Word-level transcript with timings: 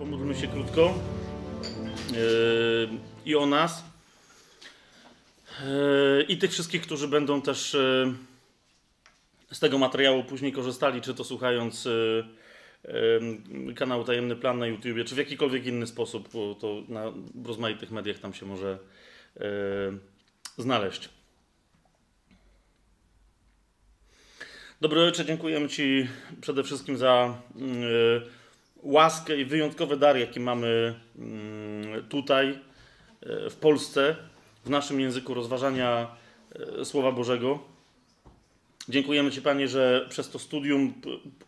pomódlmy 0.00 0.34
się 0.34 0.48
krótko 0.48 0.94
yy, 2.12 2.88
i 3.24 3.36
o 3.36 3.46
nas. 3.46 3.84
Yy, 5.64 6.22
I 6.22 6.38
tych 6.38 6.50
wszystkich, 6.50 6.82
którzy 6.82 7.08
będą 7.08 7.42
też 7.42 7.74
yy, 7.74 8.14
z 9.52 9.60
tego 9.60 9.78
materiału 9.78 10.24
później 10.24 10.52
korzystali, 10.52 11.00
czy 11.00 11.14
to 11.14 11.24
słuchając 11.24 11.88
kanału 13.76 14.04
Tajemny 14.04 14.36
Plan 14.36 14.58
na 14.58 14.66
YouTubie, 14.66 15.04
czy 15.04 15.14
w 15.14 15.18
jakikolwiek 15.18 15.66
inny 15.66 15.86
sposób, 15.86 16.28
bo 16.32 16.54
to 16.54 16.82
na 16.88 17.04
rozmaitych 17.44 17.90
mediach 17.90 18.18
tam 18.18 18.34
się 18.34 18.46
może 18.46 18.78
znaleźć. 20.58 21.08
Dobry 24.80 25.00
Ojcze, 25.00 25.24
dziękujemy 25.24 25.68
Ci 25.68 26.08
przede 26.40 26.64
wszystkim 26.64 26.96
za 26.96 27.34
łaskę 28.82 29.36
i 29.36 29.44
wyjątkowy 29.44 29.96
dar, 29.96 30.16
jaki 30.16 30.40
mamy 30.40 30.94
mm, 31.18 32.08
tutaj 32.08 32.48
e, 32.48 33.50
w 33.50 33.56
Polsce, 33.56 34.16
w 34.64 34.70
naszym 34.70 35.00
języku 35.00 35.34
rozważania 35.34 36.16
e, 36.80 36.84
Słowa 36.84 37.12
Bożego. 37.12 37.58
Dziękujemy 38.88 39.30
Ci, 39.30 39.42
Panie, 39.42 39.68
że 39.68 40.06
przez 40.08 40.30
to 40.30 40.38
studium 40.38 40.94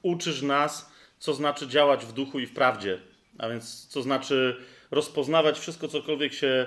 uczysz 0.03 0.43
nas, 0.43 0.93
co 1.19 1.35
znaczy 1.35 1.69
działać 1.69 2.07
w 2.07 2.13
duchu 2.13 2.41
i 2.41 2.47
w 2.47 2.55
prawdzie, 2.55 2.99
a 3.39 3.49
więc 3.49 3.87
co 3.87 4.03
znaczy 4.03 4.57
rozpoznawać 4.91 5.59
wszystko, 5.59 5.89
cokolwiek 5.89 6.33
się 6.33 6.67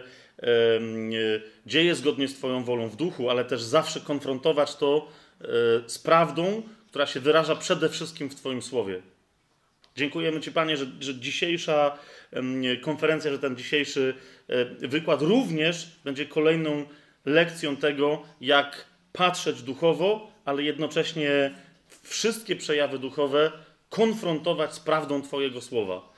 dzieje 1.66 1.96
zgodnie 1.96 2.28
z 2.28 2.36
Twoją 2.36 2.64
wolą 2.64 2.90
w 2.90 2.96
duchu, 2.96 3.30
ale 3.30 3.46
też 3.46 3.62
zawsze 3.62 4.02
konfrontować 4.02 4.76
to 4.76 5.08
e, 5.42 5.46
z 5.90 6.00
prawdą, 6.00 6.64
która 6.88 7.06
się 7.06 7.20
wyraża 7.20 7.56
przede 7.56 7.90
wszystkim 7.90 8.30
w 8.30 8.36
Twoim 8.36 8.62
słowie. 8.62 9.02
Dziękujemy 9.96 10.40
Ci, 10.42 10.52
Panie, 10.52 10.78
że, 10.78 10.86
że 11.00 11.16
dzisiejsza 11.16 11.98
konferencja, 12.82 13.32
że 13.32 13.40
ten 13.40 13.56
dzisiejszy 13.56 14.14
e, 14.48 14.66
wykład 14.88 15.22
również 15.22 15.92
będzie 16.04 16.26
kolejną 16.26 16.86
lekcją 17.26 17.76
tego, 17.76 18.24
jak 18.42 18.86
patrzeć 19.14 19.62
duchowo, 19.62 20.32
ale 20.46 20.64
jednocześnie 20.64 21.56
wszystkie 22.04 22.56
przejawy 22.56 23.00
duchowe 23.00 23.52
konfrontować 23.90 24.74
z 24.74 24.80
prawdą 24.80 25.22
Twojego 25.22 25.62
słowa, 25.62 26.14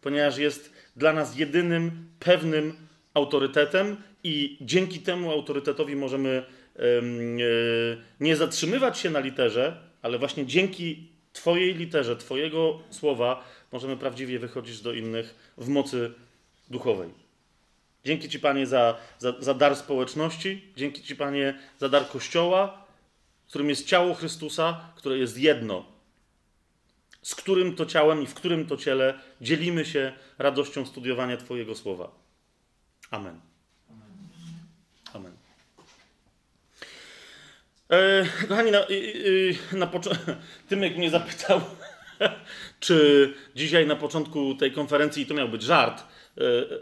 ponieważ 0.00 0.38
jest 0.38 0.72
dla 0.96 1.12
nas 1.12 1.38
jedynym 1.38 2.08
pewnym 2.18 2.76
autorytetem 3.14 3.96
i 4.24 4.56
dzięki 4.60 4.98
temu 4.98 5.30
autorytetowi 5.30 5.96
możemy 5.96 6.42
e, 6.76 6.82
nie 8.20 8.36
zatrzymywać 8.36 8.98
się 8.98 9.10
na 9.10 9.20
literze, 9.20 9.76
ale 10.02 10.18
właśnie 10.18 10.46
dzięki 10.46 11.09
Twojej 11.32 11.74
literze, 11.74 12.16
Twojego 12.16 12.78
słowa 12.90 13.44
możemy 13.72 13.96
prawdziwie 13.96 14.38
wychodzić 14.38 14.80
do 14.80 14.92
innych 14.92 15.52
w 15.56 15.68
mocy 15.68 16.14
duchowej. 16.70 17.10
Dzięki 18.04 18.28
Ci, 18.28 18.40
Panie, 18.40 18.66
za, 18.66 18.96
za, 19.18 19.34
za 19.40 19.54
dar 19.54 19.76
społeczności, 19.76 20.72
dzięki 20.76 21.02
Ci, 21.02 21.16
Panie, 21.16 21.58
za 21.78 21.88
dar 21.88 22.08
Kościoła, 22.08 22.86
którym 23.48 23.68
jest 23.68 23.86
ciało 23.86 24.14
Chrystusa, 24.14 24.92
które 24.96 25.18
jest 25.18 25.38
jedno, 25.38 25.84
z 27.22 27.34
którym 27.34 27.76
to 27.76 27.86
ciałem 27.86 28.22
i 28.22 28.26
w 28.26 28.34
którym 28.34 28.66
to 28.66 28.76
ciele 28.76 29.20
dzielimy 29.40 29.84
się 29.84 30.12
radością 30.38 30.86
studiowania 30.86 31.36
Twojego 31.36 31.74
słowa. 31.74 32.10
Amen. 33.10 33.49
E, 37.90 38.26
kochani, 38.48 38.70
na, 38.70 38.86
na 39.72 39.86
początku. 39.86 40.32
Tymek 40.68 40.96
mnie 40.96 41.10
zapytał, 41.10 41.60
czy 42.80 43.34
dzisiaj 43.56 43.86
na 43.86 43.96
początku 43.96 44.54
tej 44.54 44.72
konferencji, 44.72 45.26
to 45.26 45.34
miał 45.34 45.48
być 45.48 45.62
żart, 45.62 46.02
e, 46.02 46.04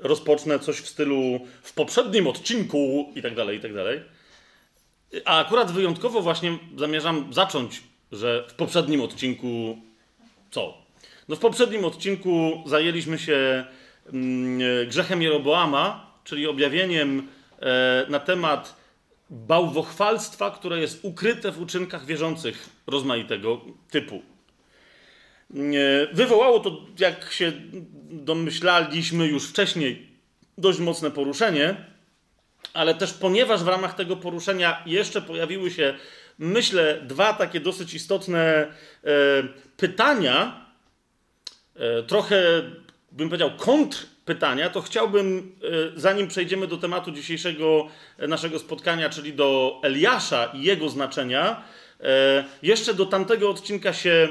rozpocznę 0.03 0.59
coś 0.59 0.77
w 0.77 0.89
stylu 0.89 1.41
w 1.63 1.73
poprzednim 1.73 2.27
odcinku 2.27 3.13
i 3.17 3.23
tak 3.23 3.35
dalej, 3.35 3.59
i 3.59 3.61
tak 3.61 3.75
dalej. 3.75 4.01
A 5.25 5.39
akurat 5.39 5.73
wyjątkowo 5.73 6.23
właśnie 6.23 6.59
zamierzam 6.77 7.35
zacząć, 7.35 7.83
że 8.13 8.45
w 8.49 8.55
poprzednim 8.55 9.01
odcinku 9.01 9.79
co? 10.51 10.75
No 11.29 11.37
w 11.37 11.39
poprzednim 11.39 11.85
odcinku 11.85 12.63
zajęliśmy 12.67 13.19
się 13.19 13.65
mm, 14.13 14.89
grzechem 14.89 15.23
Jeroboama, 15.23 16.13
czyli 16.25 16.47
objawieniem 16.47 17.29
e, 17.61 18.07
na 18.09 18.21
temat 18.21 18.78
bałwochwalstwa, 19.31 20.51
które 20.51 20.81
jest 20.81 20.99
ukryte 21.03 21.53
w 21.53 21.61
uczynkach 21.61 22.07
wierzących 22.07 22.69
rozmaitego 22.87 23.61
typu. 23.91 24.23
Wywołało 26.13 26.61
to, 26.61 26.87
jak 26.99 27.33
się 27.33 27.53
domyślaliśmy 28.11 29.27
już 29.27 29.49
wcześniej, 29.49 30.09
dość 30.59 30.79
mocne 30.79 31.11
poruszenie, 31.11 31.85
ale 32.75 32.95
też 32.95 33.13
ponieważ 33.13 33.63
w 33.63 33.69
ramach 33.69 33.95
tego 33.95 34.17
poruszenia 34.17 34.83
jeszcze 34.87 35.23
pojawiły 35.23 35.71
się, 35.71 35.95
myślę, 36.39 37.01
dwa 37.07 37.33
takie 37.33 37.61
dosyć 37.61 37.95
istotne 37.95 38.43
e, 38.45 38.69
pytania, 39.77 40.67
e, 41.77 42.03
trochę 42.03 42.63
bym 43.13 43.29
powiedział 43.29 43.51
kontr 43.57 44.07
pytania, 44.29 44.71
to 44.71 44.83
chciałbym, 44.83 45.53
e, 45.97 46.01
zanim 46.01 46.29
przejdziemy 46.29 46.67
do 46.67 46.77
tematu 46.77 47.11
dzisiejszego 47.11 47.89
e, 48.19 48.27
naszego 48.27 48.59
spotkania, 48.59 49.11
czyli 49.11 49.33
do 49.33 49.81
Eliasza 49.83 50.51
i 50.55 50.63
jego 50.63 50.89
znaczenia, 50.89 51.65
e, 52.01 52.45
jeszcze 52.63 52.95
do 52.95 53.07
tamtego 53.07 53.51
odcinka 53.51 53.93
się 53.93 54.29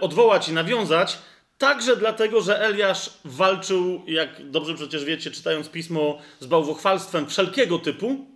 odwołać 0.00 0.48
i 0.48 0.52
nawiązać. 0.52 1.18
Także 1.58 1.96
dlatego, 1.96 2.40
że 2.40 2.60
Eliasz 2.60 3.10
walczył, 3.24 4.02
jak 4.06 4.50
dobrze 4.50 4.74
przecież 4.74 5.04
wiecie, 5.04 5.30
czytając 5.30 5.68
pismo, 5.68 6.18
z 6.40 6.46
bałwochwalstwem 6.46 7.26
wszelkiego 7.26 7.78
typu. 7.78 8.26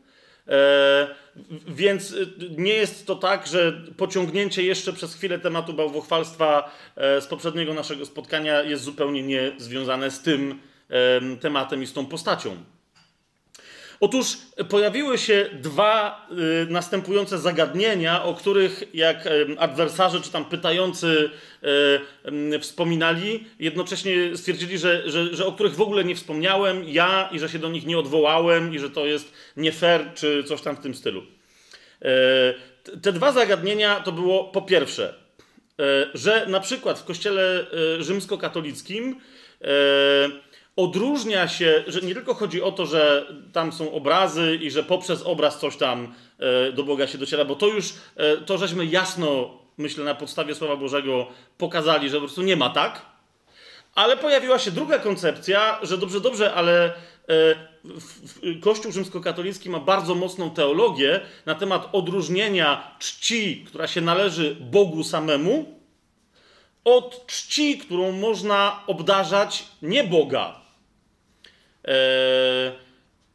Więc 1.68 2.12
y, 2.12 2.26
nie 2.58 2.74
jest 2.74 3.06
to 3.06 3.16
tak, 3.16 3.46
że 3.46 3.82
pociągnięcie 3.96 4.62
jeszcze 4.62 4.92
przez 4.92 5.14
chwilę 5.14 5.38
tematu 5.38 5.72
bałwochwalstwa 5.74 6.70
e, 6.96 7.20
z 7.20 7.26
poprzedniego 7.26 7.74
naszego 7.74 8.06
spotkania 8.06 8.62
jest 8.62 8.82
zupełnie 8.84 9.22
niezwiązane 9.22 10.10
z 10.10 10.22
tym 10.22 10.60
tematem 11.40 11.82
i 11.82 11.86
z 11.86 11.92
tą 11.92 12.06
postacią. 12.06 12.56
Otóż 14.02 14.36
pojawiły 14.68 15.18
się 15.18 15.50
dwa 15.52 16.26
y, 16.64 16.70
następujące 16.70 17.38
zagadnienia, 17.38 18.24
o 18.24 18.34
których 18.34 18.84
jak 18.94 19.28
adwersarze 19.58 20.20
czy 20.20 20.32
tam 20.32 20.44
pytający 20.44 21.30
y, 22.52 22.58
wspominali, 22.58 23.44
jednocześnie 23.58 24.36
stwierdzili, 24.36 24.78
że, 24.78 25.10
że, 25.10 25.36
że 25.36 25.46
o 25.46 25.52
których 25.52 25.74
w 25.74 25.80
ogóle 25.80 26.04
nie 26.04 26.14
wspomniałem 26.14 26.84
ja 26.88 27.28
i 27.32 27.38
że 27.38 27.48
się 27.48 27.58
do 27.58 27.68
nich 27.68 27.86
nie 27.86 27.98
odwołałem 27.98 28.74
i 28.74 28.78
że 28.78 28.90
to 28.90 29.06
jest 29.06 29.32
nie 29.56 29.72
fair 29.72 30.14
czy 30.14 30.44
coś 30.44 30.62
tam 30.62 30.76
w 30.76 30.80
tym 30.80 30.94
stylu. 30.94 31.22
E, 32.02 32.98
te 33.02 33.12
dwa 33.12 33.32
zagadnienia 33.32 34.00
to 34.00 34.12
było 34.12 34.44
po 34.44 34.62
pierwsze, 34.62 35.14
e, 35.80 35.84
że 36.14 36.46
na 36.46 36.60
przykład 36.60 36.98
w 36.98 37.04
kościele 37.04 37.66
e, 37.98 38.02
rzymskokatolickim 38.02 39.20
odróżnia 40.76 41.48
się, 41.48 41.84
że 41.86 42.00
nie 42.00 42.14
tylko 42.14 42.34
chodzi 42.34 42.62
o 42.62 42.72
to, 42.72 42.86
że 42.86 43.26
tam 43.52 43.72
są 43.72 43.92
obrazy 43.92 44.58
i 44.62 44.70
że 44.70 44.82
poprzez 44.82 45.22
obraz 45.22 45.58
coś 45.58 45.76
tam 45.76 46.14
e, 46.38 46.72
do 46.72 46.84
Boga 46.84 47.06
się 47.06 47.18
dociera, 47.18 47.44
bo 47.44 47.54
to 47.54 47.66
już, 47.66 47.94
e, 48.16 48.36
to 48.36 48.58
żeśmy 48.58 48.86
jasno, 48.86 49.58
myślę, 49.78 50.04
na 50.04 50.14
podstawie 50.14 50.54
Słowa 50.54 50.76
Bożego 50.76 51.26
pokazali, 51.58 52.08
że 52.08 52.16
po 52.16 52.20
prostu 52.20 52.42
nie 52.42 52.56
ma 52.56 52.70
tak. 52.70 53.06
Ale 53.94 54.16
pojawiła 54.16 54.58
się 54.58 54.70
druga 54.70 54.98
koncepcja, 54.98 55.78
że 55.82 55.98
dobrze, 55.98 56.20
dobrze, 56.20 56.54
ale 56.54 56.84
e, 56.84 57.72
Kościół 58.60 58.92
rzymskokatolicki 58.92 59.70
ma 59.70 59.80
bardzo 59.80 60.14
mocną 60.14 60.50
teologię 60.50 61.20
na 61.46 61.54
temat 61.54 61.88
odróżnienia 61.92 62.96
czci, 62.98 63.64
która 63.66 63.86
się 63.86 64.00
należy 64.00 64.56
Bogu 64.60 65.04
samemu, 65.04 65.82
od 66.84 67.26
czci, 67.26 67.78
którą 67.78 68.12
można 68.12 68.82
obdarzać 68.86 69.64
nie 69.82 70.04
Boga, 70.04 70.61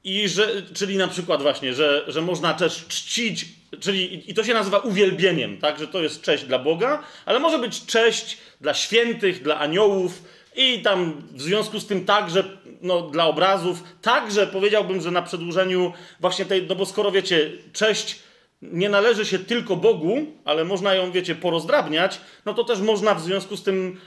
I 0.03 0.29
że, 0.29 0.61
czyli 0.73 0.97
na 0.97 1.07
przykład 1.07 1.41
właśnie, 1.41 1.73
że, 1.73 2.03
że 2.07 2.21
można 2.21 2.53
też 2.53 2.85
czcić, 2.87 3.45
czyli 3.79 4.31
i 4.31 4.33
to 4.33 4.43
się 4.43 4.53
nazywa 4.53 4.77
uwielbieniem, 4.77 5.57
tak, 5.57 5.79
że 5.79 5.87
to 5.87 6.01
jest 6.01 6.21
cześć 6.21 6.43
dla 6.43 6.59
Boga, 6.59 7.03
ale 7.25 7.39
może 7.39 7.59
być 7.59 7.85
cześć 7.85 8.37
dla 8.61 8.73
świętych, 8.73 9.43
dla 9.43 9.59
aniołów 9.59 10.23
i 10.55 10.81
tam 10.81 11.21
w 11.31 11.41
związku 11.41 11.79
z 11.79 11.85
tym 11.87 12.05
także 12.05 12.43
no, 12.81 13.01
dla 13.01 13.25
obrazów, 13.25 13.83
także 14.01 14.47
powiedziałbym, 14.47 15.01
że 15.01 15.11
na 15.11 15.21
przedłużeniu 15.21 15.93
właśnie 16.19 16.45
tej, 16.45 16.67
no 16.67 16.75
bo 16.75 16.85
skoro 16.85 17.11
wiecie, 17.11 17.51
cześć 17.73 18.19
nie 18.61 18.89
należy 18.89 19.25
się 19.25 19.39
tylko 19.39 19.75
Bogu, 19.75 20.25
ale 20.45 20.65
można 20.65 20.93
ją, 20.93 21.11
wiecie, 21.11 21.35
porozdrabniać, 21.35 22.21
no 22.45 22.53
to 22.53 22.63
też 22.63 22.79
można 22.79 23.15
w 23.15 23.21
związku 23.21 23.57
z 23.57 23.63
tym, 23.63 23.99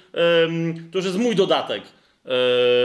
to 0.92 0.98
już 0.98 1.04
jest 1.04 1.18
mój 1.18 1.36
dodatek, 1.36 1.82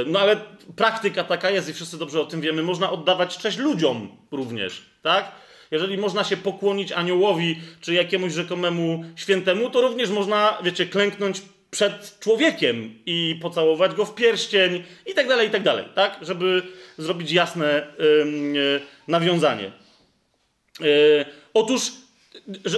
no 0.06 0.20
ale 0.20 0.38
praktyka 0.76 1.24
taka 1.24 1.50
jest 1.50 1.70
i 1.70 1.74
wszyscy 1.74 1.98
dobrze 1.98 2.22
o 2.22 2.26
tym 2.26 2.42
wiemy. 2.42 2.64
Można 2.64 2.92
oddawać 2.92 3.38
cześć 3.38 3.58
ludziom 3.58 4.18
również, 4.32 4.82
tak? 5.02 5.32
Jeżeli 5.72 5.98
można 5.98 6.24
się 6.24 6.38
pokłonić 6.38 6.92
aniołowi 6.92 7.60
czy 7.82 7.94
jakiemuś 7.94 8.34
rzekomemu 8.34 9.06
świętemu, 9.16 9.70
to 9.70 9.82
również 9.82 10.10
można, 10.10 10.58
wiecie, 10.64 10.86
klęknąć 10.86 11.42
przed 11.72 12.20
człowiekiem 12.20 13.00
i 13.06 13.40
pocałować 13.42 13.96
go 13.96 14.06
w 14.06 14.16
pierścień 14.16 14.84
i 15.06 15.14
tak 15.14 15.28
dalej, 15.28 15.48
i 15.48 15.52
tak 15.52 15.64
dalej, 15.64 15.86
tak? 15.96 16.20
Żeby 16.22 16.62
zrobić 16.98 17.32
jasne 17.32 17.88
nawiązanie. 19.08 19.72
Otóż 21.54 21.92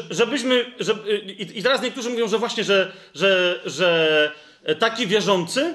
żebyśmy. 0.09 0.65
Żeby, 0.79 1.19
I 1.55 1.63
teraz 1.63 1.81
niektórzy 1.81 2.09
mówią, 2.09 2.27
że 2.27 2.37
właśnie, 2.37 2.63
że, 2.63 2.91
że, 3.15 3.59
że 3.65 4.31
taki 4.79 5.07
wierzący 5.07 5.73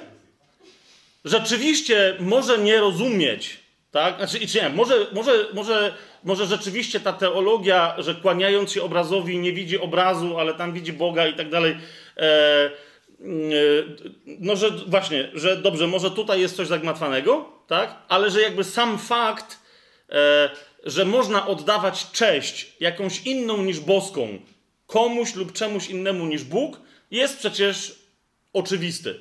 rzeczywiście 1.24 2.16
może 2.20 2.58
nie 2.58 2.80
rozumieć, 2.80 3.60
tak? 3.90 4.16
Znaczy, 4.16 4.38
nie, 4.62 4.68
może, 4.68 5.06
może, 5.12 5.46
może, 5.54 5.94
może 6.24 6.46
rzeczywiście 6.46 7.00
ta 7.00 7.12
teologia, 7.12 7.94
że 7.98 8.14
kłaniając 8.14 8.72
się 8.72 8.82
obrazowi 8.82 9.38
nie 9.38 9.52
widzi 9.52 9.78
obrazu, 9.78 10.38
ale 10.38 10.54
tam 10.54 10.72
widzi 10.72 10.92
Boga 10.92 11.26
i 11.26 11.34
tak 11.34 11.50
dalej. 11.50 11.76
E, 12.16 12.22
e, 12.24 12.70
no, 14.26 14.56
że 14.56 14.70
właśnie, 14.70 15.30
że 15.34 15.56
dobrze, 15.56 15.86
może 15.86 16.10
tutaj 16.10 16.40
jest 16.40 16.56
coś 16.56 16.68
zagmatwanego, 16.68 17.48
tak? 17.66 17.96
Ale 18.08 18.30
że 18.30 18.42
jakby 18.42 18.64
sam 18.64 18.98
fakt. 18.98 19.58
E, 20.10 20.50
że 20.84 21.04
można 21.04 21.46
oddawać 21.46 22.10
cześć 22.10 22.72
jakąś 22.80 23.22
inną 23.26 23.62
niż 23.62 23.80
boską 23.80 24.38
komuś 24.86 25.34
lub 25.34 25.52
czemuś 25.52 25.88
innemu 25.88 26.26
niż 26.26 26.44
Bóg, 26.44 26.80
jest 27.10 27.38
przecież 27.38 27.98
oczywisty. 28.52 29.20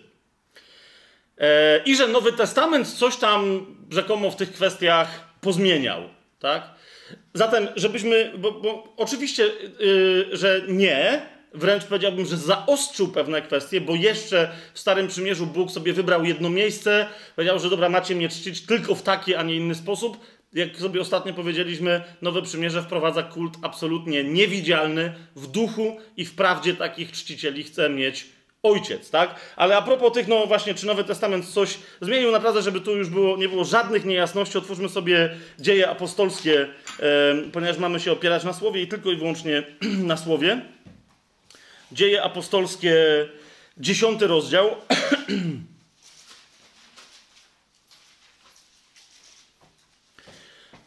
E, 1.38 1.82
I 1.86 1.96
że 1.96 2.08
Nowy 2.08 2.34
Testament 2.34 2.88
coś 2.88 3.18
tam 3.18 3.66
rzekomo 3.90 4.32
w 4.32 4.36
tych 4.36 4.54
kwestiach 4.54 5.34
pozmieniał. 5.42 6.02
Tak? 6.40 6.70
Zatem, 7.34 7.68
żebyśmy, 7.76 8.32
bo, 8.38 8.52
bo 8.52 8.94
oczywiście, 8.98 9.44
yy, 9.80 10.30
że 10.32 10.62
nie, 10.68 11.22
wręcz 11.54 11.84
powiedziałbym, 11.84 12.26
że 12.26 12.38
zaostrzył 12.38 13.08
pewne 13.08 13.42
kwestie, 13.42 13.82
bo 13.82 13.96
jeszcze 13.96 14.52
w 14.74 14.80
Starym 14.80 15.08
Przymierzu 15.08 15.48
Bóg 15.48 15.72
sobie 15.72 15.94
wybrał 15.94 16.26
jedno 16.26 16.50
miejsce, 16.50 17.08
powiedział, 17.36 17.60
że 17.60 17.70
dobra, 17.70 17.90
macie 17.90 18.16
mnie 18.16 18.30
czcić 18.30 18.66
tylko 18.66 18.96
w 18.96 19.02
taki, 19.02 19.36
a 19.36 19.44
nie 19.44 19.56
inny 19.56 19.76
sposób, 19.76 20.18
jak 20.54 20.78
sobie 20.78 21.02
ostatnio 21.02 21.34
powiedzieliśmy, 21.34 22.02
Nowe 22.22 22.42
Przymierze 22.42 22.82
wprowadza 22.82 23.24
kult 23.24 23.54
absolutnie 23.62 24.24
niewidzialny. 24.24 25.14
W 25.36 25.48
duchu 25.48 25.98
i 26.18 26.26
w 26.26 26.36
prawdzie 26.36 26.74
takich 26.74 27.12
czcicieli 27.12 27.64
chce 27.64 27.90
mieć 27.90 28.26
ojciec, 28.64 29.10
tak? 29.10 29.36
Ale 29.56 29.78
a 29.78 29.82
propos 29.82 30.14
tych, 30.14 30.28
no 30.28 30.48
właśnie, 30.48 30.74
czy 30.74 30.86
Nowy 30.86 31.04
Testament 31.04 31.46
coś 31.46 31.78
zmienił, 32.02 32.32
naprawdę, 32.32 32.62
żeby 32.62 32.82
tu 32.82 32.98
już 32.98 33.10
było, 33.10 33.38
nie 33.38 33.50
było 33.50 33.66
żadnych 33.66 34.06
niejasności, 34.06 34.58
otwórzmy 34.58 34.90
sobie 34.90 35.38
dzieje 35.60 35.90
apostolskie, 35.90 36.68
ponieważ 37.54 37.78
mamy 37.78 38.00
się 38.00 38.12
opierać 38.12 38.44
na 38.44 38.54
słowie 38.54 38.82
i 38.82 38.88
tylko 38.88 39.12
i 39.12 39.16
wyłącznie 39.16 39.64
na 40.12 40.18
słowie. 40.18 40.62
Dzieje 41.92 42.24
apostolskie, 42.24 42.96
dziesiąty 43.78 44.28
rozdział. 44.28 44.70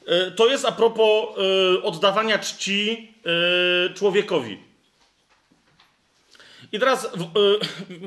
E, 0.07 0.31
to 0.31 0.47
jest 0.47 0.65
a 0.65 0.73
propos 0.73 1.39
e, 1.39 1.83
oddawania 1.83 2.39
czci 2.39 3.13
e, 3.89 3.95
człowiekowi. 3.95 4.74
I 6.75 6.79
teraz 6.79 7.09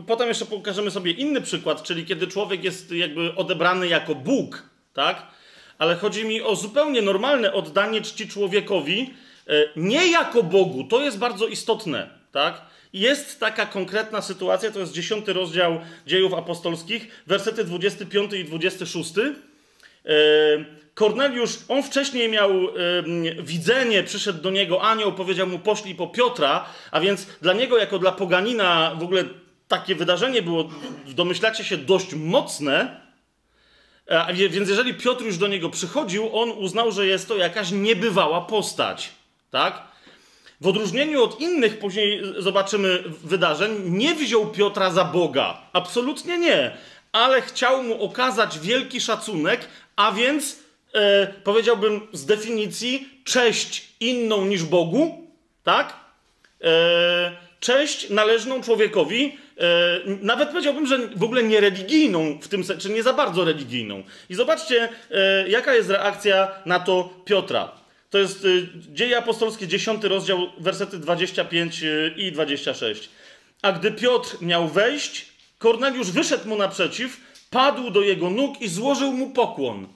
potem 0.07 0.27
jeszcze 0.27 0.45
pokażemy 0.45 0.91
sobie 0.91 1.11
inny 1.11 1.41
przykład, 1.41 1.83
czyli 1.83 2.05
kiedy 2.05 2.27
człowiek 2.27 2.63
jest 2.63 2.91
jakby 2.91 3.35
odebrany 3.35 3.87
jako 3.87 4.15
Bóg, 4.15 4.63
tak? 4.93 5.27
Ale 5.77 5.95
chodzi 5.95 6.25
mi 6.25 6.41
o 6.41 6.55
zupełnie 6.55 7.01
normalne 7.01 7.53
oddanie 7.53 8.01
czci 8.01 8.27
człowiekowi, 8.27 9.13
nie 9.75 10.11
jako 10.11 10.43
Bogu. 10.43 10.83
To 10.83 11.01
jest 11.01 11.17
bardzo 11.17 11.47
istotne, 11.47 12.09
tak? 12.31 12.61
Jest 12.93 13.39
taka 13.39 13.65
konkretna 13.65 14.21
sytuacja, 14.21 14.71
to 14.71 14.79
jest 14.79 14.93
dziesiąty 14.93 15.33
rozdział 15.33 15.79
dziejów 16.07 16.33
apostolskich, 16.33 17.07
wersety 17.27 17.63
25 17.63 18.33
i 18.33 18.45
26. 18.45 19.13
Korneliusz, 20.97 21.57
on 21.67 21.83
wcześniej 21.83 22.29
miał 22.29 22.51
y, 22.51 23.43
widzenie, 23.43 24.03
przyszedł 24.03 24.41
do 24.41 24.51
niego 24.51 24.81
anioł, 24.81 25.13
powiedział 25.13 25.47
mu 25.47 25.59
poszli 25.59 25.95
po 25.95 26.07
Piotra, 26.07 26.65
a 26.91 26.99
więc 26.99 27.25
dla 27.41 27.53
niego, 27.53 27.77
jako 27.77 27.99
dla 27.99 28.11
poganina, 28.11 28.95
w 28.99 29.03
ogóle 29.03 29.23
takie 29.67 29.95
wydarzenie 29.95 30.41
było, 30.41 30.69
domyślacie 31.07 31.63
się, 31.63 31.77
dość 31.77 32.13
mocne. 32.13 33.01
A 34.09 34.33
więc 34.33 34.69
jeżeli 34.69 34.93
Piotr 34.93 35.23
już 35.23 35.37
do 35.37 35.47
niego 35.47 35.69
przychodził, 35.69 36.37
on 36.37 36.51
uznał, 36.51 36.91
że 36.91 37.07
jest 37.07 37.27
to 37.27 37.37
jakaś 37.37 37.71
niebywała 37.71 38.41
postać. 38.41 39.09
Tak? 39.51 39.81
W 40.61 40.67
odróżnieniu 40.67 41.23
od 41.23 41.39
innych, 41.39 41.79
później 41.79 42.21
zobaczymy 42.37 43.03
wydarzeń, 43.23 43.71
nie 43.85 44.15
wziął 44.15 44.51
Piotra 44.51 44.91
za 44.91 45.05
Boga. 45.05 45.61
Absolutnie 45.73 46.37
nie. 46.37 46.77
Ale 47.11 47.41
chciał 47.41 47.83
mu 47.83 48.03
okazać 48.03 48.59
wielki 48.59 49.01
szacunek, 49.01 49.67
a 49.95 50.11
więc 50.11 50.66
e, 50.97 51.27
powiedziałbym 51.43 52.01
z 52.13 52.25
definicji, 52.25 53.09
cześć 53.23 53.87
inną 53.99 54.45
niż 54.45 54.63
Bogu, 54.63 55.27
tak? 55.63 55.93
E, 56.63 57.47
cześć 57.59 58.09
należną 58.09 58.61
człowiekowi, 58.61 59.37
e, 59.57 59.99
nawet 60.21 60.49
powiedziałbym, 60.49 60.87
że 60.87 60.97
w 61.15 61.23
ogóle 61.23 61.43
nie 61.43 61.59
religijną 61.61 62.39
w 62.41 62.47
tym 62.47 62.63
sensie, 62.63 62.81
czy 62.81 62.89
nie 62.89 63.03
za 63.03 63.13
bardzo 63.13 63.45
religijną. 63.45 64.03
I 64.29 64.35
zobaczcie, 64.35 64.89
e, 65.11 65.49
jaka 65.49 65.75
jest 65.75 65.89
reakcja 65.89 66.51
na 66.65 66.79
to 66.79 67.09
Piotra. 67.25 67.71
To 68.09 68.17
jest 68.17 68.45
e, 68.45 68.47
Dzieje 68.93 69.17
Apostolskie, 69.17 69.67
10 69.67 70.03
rozdział, 70.03 70.39
wersety 70.59 70.97
25 70.97 71.83
e, 71.83 72.07
i 72.17 72.31
26. 72.31 73.09
A 73.61 73.71
gdy 73.71 73.91
Piotr 73.91 74.37
miał 74.41 74.67
wejść, 74.67 75.25
Korneliusz 75.57 76.11
wyszedł 76.11 76.49
mu 76.49 76.55
naprzeciw, 76.55 77.17
padł 77.49 77.89
do 77.89 78.01
jego 78.01 78.29
nóg 78.29 78.61
i 78.61 78.67
złożył 78.67 79.13
mu 79.13 79.29
pokłon. 79.29 79.87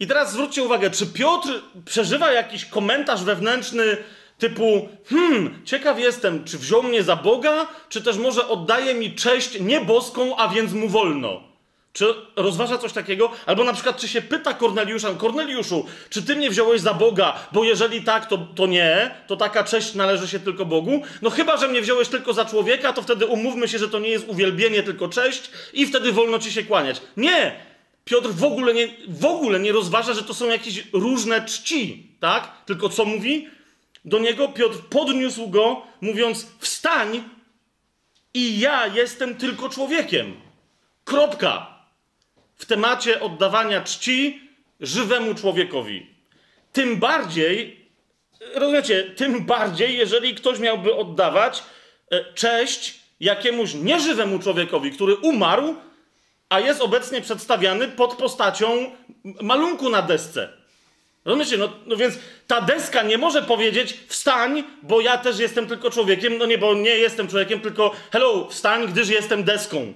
I 0.00 0.06
teraz 0.06 0.32
zwróćcie 0.32 0.62
uwagę, 0.62 0.90
czy 0.90 1.06
Piotr 1.06 1.48
przeżywa 1.84 2.32
jakiś 2.32 2.64
komentarz 2.64 3.22
wewnętrzny 3.24 3.96
typu, 4.38 4.88
hmm, 5.10 5.62
ciekaw 5.64 5.98
jestem, 5.98 6.44
czy 6.44 6.58
wziął 6.58 6.82
mnie 6.82 7.02
za 7.02 7.16
Boga, 7.16 7.66
czy 7.88 8.02
też 8.02 8.16
może 8.16 8.48
oddaje 8.48 8.94
mi 8.94 9.14
cześć 9.14 9.60
nieboską, 9.60 10.36
a 10.36 10.48
więc 10.48 10.72
mu 10.72 10.88
wolno. 10.88 11.42
Czy 11.92 12.14
rozważa 12.36 12.78
coś 12.78 12.92
takiego? 12.92 13.30
Albo 13.46 13.64
na 13.64 13.72
przykład, 13.72 13.96
czy 13.96 14.08
się 14.08 14.22
pyta 14.22 14.54
Korneliusza, 14.54 15.14
Korneliuszu, 15.14 15.86
czy 16.10 16.22
ty 16.22 16.36
mnie 16.36 16.50
wziąłeś 16.50 16.80
za 16.80 16.94
Boga? 16.94 17.34
Bo 17.52 17.64
jeżeli 17.64 18.02
tak, 18.02 18.26
to, 18.26 18.38
to 18.54 18.66
nie, 18.66 19.14
to 19.26 19.36
taka 19.36 19.64
cześć 19.64 19.94
należy 19.94 20.28
się 20.28 20.40
tylko 20.40 20.64
Bogu. 20.64 21.02
No 21.22 21.30
chyba, 21.30 21.56
że 21.56 21.68
mnie 21.68 21.82
wziąłeś 21.82 22.08
tylko 22.08 22.32
za 22.32 22.44
człowieka, 22.44 22.92
to 22.92 23.02
wtedy 23.02 23.26
umówmy 23.26 23.68
się, 23.68 23.78
że 23.78 23.88
to 23.88 23.98
nie 23.98 24.08
jest 24.08 24.28
uwielbienie, 24.28 24.82
tylko 24.82 25.08
cześć 25.08 25.50
i 25.72 25.86
wtedy 25.86 26.12
wolno 26.12 26.38
ci 26.38 26.52
się 26.52 26.62
kłaniać. 26.62 27.00
Nie! 27.16 27.75
Piotr 28.10 28.28
w 28.28 28.44
ogóle, 28.44 28.74
nie, 28.74 28.88
w 29.08 29.24
ogóle 29.24 29.60
nie 29.60 29.72
rozważa, 29.72 30.14
że 30.14 30.22
to 30.22 30.34
są 30.34 30.46
jakieś 30.46 30.84
różne 30.92 31.44
czci, 31.44 32.10
tak? 32.20 32.64
Tylko 32.66 32.88
co 32.88 33.04
mówi? 33.04 33.48
Do 34.04 34.18
niego 34.18 34.48
Piotr 34.48 34.78
podniósł 34.90 35.48
go, 35.48 35.82
mówiąc: 36.00 36.46
Wstań 36.58 37.28
i 38.34 38.58
ja 38.58 38.86
jestem 38.86 39.34
tylko 39.34 39.68
człowiekiem. 39.68 40.34
Kropka. 41.04 41.76
W 42.56 42.66
temacie 42.66 43.20
oddawania 43.20 43.80
czci 43.80 44.40
żywemu 44.80 45.34
człowiekowi. 45.34 46.06
Tym 46.72 46.96
bardziej, 46.96 47.86
rozumiecie, 48.54 49.04
tym 49.04 49.46
bardziej, 49.46 49.96
jeżeli 49.96 50.34
ktoś 50.34 50.58
miałby 50.58 50.94
oddawać 50.94 51.62
e, 52.10 52.32
cześć 52.34 52.94
jakiemuś 53.20 53.74
nieżywemu 53.74 54.38
człowiekowi, 54.38 54.90
który 54.90 55.16
umarł, 55.16 55.76
a 56.48 56.60
jest 56.60 56.80
obecnie 56.80 57.20
przedstawiany 57.20 57.88
pod 57.88 58.14
postacią 58.14 58.90
malunku 59.42 59.90
na 59.90 60.02
desce. 60.02 60.48
Rozumiecie? 61.24 61.56
No, 61.56 61.72
no 61.86 61.96
więc 61.96 62.18
ta 62.46 62.60
deska 62.60 63.02
nie 63.02 63.18
może 63.18 63.42
powiedzieć 63.42 63.98
wstań, 64.06 64.64
bo 64.82 65.00
ja 65.00 65.18
też 65.18 65.38
jestem 65.38 65.66
tylko 65.66 65.90
człowiekiem. 65.90 66.38
No 66.38 66.46
nie, 66.46 66.58
bo 66.58 66.74
nie 66.74 66.90
jestem 66.90 67.28
człowiekiem, 67.28 67.60
tylko 67.60 67.94
hello, 68.12 68.48
wstań, 68.50 68.88
gdyż 68.88 69.08
jestem 69.08 69.44
deską. 69.44 69.92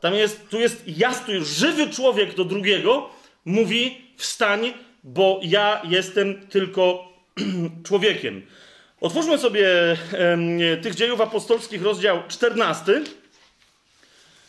Tam 0.00 0.14
jest, 0.14 0.48
tu 0.48 0.60
jest 0.60 0.82
jasny, 0.86 1.44
żywy 1.44 1.90
człowiek 1.90 2.34
do 2.34 2.44
drugiego 2.44 3.10
mówi 3.44 3.98
wstań, 4.16 4.72
bo 5.04 5.40
ja 5.42 5.82
jestem 5.84 6.48
tylko 6.48 7.08
człowiekiem. 7.86 8.42
Otwórzmy 9.00 9.38
sobie 9.38 9.68
tych 10.82 10.94
dziejów 10.94 11.20
apostolskich, 11.20 11.82
rozdział 11.82 12.22
14. 12.28 13.02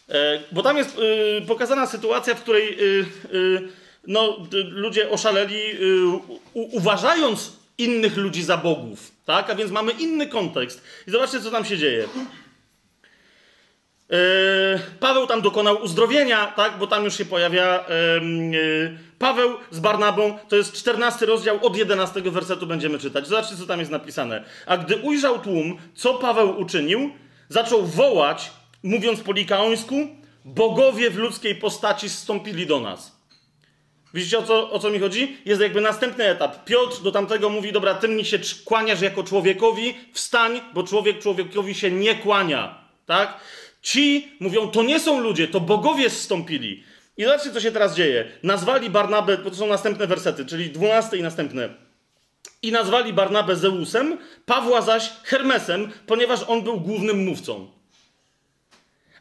E, 0.09 0.39
bo 0.51 0.63
tam 0.63 0.77
jest 0.77 0.97
y, 0.97 1.45
pokazana 1.47 1.87
sytuacja, 1.87 2.35
w 2.35 2.41
której 2.41 2.79
y, 2.79 3.05
y, 3.33 3.67
no, 4.07 4.37
ludzie 4.63 5.09
oszaleli, 5.09 5.59
uważając 6.53 7.53
innych 7.77 8.17
ludzi 8.17 8.43
za 8.43 8.57
bogów. 8.57 9.11
Tak? 9.25 9.49
A 9.49 9.55
więc 9.55 9.71
mamy 9.71 9.91
inny 9.91 10.27
kontekst. 10.27 10.83
I 11.07 11.11
zobaczcie, 11.11 11.41
co 11.41 11.51
tam 11.51 11.65
się 11.65 11.77
dzieje. 11.77 12.07
Paweł 14.99 15.27
tam 15.27 15.41
dokonał 15.41 15.81
uzdrowienia, 15.81 16.45
tak? 16.45 16.77
bo 16.77 16.87
tam 16.87 17.03
już 17.03 17.17
się 17.17 17.25
pojawia 17.25 17.85
Paweł 19.19 19.57
z 19.71 19.79
Barnabą, 19.79 20.39
to 20.49 20.55
jest 20.55 20.73
14 20.73 21.25
rozdział, 21.25 21.65
od 21.65 21.77
11 21.77 22.21
wersetu 22.21 22.67
będziemy 22.67 22.99
czytać. 22.99 23.27
Zobaczcie, 23.27 23.55
co 23.55 23.65
tam 23.65 23.79
jest 23.79 23.91
napisane. 23.91 24.43
A 24.65 24.77
gdy 24.77 24.97
ujrzał 24.97 25.39
tłum, 25.39 25.77
co 25.95 26.13
Paweł 26.13 26.59
uczynił, 26.59 27.11
zaczął 27.49 27.85
wołać, 27.85 28.51
mówiąc 28.87 29.19
po 29.19 29.31
likaońsku, 29.31 29.95
bogowie 30.45 31.09
w 31.09 31.17
ludzkiej 31.17 31.55
postaci 31.55 32.09
zstąpili 32.09 32.67
do 32.67 32.79
nas. 32.79 33.17
Widzicie 34.13 34.39
o 34.39 34.43
co, 34.43 34.71
o 34.71 34.79
co 34.79 34.89
mi 34.89 34.99
chodzi? 34.99 35.37
Jest 35.45 35.61
jakby 35.61 35.81
następny 35.81 36.23
etap. 36.23 36.65
Piotr 36.65 37.01
do 37.01 37.11
tamtego 37.11 37.49
mówi: 37.49 37.71
Dobra, 37.71 37.93
ty 37.93 38.07
mi 38.07 38.25
się 38.25 38.39
kłaniasz 38.65 39.01
jako 39.01 39.23
człowiekowi, 39.23 39.93
wstań, 40.13 40.61
bo 40.73 40.83
człowiek 40.83 41.19
człowiekowi 41.19 41.75
się 41.75 41.91
nie 41.91 42.15
kłania. 42.15 42.89
Tak? 43.05 43.39
Ci 43.81 44.31
mówią: 44.39 44.67
To 44.67 44.83
nie 44.83 44.99
są 44.99 45.19
ludzie, 45.19 45.47
to 45.47 45.59
bogowie 45.59 46.09
zstąpili. 46.09 46.83
I 47.17 47.23
zobaczcie, 47.23 47.51
co 47.51 47.59
się 47.59 47.71
teraz 47.71 47.95
dzieje. 47.95 48.31
Nazwali 48.43 48.89
Barnabę, 48.89 49.37
bo 49.37 49.49
to 49.49 49.55
są 49.55 49.67
następne 49.67 50.07
wersety, 50.07 50.45
czyli 50.45 50.69
12 50.69 51.17
i 51.17 51.23
następne. 51.23 51.69
I 52.61 52.71
nazwali 52.71 53.13
Barnabę 53.13 53.55
Zeusem, 53.55 54.17
Pawła 54.45 54.81
zaś 54.81 55.11
Hermesem, 55.23 55.91
ponieważ 56.07 56.43
on 56.47 56.61
był 56.61 56.79
głównym 56.79 57.25
mówcą. 57.25 57.76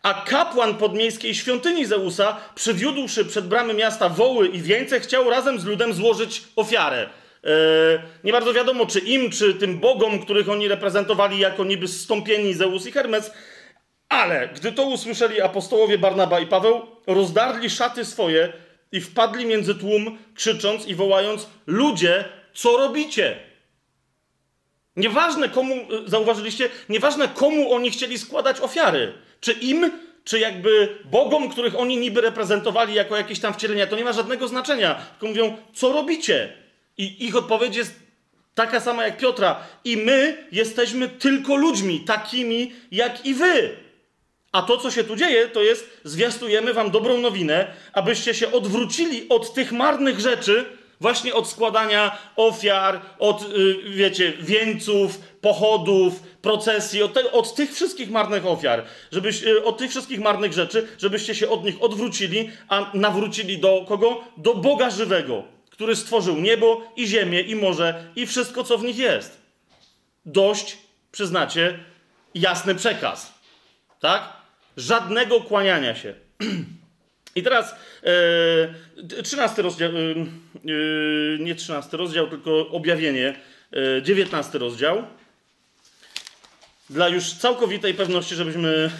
A 0.07 0.15
kapłan 0.15 0.75
podmiejskiej 0.75 1.35
świątyni 1.35 1.87
Zeusa, 1.87 2.37
przywiódłszy 2.55 3.25
przed 3.25 3.47
bramy 3.47 3.75
miasta 3.75 4.09
woły 4.09 4.49
i 4.49 4.63
wieńce, 4.63 5.01
chciał 5.01 5.31
razem 5.31 5.61
z 5.61 5.65
ludem 5.65 5.95
złożyć 5.95 6.43
ofiarę. 6.57 7.09
Eee, 7.45 7.99
nie 8.25 8.33
bardzo 8.33 8.53
wiadomo, 8.53 8.87
czy 8.87 8.99
im, 8.99 9.31
czy 9.31 9.55
tym 9.55 9.79
bogom, 9.79 10.19
których 10.19 10.49
oni 10.49 10.69
reprezentowali 10.69 11.39
jako 11.39 11.65
niby 11.65 11.89
zstąpieni 11.89 12.55
Zeus 12.55 12.87
i 12.87 12.93
Hermes, 12.93 13.31
ale 14.09 14.49
gdy 14.49 14.73
to 14.73 14.83
usłyszeli 14.83 15.41
apostołowie 15.41 15.99
Barnaba 15.99 16.41
i 16.41 16.47
Paweł, 16.47 16.87
rozdarli 17.07 17.71
szaty 17.71 18.05
swoje 18.05 18.53
i 18.93 19.01
wpadli 19.01 19.47
między 19.47 19.75
tłum, 19.75 20.19
krzycząc 20.35 20.87
i 20.87 20.95
wołając: 20.95 21.47
Ludzie, 21.67 22.25
co 22.55 22.77
robicie? 22.77 23.37
Nieważne 24.97 25.49
komu, 25.49 25.75
zauważyliście, 26.07 26.69
nieważne 26.89 27.29
komu 27.29 27.73
oni 27.73 27.91
chcieli 27.91 28.19
składać 28.19 28.61
ofiary. 28.61 29.26
Czy 29.41 29.53
im, 29.53 29.91
czy 30.25 30.39
jakby 30.39 30.99
bogom, 31.05 31.49
których 31.49 31.79
oni 31.79 31.97
niby 31.97 32.21
reprezentowali 32.21 32.95
jako 32.95 33.17
jakieś 33.17 33.41
tam 33.41 33.55
wcielenia, 33.55 33.87
to 33.87 33.97
nie 33.97 34.05
ma 34.05 34.13
żadnego 34.13 34.49
znaczenia. 34.49 34.95
Tylko 34.95 35.27
mówią, 35.27 35.57
co 35.75 35.93
robicie? 35.93 36.53
I 36.99 37.27
ich 37.27 37.37
odpowiedź 37.37 37.77
jest 37.77 37.95
taka 38.55 38.81
sama 38.81 39.05
jak 39.05 39.17
Piotra. 39.17 39.61
I 39.85 39.97
my 39.97 40.47
jesteśmy 40.53 41.09
tylko 41.09 41.57
ludźmi, 41.57 42.01
takimi 42.01 42.73
jak 42.91 43.27
i 43.27 43.35
wy. 43.35 43.77
A 44.53 44.63
to, 44.63 44.77
co 44.77 44.91
się 44.91 45.05
tu 45.05 45.17
dzieje, 45.17 45.49
to 45.49 45.63
jest, 45.63 46.01
zwiastujemy 46.05 46.75
wam 46.75 46.91
dobrą 46.91 47.19
nowinę, 47.19 47.73
abyście 47.93 48.35
się 48.35 48.53
odwrócili 48.53 49.29
od 49.29 49.55
tych 49.55 49.73
marnych 49.73 50.21
rzeczy, 50.21 50.65
właśnie 51.01 51.35
od 51.35 51.49
składania 51.49 52.19
ofiar, 52.37 53.01
od, 53.19 53.43
y, 53.43 53.77
wiecie, 53.91 54.33
wieńców, 54.41 55.19
pochodów, 55.41 56.23
procesji, 56.43 57.03
od, 57.03 57.15
te, 57.15 57.33
od 57.33 57.55
tych 57.55 57.75
wszystkich 57.75 58.11
marnych 58.11 58.47
ofiar, 58.47 58.85
żebyś, 59.13 59.43
y, 59.43 59.65
od 59.65 59.79
tych 59.79 59.91
wszystkich 59.91 60.21
marnych 60.21 60.53
rzeczy, 60.53 60.89
żebyście 60.99 61.35
się 61.35 61.49
od 61.49 61.65
nich 61.65 61.83
odwrócili, 61.83 62.51
a 62.69 62.91
nawrócili 62.95 63.59
do 63.59 63.85
kogo? 63.89 64.25
Do 64.37 64.55
Boga 64.55 64.91
żywego, 64.91 65.45
który 65.71 65.97
stworzył 65.97 66.37
niebo 66.37 66.93
i 66.97 67.07
ziemię 67.07 67.41
i 67.41 67.55
morze 67.57 68.05
i 68.17 68.27
wszystko, 68.27 68.65
co 68.65 68.79
w 68.79 68.85
nich 68.85 68.99
jest. 68.99 69.41
Dość, 70.27 70.79
przyznacie, 71.13 71.79
jasny 72.35 72.75
przekaz. 72.75 73.35
Tak? 74.01 74.33
Żadnego 74.77 75.41
kłaniania 75.41 75.95
się. 75.95 76.15
I 77.37 77.43
teraz 77.43 77.75
e, 79.19 79.23
13 79.23 79.63
rozdział, 79.63 79.91
e, 79.91 79.95
e, 79.95 81.39
nie 81.39 81.55
13 81.55 81.97
rozdział, 81.97 82.29
tylko 82.29 82.69
objawienie, 82.69 83.35
e, 83.99 84.03
19 84.03 84.59
rozdział. 84.59 85.03
Dla 86.91 87.09
już 87.09 87.33
całkowitej 87.33 87.95
pewności, 87.95 88.35
żebyśmy 88.35 88.91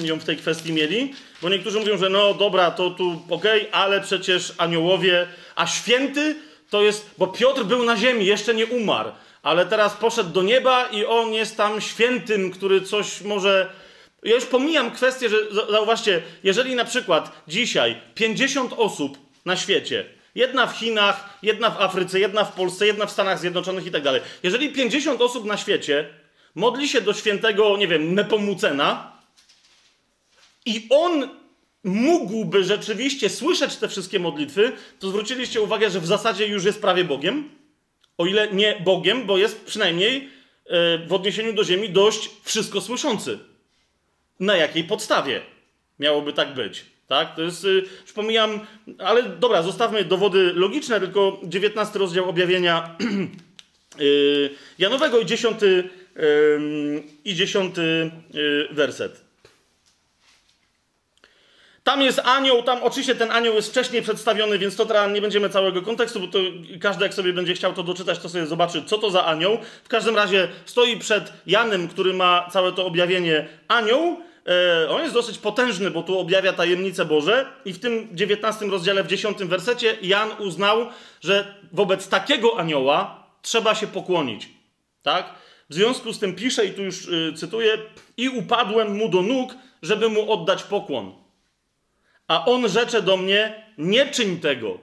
e, 0.00 0.06
ją 0.10 0.18
w 0.18 0.24
tej 0.24 0.36
kwestii 0.36 0.72
mieli, 0.72 1.14
bo 1.42 1.48
niektórzy 1.48 1.78
mówią, 1.78 1.98
że 1.98 2.08
no 2.08 2.34
dobra, 2.34 2.70
to 2.70 2.90
tu 2.90 3.22
okej, 3.30 3.60
okay, 3.60 3.72
ale 3.72 4.00
przecież 4.00 4.52
aniołowie, 4.58 5.26
a 5.54 5.66
święty 5.66 6.36
to 6.70 6.82
jest, 6.82 7.10
bo 7.18 7.26
Piotr 7.26 7.64
był 7.64 7.84
na 7.84 7.96
ziemi, 7.96 8.26
jeszcze 8.26 8.54
nie 8.54 8.66
umarł, 8.66 9.12
ale 9.42 9.66
teraz 9.66 9.94
poszedł 9.94 10.30
do 10.30 10.42
nieba 10.42 10.86
i 10.86 11.04
on 11.04 11.32
jest 11.32 11.56
tam 11.56 11.80
świętym, 11.80 12.50
który 12.50 12.80
coś 12.80 13.20
może 13.20 13.70
ja 14.24 14.34
już 14.34 14.44
pomijam 14.44 14.90
kwestię, 14.90 15.28
że 15.28 15.36
zauważcie, 15.70 16.22
jeżeli 16.44 16.74
na 16.74 16.84
przykład 16.84 17.42
dzisiaj 17.48 18.00
50 18.14 18.72
osób 18.76 19.18
na 19.44 19.56
świecie, 19.56 20.04
jedna 20.34 20.66
w 20.66 20.76
Chinach, 20.76 21.38
jedna 21.42 21.70
w 21.70 21.80
Afryce, 21.80 22.20
jedna 22.20 22.44
w 22.44 22.52
Polsce, 22.52 22.86
jedna 22.86 23.06
w 23.06 23.10
Stanach 23.10 23.38
Zjednoczonych 23.38 23.86
i 23.86 23.90
tak 23.90 24.02
dalej, 24.02 24.20
jeżeli 24.42 24.72
50 24.72 25.20
osób 25.20 25.44
na 25.44 25.56
świecie 25.56 26.08
modli 26.54 26.88
się 26.88 27.00
do 27.00 27.14
świętego, 27.14 27.76
nie 27.76 27.88
wiem, 27.88 28.14
Nepomucena 28.14 29.12
i 30.66 30.86
on 30.90 31.28
mógłby 31.84 32.64
rzeczywiście 32.64 33.30
słyszeć 33.30 33.76
te 33.76 33.88
wszystkie 33.88 34.18
modlitwy, 34.18 34.72
to 34.98 35.08
zwróciliście 35.08 35.62
uwagę, 35.62 35.90
że 35.90 36.00
w 36.00 36.06
zasadzie 36.06 36.46
już 36.46 36.64
jest 36.64 36.80
prawie 36.80 37.04
Bogiem. 37.04 37.50
O 38.18 38.26
ile 38.26 38.52
nie 38.52 38.80
Bogiem, 38.84 39.26
bo 39.26 39.38
jest 39.38 39.64
przynajmniej 39.64 40.28
e, 40.66 41.06
w 41.06 41.12
odniesieniu 41.12 41.52
do 41.52 41.64
Ziemi 41.64 41.90
dość 41.90 42.30
wszystko 42.42 42.80
słyszący 42.80 43.53
na 44.40 44.56
jakiej 44.56 44.84
podstawie 44.84 45.40
miałoby 45.98 46.32
tak 46.32 46.54
być. 46.54 46.84
Tak? 47.06 47.36
To 47.36 47.42
jest, 47.42 47.64
y, 47.64 47.82
już 48.02 48.12
pomijam, 48.12 48.60
ale 48.98 49.22
dobra, 49.22 49.62
zostawmy 49.62 50.04
dowody 50.04 50.52
logiczne, 50.54 51.00
tylko 51.00 51.40
19 51.44 51.98
rozdział 51.98 52.28
objawienia 52.28 52.96
y, 54.00 54.50
Janowego 54.78 55.18
i 55.20 55.26
10, 55.26 55.56
i 57.24 57.34
10 57.34 57.78
y, 57.78 58.10
werset. 58.70 59.23
Tam 61.84 62.02
jest 62.02 62.18
anioł, 62.18 62.62
tam 62.62 62.82
oczywiście 62.82 63.14
ten 63.14 63.30
anioł 63.30 63.54
jest 63.54 63.70
wcześniej 63.70 64.02
przedstawiony, 64.02 64.58
więc 64.58 64.76
to 64.76 64.86
teraz 64.86 65.12
nie 65.12 65.20
będziemy 65.20 65.50
całego 65.50 65.82
kontekstu, 65.82 66.20
bo 66.20 66.26
to 66.26 66.38
każdy 66.80 67.04
jak 67.04 67.14
sobie 67.14 67.32
będzie 67.32 67.54
chciał 67.54 67.72
to 67.72 67.82
doczytać, 67.82 68.18
to 68.18 68.28
sobie 68.28 68.46
zobaczy, 68.46 68.82
co 68.86 68.98
to 68.98 69.10
za 69.10 69.24
anioł. 69.24 69.58
W 69.84 69.88
każdym 69.88 70.16
razie 70.16 70.48
stoi 70.64 70.96
przed 70.96 71.32
Janem, 71.46 71.88
który 71.88 72.14
ma 72.14 72.48
całe 72.52 72.72
to 72.72 72.86
objawienie 72.86 73.48
anioł. 73.68 74.16
E, 74.84 74.88
on 74.90 75.02
jest 75.02 75.14
dosyć 75.14 75.38
potężny, 75.38 75.90
bo 75.90 76.02
tu 76.02 76.18
objawia 76.18 76.52
tajemnice 76.52 77.04
Boże 77.04 77.46
i 77.64 77.72
w 77.72 77.78
tym 77.78 78.08
19 78.12 78.66
rozdziale, 78.66 79.04
w 79.04 79.06
10 79.06 79.38
wersecie 79.38 79.96
Jan 80.02 80.30
uznał, 80.38 80.86
że 81.20 81.54
wobec 81.72 82.08
takiego 82.08 82.58
anioła 82.58 83.24
trzeba 83.42 83.74
się 83.74 83.86
pokłonić. 83.86 84.48
Tak? 85.02 85.34
W 85.70 85.74
związku 85.74 86.12
z 86.12 86.18
tym 86.18 86.34
pisze, 86.34 86.66
i 86.66 86.70
tu 86.70 86.82
już 86.82 87.08
y, 87.08 87.32
cytuję, 87.36 87.78
i 88.16 88.28
upadłem 88.28 88.96
mu 88.96 89.08
do 89.08 89.22
nóg, 89.22 89.54
żeby 89.82 90.08
mu 90.08 90.32
oddać 90.32 90.62
pokłon. 90.62 91.23
A 92.28 92.44
on 92.44 92.68
rzecze 92.68 93.02
do 93.02 93.16
mnie, 93.16 93.64
nie 93.78 94.06
czyń 94.06 94.40
tego. 94.40 94.78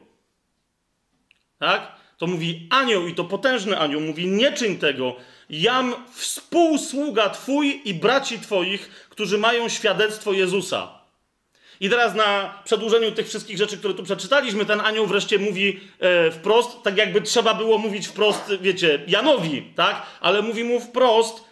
Tak? 1.60 1.91
To 2.17 2.27
mówi 2.27 2.67
anioł 2.69 3.07
i 3.07 3.15
to 3.15 3.24
potężny 3.24 3.79
anioł 3.79 4.01
mówi, 4.01 4.27
nie 4.27 4.51
czyń 4.51 4.77
tego. 4.77 5.15
Jam 5.50 5.93
współsługa 6.13 7.29
twój 7.29 7.81
i 7.86 7.93
braci 7.93 8.39
twoich, 8.39 9.07
którzy 9.10 9.38
mają 9.38 9.69
świadectwo 9.69 10.33
Jezusa. 10.33 11.01
I 11.79 11.89
teraz 11.89 12.15
na 12.15 12.60
przedłużeniu 12.63 13.12
tych 13.12 13.27
wszystkich 13.27 13.57
rzeczy, 13.57 13.77
które 13.77 13.93
tu 13.93 14.03
przeczytaliśmy, 14.03 14.65
ten 14.65 14.81
anioł 14.81 15.07
wreszcie 15.07 15.39
mówi 15.39 15.79
e, 16.00 16.31
wprost, 16.31 16.83
tak 16.83 16.98
jakby 16.98 17.21
trzeba 17.21 17.53
było 17.53 17.77
mówić 17.77 18.07
wprost, 18.07 18.51
wiecie, 18.62 19.00
Janowi, 19.07 19.74
tak? 19.75 20.05
Ale 20.19 20.41
mówi 20.41 20.63
mu 20.63 20.79
wprost, 20.79 21.43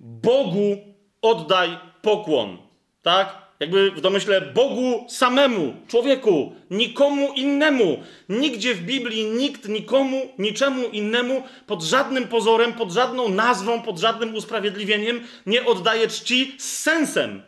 Bogu 0.00 0.94
oddaj 1.22 1.78
pokłon, 2.02 2.58
tak? 3.02 3.41
Jakby 3.62 3.90
w 3.90 4.00
domyśle 4.00 4.40
Bogu 4.40 5.06
samemu, 5.08 5.74
człowieku, 5.88 6.52
nikomu 6.70 7.32
innemu. 7.32 8.02
Nigdzie 8.28 8.74
w 8.74 8.82
Biblii 8.82 9.24
nikt 9.24 9.68
nikomu, 9.68 10.32
niczemu 10.38 10.88
innemu, 10.88 11.42
pod 11.66 11.82
żadnym 11.82 12.28
pozorem, 12.28 12.72
pod 12.72 12.92
żadną 12.92 13.28
nazwą, 13.28 13.82
pod 13.82 13.98
żadnym 13.98 14.34
usprawiedliwieniem 14.34 15.20
nie 15.46 15.66
oddaje 15.66 16.08
czci 16.08 16.54
z 16.58 16.78
sensem. 16.78 17.42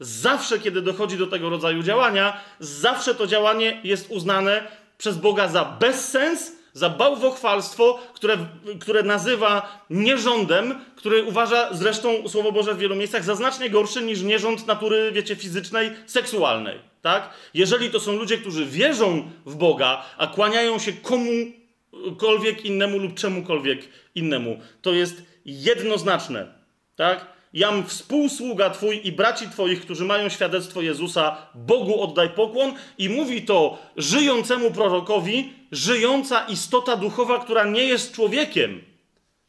Zawsze, 0.00 0.58
kiedy 0.58 0.82
dochodzi 0.82 1.18
do 1.18 1.26
tego 1.26 1.50
rodzaju 1.50 1.82
działania, 1.82 2.40
zawsze 2.60 3.14
to 3.14 3.26
działanie 3.26 3.80
jest 3.84 4.10
uznane 4.10 4.68
przez 4.98 5.16
Boga 5.16 5.48
za 5.48 5.64
bezsens 5.64 6.52
za 6.72 6.90
bałwochwalstwo, 6.90 7.98
które, 8.14 8.38
które 8.80 9.02
nazywa 9.02 9.84
nierządem, 9.90 10.80
który 10.96 11.22
uważa 11.22 11.74
zresztą 11.74 12.28
Słowo 12.28 12.52
Boże 12.52 12.74
w 12.74 12.78
wielu 12.78 12.96
miejscach 12.96 13.24
za 13.24 13.34
znacznie 13.34 13.70
gorszy 13.70 14.02
niż 14.02 14.22
nierząd 14.22 14.66
natury, 14.66 15.12
wiecie, 15.12 15.36
fizycznej, 15.36 15.90
seksualnej. 16.06 16.78
Tak? 17.02 17.30
Jeżeli 17.54 17.90
to 17.90 18.00
są 18.00 18.12
ludzie, 18.12 18.38
którzy 18.38 18.66
wierzą 18.66 19.30
w 19.46 19.54
Boga, 19.54 20.04
a 20.18 20.26
kłaniają 20.26 20.78
się 20.78 20.92
komukolwiek 20.92 22.64
innemu 22.64 22.98
lub 22.98 23.14
czemukolwiek 23.14 23.88
innemu, 24.14 24.60
to 24.82 24.92
jest 24.92 25.22
jednoznaczne. 25.44 26.54
Tak? 26.96 27.37
Jam 27.52 27.86
współsługa 27.86 28.70
Twój 28.70 29.00
i 29.06 29.12
braci 29.12 29.48
Twoich, 29.48 29.80
którzy 29.80 30.04
mają 30.04 30.28
świadectwo 30.28 30.82
Jezusa, 30.82 31.36
Bogu 31.54 32.02
oddaj 32.02 32.30
pokłon. 32.30 32.74
I 32.98 33.08
mówi 33.08 33.42
to 33.42 33.78
żyjącemu 33.96 34.70
prorokowi, 34.70 35.52
żyjąca 35.72 36.46
istota 36.46 36.96
duchowa, 36.96 37.38
która 37.38 37.64
nie 37.64 37.84
jest 37.84 38.12
człowiekiem, 38.12 38.82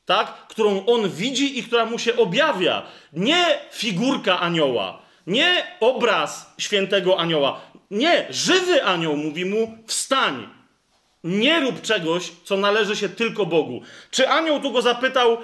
tak? 0.06 0.48
którą 0.48 0.86
on 0.86 1.10
widzi 1.10 1.60
i 1.60 1.64
która 1.64 1.86
mu 1.86 2.00
się 2.00 2.18
objawia. 2.18 2.84
Nie 3.14 3.46
figurka 3.72 4.40
anioła, 4.40 5.02
nie 5.28 5.64
obraz 5.80 6.54
świętego 6.58 7.20
anioła. 7.20 7.62
Nie, 7.92 8.28
żywy 8.30 8.84
anioł 8.84 9.18
mówi 9.18 9.46
mu: 9.46 9.78
wstań. 9.88 10.50
Nie 11.24 11.60
rób 11.60 11.82
czegoś, 11.82 12.32
co 12.44 12.58
należy 12.58 12.96
się 12.96 13.10
tylko 13.10 13.46
Bogu. 13.46 13.82
Czy 14.12 14.30
anioł 14.30 14.60
tu 14.60 14.72
go 14.72 14.82
zapytał, 14.82 15.38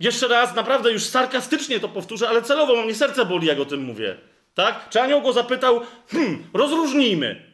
jeszcze 0.00 0.28
raz, 0.28 0.54
naprawdę 0.54 0.92
już 0.92 1.02
sarkastycznie 1.02 1.80
to 1.80 1.88
powtórzę, 1.88 2.28
ale 2.28 2.42
celowo 2.42 2.82
mnie 2.82 2.94
serce 2.94 3.24
boli, 3.24 3.46
jak 3.46 3.60
o 3.60 3.64
tym 3.64 3.80
mówię. 3.80 4.16
Tak? 4.54 4.88
Czy 4.90 5.00
anioł 5.00 5.22
go 5.22 5.32
zapytał, 5.32 5.80
hmm, 6.08 6.44
rozróżnijmy. 6.54 7.46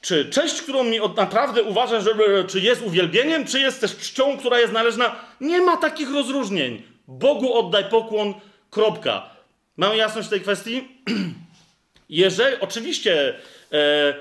Czy 0.00 0.24
cześć, 0.24 0.62
którą 0.62 0.84
mi 0.84 1.00
od 1.00 1.16
naprawdę 1.16 1.62
uważa, 1.62 2.00
że 2.00 2.10
czy 2.48 2.60
jest 2.60 2.82
uwielbieniem, 2.82 3.44
czy 3.44 3.60
jest 3.60 3.80
też 3.80 3.96
czcią, 3.96 4.38
która 4.38 4.60
jest 4.60 4.72
należna? 4.72 5.16
Nie 5.40 5.60
ma 5.60 5.76
takich 5.76 6.10
rozróżnień. 6.14 6.82
Bogu 7.08 7.54
oddaj 7.54 7.84
pokłon, 7.90 8.34
kropka. 8.70 9.30
Mamy 9.76 9.96
jasność 9.96 10.28
w 10.28 10.30
tej 10.30 10.40
kwestii? 10.40 10.88
Jeżeli, 12.08 12.56
oczywiście, 12.60 13.34
e, 13.72 14.14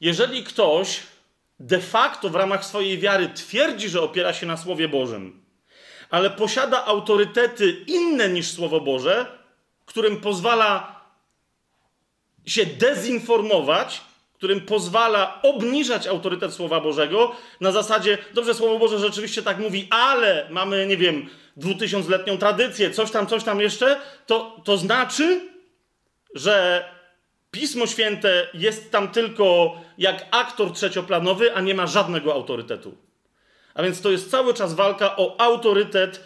jeżeli 0.00 0.44
ktoś 0.44 1.00
de 1.60 1.80
facto 1.80 2.28
w 2.28 2.34
ramach 2.34 2.64
swojej 2.64 2.98
wiary 2.98 3.28
twierdzi, 3.34 3.88
że 3.88 4.02
opiera 4.02 4.32
się 4.32 4.46
na 4.46 4.56
Słowie 4.56 4.88
Bożym, 4.88 5.42
ale 6.10 6.30
posiada 6.30 6.84
autorytety 6.84 7.84
inne 7.86 8.28
niż 8.28 8.50
Słowo 8.50 8.80
Boże, 8.80 9.26
którym 9.86 10.20
pozwala 10.20 11.00
się 12.46 12.66
dezinformować, 12.66 14.00
którym 14.34 14.60
pozwala 14.60 15.42
obniżać 15.42 16.06
autorytet 16.06 16.52
Słowa 16.52 16.80
Bożego 16.80 17.32
na 17.60 17.72
zasadzie, 17.72 18.18
dobrze, 18.34 18.54
Słowo 18.54 18.78
Boże 18.78 18.98
rzeczywiście 18.98 19.42
tak 19.42 19.58
mówi, 19.58 19.88
ale 19.90 20.46
mamy, 20.50 20.86
nie 20.86 20.96
wiem, 20.96 21.30
dwutysiącletnią 21.56 22.38
tradycję, 22.38 22.90
coś 22.90 23.10
tam, 23.10 23.26
coś 23.26 23.44
tam 23.44 23.60
jeszcze, 23.60 24.00
to, 24.26 24.56
to 24.64 24.76
znaczy, 24.76 25.40
że 26.34 26.84
Pismo 27.50 27.86
Święte 27.86 28.48
jest 28.54 28.90
tam 28.90 29.08
tylko 29.08 29.76
jak 29.98 30.26
aktor 30.30 30.72
trzecioplanowy, 30.72 31.54
a 31.54 31.60
nie 31.60 31.74
ma 31.74 31.86
żadnego 31.86 32.34
autorytetu. 32.34 33.07
A 33.78 33.82
więc 33.82 34.00
to 34.00 34.10
jest 34.10 34.30
cały 34.30 34.54
czas 34.54 34.74
walka 34.74 35.16
o 35.16 35.40
autorytet 35.40 36.24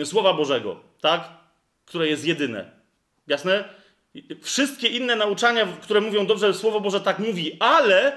e, 0.00 0.06
Słowa 0.06 0.34
Bożego, 0.34 0.76
tak? 1.00 1.28
Które 1.84 2.08
jest 2.08 2.24
jedyne. 2.24 2.70
Jasne? 3.26 3.64
Wszystkie 4.42 4.88
inne 4.88 5.16
nauczania, 5.16 5.66
które 5.82 6.00
mówią 6.00 6.26
dobrze, 6.26 6.54
Słowo 6.54 6.80
Boże 6.80 7.00
tak 7.00 7.18
mówi, 7.18 7.56
ale 7.60 8.12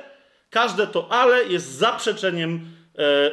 każde 0.50 0.88
to 0.88 1.07
ale 1.12 1.43
jest 1.43 1.72
zaprzeczeniem 1.72 2.65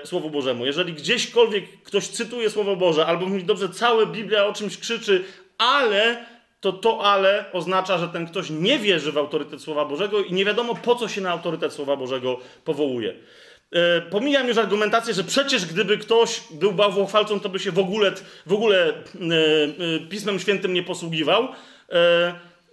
e, 0.03 0.07
Słowu 0.07 0.31
Bożemu. 0.31 0.67
Jeżeli 0.67 0.93
gdzieśkolwiek 0.93 1.83
ktoś 1.83 2.09
cytuje 2.09 2.51
Słowo 2.51 2.77
Boże, 2.77 3.07
albo 3.07 3.27
mówi 3.27 3.45
dobrze, 3.45 3.69
cała 3.69 4.07
Biblia 4.07 4.47
o 4.47 4.53
czymś 4.53 4.79
krzyczy, 4.79 5.25
ale 5.59 6.25
to 6.61 6.73
to 6.73 7.05
ale 7.05 7.53
oznacza, 7.53 7.99
że 7.99 8.09
ten 8.09 8.27
ktoś 8.27 8.51
nie 8.51 8.79
wierzy 8.79 9.13
w 9.13 9.19
autorytet 9.19 9.63
Słowa 9.63 9.85
Bożego 9.85 10.21
i 10.21 10.33
nie 10.33 10.45
wiadomo 10.45 10.75
po 10.75 10.95
co 10.95 11.09
się 11.09 11.21
na 11.21 11.31
autorytet 11.31 11.73
Słowa 11.73 11.97
Bożego 11.97 12.41
powołuje. 12.65 13.15
E, 13.73 14.01
pomijam 14.01 14.49
już 14.49 14.59
argumentację, 14.59 15.15
że 15.15 15.25
przecież 15.25 15.67
gdyby 15.67 15.99
ktoś 15.99 16.41
był 16.51 16.73
bałwochwalcą, 16.73 17.41
to 17.41 17.49
by 17.49 17.59
się 17.59 17.73
w 17.73 17.79
ogóle, 17.79 18.13
w 18.47 18.53
ogóle 18.53 18.89
e, 18.89 18.93
e, 18.93 20.01
Pismem 20.09 20.41
Świętym 20.41 20.75
nie 20.75 20.83
posługiwał. 20.83 21.49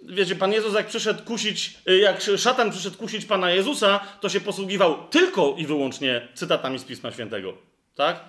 Wiecie, 0.02 0.36
Pan 0.36 0.52
Jezus 0.52 0.74
jak 0.74 0.86
przyszedł 0.86 1.24
kusić, 1.24 1.78
jak 2.00 2.22
szatan 2.36 2.70
przyszedł 2.70 2.96
kusić 2.96 3.24
Pana 3.24 3.50
Jezusa, 3.50 4.00
to 4.20 4.28
się 4.28 4.40
posługiwał 4.40 5.08
tylko 5.10 5.54
i 5.58 5.66
wyłącznie 5.66 6.28
cytatami 6.34 6.78
z 6.78 6.84
Pisma 6.84 7.10
Świętego. 7.12 7.54
Tak? 7.94 8.20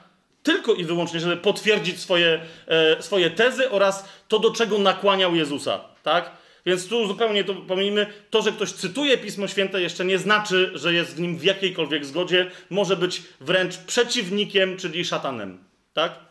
Tylko 0.43 0.73
i 0.73 0.85
wyłącznie, 0.85 1.19
żeby 1.19 1.37
potwierdzić 1.37 1.99
swoje, 1.99 2.39
swoje 2.99 3.29
tezy 3.29 3.69
oraz 3.69 4.09
to, 4.27 4.39
do 4.39 4.51
czego 4.51 4.77
nakłaniał 4.77 5.35
Jezusa. 5.35 5.79
Tak? 6.03 6.31
Więc 6.69 6.87
tu 6.87 7.07
zupełnie 7.07 7.43
to 7.43 7.55
pomijmy. 7.55 8.07
To, 8.29 8.41
że 8.41 8.51
ktoś 8.51 8.71
cytuje 8.71 9.17
Pismo 9.17 9.47
Święte, 9.47 9.81
jeszcze 9.81 10.05
nie 10.05 10.19
znaczy, 10.19 10.71
że 10.73 10.93
jest 10.93 11.15
w 11.15 11.19
nim 11.19 11.37
w 11.37 11.43
jakiejkolwiek 11.43 12.05
zgodzie. 12.05 12.51
Może 12.69 12.97
być 12.97 13.23
wręcz 13.41 13.77
przeciwnikiem, 13.77 14.77
czyli 14.77 15.05
szatanem. 15.05 15.63
Tak? 15.93 16.28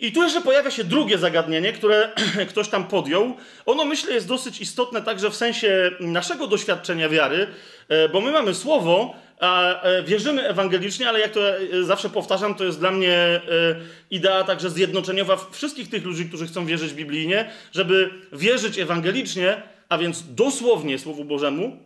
I 0.00 0.12
tu 0.12 0.22
jeszcze 0.22 0.40
pojawia 0.40 0.70
się 0.70 0.84
drugie 0.84 1.18
zagadnienie, 1.18 1.72
które 1.72 2.12
ktoś 2.50 2.68
tam 2.68 2.88
podjął. 2.88 3.36
Ono 3.66 3.84
myślę 3.84 4.14
jest 4.14 4.28
dosyć 4.28 4.60
istotne 4.60 5.02
także 5.02 5.30
w 5.30 5.36
sensie 5.36 5.90
naszego 6.00 6.46
doświadczenia 6.46 7.08
wiary, 7.08 7.46
e, 7.88 8.08
bo 8.08 8.20
my 8.20 8.32
mamy 8.32 8.54
słowo, 8.54 9.14
a 9.40 9.82
e, 9.82 10.02
wierzymy 10.02 10.48
ewangelicznie, 10.48 11.08
ale 11.08 11.20
jak 11.20 11.30
to 11.30 11.58
e, 11.58 11.84
zawsze 11.84 12.10
powtarzam, 12.10 12.54
to 12.54 12.64
jest 12.64 12.78
dla 12.78 12.90
mnie 12.90 13.40
idea 14.10 14.44
także 14.44 14.70
zjednoczeniowa 14.70 15.36
wszystkich 15.50 15.90
tych 15.90 16.04
ludzi, 16.04 16.24
którzy 16.24 16.46
chcą 16.46 16.66
wierzyć 16.66 16.92
biblijnie, 16.92 17.50
żeby 17.72 18.10
wierzyć 18.32 18.78
ewangelicznie, 18.78 19.62
a 19.88 19.98
więc 19.98 20.34
dosłownie 20.34 20.98
Słowu 20.98 21.24
Bożemu, 21.24 21.78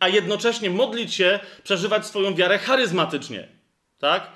a 0.00 0.08
jednocześnie 0.08 0.70
modlić 0.70 1.14
się, 1.14 1.40
przeżywać 1.64 2.06
swoją 2.06 2.34
wiarę 2.34 2.58
charyzmatycznie. 2.58 3.48
Tak? 3.98 4.30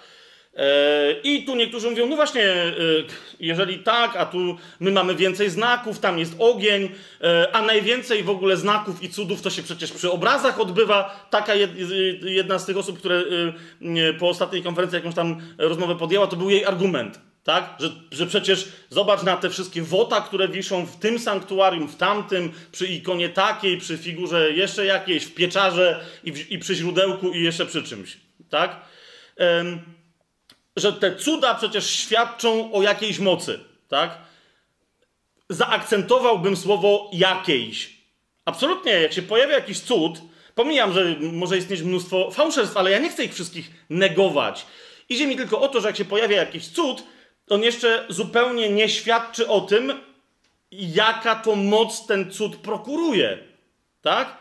E, 0.57 1.13
I 1.23 1.45
tu 1.45 1.57
niektórzy 1.57 1.91
mówią, 1.91 2.07
no 2.07 2.17
właśnie, 2.17 2.45
e, 2.45 2.73
jeżeli 3.41 3.79
tak, 3.79 4.17
a 4.17 4.27
tu 4.27 4.57
my 4.81 4.91
mamy 4.91 5.15
więcej 5.15 5.51
znaków, 5.51 5.99
tam 5.99 6.19
jest 6.19 6.35
ogień, 6.39 6.91
e, 7.21 7.49
a 7.53 7.63
najwięcej 7.63 8.23
w 8.23 8.31
ogóle 8.31 8.57
znaków 8.57 9.03
i 9.03 9.09
cudów 9.09 9.43
to 9.43 9.51
się 9.51 9.63
przecież 9.63 9.93
przy 9.93 10.11
obrazach 10.11 10.61
odbywa. 10.61 11.27
Taka 11.31 11.53
jedna 12.23 12.59
z 12.59 12.67
tych 12.67 12.77
osób, 12.77 12.99
które 12.99 13.25
po 14.19 14.29
ostatniej 14.29 14.63
konferencji 14.63 14.97
jakąś 14.97 15.15
tam 15.15 15.41
rozmowę 15.59 15.97
podjęła, 15.97 16.27
to 16.27 16.37
był 16.37 16.51
jej 16.51 16.65
argument. 16.65 17.21
Tak? 17.45 17.75
Że, 17.81 17.91
że 18.11 18.27
przecież 18.27 18.69
zobacz 18.91 19.23
na 19.23 19.37
te 19.37 19.51
wszystkie 19.51 19.83
wota, 19.83 20.21
które 20.21 20.49
wiszą 20.49 20.87
w 20.87 20.97
tym 20.97 21.19
sanktuarium, 21.19 21.89
w 21.89 21.97
tamtym, 21.97 22.53
przy 22.73 22.87
ikonie 22.87 23.29
takiej, 23.29 23.79
przy 23.79 23.99
figurze 23.99 24.51
jeszcze 24.53 24.87
jakiejś, 24.87 25.25
w 25.25 25.35
pieczarze 25.35 26.05
i, 26.25 26.33
w, 26.33 26.51
i 26.51 26.59
przy 26.59 26.75
źródełku 26.75 27.33
i 27.33 27.43
jeszcze 27.43 27.67
przy 27.67 27.83
czymś. 27.83 28.17
Tak? 28.51 28.81
Że 30.77 30.93
te 30.93 31.17
cuda 31.17 31.55
przecież 31.55 31.91
świadczą 31.91 32.73
o 32.73 32.83
jakiejś 32.83 33.19
mocy, 33.19 33.61
tak? 33.89 34.19
Zaakcentowałbym 35.51 36.57
słowo 36.57 37.11
jakiejś. 37.13 37.97
Absolutnie, 38.45 38.93
jak 38.93 39.13
się 39.13 39.23
pojawia 39.23 39.55
jakiś 39.55 39.81
cud, 39.81 40.19
pomijam, 40.55 40.93
że 40.93 41.17
może 41.21 41.59
istnieć 41.59 41.83
mnóstwo 41.83 42.31
fałszerstw, 42.31 42.77
ale 42.77 42.91
ja 42.91 42.99
nie 42.99 43.11
chcę 43.11 43.25
ich 43.25 43.35
wszystkich 43.35 43.71
negować. 43.91 44.67
Idzie 45.09 45.27
mi 45.27 45.37
tylko 45.37 45.61
o 45.61 45.69
to, 45.69 45.81
że 45.81 45.87
jak 45.87 45.97
się 45.97 46.05
pojawia 46.05 46.37
jakiś 46.37 46.69
cud, 46.69 47.03
on 47.49 47.63
jeszcze 47.63 48.07
zupełnie 48.09 48.71
nie 48.71 48.89
świadczy 48.89 49.49
o 49.49 49.61
tym, 49.61 49.93
jaka 50.71 51.37
to 51.37 51.57
moc 51.57 52.07
ten 52.07 52.33
cud 52.33 52.57
prokuruje. 52.57 53.39
Tak? 54.03 54.39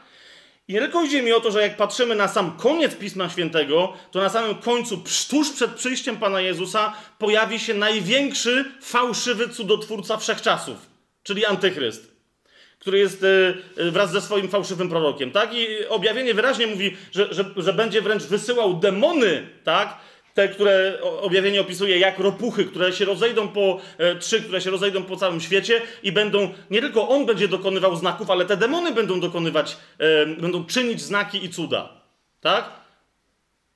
I 0.68 0.74
nie 0.74 0.80
tylko 0.80 1.04
idzie 1.04 1.22
mi 1.22 1.34
o 1.34 1.40
to, 1.40 1.52
że 1.52 1.62
jak 1.62 1.78
patrzymy 1.78 2.16
na 2.16 2.28
sam 2.28 2.58
koniec 2.58 2.96
Pisma 2.96 3.30
Świętego, 3.30 3.94
to 4.12 4.20
na 4.20 4.30
samym 4.30 4.56
końcu, 4.56 5.04
tuż 5.30 5.52
przed 5.52 5.72
przyjściem 5.72 6.18
Pana 6.18 6.42
Jezusa, 6.42 6.94
pojawi 7.20 7.60
się 7.60 7.74
największy 7.74 8.66
fałszywy 8.82 9.50
cudotwórca 9.50 10.18
wszechczasów, 10.18 10.78
czyli 11.24 11.46
Antychryst 11.46 12.16
który 12.86 13.00
jest 13.00 13.24
e, 13.24 13.28
e, 13.78 13.92
wraz 13.92 14.12
ze 14.12 14.22
swoim 14.22 14.50
fałszywym 14.50 14.90
prorokiem, 14.90 15.32
tak? 15.32 15.54
I 15.54 15.68
objawienie 15.90 16.34
wyraźnie 16.34 16.68
mówi, 16.68 16.98
że, 17.12 17.34
że, 17.34 17.46
że 17.58 17.74
będzie 17.74 18.02
wręcz 18.02 18.24
wysyłał 18.24 18.74
demony, 18.74 19.48
tak? 19.64 19.98
Te, 20.36 20.48
które 20.48 20.98
objawienie 21.22 21.62
opisuje 21.62 22.00
jak 22.00 22.20
ropuchy, 22.20 22.66
które 22.66 22.94
się 22.94 23.06
rozejdą 23.06 23.48
po, 23.48 23.80
e, 23.98 24.16
trzy, 24.16 24.42
które 24.42 24.62
się 24.62 24.72
rozejdą 24.72 25.04
po 25.04 25.18
całym 25.18 25.42
świecie 25.42 25.82
i 26.04 26.12
będą, 26.12 26.54
nie 26.72 26.82
tylko 26.82 27.10
on 27.10 27.26
będzie 27.26 27.48
dokonywał 27.48 27.96
znaków, 27.96 28.30
ale 28.30 28.46
te 28.46 28.58
demony 28.58 28.92
będą 28.92 29.20
dokonywać, 29.20 29.78
e, 29.98 30.26
będą 30.26 30.66
czynić 30.66 31.02
znaki 31.02 31.46
i 31.46 31.50
cuda. 31.50 32.02
Tak? 32.42 32.70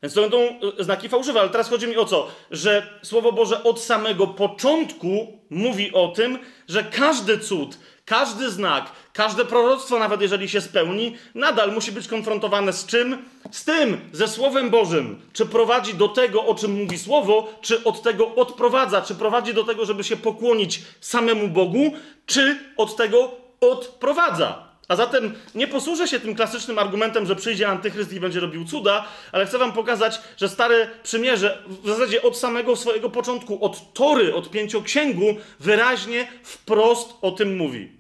Więc 0.04 0.13
to 0.13 0.22
będą 0.22 0.38
e, 0.80 0.84
znaki 0.84 1.10
fałszywe, 1.10 1.39
ale 1.39 1.50
teraz 1.50 1.69
chodzi 1.69 1.88
mi 1.88 1.98
o 1.98 2.06
co? 2.06 2.28
Że 2.52 3.00
Słowo 3.02 3.32
Boże 3.32 3.63
od 3.63 3.82
samego 3.82 4.28
początku 4.28 5.39
mówi 5.50 5.93
o 5.93 6.08
tym, 6.08 6.39
że 6.67 6.84
każdy 6.84 7.38
cud, 7.38 7.78
każdy 8.10 8.50
znak, 8.52 8.91
każde 9.13 9.45
proroctwo, 9.45 10.00
nawet 10.00 10.22
jeżeli 10.22 10.50
się 10.50 10.62
spełni, 10.62 11.15
nadal 11.36 11.74
musi 11.74 11.91
być 11.91 12.08
konfrontowane 12.08 12.74
z 12.74 12.86
czym? 12.86 13.17
Z 13.52 13.63
tym, 13.63 13.98
ze 14.12 14.28
Słowem 14.28 14.69
Bożym. 14.69 15.22
Czy 15.34 15.45
prowadzi 15.45 15.93
do 15.93 16.08
tego, 16.08 16.45
o 16.45 16.56
czym 16.56 16.72
mówi 16.72 16.98
Słowo, 16.98 17.54
czy 17.62 17.84
od 17.84 18.02
tego 18.02 18.36
odprowadza, 18.36 19.02
czy 19.02 19.15
prowadzi 19.15 19.54
do 19.54 19.63
tego, 19.63 19.86
żeby 19.86 20.04
się 20.04 20.17
pokłonić 20.17 20.82
samemu 21.02 21.48
Bogu, 21.48 21.91
czy 22.26 22.60
od 22.78 22.95
tego 22.95 23.32
odprowadza. 23.62 24.69
A 24.88 24.95
zatem 24.95 25.34
nie 25.56 25.67
posłużę 25.67 26.08
się 26.08 26.19
tym 26.19 26.36
klasycznym 26.36 26.80
argumentem, 26.80 27.26
że 27.26 27.36
przyjdzie 27.36 27.67
antychryst 27.67 28.13
i 28.13 28.19
będzie 28.19 28.39
robił 28.39 28.65
cuda, 28.65 29.06
ale 29.32 29.45
chcę 29.45 29.58
wam 29.58 29.74
pokazać, 29.74 30.19
że 30.38 30.50
Stare 30.50 30.88
Przymierze 31.04 31.63
w 31.84 31.88
zasadzie 31.88 32.22
od 32.22 32.38
samego 32.38 32.76
swojego 32.76 33.10
początku, 33.10 33.65
od 33.65 33.93
Tory, 33.93 34.36
od 34.36 34.52
Pięcioksięgu, 34.52 35.36
wyraźnie, 35.60 36.28
wprost 36.43 37.13
o 37.22 37.32
tym 37.32 37.58
mówi. 37.58 37.98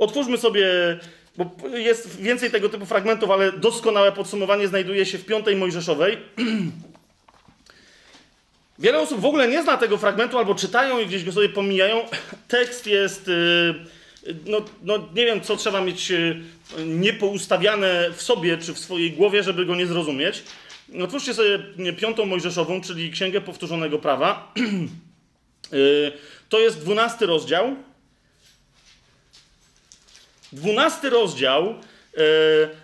Otwórzmy 0.00 0.38
sobie, 0.38 0.66
bo 1.36 1.68
jest 1.74 2.20
więcej 2.20 2.50
tego 2.50 2.68
typu 2.68 2.86
fragmentów, 2.86 3.30
ale 3.30 3.52
doskonałe 3.52 4.12
podsumowanie 4.12 4.68
znajduje 4.68 5.06
się 5.06 5.18
w 5.18 5.24
Piątej 5.24 5.56
Mojżeszowej. 5.56 6.18
Wiele 8.78 8.98
osób 8.98 9.20
w 9.20 9.24
ogóle 9.24 9.48
nie 9.48 9.62
zna 9.62 9.76
tego 9.76 9.98
fragmentu, 9.98 10.38
albo 10.38 10.54
czytają 10.54 10.98
i 10.98 11.06
gdzieś 11.06 11.24
go 11.24 11.32
sobie 11.32 11.48
pomijają. 11.48 12.04
Tekst 12.48 12.86
jest... 12.86 13.28
Yy 13.28 14.00
no, 14.46 14.64
no 14.82 14.98
nie 15.14 15.26
wiem, 15.26 15.40
co 15.40 15.56
trzeba 15.56 15.80
mieć 15.80 16.10
e, 16.10 16.36
niepoustawiane 16.86 18.10
w 18.16 18.22
sobie 18.22 18.58
czy 18.58 18.74
w 18.74 18.78
swojej 18.78 19.12
głowie, 19.12 19.42
żeby 19.42 19.66
go 19.66 19.74
nie 19.74 19.86
zrozumieć. 19.86 20.42
Otwórzcie 21.02 21.34
sobie 21.34 21.58
piątą 21.92 22.26
Mojżeszową, 22.26 22.80
czyli 22.80 23.10
Księgę 23.10 23.40
Powtórzonego 23.40 23.98
Prawa. 23.98 24.52
E, 24.56 25.76
to 26.48 26.58
jest 26.60 26.80
dwunasty 26.80 27.26
rozdział. 27.26 27.76
Dwunasty 30.52 31.10
rozdział 31.10 31.62
e, 31.66 31.74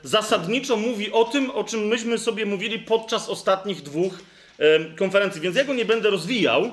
zasadniczo 0.03 0.77
mówi 0.77 1.13
o 1.13 1.25
tym, 1.25 1.51
o 1.51 1.65
czym 1.65 1.87
myśmy 1.87 2.19
sobie 2.19 2.47
mówili 2.47 2.79
podczas 2.79 3.29
ostatnich 3.29 3.83
dwóch 3.83 4.13
konferencji, 4.99 5.41
więc 5.41 5.57
ja 5.57 5.65
go 5.65 5.75
nie 5.75 5.85
będę 5.85 6.11
rozwijał, 6.11 6.71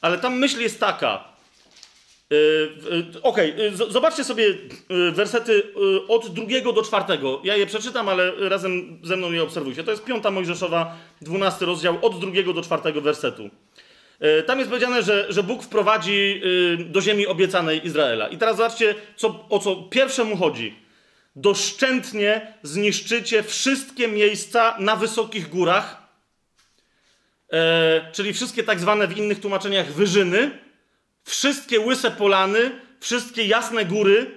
ale 0.00 0.18
tam 0.18 0.38
myśl 0.38 0.60
jest 0.60 0.80
taka. 0.80 1.34
E, 2.32 2.36
e, 3.18 3.22
okej, 3.22 3.52
okay. 3.52 3.92
zobaczcie 3.92 4.24
sobie 4.24 4.44
e, 4.48 5.12
wersety 5.12 5.62
od 6.08 6.34
drugiego 6.34 6.72
do 6.72 6.82
czwartego. 6.82 7.40
Ja 7.44 7.56
je 7.56 7.66
przeczytam, 7.66 8.08
ale 8.08 8.48
razem 8.48 8.98
ze 9.02 9.16
mną 9.16 9.32
je 9.32 9.42
obserwujcie. 9.42 9.84
To 9.84 9.90
jest 9.90 10.04
piąta 10.04 10.30
Mojżeszowa, 10.30 10.96
dwunasty 11.22 11.66
rozdział, 11.66 11.98
od 12.02 12.20
drugiego 12.20 12.52
do 12.52 12.62
czwartego 12.62 13.00
wersetu. 13.00 13.50
Tam 14.46 14.58
jest 14.58 14.70
powiedziane, 14.70 15.02
że, 15.02 15.26
że 15.28 15.42
Bóg 15.42 15.62
wprowadzi 15.62 16.42
do 16.78 17.00
ziemi 17.00 17.26
obiecanej 17.26 17.86
Izraela. 17.86 18.28
I 18.28 18.38
teraz 18.38 18.56
zobaczcie, 18.56 18.94
co, 19.16 19.46
o 19.48 19.58
co 19.58 19.76
pierwszemu 19.76 20.36
chodzi. 20.36 20.84
Doszczętnie 21.36 22.54
zniszczycie 22.62 23.42
wszystkie 23.42 24.08
miejsca 24.08 24.76
na 24.78 24.96
wysokich 24.96 25.48
górach, 25.48 26.02
e, 27.52 28.12
czyli 28.12 28.32
wszystkie 28.32 28.62
tak 28.62 28.80
zwane 28.80 29.06
w 29.06 29.16
innych 29.16 29.40
tłumaczeniach 29.40 29.92
wyżyny, 29.92 30.50
wszystkie 31.24 31.80
łyse 31.80 32.10
polany, 32.10 32.70
wszystkie 33.00 33.44
jasne 33.44 33.84
góry. 33.84 34.30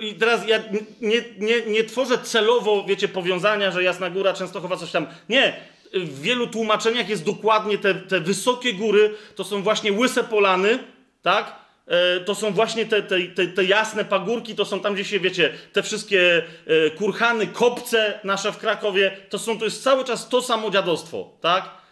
I 0.00 0.14
teraz 0.14 0.48
ja 0.48 0.58
nie, 1.00 1.24
nie, 1.38 1.62
nie 1.66 1.84
tworzę 1.84 2.18
celowo, 2.18 2.84
wiecie, 2.88 3.08
powiązania, 3.08 3.70
że 3.70 3.82
Jasna 3.82 4.10
Góra, 4.10 4.32
Częstochowa, 4.32 4.76
coś 4.76 4.90
tam. 4.90 5.06
Nie. 5.28 5.75
W 5.94 6.20
wielu 6.20 6.46
tłumaczeniach 6.46 7.08
jest 7.08 7.24
dokładnie 7.24 7.78
te, 7.78 7.94
te 7.94 8.20
wysokie 8.20 8.74
góry, 8.74 9.14
to 9.34 9.44
są 9.44 9.62
właśnie 9.62 9.92
łyse 9.92 10.24
polany, 10.24 10.78
tak? 11.22 11.56
E, 11.86 12.20
to 12.20 12.34
są 12.34 12.52
właśnie 12.52 12.86
te, 12.86 13.02
te, 13.02 13.22
te, 13.22 13.46
te, 13.46 13.64
jasne 13.64 14.04
pagórki, 14.04 14.54
to 14.54 14.64
są 14.64 14.80
tam, 14.80 14.94
gdzie 14.94 15.04
się, 15.04 15.20
wiecie, 15.20 15.52
te 15.72 15.82
wszystkie 15.82 16.42
e, 16.66 16.90
kurhany, 16.90 17.46
kopce 17.46 18.20
nasze 18.24 18.52
w 18.52 18.58
Krakowie, 18.58 19.16
to 19.28 19.38
są, 19.38 19.58
to 19.58 19.64
jest 19.64 19.82
cały 19.82 20.04
czas 20.04 20.28
to 20.28 20.42
samo 20.42 20.70
dziadostwo, 20.70 21.38
tak? 21.40 21.86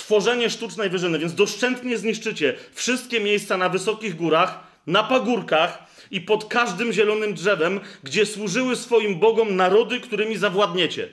tworzenie 0.00 0.50
sztucznej 0.50 0.90
wyżyny, 0.90 1.18
więc 1.18 1.34
doszczętnie 1.34 1.98
zniszczycie 1.98 2.54
wszystkie 2.72 3.20
miejsca 3.20 3.56
na 3.56 3.68
wysokich 3.68 4.16
górach, 4.16 4.58
na 4.86 5.02
pagórkach 5.02 5.78
i 6.10 6.20
pod 6.20 6.44
każdym 6.44 6.92
zielonym 6.92 7.34
drzewem, 7.34 7.80
gdzie 8.02 8.26
służyły 8.26 8.76
swoim 8.76 9.18
bogom 9.18 9.56
narody, 9.56 10.00
którymi 10.00 10.36
zawładniecie. 10.36 11.08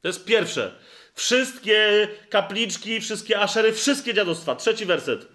To 0.00 0.08
jest 0.08 0.24
pierwsze. 0.24 0.74
Wszystkie 1.18 2.08
kapliczki, 2.30 3.00
wszystkie 3.00 3.40
aszery, 3.40 3.72
wszystkie 3.72 4.14
dziadostwa. 4.14 4.54
Trzeci 4.56 4.86
werset. 4.86 5.26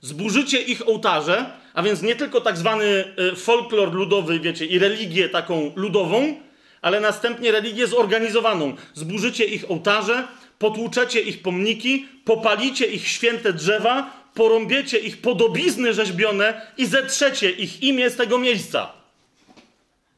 Zburzycie 0.00 0.62
ich 0.62 0.88
ołtarze, 0.88 1.50
a 1.74 1.82
więc 1.82 2.02
nie 2.02 2.16
tylko 2.16 2.40
tak 2.40 2.56
zwany 2.56 2.84
y, 3.32 3.36
folklor 3.36 3.92
ludowy, 3.92 4.40
wiecie, 4.40 4.66
i 4.66 4.78
religię 4.78 5.28
taką 5.28 5.72
ludową, 5.76 6.40
ale 6.82 7.00
następnie 7.00 7.52
religię 7.52 7.86
zorganizowaną. 7.86 8.76
Zburzycie 8.94 9.44
ich 9.44 9.70
ołtarze, 9.70 10.28
potłuczecie 10.58 11.20
ich 11.20 11.42
pomniki, 11.42 12.08
popalicie 12.24 12.86
ich 12.86 13.08
święte 13.08 13.52
drzewa, 13.52 14.10
porąbiecie 14.34 14.98
ich 14.98 15.20
podobizny 15.20 15.94
rzeźbione 15.94 16.66
i 16.76 16.86
zetrzecie 16.86 17.50
ich 17.50 17.82
imię 17.82 18.10
z 18.10 18.16
tego 18.16 18.38
miejsca. 18.38 18.92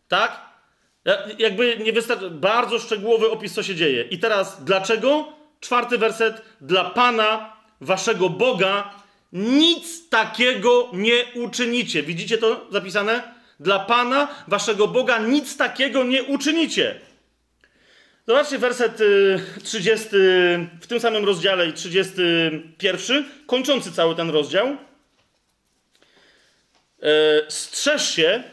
Tak? 0.09 0.48
Jakby 1.39 1.77
nie 1.85 1.93
wystarczy. 1.93 2.31
Bardzo 2.31 2.79
szczegółowy 2.79 3.31
opis, 3.31 3.55
co 3.55 3.63
się 3.63 3.75
dzieje. 3.75 4.03
I 4.03 4.19
teraz 4.19 4.65
dlaczego? 4.65 5.33
Czwarty 5.61 5.99
werset. 5.99 6.43
Dla 6.61 6.85
Pana, 6.85 7.57
waszego 7.81 8.29
Boga, 8.29 8.95
nic 9.33 10.09
takiego 10.09 10.91
nie 10.93 11.25
uczynicie. 11.35 12.03
Widzicie 12.03 12.39
to 12.39 12.67
zapisane? 12.71 13.23
Dla 13.61 13.79
Pana, 13.79 14.29
waszego 14.49 14.89
Boga, 14.89 15.19
nic 15.19 15.57
takiego 15.57 16.05
nie 16.05 16.23
uczynicie. 16.23 17.01
Zobaczcie 18.27 18.59
werset 18.59 18.99
30 19.63 20.07
y, 20.17 20.69
w 20.81 20.87
tym 20.87 21.01
samym 21.01 21.25
rozdziale 21.25 21.69
i 21.69 21.73
31, 21.73 23.25
kończący 23.47 23.93
cały 23.93 24.15
ten 24.15 24.31
rozdział. 24.31 24.67
E, 27.03 27.43
strzeż 27.49 28.15
się, 28.15 28.45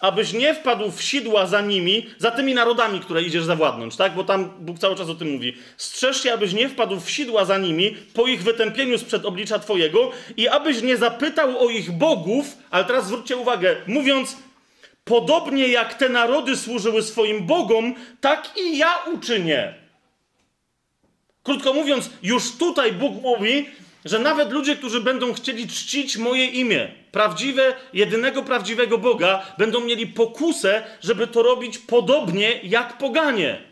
abyś 0.00 0.32
nie 0.32 0.54
wpadł 0.54 0.90
w 0.90 1.02
sidła 1.02 1.46
za 1.46 1.60
nimi, 1.60 2.06
za 2.18 2.30
tymi 2.30 2.54
narodami, 2.54 3.00
które 3.00 3.22
idziesz 3.22 3.44
zawładnąć, 3.44 3.96
tak? 3.96 4.14
Bo 4.14 4.24
tam 4.24 4.50
Bóg 4.58 4.78
cały 4.78 4.96
czas 4.96 5.08
o 5.08 5.14
tym 5.14 5.30
mówi. 5.30 5.56
Strzeż 5.76 6.22
się, 6.22 6.32
abyś 6.32 6.52
nie 6.52 6.68
wpadł 6.68 7.00
w 7.00 7.10
sidła 7.10 7.44
za 7.44 7.58
nimi 7.58 7.96
po 8.14 8.26
ich 8.26 8.42
wytępieniu 8.42 8.98
sprzed 8.98 9.24
oblicza 9.24 9.58
Twojego 9.58 10.10
i 10.36 10.48
abyś 10.48 10.82
nie 10.82 10.96
zapytał 10.96 11.58
o 11.64 11.70
ich 11.70 11.90
bogów, 11.90 12.46
ale 12.70 12.84
teraz 12.84 13.06
zwróćcie 13.06 13.36
uwagę, 13.36 13.76
mówiąc, 13.86 14.36
Podobnie 15.04 15.68
jak 15.68 15.94
te 15.94 16.08
narody 16.08 16.56
służyły 16.56 17.02
swoim 17.02 17.46
bogom, 17.46 17.94
tak 18.20 18.50
i 18.56 18.78
ja 18.78 18.94
uczynię. 19.14 19.74
Krótko 21.42 21.72
mówiąc, 21.72 22.10
już 22.22 22.52
tutaj 22.56 22.92
Bóg 22.92 23.22
mówi, 23.22 23.68
że 24.04 24.18
nawet 24.18 24.52
ludzie, 24.52 24.76
którzy 24.76 25.00
będą 25.00 25.32
chcieli 25.32 25.68
czcić 25.68 26.16
moje 26.16 26.46
imię, 26.46 26.88
prawdziwe, 27.12 27.74
jedynego 27.92 28.42
prawdziwego 28.42 28.98
Boga, 28.98 29.42
będą 29.58 29.80
mieli 29.80 30.06
pokusę, 30.06 30.82
żeby 31.00 31.26
to 31.26 31.42
robić 31.42 31.78
podobnie 31.78 32.60
jak 32.62 32.98
poganie. 32.98 33.70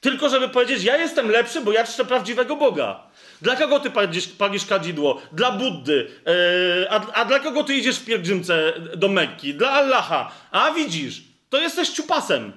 Tylko 0.00 0.28
żeby 0.28 0.48
powiedzieć, 0.48 0.84
ja 0.84 0.96
jestem 0.96 1.30
lepszy, 1.30 1.60
bo 1.60 1.72
ja 1.72 1.84
czczę 1.84 2.04
prawdziwego 2.04 2.56
Boga. 2.56 3.02
Dla 3.42 3.56
kogo 3.56 3.80
ty 3.80 3.90
palisz, 3.90 4.28
palisz 4.28 4.66
kadzidło? 4.66 5.22
Dla 5.32 5.52
Buddy. 5.52 6.10
Yy, 6.26 6.90
a, 6.90 7.12
a 7.12 7.24
dla 7.24 7.38
kogo 7.38 7.64
ty 7.64 7.74
idziesz 7.74 7.98
w 7.98 8.04
pielgrzymce 8.04 8.72
do 8.96 9.08
Mekki? 9.08 9.54
Dla 9.54 9.70
Allaha. 9.70 10.32
A 10.50 10.70
widzisz, 10.70 11.22
to 11.50 11.58
jesteś 11.58 11.88
ciupasem. 11.88 12.52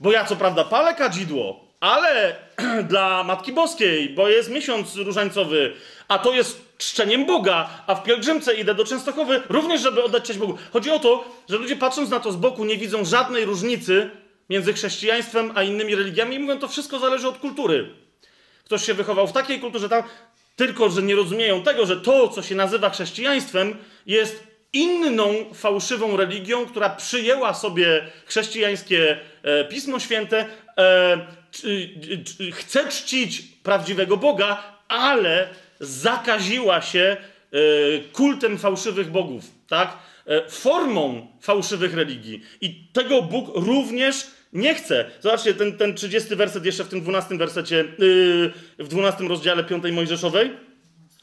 Bo 0.00 0.12
ja 0.12 0.24
co 0.24 0.36
prawda 0.36 0.64
palę 0.64 0.94
kadzidło, 0.94 1.67
ale 1.80 2.36
dla 2.90 3.24
Matki 3.24 3.52
Boskiej, 3.52 4.10
bo 4.10 4.28
jest 4.28 4.50
miesiąc 4.50 4.96
różańcowy, 4.96 5.72
a 6.08 6.18
to 6.18 6.32
jest 6.32 6.78
czczeniem 6.78 7.26
Boga, 7.26 7.70
a 7.86 7.94
w 7.94 8.02
pielgrzymce 8.02 8.54
idę 8.54 8.74
do 8.74 8.84
Częstochowy 8.84 9.42
również, 9.48 9.80
żeby 9.80 10.04
oddać 10.04 10.24
cześć 10.24 10.38
Bogu. 10.38 10.58
Chodzi 10.72 10.90
o 10.90 10.98
to, 10.98 11.24
że 11.48 11.56
ludzie 11.56 11.76
patrząc 11.76 12.10
na 12.10 12.20
to 12.20 12.32
z 12.32 12.36
boku 12.36 12.64
nie 12.64 12.76
widzą 12.76 13.04
żadnej 13.04 13.44
różnicy 13.44 14.10
między 14.50 14.72
chrześcijaństwem 14.72 15.52
a 15.54 15.62
innymi 15.62 15.94
religiami 15.94 16.36
i 16.36 16.38
mówią, 16.38 16.58
to 16.58 16.68
wszystko 16.68 16.98
zależy 16.98 17.28
od 17.28 17.38
kultury. 17.38 17.88
Ktoś 18.64 18.86
się 18.86 18.94
wychował 18.94 19.26
w 19.26 19.32
takiej 19.32 19.60
kulturze 19.60 19.88
tam, 19.88 20.02
tylko 20.56 20.90
że 20.90 21.02
nie 21.02 21.14
rozumieją 21.14 21.62
tego, 21.62 21.86
że 21.86 21.96
to, 21.96 22.28
co 22.28 22.42
się 22.42 22.54
nazywa 22.54 22.90
chrześcijaństwem, 22.90 23.76
jest 24.06 24.48
inną 24.72 25.54
fałszywą 25.54 26.16
religią, 26.16 26.66
która 26.66 26.90
przyjęła 26.90 27.54
sobie 27.54 28.06
chrześcijańskie 28.26 29.18
e, 29.42 29.64
Pismo 29.64 29.98
Święte, 30.00 30.46
e, 30.78 31.37
chce 32.52 32.88
czcić 32.88 33.42
prawdziwego 33.62 34.16
Boga, 34.16 34.78
ale 34.88 35.48
zakaziła 35.80 36.82
się 36.82 37.16
e, 37.52 37.58
kultem 38.12 38.58
fałszywych 38.58 39.10
bogów, 39.10 39.44
tak? 39.68 39.98
E, 40.26 40.50
formą 40.50 41.26
fałszywych 41.40 41.94
religii. 41.94 42.42
I 42.60 42.84
tego 42.92 43.22
Bóg 43.22 43.50
również 43.54 44.26
nie 44.52 44.74
chce. 44.74 45.10
Zobaczcie, 45.20 45.54
ten, 45.54 45.76
ten 45.76 45.94
30 45.94 46.36
werset 46.36 46.64
jeszcze 46.64 46.84
w 46.84 46.88
tym 46.88 47.00
12 47.00 47.36
wersecie, 47.36 47.76
yy, 47.98 48.52
w 48.78 48.88
12 48.88 49.24
rozdziale 49.24 49.64
5 49.64 49.84
Mojżeszowej. 49.92 50.50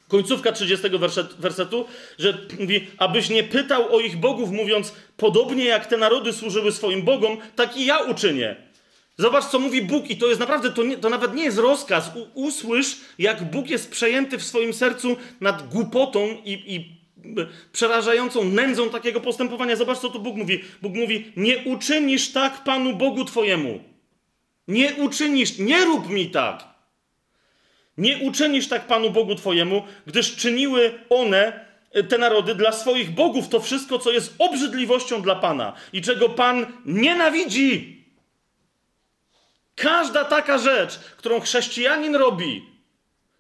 Końcówka 0.08 0.52
30 0.52 0.90
werset, 0.90 1.34
wersetu, 1.34 1.86
że 2.20 2.38
mówi, 2.60 2.88
abyś 2.98 3.30
nie 3.30 3.44
pytał 3.44 3.96
o 3.96 4.00
ich 4.00 4.18
bogów, 4.18 4.52
mówiąc, 4.52 4.94
podobnie 5.18 5.66
jak 5.66 5.86
te 5.86 5.98
narody 5.98 6.34
służyły 6.34 6.72
swoim 6.72 7.02
bogom, 7.02 7.38
tak 7.56 7.78
i 7.78 7.86
ja 7.86 8.00
uczynię. 8.00 8.56
Zobacz, 9.17 9.45
co 9.45 9.60
mówi 9.60 9.82
Bóg, 9.82 10.10
i 10.10 10.17
to 10.17 10.28
jest 10.28 10.39
naprawdę, 10.39 10.71
to, 10.71 10.84
nie, 10.84 10.97
to 10.97 11.10
nawet 11.10 11.36
nie 11.36 11.43
jest 11.43 11.58
rozkaz. 11.58 12.12
U, 12.15 12.41
usłysz, 12.45 12.97
jak 13.19 13.51
Bóg 13.51 13.69
jest 13.69 13.91
przejęty 13.91 14.38
w 14.38 14.43
swoim 14.43 14.73
sercu 14.73 15.17
nad 15.41 15.69
głupotą 15.69 16.28
i, 16.45 16.75
i 16.75 16.95
przerażającą 17.71 18.43
nędzą 18.43 18.89
takiego 18.89 19.21
postępowania. 19.21 19.75
Zobacz, 19.75 19.97
co 19.97 20.10
tu 20.10 20.19
Bóg 20.19 20.36
mówi. 20.36 20.63
Bóg 20.82 20.93
mówi: 20.95 21.32
Nie 21.36 21.58
uczynisz 21.58 22.32
tak 22.32 22.63
Panu 22.63 22.95
Bogu 22.95 23.25
Twojemu. 23.25 23.80
Nie 24.67 24.95
uczynisz, 24.95 25.58
nie 25.58 25.86
rób 25.86 26.10
mi 26.10 26.30
tak. 26.30 26.63
Nie 27.97 28.17
uczynisz 28.17 28.67
tak 28.67 28.88
Panu 28.88 29.12
Bogu 29.12 29.36
Twojemu, 29.36 29.84
gdyż 30.08 30.36
czyniły 30.36 30.99
one, 31.10 31.65
e, 31.91 32.04
te 32.04 32.17
narody, 32.17 32.56
dla 32.56 32.71
swoich 32.71 33.12
bogów 33.12 33.49
to 33.49 33.60
wszystko, 33.60 33.99
co 33.99 34.12
jest 34.12 34.36
obrzydliwością 34.39 35.21
dla 35.21 35.36
Pana 35.36 35.73
i 35.93 36.01
czego 36.01 36.30
Pan 36.30 36.65
nienawidzi. 36.86 37.95
Każda 39.76 40.26
taka 40.26 40.58
rzecz, 40.58 41.00
którą 41.18 41.40
chrześcijanin 41.40 42.16
robi, 42.16 42.66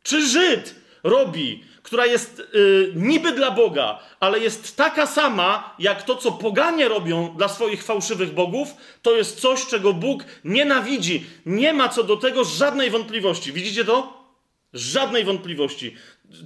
czy 0.03 0.27
Żyd 0.27 0.75
robi, 1.03 1.63
która 1.83 2.05
jest 2.05 2.43
yy, 2.53 2.93
niby 2.95 3.31
dla 3.31 3.51
Boga, 3.51 3.99
ale 4.19 4.39
jest 4.39 4.75
taka 4.75 5.07
sama, 5.07 5.75
jak 5.79 6.03
to, 6.03 6.15
co 6.15 6.31
poganie 6.31 6.87
robią 6.87 7.35
dla 7.37 7.47
swoich 7.47 7.83
fałszywych 7.83 8.33
bogów, 8.33 8.67
to 9.01 9.15
jest 9.15 9.41
coś, 9.41 9.65
czego 9.65 9.93
Bóg 9.93 10.23
nienawidzi. 10.43 11.25
Nie 11.45 11.73
ma 11.73 11.89
co 11.89 12.03
do 12.03 12.17
tego 12.17 12.43
żadnej 12.43 12.89
wątpliwości. 12.89 13.53
Widzicie 13.53 13.85
to? 13.85 14.25
Żadnej 14.73 15.23
wątpliwości. 15.23 15.95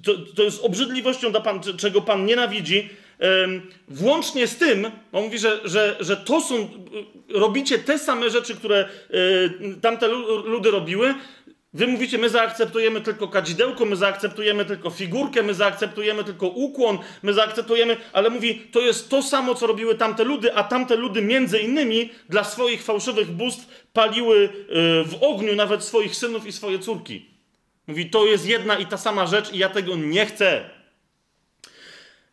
To, 0.03 0.11
to 0.35 0.43
jest 0.43 0.63
obrzydliwością, 0.63 1.33
pan, 1.33 1.61
czego 1.77 2.01
Pan 2.01 2.25
nienawidzi. 2.25 2.89
Włącznie 3.87 4.47
z 4.47 4.57
tym, 4.57 4.91
on 5.11 5.23
mówi, 5.23 5.39
że, 5.39 5.59
że, 5.63 5.95
że 5.99 6.17
to 6.17 6.41
są, 6.41 6.69
robicie 7.29 7.79
te 7.79 7.99
same 7.99 8.29
rzeczy, 8.29 8.55
które 8.55 8.89
y, 9.13 9.81
tamte 9.81 10.07
ludy 10.45 10.71
robiły, 10.71 11.13
Wy 11.73 11.87
mówicie, 11.87 12.17
my 12.17 12.29
zaakceptujemy 12.29 13.01
tylko 13.01 13.27
kadzidełko, 13.27 13.85
my 13.85 13.95
zaakceptujemy 13.95 14.65
tylko 14.65 14.89
figurkę, 14.89 15.43
my 15.43 15.53
zaakceptujemy 15.53 16.23
tylko 16.23 16.47
ukłon, 16.47 16.97
my 17.23 17.33
zaakceptujemy, 17.33 17.97
ale 18.13 18.29
mówi, 18.29 18.61
to 18.71 18.79
jest 18.79 19.09
to 19.09 19.23
samo, 19.23 19.55
co 19.55 19.67
robiły 19.67 19.95
tamte 19.95 20.23
ludy, 20.23 20.55
a 20.55 20.63
tamte 20.63 20.95
ludy 20.95 21.21
między 21.21 21.59
innymi 21.59 22.09
dla 22.29 22.43
swoich 22.43 22.83
fałszywych 22.83 23.31
bóstw 23.31 23.85
paliły 23.93 24.37
y, 24.37 24.49
w 25.03 25.17
ogniu 25.21 25.55
nawet 25.55 25.83
swoich 25.83 26.15
synów 26.15 26.47
i 26.47 26.51
swoje 26.51 26.79
córki. 26.79 27.25
Mówi, 27.87 28.09
to 28.09 28.25
jest 28.25 28.47
jedna 28.47 28.77
i 28.77 28.85
ta 28.85 28.97
sama 28.97 29.27
rzecz 29.27 29.53
i 29.53 29.57
ja 29.57 29.69
tego 29.69 29.95
nie 29.95 30.25
chcę. 30.25 30.78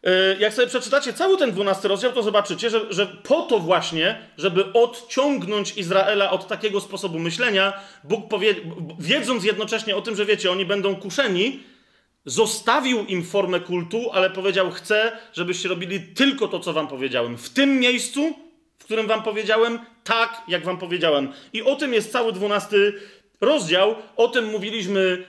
E, 0.04 0.37
jak 0.38 0.54
sobie 0.54 0.68
przeczytacie 0.68 1.12
cały 1.12 1.38
ten 1.38 1.52
12 1.52 1.88
rozdział, 1.88 2.12
to 2.12 2.22
zobaczycie, 2.22 2.70
że, 2.70 2.92
że 2.92 3.06
po 3.06 3.42
to 3.42 3.59
właśnie, 3.59 4.18
żeby 4.38 4.72
odciągnąć 4.72 5.76
Izraela 5.76 6.30
od 6.30 6.48
takiego 6.48 6.80
sposobu 6.80 7.18
myślenia, 7.18 7.72
Bóg 8.04 8.28
powie, 8.28 8.54
wiedząc 8.98 9.44
jednocześnie 9.44 9.96
o 9.96 10.02
tym, 10.02 10.16
że 10.16 10.24
wiecie, 10.24 10.50
oni 10.50 10.64
będą 10.64 10.96
kuszeni, 10.96 11.61
zostawił 12.24 13.04
im 13.04 13.24
formę 13.24 13.61
kultu, 13.61 14.11
ale 14.12 14.30
powiedział: 14.30 14.70
Chcę, 14.70 15.12
żebyście 15.32 15.68
robili 15.68 16.00
tylko 16.00 16.48
to, 16.48 16.61
co 16.61 16.72
wam 16.72 16.88
powiedziałem. 16.88 17.37
W 17.37 17.50
tym 17.50 17.80
miejscu, 17.80 18.35
w 18.78 18.85
którym 18.85 19.06
wam 19.06 19.22
powiedziałem, 19.22 19.78
tak, 20.04 20.42
jak 20.48 20.64
wam 20.64 20.78
powiedziałem. 20.78 21.32
I 21.52 21.62
o 21.62 21.76
tym 21.76 21.94
jest 21.94 22.12
cały 22.12 22.32
12 22.32 22.76
rozdział. 23.40 23.94
O 24.16 24.29
tym 24.29 24.44
mówiliśmy 24.44 25.25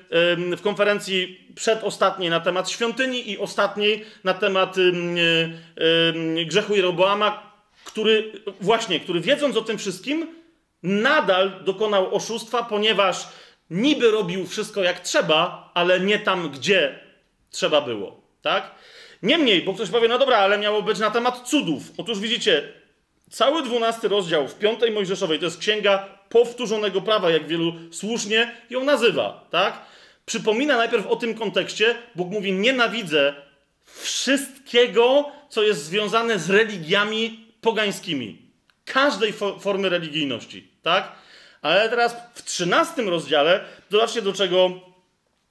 w 0.57 0.61
konferencji 0.61 1.47
przedostatniej 1.55 2.29
na 2.29 2.39
temat 2.39 2.69
świątyni 2.69 3.31
i 3.31 3.37
ostatniej 3.37 4.05
na 4.23 4.33
temat 4.33 4.75
grzechu 6.45 6.75
Jeroboama, 6.75 7.51
który 7.85 8.31
właśnie, 8.61 8.99
który 8.99 9.21
wiedząc 9.21 9.57
o 9.57 9.61
tym 9.61 9.77
wszystkim, 9.77 10.27
nadal 10.83 11.51
dokonał 11.63 12.15
oszustwa, 12.15 12.63
ponieważ 12.63 13.27
niby 13.69 14.11
robił 14.11 14.47
wszystko 14.47 14.83
jak 14.83 14.99
trzeba, 14.99 15.71
ale 15.73 15.99
nie 15.99 16.19
tam, 16.19 16.49
gdzie 16.49 16.99
trzeba 17.49 17.81
było. 17.81 18.21
Tak? 18.41 18.75
Niemniej, 19.23 19.61
bo 19.61 19.73
ktoś 19.73 19.89
powie, 19.89 20.07
no 20.07 20.19
dobra, 20.19 20.37
ale 20.37 20.57
miało 20.57 20.81
być 20.81 20.99
na 20.99 21.11
temat 21.11 21.49
cudów. 21.49 21.81
Otóż 21.97 22.19
widzicie, 22.19 22.73
cały 23.29 23.63
dwunasty 23.63 24.07
rozdział 24.07 24.47
w 24.47 24.55
piątej 24.55 24.91
Mojżeszowej 24.91 25.39
to 25.39 25.45
jest 25.45 25.59
księga 25.59 26.17
powtórzonego 26.29 27.01
prawa, 27.01 27.31
jak 27.31 27.47
wielu 27.47 27.73
słusznie 27.91 28.55
ją 28.69 28.83
nazywa, 28.83 29.47
tak? 29.51 29.81
Przypomina 30.25 30.77
najpierw 30.77 31.07
o 31.07 31.15
tym 31.15 31.35
kontekście, 31.35 31.95
Bóg 32.15 32.31
mówi: 32.31 32.51
Nienawidzę 32.51 33.33
wszystkiego, 33.83 35.31
co 35.49 35.63
jest 35.63 35.85
związane 35.85 36.39
z 36.39 36.49
religiami 36.49 37.53
pogańskimi. 37.61 38.41
Każdej 38.85 39.33
fo 39.33 39.59
formy 39.59 39.89
religijności, 39.89 40.67
tak? 40.81 41.11
Ale 41.61 41.89
teraz 41.89 42.15
w 42.33 42.43
trzynastym 42.43 43.09
rozdziale, 43.09 43.65
zobaczcie 43.91 44.21
do 44.21 44.33
czego 44.33 44.86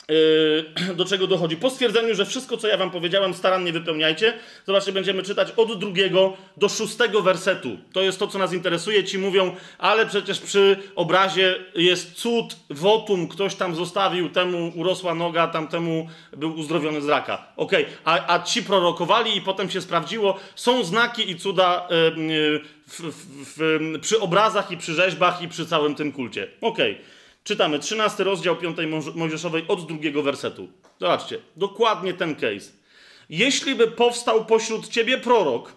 do 0.96 1.04
czego 1.04 1.26
dochodzi. 1.26 1.56
Po 1.56 1.70
stwierdzeniu, 1.70 2.14
że 2.14 2.26
wszystko, 2.26 2.56
co 2.56 2.68
ja 2.68 2.76
wam 2.76 2.90
powiedziałem, 2.90 3.34
starannie 3.34 3.72
wypełniajcie. 3.72 4.32
Zobaczcie, 4.66 4.92
będziemy 4.92 5.22
czytać 5.22 5.48
od 5.56 5.78
drugiego 5.78 6.36
do 6.56 6.68
szóstego 6.68 7.22
wersetu. 7.22 7.78
To 7.92 8.02
jest 8.02 8.18
to, 8.18 8.26
co 8.26 8.38
nas 8.38 8.52
interesuje. 8.52 9.04
Ci 9.04 9.18
mówią, 9.18 9.56
ale 9.78 10.06
przecież 10.06 10.40
przy 10.40 10.76
obrazie 10.94 11.54
jest 11.74 12.12
cud, 12.12 12.56
wotum, 12.70 13.28
ktoś 13.28 13.54
tam 13.54 13.74
zostawił, 13.74 14.28
temu 14.28 14.72
urosła 14.74 15.14
noga, 15.14 15.46
tamtemu 15.46 16.08
był 16.36 16.54
uzdrowiony 16.58 17.00
z 17.00 17.08
raka. 17.08 17.52
Okej, 17.56 17.84
okay. 17.84 17.96
a, 18.04 18.34
a 18.34 18.42
ci 18.42 18.62
prorokowali 18.62 19.36
i 19.36 19.40
potem 19.40 19.70
się 19.70 19.80
sprawdziło, 19.80 20.38
są 20.54 20.84
znaki 20.84 21.30
i 21.30 21.36
cuda 21.36 21.88
yy, 22.16 22.26
yy, 22.34 22.62
w, 22.88 23.98
przy 24.00 24.20
obrazach 24.20 24.70
i 24.70 24.76
przy 24.76 24.94
rzeźbach 24.94 25.42
i 25.42 25.48
przy 25.48 25.66
całym 25.66 25.94
tym 25.94 26.12
kulcie. 26.12 26.48
Okej. 26.60 26.92
Okay. 26.92 27.16
Czytamy 27.46 27.78
13 27.78 28.24
rozdział 28.24 28.56
5 28.56 28.76
Mojżeszowej 29.14 29.64
od 29.68 29.86
drugiego 29.86 30.22
wersetu. 30.22 30.68
Zobaczcie, 31.00 31.38
dokładnie 31.56 32.14
ten 32.14 32.34
case. 32.34 32.70
Jeśli 33.28 33.74
by 33.74 33.86
powstał 33.86 34.44
pośród 34.44 34.88
ciebie 34.88 35.18
prorok, 35.18 35.72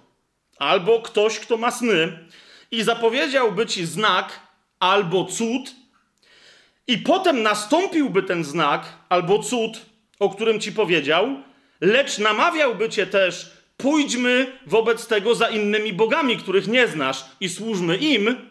albo 0.57 1.01
ktoś, 1.01 1.39
kto 1.39 1.57
ma 1.57 1.71
sny, 1.71 2.27
i 2.71 2.83
zapowiedziałby 2.83 3.65
ci 3.65 3.85
znak 3.85 4.39
albo 4.79 5.25
cud, 5.25 5.75
i 6.87 6.97
potem 6.97 7.43
nastąpiłby 7.43 8.23
ten 8.23 8.43
znak 8.43 8.85
albo 9.09 9.39
cud, 9.39 9.85
o 10.19 10.29
którym 10.29 10.59
ci 10.59 10.71
powiedział, 10.71 11.27
lecz 11.81 12.17
namawiałby 12.17 12.89
cię 12.89 13.07
też, 13.07 13.51
pójdźmy 13.77 14.59
wobec 14.65 15.07
tego 15.07 15.35
za 15.35 15.49
innymi 15.49 15.93
bogami, 15.93 16.37
których 16.37 16.67
nie 16.67 16.87
znasz, 16.87 17.25
i 17.39 17.49
służmy 17.49 17.97
im, 17.97 18.48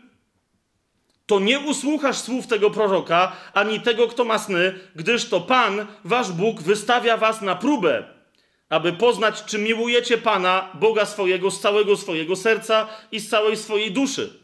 to 1.28 1.40
nie 1.40 1.60
usłuchasz 1.60 2.18
słów 2.18 2.46
tego 2.46 2.70
proroka, 2.70 3.32
ani 3.54 3.80
tego, 3.80 4.08
kto 4.08 4.24
ma 4.24 4.38
sny, 4.38 4.74
gdyż 4.96 5.28
to 5.28 5.40
Pan, 5.40 5.86
wasz 6.04 6.32
Bóg, 6.32 6.62
wystawia 6.62 7.16
was 7.16 7.42
na 7.42 7.56
próbę, 7.56 8.04
aby 8.68 8.92
poznać, 8.92 9.44
czy 9.44 9.58
miłujecie 9.58 10.18
Pana, 10.18 10.68
Boga 10.74 11.06
swojego, 11.06 11.50
z 11.50 11.60
całego 11.60 11.96
swojego 11.96 12.36
serca 12.36 12.88
i 13.12 13.20
z 13.20 13.28
całej 13.28 13.56
swojej 13.56 13.92
duszy. 13.92 14.38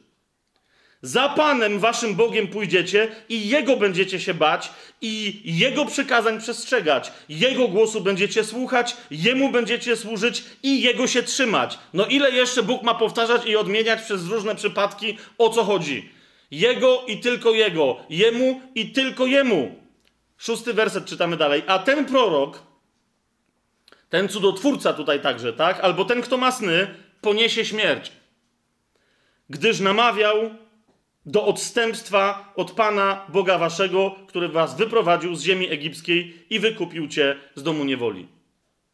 Za 1.03 1.29
Panem, 1.29 1.79
waszym 1.79 2.15
Bogiem 2.15 2.49
pójdziecie 2.49 3.09
i 3.29 3.49
Jego 3.49 3.77
będziecie 3.77 4.21
się 4.21 4.35
bać 4.35 4.71
i 5.01 5.41
Jego 5.45 5.85
przykazań 5.87 6.41
przestrzegać. 6.41 7.13
Jego 7.29 7.69
głosu 7.69 8.01
będziecie 8.01 8.45
słuchać, 8.45 8.97
Jemu 9.11 9.51
będziecie 9.51 9.97
służyć 9.97 10.45
i 10.63 10.83
Jego 10.83 11.07
się 11.07 11.23
trzymać. 11.23 11.79
No 11.95 12.07
ile 12.07 12.31
jeszcze 12.31 12.63
Bóg 12.63 12.83
ma 12.83 12.95
powtarzać 12.95 13.47
i 13.47 13.57
odmieniać 13.57 14.03
przez 14.03 14.27
różne 14.27 14.55
przypadki, 14.55 15.19
o 15.39 15.49
co 15.49 15.65
chodzi? 15.65 16.15
Jego 16.51 17.05
i 17.07 17.21
tylko 17.21 17.51
Jego. 17.51 17.97
Jemu 18.11 18.61
i 18.75 18.93
tylko 18.93 19.27
Jemu. 19.27 19.75
Szósty 20.39 20.75
werset 20.75 21.07
czytamy 21.07 21.37
dalej. 21.37 21.63
A 21.67 21.79
ten 21.79 22.07
prorok, 22.07 22.63
ten 24.09 24.29
cudotwórca 24.29 24.93
tutaj 24.93 25.21
także, 25.21 25.53
tak? 25.53 25.81
Albo 25.81 26.05
ten, 26.05 26.23
kto 26.23 26.37
ma 26.37 26.53
sny, 26.53 26.95
poniesie 27.21 27.65
śmierć. 27.65 28.13
Gdyż 29.51 29.81
namawiał 29.81 30.51
do 31.27 31.47
odstępstwa 31.47 32.53
od 32.57 32.71
Pana 32.71 33.27
Boga 33.29 33.59
Waszego, 33.59 34.17
który 34.29 34.49
Was 34.49 34.77
wyprowadził 34.77 35.35
z 35.35 35.43
ziemi 35.43 35.71
egipskiej 35.71 36.47
i 36.51 36.61
wykupił 36.61 37.09
Cię 37.09 37.37
z 37.55 37.63
domu 37.63 37.85
niewoli. 37.85 38.29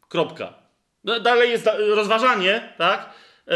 Kropka. 0.09 0.53
Dalej 1.03 1.51
jest 1.51 1.69
rozważanie, 1.95 2.73
tak? 2.77 3.13
Y, 3.47 3.51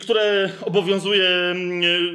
które 0.00 0.50
obowiązuje, 0.62 1.28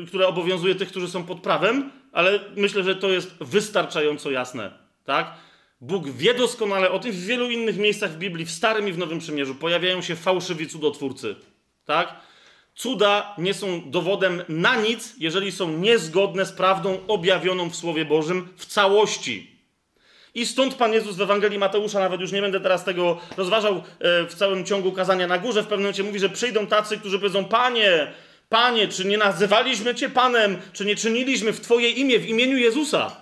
y, 0.03 0.05
które 0.07 0.27
obowiązuje 0.27 0.75
tych, 0.75 0.89
którzy 0.89 1.09
są 1.09 1.23
pod 1.23 1.39
prawem, 1.39 1.91
ale 2.11 2.39
myślę, 2.55 2.83
że 2.83 2.95
to 2.95 3.09
jest 3.09 3.35
wystarczająco 3.41 4.31
jasne, 4.31 4.71
tak? 5.05 5.33
Bóg 5.81 6.09
wie 6.09 6.33
doskonale 6.33 6.91
o 6.91 6.99
tym. 6.99 7.11
W 7.11 7.25
wielu 7.25 7.49
innych 7.49 7.77
miejscach 7.77 8.11
w 8.11 8.17
Biblii, 8.17 8.45
w 8.45 8.51
Starym 8.51 8.87
i 8.87 8.93
w 8.93 8.97
Nowym 8.97 9.19
Przymierzu, 9.19 9.55
pojawiają 9.55 10.01
się 10.01 10.15
fałszywi 10.15 10.67
cudotwórcy, 10.67 11.35
tak? 11.85 12.15
Cuda 12.75 13.35
nie 13.37 13.53
są 13.53 13.91
dowodem 13.91 14.41
na 14.49 14.75
nic, 14.75 15.15
jeżeli 15.19 15.51
są 15.51 15.77
niezgodne 15.77 16.45
z 16.45 16.51
prawdą 16.51 16.99
objawioną 17.07 17.69
w 17.69 17.75
Słowie 17.75 18.05
Bożym 18.05 18.47
w 18.55 18.65
całości. 18.65 19.50
I 20.35 20.45
stąd 20.45 20.75
Pan 20.75 20.93
Jezus 20.93 21.15
w 21.15 21.21
Ewangelii 21.21 21.59
Mateusza, 21.59 21.99
nawet 21.99 22.21
już 22.21 22.31
nie 22.31 22.41
będę 22.41 22.59
teraz 22.59 22.83
tego 22.83 23.19
rozważał 23.37 23.75
e, 23.75 23.81
w 24.25 24.35
całym 24.35 24.65
ciągu 24.65 24.91
kazania 24.91 25.27
na 25.27 25.37
górze, 25.37 25.61
w 25.63 25.67
pewnym 25.67 25.81
momencie 25.81 26.03
mówi, 26.03 26.19
że 26.19 26.29
przyjdą 26.29 26.67
tacy, 26.67 26.97
którzy 26.97 27.19
powiedzą: 27.19 27.45
Panie, 27.45 28.11
Panie, 28.49 28.87
czy 28.87 29.05
nie 29.05 29.17
nazywaliśmy 29.17 29.95
Cię 29.95 30.09
Panem, 30.09 30.57
czy 30.73 30.85
nie 30.85 30.95
czyniliśmy 30.95 31.53
w 31.53 31.61
Twoje 31.61 31.89
imię, 31.89 32.19
w 32.19 32.29
imieniu 32.29 32.57
Jezusa? 32.57 33.21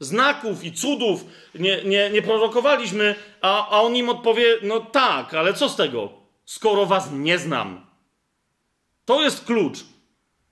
znaków 0.00 0.64
i 0.64 0.72
cudów 0.72 1.24
nie, 1.54 1.84
nie, 1.84 2.10
nie 2.10 2.22
prorokowaliśmy, 2.22 3.14
a, 3.40 3.68
a 3.68 3.80
on 3.80 3.96
im 3.96 4.08
odpowie: 4.08 4.56
No 4.62 4.80
tak, 4.80 5.34
ale 5.34 5.54
co 5.54 5.68
z 5.68 5.76
tego, 5.76 6.12
skoro 6.44 6.86
was 6.86 7.08
nie 7.12 7.38
znam? 7.38 7.86
To 9.04 9.22
jest 9.22 9.44
klucz. 9.44 9.78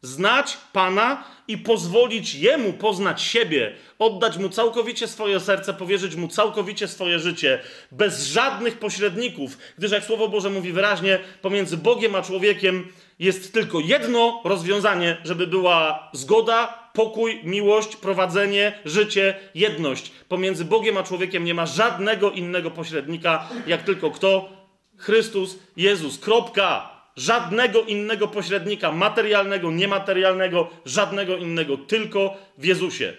Znać 0.03 0.59
Pana 0.73 1.25
i 1.49 1.59
pozwolić 1.59 2.35
Jemu 2.35 2.73
poznać 2.73 3.23
siebie, 3.23 3.73
oddać 3.99 4.39
Mu 4.39 4.49
całkowicie 4.49 5.09
swoje 5.09 5.41
serce, 5.41 5.75
powierzyć 5.75 6.17
Mu 6.17 6.29
całkowicie 6.29 6.89
swoje 6.89 7.19
życie, 7.19 7.61
bez 7.93 8.27
żadnych 8.27 8.79
pośredników, 8.79 9.59
gdyż 9.79 9.91
jak 9.91 10.05
Słowo 10.05 10.29
Boże 10.29 10.51
mówi 10.51 10.73
wyraźnie, 10.73 11.19
pomiędzy 11.43 11.77
Bogiem 11.77 12.15
a 12.15 12.23
człowiekiem 12.23 12.93
jest 13.19 13.53
tylko 13.53 13.81
jedno 13.81 14.41
rozwiązanie, 14.45 15.17
żeby 15.25 15.47
była 15.47 16.11
zgoda, 16.13 16.91
pokój, 16.93 17.41
miłość, 17.45 17.97
prowadzenie, 17.97 18.79
życie, 18.85 19.35
jedność. 19.55 20.13
Pomiędzy 20.29 20.65
Bogiem 20.65 20.97
a 20.97 21.03
człowiekiem 21.03 21.45
nie 21.45 21.55
ma 21.55 21.67
żadnego 21.67 22.31
innego 22.31 22.71
pośrednika, 22.71 23.49
jak 23.67 23.83
tylko 23.83 24.11
kto? 24.11 24.49
Chrystus, 24.97 25.59
Jezus. 25.77 26.19
Kropka. 26.19 26.94
Żadnego 27.16 27.83
innego 27.83 28.29
pośrednika, 28.29 28.92
materialnego, 28.92 29.70
niematerialnego, 29.70 30.70
żadnego 30.85 31.37
innego, 31.37 31.77
tylko 31.77 32.37
w 32.59 32.64
Jezusie. 32.64 33.12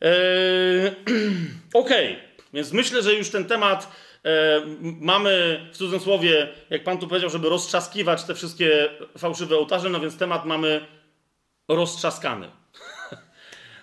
Eee, 0.00 0.90
Okej, 1.74 2.12
okay. 2.12 2.16
więc 2.52 2.72
myślę, 2.72 3.02
że 3.02 3.14
już 3.14 3.30
ten 3.30 3.44
temat 3.44 3.92
e, 4.24 4.62
mamy 5.00 5.60
w 5.72 5.76
cudzysłowie, 5.76 6.48
jak 6.70 6.84
Pan 6.84 6.98
tu 6.98 7.08
powiedział, 7.08 7.30
żeby 7.30 7.48
roztrzaskiwać 7.48 8.24
te 8.24 8.34
wszystkie 8.34 8.88
fałszywe 9.18 9.56
ołtarze, 9.56 9.88
no 9.88 10.00
więc 10.00 10.18
temat 10.18 10.44
mamy 10.44 10.86
roztrzaskany. 11.68 12.48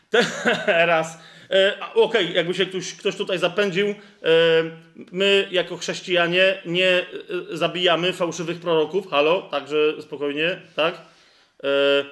Teraz, 0.66 1.18
e, 1.52 1.78
okej, 1.94 2.26
okay, 2.26 2.36
jakby 2.36 2.54
się 2.54 2.66
ktoś, 2.66 2.94
ktoś 2.94 3.16
tutaj 3.16 3.40
zapędził, 3.40 3.88
e, 3.88 3.94
my 5.12 5.48
jako 5.52 5.78
chrześcijanie 5.78 6.62
nie 6.66 6.90
e, 6.90 7.06
zabijamy 7.52 8.14
fałszywych 8.14 8.60
proroków, 8.60 9.10
halo, 9.10 9.42
także 9.42 10.02
spokojnie, 10.02 10.62
tak? 10.76 11.02
E, 11.64 11.68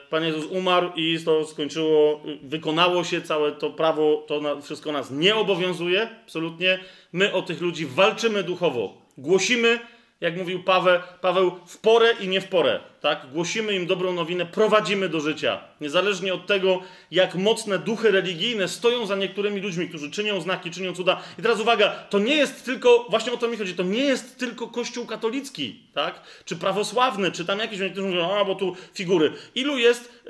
Pan 0.10 0.23
Jezus 0.23 0.45
umarł 0.45 0.89
i 0.95 1.19
to 1.25 1.45
skończyło, 1.45 2.23
wykonało 2.43 3.04
się 3.04 3.21
całe 3.21 3.52
to 3.52 3.69
prawo, 3.69 4.25
to 4.28 4.41
na, 4.41 4.62
wszystko 4.62 4.91
nas 4.91 5.12
nie 5.12 5.36
obowiązuje, 5.36 6.10
absolutnie. 6.23 6.80
My 7.13 7.34
o 7.34 7.41
tych 7.41 7.62
ludzi 7.62 7.86
walczymy 7.86 8.43
duchowo, 8.43 9.02
głosimy 9.17 9.80
jak 10.22 10.38
mówił 10.38 10.64
Paweł, 10.64 11.00
Paweł, 11.22 11.60
w 11.66 11.78
porę 11.78 12.14
i 12.20 12.28
nie 12.28 12.42
w 12.42 12.48
porę. 12.48 12.80
Tak? 13.02 13.28
Głosimy 13.34 13.74
im 13.74 13.88
dobrą 13.88 14.14
nowinę, 14.14 14.46
prowadzimy 14.46 15.10
do 15.10 15.20
życia. 15.20 15.60
Niezależnie 15.82 16.34
od 16.34 16.48
tego, 16.48 16.82
jak 17.12 17.36
mocne 17.36 17.80
duchy 17.80 18.12
religijne 18.12 18.68
stoją 18.68 19.06
za 19.06 19.16
niektórymi 19.16 19.62
ludźmi, 19.62 19.90
którzy 19.90 20.12
czynią 20.12 20.42
znaki, 20.42 20.72
czynią 20.72 20.94
cuda. 20.94 21.22
I 21.40 21.42
teraz 21.42 21.60
uwaga, 21.60 21.90
to 21.90 22.20
nie 22.20 22.36
jest 22.36 22.66
tylko, 22.66 23.06
właśnie 23.10 23.34
o 23.34 23.38
to 23.38 23.48
mi 23.48 23.58
chodzi, 23.58 23.76
to 23.76 23.84
nie 23.84 24.04
jest 24.04 24.38
tylko 24.38 24.68
Kościół 24.68 25.06
katolicki, 25.06 25.80
tak? 25.94 26.22
czy 26.46 26.56
prawosławny, 26.56 27.32
czy 27.32 27.46
tam 27.46 27.60
jakiś, 27.60 27.80
niektórzy 27.80 28.08
mówią, 28.08 28.36
a 28.36 28.46
bo 28.46 28.56
tu 28.56 28.76
figury. 28.94 29.34
Ilu 29.56 29.78
jest 29.78 30.24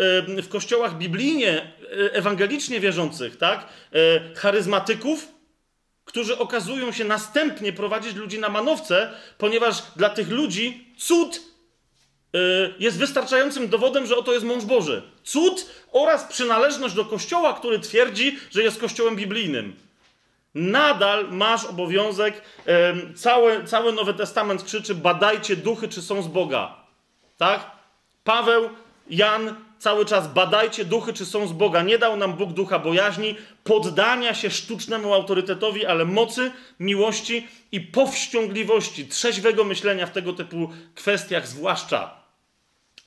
w 0.43 0.47
kościołach 0.49 0.97
biblijnie, 0.97 1.49
e, 1.58 2.13
ewangelicznie 2.13 2.80
wierzących, 2.80 3.38
tak? 3.38 3.67
E, 3.93 4.36
charyzmatyków, 4.36 5.38
którzy 6.09 6.37
okazują 6.37 6.91
się 6.91 7.05
następnie 7.05 7.73
prowadzić 7.73 8.15
ludzi 8.15 8.39
na 8.39 8.49
manowce, 8.49 9.11
ponieważ 9.37 9.83
dla 9.95 10.09
tych 10.09 10.29
ludzi 10.29 10.85
cud 10.97 11.41
yy, 12.33 12.73
jest 12.79 12.97
wystarczającym 12.97 13.69
dowodem, 13.69 14.05
że 14.05 14.17
oto 14.17 14.33
jest 14.33 14.45
mąż 14.45 14.65
Boży. 14.65 15.01
Cud 15.23 15.65
oraz 15.91 16.23
przynależność 16.23 16.95
do 16.95 17.05
kościoła, 17.05 17.53
który 17.53 17.79
twierdzi, 17.79 18.39
że 18.51 18.63
jest 18.63 18.79
kościołem 18.79 19.15
biblijnym. 19.15 19.75
Nadal 20.55 21.31
masz 21.31 21.65
obowiązek, 21.65 22.41
cały, 23.15 23.63
cały 23.63 23.93
Nowy 23.93 24.13
Testament 24.13 24.63
krzyczy: 24.63 24.95
badajcie 24.95 25.55
duchy, 25.55 25.87
czy 25.87 26.01
są 26.01 26.21
z 26.21 26.27
Boga. 26.27 26.75
Tak? 27.37 27.71
Paweł, 28.23 28.69
Jan, 29.09 29.55
cały 29.79 30.05
czas 30.05 30.33
badajcie 30.33 30.85
duchy, 30.85 31.13
czy 31.13 31.25
są 31.25 31.47
z 31.47 31.53
Boga. 31.53 31.83
Nie 31.83 31.97
dał 31.97 32.17
nam 32.17 32.33
Bóg 32.33 32.53
ducha 32.53 32.79
bojaźni, 32.79 33.35
poddania 33.63 34.33
się 34.33 34.49
sztucznemu 34.49 35.13
autorytetowi, 35.13 35.85
ale 35.85 36.05
mocy, 36.05 36.51
miłości 36.79 37.47
i 37.71 37.81
powściągliwości, 37.81 39.07
trzeźwego 39.07 39.63
myślenia 39.63 40.05
w 40.05 40.11
tego 40.11 40.33
typu 40.33 40.69
kwestiach 40.95 41.47
zwłaszcza. 41.47 42.19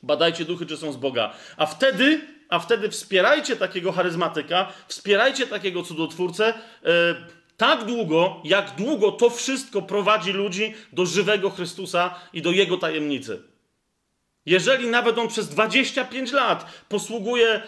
Badajcie 0.03 0.45
duchy, 0.45 0.67
czy 0.67 0.77
są 0.77 0.93
z 0.93 0.97
Boga. 0.97 1.35
A 1.57 1.67
wtedy, 1.67 2.21
a 2.49 2.59
wtedy 2.59 2.91
wspierajcie 2.91 3.57
takiego 3.57 3.93
charyzmatyka, 3.93 4.73
wspierajcie 4.89 5.47
takiego 5.47 5.83
cudotwórcę, 5.83 6.55
yy, 6.85 6.91
tak 7.57 7.85
długo, 7.85 8.41
jak 8.45 8.75
długo 8.77 9.13
to 9.13 9.31
wszystko 9.31 9.83
prowadzi 9.83 10.33
ludzi 10.33 10.75
do 10.93 11.07
żywego 11.07 11.51
Chrystusa 11.51 12.15
i 12.33 12.43
do 12.43 12.51
Jego 12.51 12.77
tajemnicy. 12.77 13.52
Jeżeli 14.47 14.87
nawet 14.87 15.19
on 15.19 15.29
przez 15.29 15.49
25 15.49 16.33
lat 16.33 16.67
posługuje 16.89 17.49
e, 17.49 17.63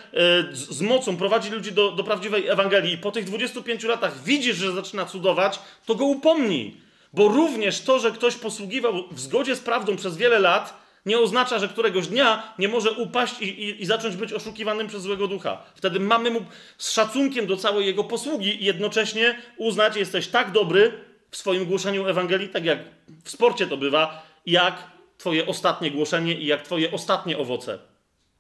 z 0.53 0.81
mocą, 0.81 1.17
prowadzi 1.17 1.51
ludzi 1.51 1.73
do, 1.73 1.93
do 1.93 2.05
prawdziwej 2.05 2.49
Ewangelii 2.49 2.93
i 2.95 2.99
po 2.99 3.11
tych 3.11 3.25
25 3.25 3.85
latach 3.85 4.23
widzisz, 4.23 4.57
że 4.57 4.73
zaczyna 4.73 5.05
cudować, 5.05 5.59
to 5.87 5.95
go 5.95 6.05
upomnij. 6.05 6.77
Bo 7.13 7.29
również 7.29 7.81
to, 7.81 7.99
że 7.99 8.11
ktoś 8.11 8.35
posługiwał 8.35 9.05
w 9.11 9.21
zgodzie 9.21 9.57
z 9.57 9.61
prawdą 9.61 9.97
przez 9.97 10.17
wiele 10.17 10.39
lat, 10.39 10.85
nie 11.07 11.19
oznacza, 11.19 11.59
że 11.59 11.69
któregoś 11.69 12.07
dnia 12.07 12.55
nie 12.59 12.69
może 12.69 12.93
upaść 12.93 13.41
i, 13.41 13.45
i, 13.45 13.83
i, 13.83 13.87
zacząć 13.87 14.17
być 14.17 14.33
oszukiwanym 14.33 14.87
przez 14.87 15.03
złego 15.03 15.29
ducha. 15.29 15.63
Wtedy 15.75 16.01
mamy 16.01 16.31
mu 16.31 16.41
z 16.79 16.91
szacunkiem 16.91 17.47
do 17.47 17.57
całej 17.57 17.87
jego 17.87 18.05
posługi 18.05 18.63
i 18.63 18.65
jednocześnie 18.65 19.39
uznać, 19.57 19.97
jesteś 19.97 20.29
tak 20.29 20.53
dobry 20.53 20.93
w 21.31 21.37
swoim 21.37 21.65
głoszeniu 21.65 22.07
Ewangelii, 22.07 22.49
tak 22.49 22.65
jak 22.65 22.79
w 23.25 23.31
sporcie 23.31 23.67
to 23.67 23.77
bywa, 23.77 24.23
jak 24.47 24.94
Twoje 25.19 25.47
ostatnie 25.47 25.91
głoszenie 25.91 26.35
i 26.35 26.47
jak 26.47 26.63
Twoje 26.63 26.93
ostatnie 26.93 27.39
owoce. 27.39 27.79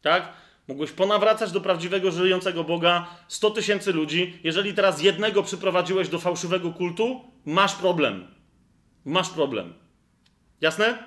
Tak? 0.02 0.32
Mogłeś 0.68 0.90
ponawracać 0.90 1.52
do 1.52 1.60
prawdziwego, 1.60 2.10
żyjącego 2.10 2.64
Boga 2.64 3.06
100 3.28 3.50
tysięcy 3.50 3.92
ludzi. 3.92 4.38
Jeżeli 4.44 4.74
teraz 4.74 5.02
jednego 5.02 5.42
przyprowadziłeś 5.42 6.08
do 6.08 6.18
fałszywego 6.18 6.72
kultu, 6.72 7.20
masz 7.44 7.74
problem. 7.74 8.26
Masz 9.04 9.30
problem. 9.30 9.74
Jasne? 10.60 10.98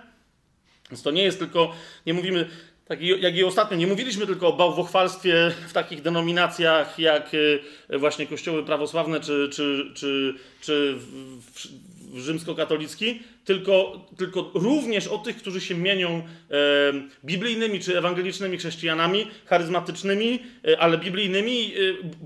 Więc 0.92 1.04
to 1.04 1.12
nie 1.12 1.24
jest 1.24 1.40
tylko, 1.40 1.74
nie 2.06 2.14
mówimy, 2.14 2.50
tak 2.88 3.02
jak 3.02 3.36
i 3.36 3.44
ostatnio, 3.44 3.78
nie 3.78 3.88
mówiliśmy 3.88 4.28
tylko 4.28 4.48
o 4.48 4.54
bałwochwalstwie 4.54 5.52
w 5.68 5.74
takich 5.74 6.02
denominacjach 6.02 7.00
jak 7.00 7.34
y, 7.34 7.60
właśnie 8.00 8.28
kościoły 8.28 8.64
prawosławne 8.64 9.20
czy, 9.20 9.50
czy, 9.54 9.92
czy, 9.96 10.36
czy 10.62 10.98
rzymskokatolicki, 12.14 13.20
tylko, 13.46 14.06
tylko 14.18 14.52
również 14.54 15.08
o 15.08 15.18
tych, 15.18 15.38
którzy 15.38 15.62
się 15.62 15.76
mienią 15.76 16.10
e, 16.10 16.24
biblijnymi 17.26 17.80
czy 17.80 17.98
ewangelicznymi 17.98 18.58
chrześcijanami, 18.58 19.28
charyzmatycznymi, 19.46 20.40
e, 20.68 20.80
ale 20.80 20.98
biblijnymi, 20.98 21.74
e, 21.74 21.78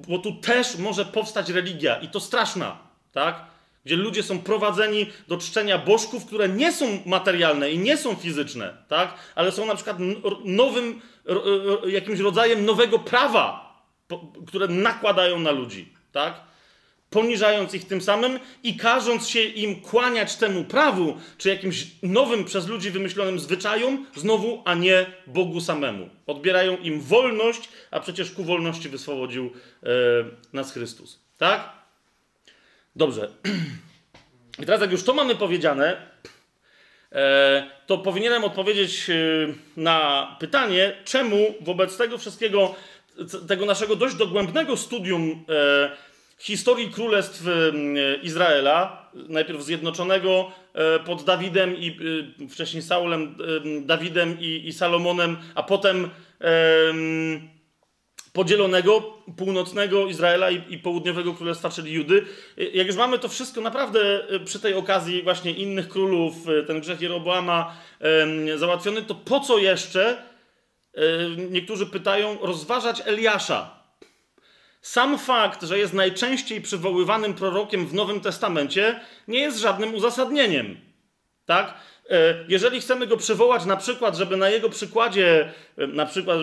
bo 0.07 0.17
tu 0.17 0.33
też 0.33 0.77
może 0.77 1.05
powstać 1.05 1.49
religia 1.49 1.95
i 1.95 2.07
to 2.07 2.19
straszna, 2.19 2.77
tak? 3.11 3.45
Gdzie 3.85 3.95
ludzie 3.95 4.23
są 4.23 4.39
prowadzeni 4.39 5.05
do 5.27 5.37
czczenia 5.37 5.77
bożków, 5.77 6.25
które 6.25 6.49
nie 6.49 6.71
są 6.71 6.99
materialne 7.05 7.71
i 7.71 7.79
nie 7.79 7.97
są 7.97 8.15
fizyczne, 8.15 8.77
tak? 8.87 9.13
Ale 9.35 9.51
są 9.51 9.65
na 9.65 9.75
przykład 9.75 9.97
nowym, 10.45 11.01
jakimś 11.87 12.19
rodzajem 12.19 12.65
nowego 12.65 12.99
prawa, 12.99 13.71
które 14.47 14.67
nakładają 14.67 15.39
na 15.39 15.51
ludzi, 15.51 15.93
tak? 16.11 16.50
Poniżając 17.11 17.73
ich 17.73 17.87
tym 17.87 18.01
samym 18.01 18.39
i 18.63 18.77
każąc 18.77 19.27
się 19.27 19.43
im 19.43 19.81
kłaniać 19.81 20.35
temu 20.35 20.63
prawu, 20.63 21.17
czy 21.37 21.49
jakimś 21.49 21.87
nowym 22.03 22.45
przez 22.45 22.67
ludzi 22.67 22.91
wymyślonym 22.91 23.39
zwyczajom, 23.39 24.05
znowu, 24.15 24.61
a 24.65 24.75
nie 24.75 25.05
Bogu 25.27 25.61
samemu. 25.61 26.09
Odbierają 26.27 26.77
im 26.77 27.01
wolność, 27.01 27.69
a 27.91 27.99
przecież 27.99 28.31
ku 28.31 28.43
wolności 28.43 28.89
wyswobodził 28.89 29.45
e, 29.83 29.87
nas 30.53 30.73
Chrystus. 30.73 31.19
Tak? 31.37 31.69
Dobrze. 32.95 33.29
I 34.61 34.65
teraz, 34.65 34.81
jak 34.81 34.91
już 34.91 35.03
to 35.03 35.13
mamy 35.13 35.35
powiedziane, 35.35 36.07
e, 37.11 37.71
to 37.87 37.97
powinienem 37.97 38.43
odpowiedzieć 38.43 39.09
e, 39.09 39.13
na 39.77 40.27
pytanie, 40.39 40.95
czemu 41.05 41.55
wobec 41.61 41.97
tego 41.97 42.17
wszystkiego, 42.17 42.75
tego 43.47 43.65
naszego 43.65 43.95
dość 43.95 44.15
dogłębnego 44.15 44.77
studium 44.77 45.45
e, 45.49 46.10
historii 46.41 46.89
królestw 46.89 47.43
Izraela, 48.23 49.11
najpierw 49.13 49.63
zjednoczonego 49.63 50.51
e, 50.73 50.99
pod 50.99 51.23
Dawidem 51.23 51.77
i 51.77 51.97
e, 52.43 52.47
wcześniej 52.47 52.83
Saulem, 52.83 53.35
Dawidem 53.81 54.37
i, 54.39 54.73
Salomonem, 54.73 55.37
a 55.55 55.63
potem 55.63 56.09
podzielonego 58.33 59.17
północnego 59.37 60.07
Izraela 60.07 60.51
i, 60.51 60.73
i, 60.73 60.77
południowego 60.77 61.33
królestwa, 61.33 61.69
czyli 61.69 61.93
Judy. 61.93 62.25
E, 62.57 62.63
jak 62.63 62.87
już 62.87 62.95
mamy 62.95 63.19
to 63.19 63.29
wszystko 63.29 63.61
naprawdę 63.61 63.99
przy 64.45 64.59
tej 64.59 64.73
okazji 64.73 65.23
właśnie 65.23 65.51
innych 65.51 65.87
królów, 65.87 66.33
ten 66.67 66.79
grzech 66.79 67.01
Jeroboama 67.01 67.75
załatwiony, 68.55 69.01
to 69.01 69.15
po 69.15 69.39
co 69.39 69.57
jeszcze, 69.57 70.23
niektórzy 71.49 71.85
pytają, 71.85 72.37
rozważać 72.41 73.01
Eliasza? 73.05 73.80
Sam 74.81 75.17
fakt, 75.17 75.63
że 75.63 75.79
jest 75.79 75.93
najczęściej 75.93 76.61
przywoływanym 76.61 77.33
prorokiem 77.33 77.87
w 77.87 77.93
Nowym 77.93 78.21
Testamencie, 78.21 78.99
nie 79.27 79.39
jest 79.39 79.59
żadnym 79.59 79.95
uzasadnieniem. 79.95 80.77
Tak? 81.45 81.73
E, 82.09 82.45
jeżeli 82.47 82.81
chcemy 82.81 83.07
go 83.07 83.17
przywołać 83.17 83.65
na 83.65 83.77
przykład, 83.77 84.15
żeby 84.15 84.37
na 84.37 84.49
jego 84.49 84.69
przykładzie, 84.69 85.53
e, 85.77 85.87
na 85.87 86.05
przykład, 86.05 86.39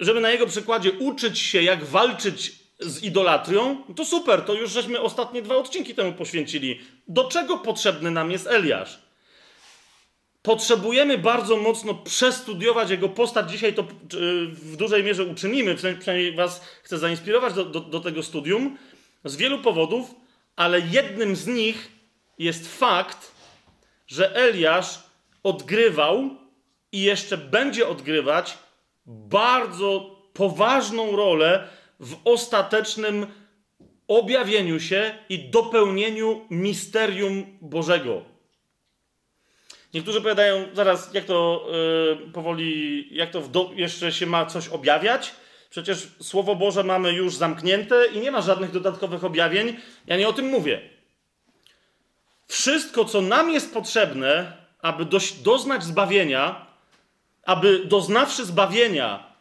żeby 0.00 0.20
na 0.20 0.30
jego 0.30 0.46
przykładzie 0.46 0.92
uczyć 0.92 1.38
się, 1.38 1.62
jak 1.62 1.84
walczyć 1.84 2.52
z 2.80 3.02
idolatrią, 3.02 3.84
to 3.96 4.04
super, 4.04 4.42
to 4.42 4.54
już 4.54 4.70
żeśmy 4.70 5.00
ostatnie 5.00 5.42
dwa 5.42 5.56
odcinki 5.56 5.94
temu 5.94 6.12
poświęcili. 6.12 6.80
Do 7.08 7.24
czego 7.24 7.58
potrzebny 7.58 8.10
nam 8.10 8.30
jest 8.30 8.46
Eliasz? 8.46 9.05
Potrzebujemy 10.46 11.18
bardzo 11.18 11.56
mocno 11.56 11.94
przestudiować 11.94 12.90
jego 12.90 13.08
postać. 13.08 13.50
Dzisiaj 13.50 13.74
to 13.74 13.84
w 14.48 14.76
dużej 14.76 15.04
mierze 15.04 15.24
uczynimy, 15.24 15.74
przynajmniej 15.74 16.32
Was 16.34 16.60
chcę 16.82 16.98
zainspirować 16.98 17.54
do, 17.54 17.64
do, 17.64 17.80
do 17.80 18.00
tego 18.00 18.22
studium 18.22 18.78
z 19.24 19.36
wielu 19.36 19.58
powodów, 19.58 20.14
ale 20.56 20.80
jednym 20.80 21.36
z 21.36 21.46
nich 21.46 21.92
jest 22.38 22.78
fakt, 22.78 23.32
że 24.06 24.36
Eliasz 24.36 24.98
odgrywał 25.42 26.30
i 26.92 27.02
jeszcze 27.02 27.38
będzie 27.38 27.88
odgrywać 27.88 28.58
bardzo 29.06 30.16
poważną 30.32 31.16
rolę 31.16 31.68
w 32.00 32.16
ostatecznym 32.24 33.26
objawieniu 34.08 34.80
się 34.80 35.18
i 35.28 35.38
dopełnieniu 35.38 36.40
misterium 36.50 37.58
Bożego. 37.60 38.35
Niektórzy 39.96 40.20
powiadają, 40.20 40.64
zaraz, 40.74 41.14
jak 41.14 41.24
to 41.24 41.68
yy, 42.24 42.32
powoli, 42.32 43.08
jak 43.16 43.30
to 43.30 43.40
do, 43.40 43.70
jeszcze 43.74 44.12
się 44.12 44.26
ma 44.26 44.46
coś 44.46 44.68
objawiać? 44.68 45.32
Przecież 45.70 46.08
Słowo 46.22 46.56
Boże 46.56 46.84
mamy 46.84 47.12
już 47.12 47.34
zamknięte 47.34 48.06
i 48.06 48.20
nie 48.20 48.30
ma 48.30 48.40
żadnych 48.40 48.70
dodatkowych 48.70 49.24
objawień. 49.24 49.76
Ja 50.06 50.16
nie 50.16 50.28
o 50.28 50.32
tym 50.32 50.46
mówię. 50.46 50.80
Wszystko, 52.46 53.04
co 53.04 53.20
nam 53.20 53.50
jest 53.50 53.74
potrzebne, 53.74 54.52
aby 54.80 55.06
doznać 55.42 55.84
zbawienia, 55.84 56.66
aby 57.42 57.84
doznawszy 57.84 58.44
zbawienia, 58.44 59.32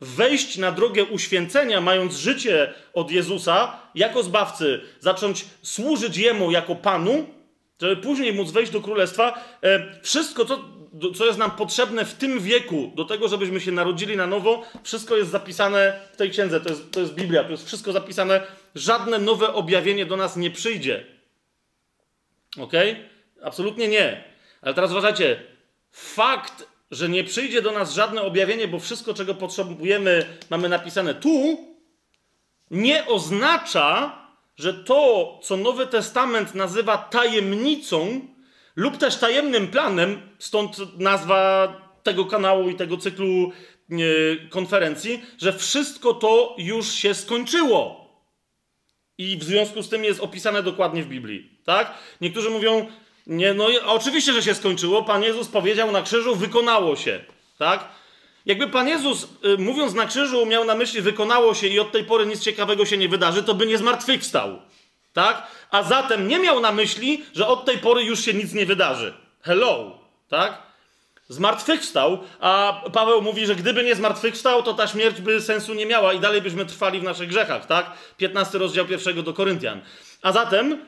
wejść 0.00 0.56
na 0.56 0.72
drogę 0.72 1.04
uświęcenia, 1.04 1.80
mając 1.80 2.16
życie 2.16 2.74
od 2.94 3.10
Jezusa 3.10 3.78
jako 3.94 4.22
zbawcy, 4.22 4.80
zacząć 5.00 5.44
służyć 5.62 6.16
Jemu 6.16 6.50
jako 6.50 6.74
Panu, 6.74 7.37
żeby 7.80 7.96
później 7.96 8.32
móc 8.32 8.50
wejść 8.50 8.72
do 8.72 8.80
królestwa, 8.80 9.44
e, 9.62 10.00
wszystko, 10.02 10.44
co, 10.44 10.64
co 11.16 11.26
jest 11.26 11.38
nam 11.38 11.50
potrzebne 11.50 12.04
w 12.04 12.14
tym 12.14 12.40
wieku, 12.40 12.92
do 12.94 13.04
tego, 13.04 13.28
żebyśmy 13.28 13.60
się 13.60 13.72
narodzili 13.72 14.16
na 14.16 14.26
nowo, 14.26 14.64
wszystko 14.82 15.16
jest 15.16 15.30
zapisane 15.30 16.00
w 16.12 16.16
tej 16.16 16.30
księdze. 16.30 16.60
To 16.60 16.68
jest, 16.68 16.92
to 16.92 17.00
jest 17.00 17.14
Biblia, 17.14 17.44
to 17.44 17.50
jest 17.50 17.66
wszystko 17.66 17.92
zapisane. 17.92 18.40
Żadne 18.74 19.18
nowe 19.18 19.54
objawienie 19.54 20.06
do 20.06 20.16
nas 20.16 20.36
nie 20.36 20.50
przyjdzie. 20.50 21.06
Ok? 22.60 22.72
Absolutnie 23.42 23.88
nie. 23.88 24.24
Ale 24.62 24.74
teraz 24.74 24.90
uważajcie, 24.90 25.42
fakt, 25.92 26.66
że 26.90 27.08
nie 27.08 27.24
przyjdzie 27.24 27.62
do 27.62 27.72
nas 27.72 27.94
żadne 27.94 28.22
objawienie, 28.22 28.68
bo 28.68 28.78
wszystko, 28.78 29.14
czego 29.14 29.34
potrzebujemy, 29.34 30.26
mamy 30.50 30.68
napisane 30.68 31.14
tu, 31.14 31.66
nie 32.70 33.06
oznacza, 33.06 34.18
że 34.58 34.74
to, 34.74 35.38
co 35.42 35.56
Nowy 35.56 35.86
Testament 35.86 36.54
nazywa 36.54 36.98
tajemnicą 36.98 38.20
lub 38.76 38.96
też 38.96 39.16
tajemnym 39.16 39.68
planem, 39.68 40.20
stąd 40.38 40.98
nazwa 40.98 41.72
tego 42.02 42.24
kanału 42.24 42.68
i 42.68 42.74
tego 42.74 42.96
cyklu 42.96 43.52
e, 43.90 43.96
konferencji, 44.48 45.22
że 45.38 45.52
wszystko 45.52 46.14
to 46.14 46.54
już 46.58 46.92
się 46.92 47.14
skończyło. 47.14 48.08
I 49.18 49.36
w 49.36 49.44
związku 49.44 49.82
z 49.82 49.88
tym 49.88 50.04
jest 50.04 50.20
opisane 50.20 50.62
dokładnie 50.62 51.02
w 51.02 51.08
Biblii. 51.08 51.58
Tak? 51.64 51.94
Niektórzy 52.20 52.50
mówią, 52.50 52.86
nie, 53.26 53.54
no 53.54 53.66
oczywiście, 53.86 54.32
że 54.32 54.42
się 54.42 54.54
skończyło. 54.54 55.02
Pan 55.02 55.22
Jezus 55.22 55.48
powiedział 55.48 55.92
na 55.92 56.02
krzyżu, 56.02 56.36
wykonało 56.36 56.96
się. 56.96 57.20
Tak? 57.58 57.88
Jakby 58.46 58.68
Pan 58.68 58.88
Jezus, 58.88 59.28
y, 59.44 59.58
mówiąc 59.58 59.94
na 59.94 60.06
krzyżu, 60.06 60.46
miał 60.46 60.64
na 60.64 60.74
myśli, 60.74 61.00
wykonało 61.00 61.54
się 61.54 61.66
i 61.66 61.80
od 61.80 61.92
tej 61.92 62.04
pory 62.04 62.26
nic 62.26 62.40
ciekawego 62.40 62.86
się 62.86 62.96
nie 62.96 63.08
wydarzy, 63.08 63.42
to 63.42 63.54
by 63.54 63.66
nie 63.66 63.78
zmartwychwstał. 63.78 64.58
Tak? 65.12 65.46
A 65.70 65.82
zatem 65.82 66.28
nie 66.28 66.38
miał 66.38 66.60
na 66.60 66.72
myśli, 66.72 67.24
że 67.34 67.46
od 67.46 67.64
tej 67.64 67.78
pory 67.78 68.04
już 68.04 68.20
się 68.20 68.34
nic 68.34 68.52
nie 68.52 68.66
wydarzy. 68.66 69.14
Hello. 69.40 69.98
Tak? 70.28 70.62
Zmartwychwstał, 71.28 72.18
a 72.40 72.82
Paweł 72.92 73.22
mówi, 73.22 73.46
że 73.46 73.56
gdyby 73.56 73.84
nie 73.84 73.94
zmartwychwstał, 73.94 74.62
to 74.62 74.74
ta 74.74 74.86
śmierć 74.86 75.20
by 75.20 75.40
sensu 75.40 75.74
nie 75.74 75.86
miała 75.86 76.12
i 76.12 76.20
dalej 76.20 76.42
byśmy 76.42 76.66
trwali 76.66 77.00
w 77.00 77.02
naszych 77.02 77.28
grzechach, 77.28 77.66
tak? 77.66 77.90
15 78.16 78.58
rozdział 78.58 78.86
pierwszego 78.86 79.22
do 79.22 79.32
Koryntian. 79.32 79.80
A 80.22 80.32
zatem 80.32 80.78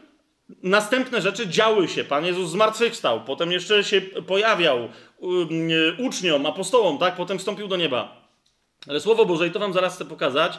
następne 0.62 1.22
rzeczy 1.22 1.48
działy 1.48 1.88
się. 1.88 2.04
Pan 2.04 2.24
Jezus 2.24 2.50
zmartwychwstał, 2.50 3.24
potem 3.24 3.52
jeszcze 3.52 3.84
się 3.84 4.00
pojawiał 4.00 4.88
uczniom, 5.98 6.46
apostołom, 6.46 6.98
tak? 6.98 7.16
Potem 7.16 7.38
wstąpił 7.38 7.68
do 7.68 7.76
nieba. 7.76 8.26
Ale 8.88 9.00
Słowo 9.00 9.26
Boże, 9.26 9.46
i 9.46 9.50
to 9.50 9.58
wam 9.58 9.72
zaraz 9.72 9.94
chcę 9.94 10.04
pokazać, 10.04 10.58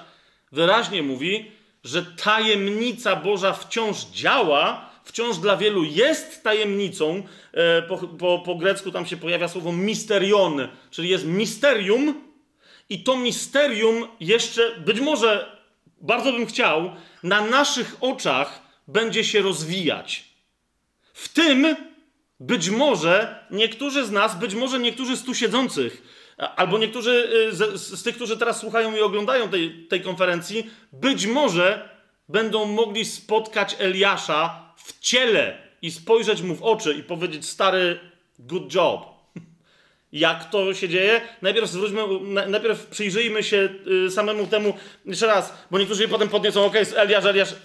wyraźnie 0.51 1.03
mówi, 1.03 1.51
że 1.83 2.05
tajemnica 2.05 3.15
Boża 3.15 3.53
wciąż 3.53 4.05
działa, 4.05 4.89
wciąż 5.03 5.37
dla 5.37 5.57
wielu 5.57 5.83
jest 5.83 6.43
tajemnicą. 6.43 7.23
E, 7.53 7.81
po, 7.81 7.97
po, 7.97 8.39
po 8.39 8.55
grecku 8.55 8.91
tam 8.91 9.05
się 9.05 9.17
pojawia 9.17 9.47
słowo 9.47 9.71
misterion, 9.71 10.67
czyli 10.91 11.09
jest 11.09 11.25
misterium, 11.25 12.31
i 12.89 13.03
to 13.03 13.17
misterium 13.17 14.07
jeszcze, 14.19 14.79
być 14.79 14.99
może, 14.99 15.57
bardzo 16.01 16.33
bym 16.33 16.45
chciał, 16.45 16.91
na 17.23 17.41
naszych 17.41 17.97
oczach 18.01 18.61
będzie 18.87 19.23
się 19.23 19.41
rozwijać. 19.41 20.23
W 21.13 21.29
tym 21.29 21.75
być 22.41 22.69
może 22.69 23.45
niektórzy 23.51 24.05
z 24.05 24.11
nas, 24.11 24.39
być 24.39 24.55
może 24.55 24.79
niektórzy 24.79 25.17
z 25.17 25.23
tu 25.23 25.35
siedzących, 25.35 26.03
albo 26.55 26.77
niektórzy 26.77 27.29
y, 27.49 27.55
z, 27.55 27.81
z, 27.81 28.03
tych, 28.03 28.15
którzy 28.15 28.37
teraz 28.37 28.59
słuchają 28.59 28.95
i 28.95 28.99
oglądają 28.99 29.49
tej, 29.49 29.87
tej 29.89 30.01
konferencji, 30.01 30.69
być 30.93 31.27
może 31.27 31.89
będą 32.29 32.65
mogli 32.65 33.05
spotkać 33.05 33.75
Eliasza 33.79 34.73
w 34.75 34.99
ciele 34.99 35.57
i 35.81 35.91
spojrzeć 35.91 36.41
mu 36.41 36.55
w 36.55 36.63
oczy 36.63 36.93
i 36.93 37.03
powiedzieć: 37.03 37.45
Stary, 37.45 37.99
good 38.39 38.75
job. 38.75 39.05
Jak 40.11 40.49
to 40.49 40.73
się 40.73 40.89
dzieje? 40.89 41.21
Najpierw 41.41 41.69
zwróćmy, 41.69 42.01
najpierw 42.47 42.85
przyjrzyjmy 42.85 43.43
się 43.43 43.69
y, 44.07 44.11
samemu 44.11 44.47
temu, 44.47 44.73
jeszcze 45.05 45.27
raz, 45.27 45.53
bo 45.71 45.79
niektórzy 45.79 46.07
potem 46.07 46.29
podniosą, 46.29 46.65
ok, 46.65 46.75
Eliasz, 46.95 47.25
Eliasz. 47.25 47.55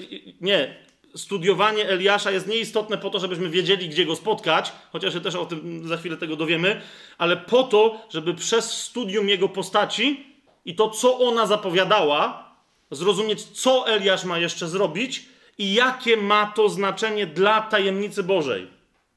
Nie, 0.40 0.85
studiowanie 1.16 1.88
Eliasza 1.88 2.30
jest 2.30 2.46
nieistotne 2.46 2.98
po 2.98 3.10
to, 3.10 3.18
żebyśmy 3.18 3.50
wiedzieli, 3.50 3.88
gdzie 3.88 4.06
go 4.06 4.16
spotkać, 4.16 4.72
chociaż 4.92 5.14
się 5.14 5.20
też 5.20 5.34
o 5.34 5.46
tym 5.46 5.88
za 5.88 5.96
chwilę 5.96 6.16
tego 6.16 6.36
dowiemy, 6.36 6.80
ale 7.18 7.36
po 7.36 7.62
to, 7.62 8.06
żeby 8.10 8.34
przez 8.34 8.70
studium 8.70 9.28
jego 9.28 9.48
postaci 9.48 10.26
i 10.64 10.74
to, 10.74 10.90
co 10.90 11.18
ona 11.18 11.46
zapowiadała, 11.46 12.52
zrozumieć, 12.90 13.42
co 13.42 13.88
Eliasz 13.88 14.24
ma 14.24 14.38
jeszcze 14.38 14.68
zrobić 14.68 15.24
i 15.58 15.74
jakie 15.74 16.16
ma 16.16 16.52
to 16.56 16.68
znaczenie 16.68 17.26
dla 17.26 17.60
tajemnicy 17.60 18.22
Bożej. 18.22 18.66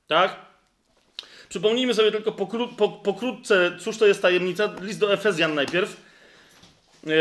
Tak? 0.07 0.35
Przypomnijmy 1.49 1.93
sobie 1.93 2.11
tylko 2.11 2.31
pokró 2.31 2.67
po, 2.67 2.89
pokrótce, 2.89 3.77
cóż 3.79 3.97
to 3.97 4.07
jest 4.07 4.21
tajemnica. 4.21 4.69
List 4.81 4.99
do 4.99 5.13
Efezjan 5.13 5.55
najpierw 5.55 6.01
yy, 7.03 7.13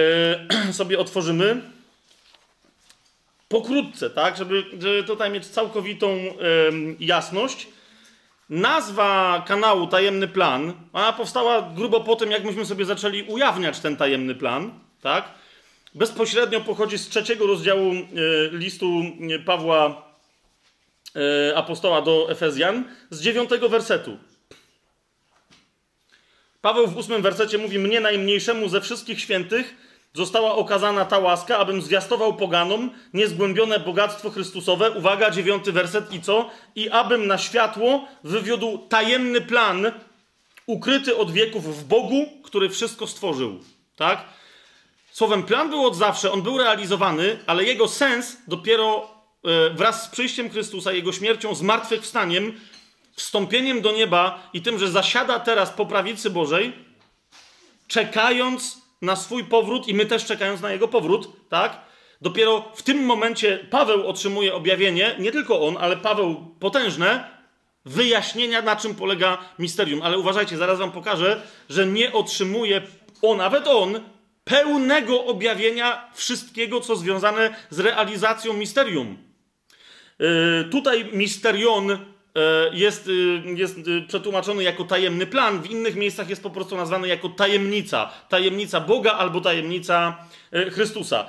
sobie 0.72 0.98
otworzymy 0.98 1.60
pokrótce, 3.48 4.10
tak, 4.10 4.36
żeby, 4.36 4.64
żeby 4.80 5.04
tutaj 5.04 5.30
mieć 5.30 5.46
całkowitą 5.46 6.18
jasność. 7.00 7.68
Nazwa 8.50 9.44
kanału 9.46 9.86
Tajemny 9.86 10.28
Plan, 10.28 10.72
ona 10.92 11.12
powstała 11.12 11.72
grubo 11.76 12.00
po 12.00 12.16
tym, 12.16 12.30
jak 12.30 12.44
myśmy 12.44 12.66
sobie 12.66 12.84
zaczęli 12.84 13.22
ujawniać 13.22 13.80
ten 13.80 13.96
tajemny 13.96 14.34
plan, 14.34 14.80
tak? 15.02 15.24
Bezpośrednio 15.94 16.60
pochodzi 16.60 16.98
z 16.98 17.08
trzeciego 17.08 17.46
rozdziału 17.46 17.92
e, 17.92 18.04
listu 18.52 19.02
e, 19.34 19.38
Pawła 19.38 20.02
e, 21.16 21.56
apostoła 21.56 22.02
do 22.02 22.30
Efezjan, 22.30 22.84
z 23.10 23.20
dziewiątego 23.20 23.68
wersetu. 23.68 24.18
Paweł 26.60 26.86
w 26.86 26.96
ósmym 26.96 27.22
wersecie 27.22 27.58
mówi: 27.58 27.78
Mnie 27.78 28.00
najmniejszemu 28.00 28.68
ze 28.68 28.80
wszystkich 28.80 29.20
świętych 29.20 29.74
została 30.14 30.54
okazana 30.54 31.04
ta 31.04 31.18
łaska, 31.18 31.58
abym 31.58 31.82
zwiastował 31.82 32.36
poganom 32.36 32.90
niezgłębione 33.14 33.80
bogactwo 33.80 34.30
Chrystusowe. 34.30 34.90
Uwaga, 34.90 35.30
dziewiąty 35.30 35.72
werset 35.72 36.12
i 36.12 36.22
co? 36.22 36.50
I 36.74 36.90
abym 36.90 37.26
na 37.26 37.38
światło 37.38 38.08
wywiódł 38.24 38.78
tajemny 38.78 39.40
plan 39.40 39.92
ukryty 40.66 41.16
od 41.16 41.30
wieków 41.30 41.78
w 41.78 41.84
Bogu, 41.84 42.26
który 42.42 42.68
wszystko 42.68 43.06
stworzył. 43.06 43.60
Tak? 43.96 44.24
Słowem, 45.10 45.42
plan 45.42 45.70
był 45.70 45.86
od 45.86 45.96
zawsze, 45.96 46.32
on 46.32 46.42
był 46.42 46.58
realizowany, 46.58 47.38
ale 47.46 47.64
jego 47.64 47.88
sens 47.88 48.36
dopiero 48.48 49.10
e, 49.44 49.70
wraz 49.70 50.04
z 50.04 50.08
przyjściem 50.08 50.50
Chrystusa, 50.50 50.92
jego 50.92 51.12
śmiercią, 51.12 51.54
zmartwychwstaniem, 51.54 52.60
wstąpieniem 53.12 53.82
do 53.82 53.92
nieba 53.92 54.50
i 54.52 54.62
tym, 54.62 54.78
że 54.78 54.90
zasiada 54.90 55.40
teraz 55.40 55.70
po 55.70 55.86
prawicy 55.86 56.30
Bożej, 56.30 56.72
czekając 57.88 58.87
na 59.02 59.16
swój 59.16 59.44
powrót 59.44 59.88
i 59.88 59.94
my 59.94 60.06
też 60.06 60.24
czekając 60.24 60.60
na 60.60 60.72
jego 60.72 60.88
powrót, 60.88 61.48
tak? 61.48 61.80
Dopiero 62.20 62.72
w 62.74 62.82
tym 62.82 63.04
momencie 63.04 63.58
Paweł 63.70 64.06
otrzymuje 64.06 64.54
objawienie, 64.54 65.14
nie 65.18 65.32
tylko 65.32 65.66
on, 65.66 65.76
ale 65.80 65.96
Paweł 65.96 66.54
potężne, 66.60 67.38
wyjaśnienia, 67.84 68.62
na 68.62 68.76
czym 68.76 68.94
polega 68.94 69.38
misterium. 69.58 70.02
Ale 70.02 70.18
uważajcie, 70.18 70.56
zaraz 70.56 70.78
wam 70.78 70.92
pokażę, 70.92 71.42
że 71.68 71.86
nie 71.86 72.12
otrzymuje 72.12 72.82
on, 73.22 73.38
nawet 73.38 73.66
on, 73.66 74.00
pełnego 74.44 75.24
objawienia 75.24 76.10
wszystkiego, 76.14 76.80
co 76.80 76.96
związane 76.96 77.54
z 77.70 77.80
realizacją 77.80 78.52
misterium. 78.52 79.18
Yy, 80.18 80.68
tutaj 80.70 81.10
misterion 81.12 81.98
jest, 82.72 83.06
yy, 83.06 83.54
jest 83.54 83.76
przetłumaczony 84.08 84.62
jako 84.62 84.84
tajemny 84.84 85.26
plan, 85.26 85.62
w 85.62 85.70
innych 85.70 85.96
miejscach 85.96 86.30
jest 86.30 86.42
po 86.42 86.50
prostu 86.50 86.76
nazwany 86.76 87.08
jako 87.08 87.28
tajemnica. 87.28 88.10
Tajemnica 88.28 88.80
Boga 88.80 89.12
albo 89.12 89.40
tajemnica 89.40 90.16
Chrystusa. 90.70 91.28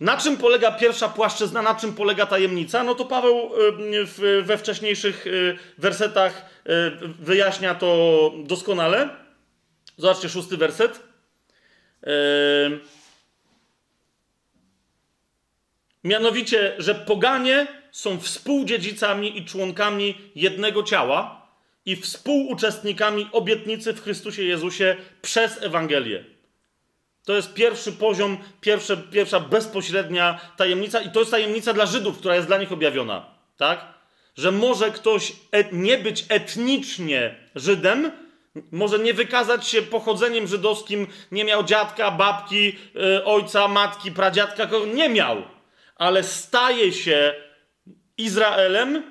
Na 0.00 0.16
czym 0.16 0.36
polega 0.36 0.72
pierwsza 0.72 1.08
płaszczyzna, 1.08 1.62
na 1.62 1.74
czym 1.74 1.94
polega 1.94 2.26
tajemnica? 2.26 2.84
No 2.84 2.94
to 2.94 3.04
Paweł 3.04 3.50
we 4.42 4.58
wcześniejszych 4.58 5.24
wersetach 5.78 6.46
wyjaśnia 7.18 7.74
to 7.74 8.32
doskonale. 8.44 9.08
Zobaczcie 9.96 10.28
szósty 10.28 10.56
werset. 10.56 11.00
Mianowicie, 16.04 16.74
że 16.78 16.94
poganie 16.94 17.66
są 17.94 18.20
współdziedzicami 18.20 19.38
i 19.38 19.44
członkami 19.44 20.14
jednego 20.34 20.82
ciała 20.82 21.46
i 21.86 21.96
współuczestnikami 21.96 23.28
obietnicy 23.32 23.92
w 23.92 24.02
Chrystusie 24.02 24.42
Jezusie 24.42 24.96
przez 25.22 25.62
Ewangelię. 25.62 26.24
To 27.24 27.32
jest 27.34 27.54
pierwszy 27.54 27.92
poziom, 27.92 28.38
pierwsze, 28.60 28.96
pierwsza 28.96 29.40
bezpośrednia 29.40 30.40
tajemnica, 30.56 31.00
i 31.00 31.10
to 31.10 31.20
jest 31.20 31.30
tajemnica 31.30 31.72
dla 31.72 31.86
Żydów, 31.86 32.18
która 32.18 32.34
jest 32.34 32.46
dla 32.46 32.58
nich 32.58 32.72
objawiona. 32.72 33.26
Tak? 33.56 33.84
Że 34.36 34.52
może 34.52 34.90
ktoś 34.90 35.32
et, 35.52 35.68
nie 35.72 35.98
być 35.98 36.24
etnicznie 36.28 37.34
Żydem, 37.54 38.12
może 38.70 38.98
nie 38.98 39.14
wykazać 39.14 39.68
się 39.68 39.82
pochodzeniem 39.82 40.46
żydowskim, 40.46 41.06
nie 41.32 41.44
miał 41.44 41.64
dziadka, 41.64 42.10
babki, 42.10 42.78
yy, 42.94 43.24
ojca, 43.24 43.68
matki, 43.68 44.12
pradziadka, 44.12 44.68
nie 44.94 45.08
miał, 45.08 45.42
ale 45.96 46.22
staje 46.22 46.92
się 46.92 47.43
Izraelem, 48.18 49.02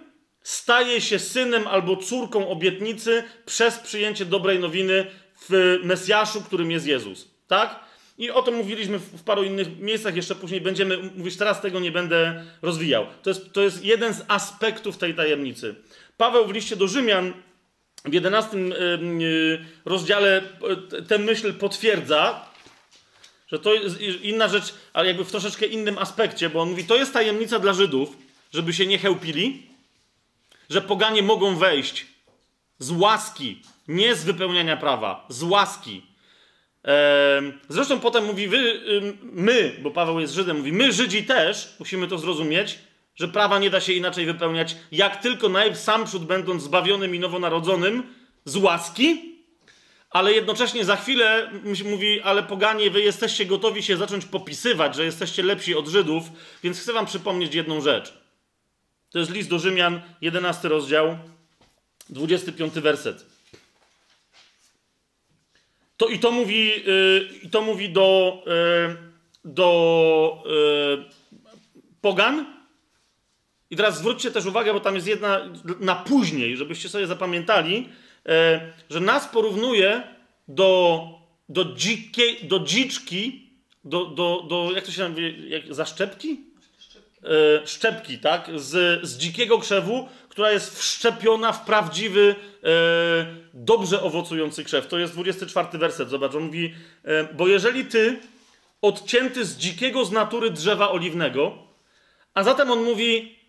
staje 0.43 1.01
się 1.01 1.19
synem 1.19 1.67
albo 1.67 1.97
córką 1.97 2.49
obietnicy 2.49 3.23
przez 3.45 3.79
przyjęcie 3.79 4.25
dobrej 4.25 4.59
nowiny 4.59 5.05
w 5.49 5.79
Mesjaszu, 5.83 6.41
którym 6.41 6.71
jest 6.71 6.87
Jezus. 6.87 7.27
Tak? 7.47 7.79
I 8.17 8.31
o 8.31 8.41
tym 8.41 8.55
mówiliśmy 8.55 8.99
w 8.99 9.23
paru 9.23 9.43
innych 9.43 9.79
miejscach, 9.79 10.15
jeszcze 10.15 10.35
później 10.35 10.61
będziemy 10.61 10.97
mówić, 10.97 11.37
teraz 11.37 11.61
tego 11.61 11.79
nie 11.79 11.91
będę 11.91 12.43
rozwijał. 12.61 13.05
To 13.23 13.29
jest, 13.29 13.53
to 13.53 13.61
jest 13.61 13.83
jeden 13.83 14.13
z 14.13 14.21
aspektów 14.27 14.97
tej 14.97 15.13
tajemnicy. 15.15 15.75
Paweł 16.17 16.47
w 16.47 16.53
liście 16.53 16.75
do 16.75 16.87
Rzymian 16.87 17.33
w 18.05 18.13
11 18.13 18.57
rozdziale 19.85 20.41
tę 21.07 21.17
myśl 21.17 21.53
potwierdza, 21.53 22.45
że 23.47 23.59
to 23.59 23.73
jest 23.73 24.01
inna 24.01 24.47
rzecz, 24.47 24.73
ale 24.93 25.07
jakby 25.07 25.25
w 25.25 25.31
troszeczkę 25.31 25.65
innym 25.65 25.97
aspekcie, 25.97 26.49
bo 26.49 26.61
on 26.61 26.69
mówi, 26.69 26.83
to 26.83 26.95
jest 26.95 27.13
tajemnica 27.13 27.59
dla 27.59 27.73
Żydów, 27.73 28.17
żeby 28.53 28.73
się 28.73 28.85
nie 28.85 28.97
chełpili, 28.97 29.63
że 30.69 30.81
poganie 30.81 31.23
mogą 31.23 31.55
wejść 31.55 32.05
z 32.79 32.91
łaski, 32.91 33.61
nie 33.87 34.15
z 34.15 34.23
wypełniania 34.23 34.77
prawa, 34.77 35.25
z 35.29 35.43
łaski. 35.43 36.01
Zresztą 37.69 37.99
potem 37.99 38.25
mówi, 38.25 38.47
wy, 38.47 38.81
my, 39.21 39.75
bo 39.81 39.91
Paweł 39.91 40.19
jest 40.19 40.33
Żydem, 40.33 40.57
mówi, 40.57 40.73
my 40.73 40.91
Żydzi 40.91 41.23
też, 41.23 41.75
musimy 41.79 42.07
to 42.07 42.17
zrozumieć, 42.17 42.79
że 43.15 43.27
prawa 43.27 43.59
nie 43.59 43.69
da 43.69 43.81
się 43.81 43.93
inaczej 43.93 44.25
wypełniać, 44.25 44.75
jak 44.91 45.21
tylko 45.21 45.49
najsamprzód 45.49 46.25
będąc 46.25 46.63
zbawionym 46.63 47.15
i 47.15 47.19
nowonarodzonym 47.19 48.03
z 48.45 48.55
łaski, 48.55 49.33
ale 50.09 50.33
jednocześnie 50.33 50.85
za 50.85 50.95
chwilę 50.95 51.51
mówi, 51.85 52.21
ale 52.21 52.43
poganie, 52.43 52.89
wy 52.89 53.01
jesteście 53.01 53.45
gotowi 53.45 53.83
się 53.83 53.97
zacząć 53.97 54.25
popisywać, 54.25 54.95
że 54.95 55.05
jesteście 55.05 55.43
lepsi 55.43 55.75
od 55.75 55.87
Żydów, 55.87 56.23
więc 56.63 56.79
chcę 56.79 56.93
wam 56.93 57.05
przypomnieć 57.05 57.55
jedną 57.55 57.81
rzecz. 57.81 58.22
To 59.13 59.19
jest 59.19 59.31
list 59.31 59.49
do 59.49 59.59
Rzymian, 59.59 60.01
11 60.21 60.67
rozdział, 60.67 61.17
25 62.09 62.73
werset. 62.73 63.25
To 65.97 66.07
i 66.07 66.19
to 66.19 66.31
mówi, 66.31 66.67
yy, 66.67 67.49
to 67.51 67.61
mówi 67.61 67.89
do, 67.89 68.43
yy, 68.45 68.97
do 69.45 70.43
yy, 70.45 71.05
pogan, 72.01 72.53
i 73.73 73.75
teraz 73.75 73.97
zwróćcie 73.97 74.31
też 74.31 74.45
uwagę, 74.45 74.73
bo 74.73 74.79
tam 74.79 74.95
jest 74.95 75.07
jedna 75.07 75.49
na 75.79 75.95
później, 75.95 76.57
żebyście 76.57 76.89
sobie 76.89 77.07
zapamiętali, 77.07 77.89
e, 78.25 78.71
że 78.89 78.99
nas 78.99 79.27
porównuje 79.27 80.03
do, 80.47 81.03
do, 81.49 81.65
dzikie, 81.65 82.23
do 82.43 82.59
dziczki, 82.59 83.49
do, 83.83 84.05
do, 84.05 84.45
do, 84.49 84.71
jak 84.75 84.85
to 84.85 84.91
się 84.91 85.09
nazywa, 85.09 85.27
zaszczepki? 85.69 86.52
E, 87.23 87.67
szczepki, 87.67 88.19
tak? 88.19 88.49
Z, 88.55 89.01
z 89.05 89.17
dzikiego 89.17 89.59
krzewu, 89.59 90.07
która 90.29 90.51
jest 90.51 90.79
wszczepiona 90.79 91.51
w 91.51 91.65
prawdziwy, 91.65 92.35
e, 92.63 92.67
dobrze 93.53 94.01
owocujący 94.01 94.63
krzew. 94.63 94.87
To 94.87 94.97
jest 94.97 95.13
24 95.13 95.77
werset, 95.77 96.09
zobacz, 96.09 96.35
on 96.35 96.43
mówi, 96.43 96.73
bo 97.33 97.47
jeżeli 97.47 97.85
ty, 97.85 98.19
odcięty 98.81 99.45
z 99.45 99.57
dzikiego 99.57 100.05
z 100.05 100.11
natury 100.11 100.51
drzewa 100.51 100.91
oliwnego, 100.91 101.57
a 102.33 102.43
zatem 102.43 102.71
on 102.71 102.83
mówi, 102.83 103.39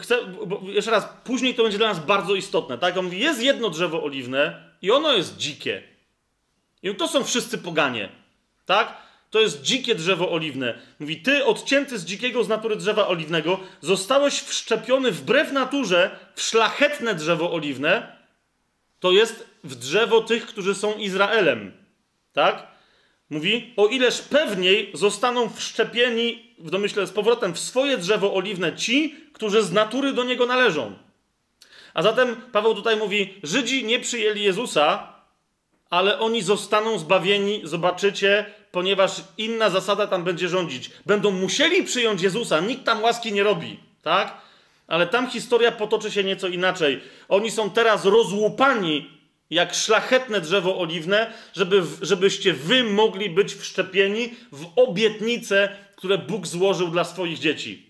chcę, 0.00 0.18
jeszcze 0.62 0.90
raz, 0.90 1.08
później 1.24 1.54
to 1.54 1.62
będzie 1.62 1.78
dla 1.78 1.88
nas 1.88 2.06
bardzo 2.06 2.34
istotne, 2.34 2.78
tak? 2.78 2.96
On 2.96 3.04
mówi, 3.04 3.18
jest 3.18 3.42
jedno 3.42 3.70
drzewo 3.70 4.04
oliwne 4.04 4.70
i 4.82 4.90
ono 4.90 5.12
jest 5.12 5.36
dzikie. 5.36 5.82
I 6.82 6.94
to 6.94 7.08
są 7.08 7.24
wszyscy 7.24 7.58
poganie, 7.58 8.08
tak? 8.66 9.01
To 9.32 9.40
jest 9.40 9.62
dzikie 9.62 9.94
drzewo 9.94 10.32
oliwne. 10.32 10.78
Mówi, 11.00 11.16
ty 11.16 11.44
odcięty 11.44 11.98
z 11.98 12.04
dzikiego 12.04 12.44
z 12.44 12.48
natury 12.48 12.76
drzewa 12.76 13.08
oliwnego, 13.08 13.60
zostałeś 13.80 14.40
wszczepiony 14.40 15.10
wbrew 15.10 15.52
naturze 15.52 16.18
w 16.34 16.42
szlachetne 16.42 17.14
drzewo 17.14 17.52
oliwne, 17.52 18.16
to 19.00 19.12
jest 19.12 19.46
w 19.64 19.74
drzewo 19.74 20.20
tych, 20.20 20.46
którzy 20.46 20.74
są 20.74 20.94
Izraelem, 20.98 21.72
tak? 22.32 22.66
Mówi, 23.30 23.74
o 23.76 23.86
ileż 23.86 24.22
pewniej 24.22 24.90
zostaną 24.94 25.50
wszczepieni 25.50 26.54
w 26.58 26.70
domyśle 26.70 27.06
z 27.06 27.10
powrotem 27.10 27.54
w 27.54 27.58
swoje 27.58 27.98
drzewo 27.98 28.34
oliwne 28.34 28.76
ci, 28.76 29.16
którzy 29.32 29.62
z 29.62 29.72
natury 29.72 30.12
do 30.12 30.24
niego 30.24 30.46
należą. 30.46 30.94
A 31.94 32.02
zatem 32.02 32.36
Paweł 32.52 32.74
tutaj 32.74 32.96
mówi: 32.96 33.34
Żydzi 33.42 33.84
nie 33.84 34.00
przyjęli 34.00 34.42
Jezusa, 34.42 35.11
ale 35.92 36.18
oni 36.18 36.42
zostaną 36.42 36.98
zbawieni, 36.98 37.60
zobaczycie, 37.64 38.46
ponieważ 38.70 39.24
inna 39.38 39.70
zasada 39.70 40.06
tam 40.06 40.24
będzie 40.24 40.48
rządzić. 40.48 40.90
Będą 41.06 41.30
musieli 41.30 41.84
przyjąć 41.84 42.22
Jezusa, 42.22 42.60
nikt 42.60 42.84
tam 42.84 43.02
łaski 43.02 43.32
nie 43.32 43.42
robi, 43.42 43.80
tak? 44.02 44.36
Ale 44.86 45.06
tam 45.06 45.30
historia 45.30 45.72
potoczy 45.72 46.10
się 46.10 46.24
nieco 46.24 46.48
inaczej. 46.48 47.00
Oni 47.28 47.50
są 47.50 47.70
teraz 47.70 48.04
rozłupani 48.04 49.10
jak 49.50 49.74
szlachetne 49.74 50.40
drzewo 50.40 50.78
oliwne, 50.78 51.32
żeby, 51.52 51.82
żebyście 52.02 52.52
wy 52.52 52.84
mogli 52.84 53.30
być 53.30 53.54
wszczepieni 53.54 54.34
w 54.52 54.66
obietnice, 54.76 55.76
które 55.96 56.18
Bóg 56.18 56.46
złożył 56.46 56.88
dla 56.88 57.04
swoich 57.04 57.38
dzieci. 57.38 57.86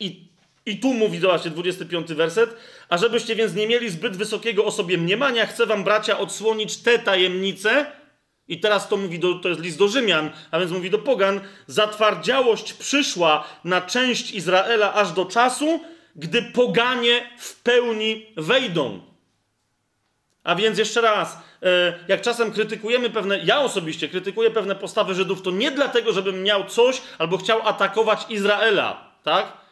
I, 0.00 0.28
i 0.66 0.80
tu 0.80 0.94
mówi, 0.94 1.18
zobaczcie, 1.18 1.50
25 1.50 2.14
werset. 2.14 2.56
A 2.88 2.98
żebyście 2.98 3.36
więc 3.36 3.54
nie 3.54 3.66
mieli 3.66 3.90
zbyt 3.90 4.16
wysokiego 4.16 4.64
o 4.64 4.70
sobie 4.70 4.98
mniemania, 4.98 5.46
chcę 5.46 5.66
wam, 5.66 5.84
bracia, 5.84 6.18
odsłonić 6.18 6.76
te 6.76 6.98
tajemnice. 6.98 7.86
I 8.48 8.60
teraz 8.60 8.88
to 8.88 8.96
mówi, 8.96 9.18
do, 9.18 9.34
to 9.34 9.48
jest 9.48 9.60
list 9.60 9.78
do 9.78 9.88
Rzymian, 9.88 10.30
a 10.50 10.58
więc 10.58 10.72
mówi 10.72 10.90
do 10.90 10.98
Pogan. 10.98 11.40
Zatwardziałość 11.66 12.72
przyszła 12.72 13.44
na 13.64 13.80
część 13.80 14.30
Izraela 14.30 14.94
aż 14.94 15.12
do 15.12 15.24
czasu, 15.24 15.80
gdy 16.16 16.42
poganie 16.42 17.30
w 17.38 17.62
pełni 17.62 18.26
wejdą. 18.36 19.00
A 20.44 20.54
więc 20.54 20.78
jeszcze 20.78 21.00
raz, 21.00 21.38
e, 21.62 21.98
jak 22.08 22.20
czasem 22.20 22.52
krytykujemy 22.52 23.10
pewne, 23.10 23.38
ja 23.38 23.60
osobiście 23.60 24.08
krytykuję 24.08 24.50
pewne 24.50 24.74
postawy 24.74 25.14
Żydów, 25.14 25.42
to 25.42 25.50
nie 25.50 25.70
dlatego, 25.70 26.12
żebym 26.12 26.42
miał 26.42 26.64
coś 26.64 27.02
albo 27.18 27.38
chciał 27.38 27.68
atakować 27.68 28.26
Izraela, 28.28 29.12
tak? 29.22 29.65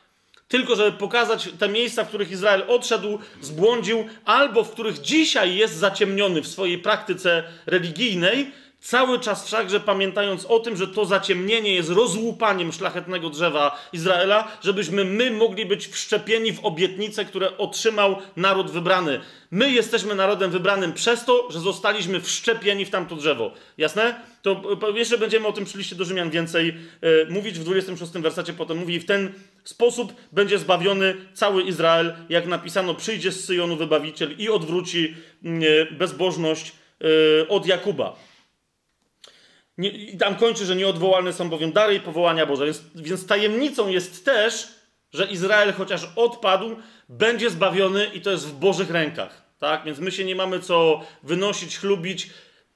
Tylko, 0.54 0.76
żeby 0.76 0.92
pokazać 0.92 1.48
te 1.58 1.68
miejsca, 1.68 2.04
w 2.04 2.08
których 2.08 2.30
Izrael 2.30 2.64
odszedł, 2.68 3.18
zbłądził, 3.40 4.04
albo 4.24 4.64
w 4.64 4.70
których 4.70 5.00
dzisiaj 5.00 5.56
jest 5.56 5.74
zaciemniony 5.74 6.42
w 6.42 6.46
swojej 6.46 6.78
praktyce 6.78 7.44
religijnej, 7.66 8.52
Cały 8.80 9.20
czas 9.20 9.46
wszakże 9.46 9.80
pamiętając 9.80 10.46
o 10.46 10.58
tym, 10.60 10.76
że 10.76 10.88
to 10.88 11.04
zaciemnienie 11.04 11.74
jest 11.74 11.90
rozłupaniem 11.90 12.72
szlachetnego 12.72 13.30
drzewa 13.30 13.78
Izraela, 13.92 14.48
żebyśmy 14.62 15.04
my 15.04 15.30
mogli 15.30 15.66
być 15.66 15.86
wszczepieni 15.86 16.52
w 16.52 16.64
obietnice, 16.64 17.24
które 17.24 17.58
otrzymał 17.58 18.16
naród 18.36 18.70
wybrany. 18.70 19.20
My 19.50 19.70
jesteśmy 19.70 20.14
narodem 20.14 20.50
wybranym 20.50 20.92
przez 20.92 21.24
to, 21.24 21.50
że 21.50 21.60
zostaliśmy 21.60 22.20
wszczepieni 22.20 22.84
w 22.84 22.90
tamto 22.90 23.16
drzewo. 23.16 23.52
Jasne? 23.78 24.20
To 24.42 24.62
jeszcze 24.94 25.18
będziemy 25.18 25.46
o 25.46 25.52
tym 25.52 25.64
przy 25.64 25.78
liście 25.78 25.96
do 25.96 26.04
Rzymian 26.04 26.30
więcej 26.30 26.68
e, 27.00 27.30
mówić. 27.30 27.58
W 27.58 27.64
26 27.64 28.12
wersecie 28.12 28.52
potem 28.52 28.78
mówi, 28.78 29.00
w 29.00 29.06
ten 29.06 29.32
sposób 29.64 30.12
będzie 30.32 30.58
zbawiony 30.58 31.14
cały 31.34 31.62
Izrael, 31.62 32.14
jak 32.28 32.46
napisano, 32.46 32.94
przyjdzie 32.94 33.32
z 33.32 33.44
Syjonu 33.44 33.76
wybawiciel 33.76 34.34
i 34.38 34.48
odwróci 34.48 35.14
mm, 35.44 35.62
e, 35.62 35.94
bezbożność 35.94 36.72
e, 37.42 37.48
od 37.48 37.66
Jakuba. 37.66 38.16
Nie, 39.78 39.88
I 39.88 40.18
tam 40.18 40.36
kończy, 40.36 40.64
że 40.64 40.76
nieodwołalne 40.76 41.32
są 41.32 41.50
bowiem 41.50 41.72
dary 41.72 41.94
i 41.94 42.00
powołania 42.00 42.46
Boże. 42.46 42.64
Więc, 42.64 42.82
więc 42.94 43.26
tajemnicą 43.26 43.88
jest 43.88 44.24
też, 44.24 44.68
że 45.12 45.26
Izrael 45.26 45.72
chociaż 45.72 46.08
odpadł, 46.16 46.76
będzie 47.08 47.50
zbawiony 47.50 48.06
i 48.14 48.20
to 48.20 48.30
jest 48.30 48.46
w 48.46 48.52
Bożych 48.52 48.90
rękach. 48.90 49.42
Tak? 49.58 49.84
Więc 49.84 49.98
my 49.98 50.12
się 50.12 50.24
nie 50.24 50.36
mamy 50.36 50.60
co 50.60 51.00
wynosić, 51.22 51.78
chlubić. 51.78 52.30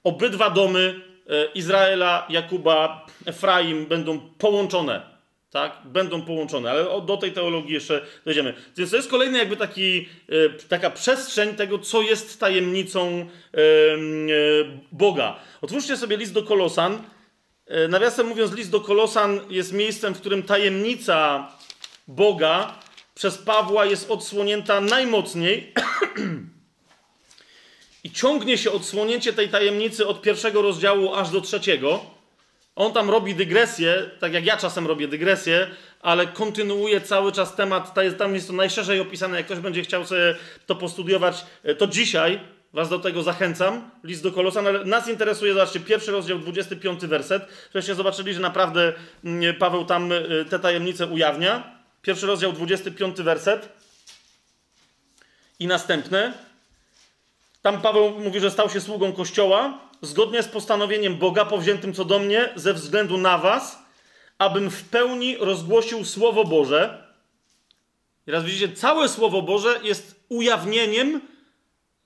Obydwa 0.05 0.51
domy 0.51 1.01
e, 1.28 1.45
Izraela, 1.55 2.26
Jakuba, 2.28 3.07
Efraim 3.26 3.86
będą 3.86 4.20
połączone 4.20 5.18
tak? 5.51 5.73
Będą 5.85 6.23
połączone, 6.23 6.71
ale 6.71 6.85
do 7.07 7.17
tej 7.17 7.33
teologii 7.33 7.75
jeszcze 7.75 8.07
dojdziemy. 8.25 8.55
Więc 8.77 8.91
to 8.91 8.97
jest 8.97 9.11
kolejny 9.11 9.39
jakby 9.39 9.57
taki, 9.57 10.09
e, 10.29 10.69
taka 10.69 10.91
przestrzeń 10.91 11.55
tego, 11.55 11.79
co 11.79 12.03
jest 12.03 12.41
tajemnicą 12.41 13.27
e, 13.55 13.59
Boga. 14.93 15.41
Otwórzcie 15.61 15.97
sobie 15.97 16.17
list 16.17 16.33
do 16.33 16.43
Kolosan. 16.43 17.03
E, 17.67 17.89
nawiasem 17.89 18.27
mówiąc, 18.27 18.53
list 18.53 18.71
do 18.71 18.81
Kolosan 18.81 19.41
jest 19.51 19.73
miejscem, 19.73 20.15
w 20.15 20.21
którym 20.21 20.43
tajemnica 20.43 21.53
Boga 22.09 22.79
przez 23.15 23.39
Pawła 23.39 23.87
jest 23.87 24.11
odsłonięta 24.11 24.81
najmocniej 24.81 25.73
i 28.05 28.11
ciągnie 28.11 28.59
się 28.59 28.73
odsłonięcie 28.73 29.33
tej 29.33 29.49
tajemnicy 29.49 30.07
od 30.07 30.23
pierwszego 30.23 30.63
rozdziału 30.63 31.15
aż 31.15 31.31
do 31.31 31.41
trzeciego. 31.41 32.18
On 32.79 32.93
tam 32.93 33.11
robi 33.11 33.35
dygresję, 33.35 34.11
tak 34.20 34.33
jak 34.33 34.47
ja 34.47 34.57
czasem 34.57 34.87
robię 34.87 35.09
dygresję, 35.09 35.66
ale 36.01 36.26
kontynuuje 36.26 37.01
cały 37.01 37.33
czas 37.33 37.55
temat. 37.55 37.95
Tam 38.18 38.35
jest 38.35 38.47
to 38.47 38.53
najszerzej 38.53 39.01
opisane. 39.01 39.37
Jak 39.37 39.47
ktoś 39.47 39.59
będzie 39.59 39.83
chciał 39.83 40.07
sobie 40.07 40.35
to 40.66 40.74
postudiować, 40.74 41.45
e, 41.62 41.74
to 41.74 41.87
dzisiaj 41.87 42.41
Was 42.72 42.89
do 42.89 42.99
tego 42.99 43.22
zachęcam. 43.22 43.91
List 44.05 44.22
do 44.22 44.33
Kolosan, 44.33 44.66
ale 44.66 44.85
nas 44.85 45.09
interesuje, 45.09 45.55
zobaczcie, 45.55 45.81
pierwszy 45.81 46.12
rozdział, 46.12 46.39
25 46.39 47.07
werset. 47.07 47.43
Żebyście 47.74 47.95
zobaczyli, 47.95 48.35
że 48.35 48.41
naprawdę 48.41 48.93
mm, 49.24 49.55
Paweł 49.55 49.85
tam 49.85 50.12
e, 50.12 50.45
te 50.45 50.59
tajemnice 50.59 51.07
ujawnia. 51.07 51.79
Pierwszy 52.03 52.26
rozdział, 52.26 52.53
25 52.53 53.16
werset. 53.16 53.68
I 55.59 55.66
następne. 55.66 56.33
Tam 57.62 57.81
Paweł 57.81 58.20
mówi, 58.20 58.41
że 58.41 58.51
stał 58.51 58.70
się 58.70 58.81
sługą 58.81 59.12
Kościoła, 59.12 59.88
zgodnie 60.03 60.43
z 60.43 60.49
postanowieniem 60.49 61.17
Boga 61.17 61.45
powziętym 61.45 61.95
co 61.95 62.05
do 62.05 62.19
mnie, 62.19 62.49
ze 62.57 62.75
względu 62.75 63.17
na 63.17 63.39
was, 63.39 63.79
abym 64.39 64.71
w 64.71 64.85
pełni 64.85 65.37
rozgłosił 65.37 66.05
Słowo 66.05 66.45
Boże. 66.45 67.09
I 68.27 68.31
raz 68.31 68.45
widzicie, 68.45 68.73
całe 68.73 69.09
Słowo 69.09 69.43
Boże 69.43 69.81
jest 69.83 70.25
ujawnieniem 70.29 71.21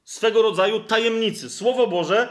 swego 0.04 0.42
rodzaju 0.42 0.80
tajemnicy. 0.80 1.50
Słowo 1.50 1.86
Boże, 1.86 2.28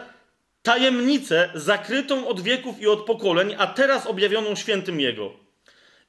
tajemnicę 0.62 1.50
zakrytą 1.56 2.28
od 2.28 2.42
wieków 2.42 2.82
i 2.82 2.88
od 2.88 3.06
pokoleń, 3.06 3.56
a 3.58 3.68
teraz 3.68 4.08
objawioną 4.08 4.56
świętym 4.56 5.00
Jego. 5.00 5.32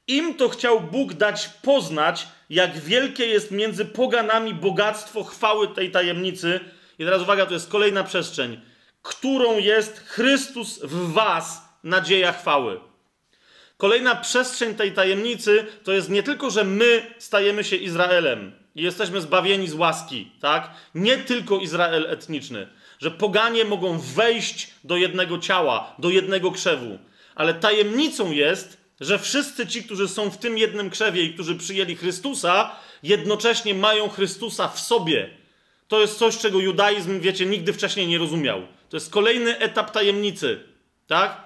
Im 0.07 0.35
to 0.35 0.49
chciał 0.49 0.81
Bóg 0.81 1.13
dać 1.13 1.49
poznać, 1.61 2.27
jak 2.49 2.79
wielkie 2.79 3.25
jest 3.25 3.51
między 3.51 3.85
poganami 3.85 4.53
bogactwo 4.53 5.23
chwały 5.23 5.67
tej 5.67 5.91
tajemnicy. 5.91 6.59
I 6.99 7.05
teraz 7.05 7.21
uwaga, 7.21 7.45
to 7.45 7.53
jest 7.53 7.69
kolejna 7.69 8.03
przestrzeń 8.03 8.61
którą 9.03 9.57
jest 9.57 9.99
Chrystus 10.07 10.79
w 10.83 11.13
Was, 11.13 11.61
nadzieja 11.83 12.31
chwały. 12.31 12.79
Kolejna 13.77 14.15
przestrzeń 14.15 14.75
tej 14.75 14.91
tajemnicy 14.91 15.65
to 15.83 15.91
jest 15.91 16.09
nie 16.09 16.23
tylko, 16.23 16.49
że 16.49 16.63
my 16.63 17.13
stajemy 17.17 17.63
się 17.63 17.75
Izraelem 17.75 18.51
i 18.75 18.83
jesteśmy 18.83 19.21
zbawieni 19.21 19.67
z 19.67 19.73
łaski, 19.73 20.31
tak? 20.41 20.71
Nie 20.95 21.17
tylko 21.17 21.59
Izrael 21.59 22.05
etniczny, 22.09 22.67
że 22.99 23.11
poganie 23.11 23.65
mogą 23.65 23.99
wejść 23.99 24.73
do 24.83 24.97
jednego 24.97 25.37
ciała, 25.37 25.95
do 25.99 26.09
jednego 26.09 26.51
krzewu, 26.51 26.99
ale 27.35 27.53
tajemnicą 27.53 28.31
jest, 28.31 28.77
że 28.99 29.19
wszyscy 29.19 29.67
ci, 29.67 29.83
którzy 29.83 30.07
są 30.07 30.29
w 30.29 30.37
tym 30.37 30.57
jednym 30.57 30.89
krzewie 30.89 31.23
i 31.23 31.33
którzy 31.33 31.55
przyjęli 31.55 31.95
Chrystusa, 31.95 32.75
jednocześnie 33.03 33.73
mają 33.73 34.09
Chrystusa 34.09 34.67
w 34.67 34.79
sobie. 34.79 35.29
To 35.87 36.01
jest 36.01 36.17
coś, 36.17 36.37
czego 36.37 36.59
judaizm, 36.59 37.19
wiecie, 37.19 37.45
nigdy 37.45 37.73
wcześniej 37.73 38.07
nie 38.07 38.17
rozumiał. 38.17 38.61
To 38.93 38.97
jest 38.97 39.11
kolejny 39.11 39.59
etap 39.59 39.91
tajemnicy, 39.91 40.59
tak? 41.07 41.41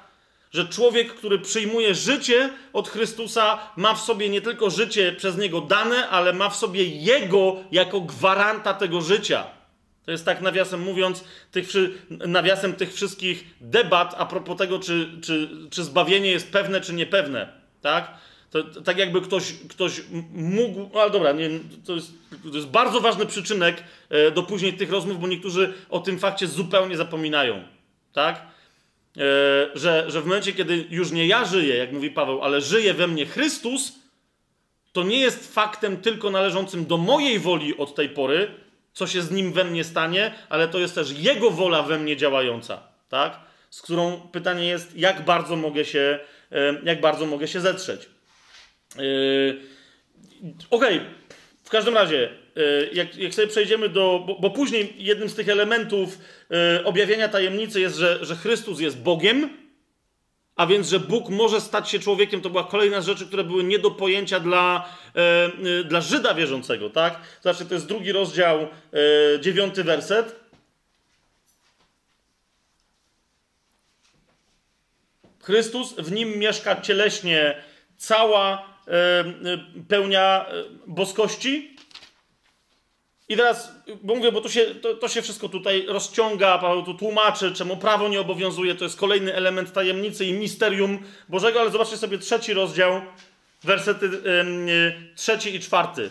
Że 0.52 0.68
człowiek, 0.68 1.14
który 1.14 1.40
przyjmuje 1.40 1.96
życie 1.96 2.50
od 2.74 2.90
Chrystusa, 2.90 3.60
ma 3.76 3.94
w 3.94 4.02
sobie 4.02 4.30
nie 4.30 4.42
tylko 4.42 4.70
życie 4.70 5.12
przez 5.12 5.38
niego 5.38 5.62
dane, 5.62 6.10
ale 6.10 6.34
ma 6.34 6.50
w 6.50 6.56
sobie 6.56 6.86
jego 6.86 7.56
jako 7.72 8.02
gwaranta 8.02 8.74
tego 8.74 9.02
życia. 9.02 9.48
To 10.06 10.12
jest 10.12 10.26
tak 10.26 10.42
nawiasem 10.42 10.82
mówiąc, 10.82 11.24
tych, 11.52 11.68
nawiasem 12.10 12.74
tych 12.74 12.94
wszystkich 12.94 13.46
debat 13.62 14.16
a 14.18 14.26
propos 14.26 14.58
tego, 14.58 14.80
czy, 14.80 15.10
czy, 15.24 15.50
czy 15.72 15.84
zbawienie 15.84 16.32
jest 16.32 16.52
pewne, 16.52 16.82
czy 16.82 16.94
niepewne. 16.94 17.54
Tak? 17.82 18.14
To, 18.58 18.74
to, 18.74 18.82
tak 18.82 18.98
jakby 18.98 19.22
ktoś, 19.22 19.54
ktoś 19.70 20.02
mógł. 20.34 20.90
No 20.94 21.02
ale 21.02 21.12
dobra, 21.12 21.32
nie, 21.32 21.50
to, 21.86 21.94
jest, 21.94 22.12
to 22.52 22.56
jest 22.56 22.68
bardzo 22.68 23.02
ważny 23.02 23.26
przyczynek 23.26 23.84
e, 24.10 24.32
do 24.32 24.44
później 24.44 24.74
tych 24.74 24.92
rozmów, 24.92 25.20
bo 25.20 25.28
niektórzy 25.28 25.74
o 25.90 26.00
tym 26.00 26.20
fakcie 26.20 26.48
zupełnie 26.48 26.98
zapominają. 26.98 27.64
Tak? 28.14 28.42
E, 29.18 29.22
że, 29.76 30.06
że 30.08 30.22
w 30.22 30.26
momencie, 30.26 30.54
kiedy 30.54 30.86
już 30.90 31.12
nie 31.12 31.28
ja 31.28 31.46
żyję, 31.46 31.76
jak 31.76 31.92
mówi 31.92 32.10
Paweł, 32.10 32.42
ale 32.42 32.62
żyje 32.62 32.94
we 32.94 33.08
mnie 33.08 33.26
Chrystus, 33.26 33.94
to 34.92 35.04
nie 35.04 35.20
jest 35.20 35.54
faktem 35.54 35.98
tylko 35.98 36.32
należącym 36.32 36.86
do 36.86 36.98
mojej 36.98 37.40
woli 37.40 37.78
od 37.78 37.96
tej 37.96 38.10
pory, 38.10 38.52
co 38.94 39.08
się 39.08 39.22
z 39.22 39.32
nim 39.32 39.54
we 39.54 39.64
mnie 39.64 39.84
stanie, 39.84 40.34
ale 40.50 40.68
to 40.68 40.80
jest 40.80 40.96
też 40.96 41.12
jego 41.12 41.52
wola 41.52 41.84
we 41.84 42.00
mnie 42.00 42.18
działająca. 42.18 42.84
Tak? 43.10 43.40
Z 43.70 43.82
którą 43.82 44.22
pytanie 44.32 44.68
jest, 44.68 44.98
jak 44.98 45.26
bardzo 45.26 45.56
mogę 45.56 45.86
się, 45.86 46.20
e, 46.52 46.82
jak 46.84 47.02
bardzo 47.02 47.26
mogę 47.26 47.48
się 47.48 47.62
zetrzeć. 47.62 48.10
Yy, 48.98 49.62
okej, 50.70 50.98
okay. 50.98 51.10
w 51.64 51.70
każdym 51.70 51.94
razie, 51.94 52.30
yy, 52.56 52.90
jak, 52.94 53.16
jak 53.16 53.34
sobie 53.34 53.48
przejdziemy 53.48 53.90
do. 53.90 54.24
Bo, 54.28 54.36
bo, 54.40 54.50
później 54.50 54.94
jednym 54.98 55.30
z 55.30 55.36
tych 55.36 55.50
elementów 55.50 56.18
yy, 56.50 56.84
objawienia 56.84 57.28
tajemnicy 57.28 57.82
jest, 57.82 57.96
że, 57.96 58.26
że 58.26 58.36
Chrystus 58.36 58.80
jest 58.80 59.02
Bogiem, 59.02 59.50
a 60.56 60.68
więc, 60.68 60.90
że 60.90 61.00
Bóg 61.00 61.30
może 61.30 61.62
stać 61.62 61.90
się 61.90 62.00
człowiekiem, 62.00 62.42
to 62.42 62.50
była 62.50 62.64
kolejna 62.64 63.02
z 63.02 63.06
rzeczy, 63.06 63.26
które 63.26 63.44
były 63.44 63.64
nie 63.64 63.80
do 63.80 63.92
pojęcia 63.92 64.40
dla, 64.40 64.90
dla 65.86 66.02
Żyda 66.02 66.34
wierzącego, 66.34 66.90
tak? 66.90 67.20
Znaczy, 67.42 67.66
to 67.66 67.74
jest 67.74 67.88
drugi 67.88 68.12
rozdział, 68.12 68.68
dziewiąty 69.42 69.84
werset. 69.84 70.40
Chrystus, 75.44 75.94
w 75.94 76.12
nim 76.12 76.38
mieszka 76.38 76.82
cieleśnie 76.82 77.64
cała 77.98 78.77
E, 78.77 78.77
pełnia 79.88 80.46
boskości. 80.88 81.78
I 83.30 83.36
teraz, 83.36 83.72
bo 84.04 84.16
mówię, 84.16 84.32
bo 84.32 84.42
to 84.42 84.50
się, 84.50 84.66
to, 84.66 84.94
to, 84.94 85.08
się 85.08 85.22
wszystko 85.22 85.50
tutaj 85.50 85.86
rozciąga, 85.88 86.58
Paweł 86.58 86.84
tu 86.84 86.94
tłumaczy, 86.94 87.54
czemu 87.54 87.78
prawo 87.78 88.08
nie 88.08 88.22
obowiązuje, 88.22 88.76
to 88.76 88.84
jest 88.84 89.00
kolejny 89.00 89.36
element 89.36 89.74
tajemnicy 89.74 90.26
i 90.26 90.34
misterium 90.34 91.00
Bożego, 91.30 91.62
ale 91.62 91.72
zobaczcie 91.72 91.98
sobie 91.98 92.18
trzeci 92.18 92.54
rozdział, 92.54 93.02
wersety 93.64 94.10
trzeci 95.16 95.56
i 95.56 95.60
czwarty. 95.60 96.10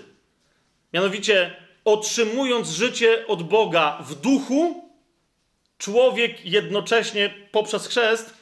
Mianowicie, 0.92 1.56
otrzymując 1.84 2.68
życie 2.68 3.26
od 3.26 3.42
Boga 3.42 3.98
w 4.00 4.14
duchu, 4.14 4.90
człowiek 5.78 6.46
jednocześnie 6.46 7.34
poprzez 7.52 7.86
chrzest 7.86 8.34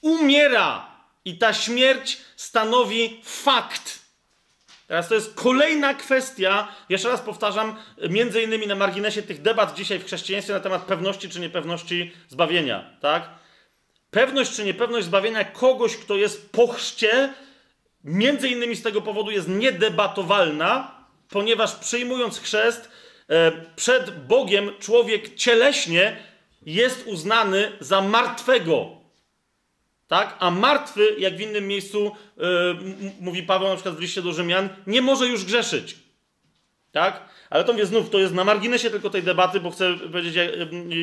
umiera 0.00 0.91
i 1.24 1.38
ta 1.38 1.54
śmierć 1.54 2.18
stanowi 2.36 3.20
fakt. 3.24 4.02
Teraz 4.88 5.08
to 5.08 5.14
jest 5.14 5.34
kolejna 5.34 5.94
kwestia, 5.94 6.68
jeszcze 6.88 7.08
raz 7.08 7.20
powtarzam, 7.20 7.76
między 8.10 8.42
innymi 8.42 8.66
na 8.66 8.74
marginesie 8.74 9.22
tych 9.22 9.42
debat 9.42 9.74
dzisiaj 9.74 9.98
w 9.98 10.06
chrześcijaństwie 10.06 10.54
na 10.54 10.60
temat 10.60 10.82
pewności 10.82 11.28
czy 11.28 11.40
niepewności 11.40 12.12
zbawienia, 12.28 12.96
tak? 13.00 13.28
Pewność 14.10 14.56
czy 14.56 14.64
niepewność 14.64 15.06
zbawienia 15.06 15.44
kogoś, 15.44 15.96
kto 15.96 16.16
jest 16.16 16.52
po 16.52 16.66
chrzcie, 16.68 17.34
między 18.04 18.48
innymi 18.48 18.76
z 18.76 18.82
tego 18.82 19.02
powodu 19.02 19.30
jest 19.30 19.48
niedebatowalna, 19.48 20.94
ponieważ 21.28 21.74
przyjmując 21.74 22.40
chrzest, 22.40 22.90
e, 23.28 23.52
przed 23.76 24.26
Bogiem 24.26 24.70
człowiek 24.80 25.34
cieleśnie 25.34 26.16
jest 26.66 27.06
uznany 27.06 27.72
za 27.80 28.00
martwego. 28.00 29.01
Tak? 30.12 30.36
A 30.38 30.50
martwy, 30.50 31.14
jak 31.18 31.36
w 31.36 31.40
innym 31.40 31.66
miejscu 31.66 32.12
yy, 32.36 32.44
mówi 33.20 33.42
Paweł 33.42 33.68
na 33.68 33.74
przykład 33.74 33.96
w 33.96 34.00
liście 34.00 34.22
do 34.22 34.32
Rzymian, 34.32 34.68
nie 34.86 35.02
może 35.02 35.26
już 35.26 35.44
grzeszyć. 35.44 35.96
Tak? 36.90 37.28
Ale 37.50 37.64
to 37.64 37.72
mówię 37.72 37.86
znów, 37.86 38.10
to 38.10 38.18
jest 38.18 38.34
na 38.34 38.44
marginesie 38.44 38.90
tylko 38.90 39.10
tej 39.10 39.22
debaty, 39.22 39.60
bo 39.60 39.70
chcę 39.70 39.94
powiedzieć 39.94 40.34
jak, 40.34 40.48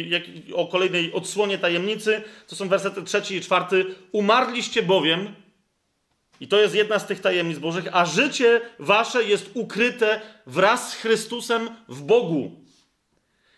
jak, 0.07 0.24
o 0.53 0.68
kolejnej 0.68 1.14
odsłonie 1.14 1.57
tajemnicy. 1.57 2.22
To 2.47 2.55
są 2.55 2.70
wersety 2.70 3.03
trzeci 3.03 3.36
i 3.36 3.41
czwarty. 3.41 3.86
Umarliście 4.12 4.84
bowiem, 4.84 5.36
i 6.39 6.47
to 6.47 6.57
jest 6.57 6.76
jedna 6.76 6.99
z 6.99 7.07
tych 7.07 7.20
tajemnic 7.20 7.60
Bożych, 7.60 7.86
a 7.91 8.05
życie 8.05 8.62
wasze 8.80 9.24
jest 9.24 9.51
ukryte 9.53 10.22
wraz 10.45 10.91
z 10.91 10.95
Chrystusem 10.95 11.70
w 11.88 12.01
Bogu. 12.01 12.51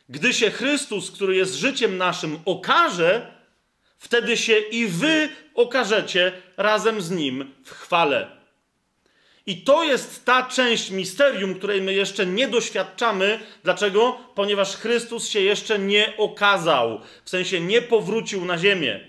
Gdy 0.10 0.34
się 0.34 0.52
Chrystus, 0.52 1.12
który 1.12 1.36
jest 1.36 1.56
życiem 1.56 1.98
naszym, 1.98 2.40
okaże, 2.46 3.41
wtedy 4.02 4.38
się 4.38 4.58
i 4.58 4.88
wy 4.88 5.30
okażecie 5.56 6.32
razem 6.58 7.02
z 7.02 7.12
Nim 7.12 7.54
w 7.66 7.72
chwale. 7.72 8.28
I 9.46 9.62
to 9.62 9.84
jest 9.84 10.26
ta 10.26 10.44
część 10.44 10.90
misterium, 10.90 11.56
której 11.56 11.82
my 11.82 11.94
jeszcze 11.94 12.26
nie 12.26 12.48
doświadczamy. 12.48 13.40
Dlaczego? 13.64 14.18
Ponieważ 14.36 14.76
Chrystus 14.76 15.30
się 15.30 15.40
jeszcze 15.40 15.80
nie 15.80 16.14
okazał, 16.18 17.02
w 17.26 17.30
sensie 17.30 17.60
nie 17.60 17.82
powrócił 17.82 18.46
na 18.46 18.58
ziemię. 18.58 19.00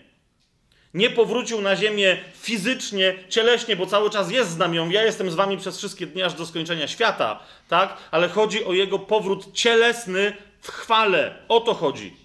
Nie 0.95 1.11
powrócił 1.11 1.61
na 1.61 1.77
ziemię 1.77 2.17
fizycznie, 2.41 3.15
cieleśnie, 3.29 3.77
bo 3.77 3.87
cały 3.87 4.11
czas 4.11 4.31
jest 4.31 4.51
z 4.51 4.57
nami. 4.57 4.79
Ja 4.91 5.05
jestem 5.05 5.31
z 5.31 5.35
wami 5.35 5.57
przez 5.57 5.79
wszystkie 5.79 6.07
dni 6.07 6.23
aż 6.23 6.35
do 6.35 6.47
skończenia 6.47 6.89
świata, 6.89 7.43
tak? 7.69 7.97
Ale 8.11 8.29
chodzi 8.29 8.65
o 8.65 8.73
jego 8.73 8.99
powrót 8.99 9.53
cielesny 9.55 10.37
w 10.61 10.71
chwale. 10.71 11.35
O 11.49 11.61
to 11.61 11.75
chodzi. 11.75 12.22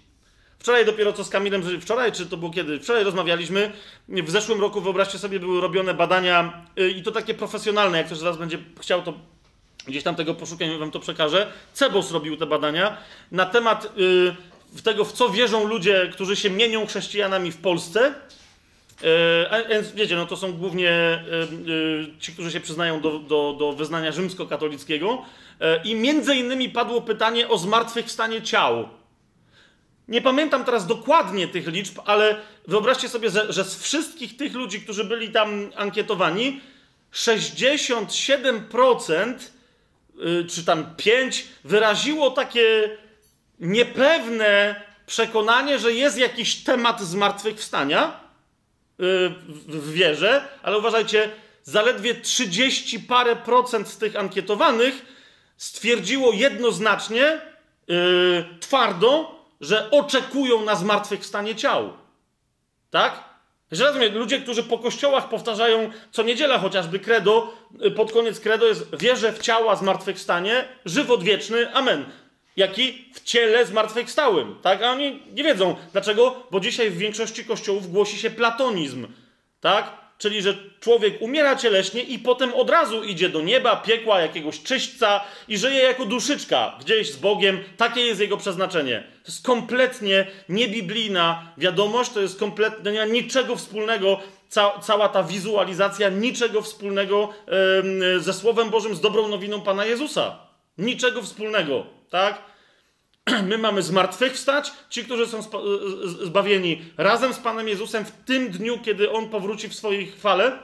Wczoraj 0.58 0.86
dopiero 0.86 1.12
co 1.12 1.24
z 1.24 1.28
Kamilem, 1.28 1.80
wczoraj 1.80 2.12
czy 2.12 2.26
to 2.26 2.36
było 2.36 2.50
kiedy? 2.50 2.80
Wczoraj 2.80 3.04
rozmawialiśmy. 3.04 3.72
W 4.08 4.30
zeszłym 4.30 4.60
roku, 4.60 4.80
wyobraźcie 4.80 5.18
sobie, 5.18 5.40
były 5.40 5.60
robione 5.60 5.94
badania 5.94 6.66
y, 6.78 6.90
i 6.90 7.02
to 7.02 7.12
takie 7.12 7.34
profesjonalne. 7.34 7.98
Jak 7.98 8.06
ktoś 8.06 8.18
zaraz 8.18 8.36
będzie 8.36 8.58
chciał, 8.80 9.02
to 9.02 9.14
gdzieś 9.86 10.02
tam 10.02 10.14
tego 10.14 10.34
poszukam 10.34 10.78
wam 10.78 10.90
to 10.90 11.00
przekażę. 11.00 11.52
Cebos 11.72 12.12
robił 12.12 12.36
te 12.36 12.46
badania 12.46 12.96
na 13.32 13.46
temat 13.46 13.92
y, 14.76 14.82
tego, 14.82 15.04
w 15.04 15.12
co 15.12 15.30
wierzą 15.30 15.66
ludzie, 15.66 16.10
którzy 16.12 16.36
się 16.36 16.50
mienią 16.50 16.86
chrześcijanami 16.86 17.52
w 17.52 17.56
Polsce. 17.56 18.14
Y, 19.70 19.94
wiecie, 19.94 20.16
no 20.16 20.26
to 20.26 20.36
są 20.36 20.52
głównie 20.52 21.24
ci, 22.20 22.32
którzy 22.32 22.50
się 22.50 22.60
przyznają 22.60 23.00
do, 23.00 23.18
do, 23.18 23.56
do 23.58 23.72
wyznania 23.72 24.12
rzymskokatolickiego. 24.12 25.22
I 25.84 25.94
między 25.94 26.34
innymi 26.34 26.68
padło 26.68 27.00
pytanie 27.00 27.48
o 27.48 27.58
zmartwychwstanie 27.58 28.42
ciał. 28.42 28.88
Nie 30.08 30.22
pamiętam 30.22 30.64
teraz 30.64 30.86
dokładnie 30.86 31.48
tych 31.48 31.66
liczb, 31.66 31.98
ale 32.04 32.36
wyobraźcie 32.66 33.08
sobie, 33.08 33.30
że, 33.30 33.52
że 33.52 33.64
z 33.64 33.82
wszystkich 33.82 34.36
tych 34.36 34.54
ludzi, 34.54 34.80
którzy 34.80 35.04
byli 35.04 35.32
tam 35.32 35.70
ankietowani, 35.76 36.60
67% 37.12 39.34
y, 40.42 40.46
czy 40.50 40.64
tam 40.64 40.94
5 40.96 41.44
wyraziło 41.64 42.30
takie 42.30 42.96
niepewne 43.60 44.82
przekonanie, 45.06 45.78
że 45.78 45.92
jest 45.92 46.18
jakiś 46.18 46.56
temat 46.56 47.00
zmartwychwstania 47.00 48.08
y, 48.08 48.12
w 49.68 49.92
wierze, 49.92 50.48
ale 50.62 50.78
uważajcie, 50.78 51.30
zaledwie 51.62 52.14
30 52.14 53.00
parę 53.00 53.36
procent 53.36 53.88
z 53.88 53.98
tych 53.98 54.16
ankietowanych 54.16 54.94
stwierdziło 55.56 56.32
jednoznacznie, 56.32 57.40
yy, 57.88 58.44
twardo, 58.60 59.37
że 59.60 59.90
oczekują 59.90 60.64
na 60.64 60.74
zmartwychwstanie 60.74 61.54
ciał. 61.54 61.92
Tak? 62.90 63.24
Że 63.72 63.86
rozumiem, 63.86 64.14
ludzie, 64.18 64.40
którzy 64.40 64.62
po 64.62 64.78
kościołach 64.78 65.28
powtarzają 65.28 65.90
co 66.10 66.22
niedziela 66.22 66.58
chociażby 66.58 66.98
credo, 66.98 67.54
y, 67.86 67.90
pod 67.90 68.12
koniec 68.12 68.40
credo 68.40 68.66
jest 68.66 68.96
wierzę 68.96 69.32
w 69.32 69.38
ciała 69.38 69.76
zmartwychwstanie, 69.76 70.68
żywot 70.84 71.22
wieczny, 71.22 71.72
amen. 71.74 72.04
Jaki 72.56 73.08
w 73.14 73.22
ciele 73.22 73.66
zmartwychwstałym, 73.66 74.54
tak? 74.62 74.82
A 74.82 74.90
oni 74.90 75.22
nie 75.32 75.44
wiedzą. 75.44 75.76
Dlaczego? 75.92 76.46
Bo 76.50 76.60
dzisiaj 76.60 76.90
w 76.90 76.98
większości 76.98 77.44
kościołów 77.44 77.90
głosi 77.92 78.18
się 78.18 78.30
platonizm, 78.30 79.06
tak? 79.60 80.07
Czyli 80.18 80.42
że 80.42 80.54
człowiek 80.80 81.22
umiera 81.22 81.56
cieleśnie 81.56 82.02
i 82.02 82.18
potem 82.18 82.54
od 82.54 82.70
razu 82.70 83.04
idzie 83.04 83.28
do 83.28 83.40
nieba, 83.40 83.76
piekła, 83.76 84.20
jakiegoś 84.20 84.62
czyśćca 84.62 85.20
i 85.48 85.58
żyje 85.58 85.82
jako 85.82 86.04
duszyczka 86.04 86.76
gdzieś 86.80 87.12
z 87.12 87.16
Bogiem. 87.16 87.64
Takie 87.76 88.00
jest 88.00 88.20
jego 88.20 88.36
przeznaczenie. 88.36 89.04
To 89.22 89.32
jest 89.32 89.46
kompletnie 89.46 90.26
niebiblijna 90.48 91.52
wiadomość, 91.58 92.10
to 92.10 92.20
jest 92.20 92.38
kompletnie 92.38 92.92
nie 92.92 92.98
ma 92.98 93.04
niczego 93.04 93.56
wspólnego, 93.56 94.20
ca 94.48 94.78
cała 94.82 95.08
ta 95.08 95.22
wizualizacja, 95.22 96.08
niczego 96.08 96.62
wspólnego 96.62 97.34
yy, 98.00 98.20
ze 98.20 98.32
Słowem 98.34 98.70
Bożym, 98.70 98.94
z 98.94 99.00
dobrą 99.00 99.28
nowiną 99.28 99.60
Pana 99.60 99.84
Jezusa. 99.84 100.38
Niczego 100.78 101.22
wspólnego, 101.22 101.86
tak? 102.10 102.42
my 103.50 103.58
mamy 103.58 103.82
zmartwychwstać, 103.82 104.72
ci, 104.90 105.04
którzy 105.04 105.26
są 105.26 105.40
zbawieni 106.22 106.82
razem 106.96 107.34
z 107.34 107.38
Panem 107.38 107.68
Jezusem 107.68 108.04
w 108.04 108.10
tym 108.10 108.50
dniu, 108.50 108.78
kiedy 108.84 109.10
On 109.10 109.28
powróci 109.28 109.68
w 109.68 109.74
swojej 109.74 110.06
chwale. 110.06 110.58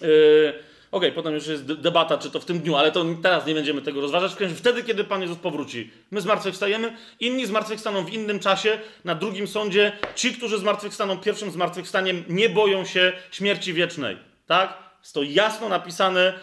Yy, 0.00 0.54
Okej, 0.92 1.10
okay, 1.10 1.12
potem 1.12 1.34
już 1.34 1.46
jest 1.46 1.72
debata, 1.72 2.18
czy 2.18 2.30
to 2.30 2.40
w 2.40 2.44
tym 2.44 2.60
dniu, 2.60 2.76
ale 2.76 2.92
to 2.92 3.04
teraz 3.22 3.46
nie 3.46 3.54
będziemy 3.54 3.82
tego 3.82 4.00
rozważać. 4.00 4.32
Wtedy, 4.56 4.82
kiedy 4.82 5.04
Pan 5.04 5.22
Jezus 5.22 5.38
powróci, 5.38 5.90
my 6.10 6.20
zmartwychwstajemy, 6.20 6.96
inni 7.20 7.46
zmartwychwstaną 7.46 8.04
w 8.04 8.12
innym 8.12 8.40
czasie, 8.40 8.78
na 9.04 9.14
drugim 9.14 9.46
sądzie. 9.46 9.92
Ci, 10.14 10.34
którzy 10.34 10.58
zmartwychwstaną 10.58 11.18
pierwszym 11.18 11.50
zmartwychwstaniem, 11.50 12.24
nie 12.28 12.48
boją 12.48 12.84
się 12.84 13.12
śmierci 13.30 13.72
wiecznej. 13.72 14.16
Tak? 14.46 14.78
Jest 15.00 15.14
to 15.14 15.22
jasno 15.22 15.68
napisane 15.68 16.34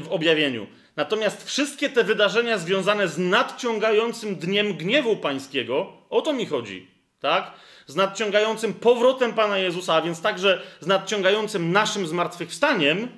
w 0.00 0.06
objawieniu. 0.10 0.66
Natomiast 0.96 1.44
wszystkie 1.44 1.88
te 1.88 2.04
wydarzenia 2.04 2.58
związane 2.58 3.08
z 3.08 3.18
nadciągającym 3.18 4.36
dniem 4.36 4.74
gniewu 4.74 5.16
pańskiego, 5.16 5.92
o 6.10 6.22
to 6.22 6.32
mi 6.32 6.46
chodzi, 6.46 6.90
tak? 7.20 7.52
Z 7.86 7.94
nadciągającym 7.94 8.74
powrotem 8.74 9.32
Pana 9.32 9.58
Jezusa, 9.58 9.94
a 9.94 10.02
więc 10.02 10.20
także 10.20 10.62
z 10.80 10.86
nadciągającym 10.86 11.72
naszym 11.72 12.06
zmartwychwstaniem, 12.06 13.08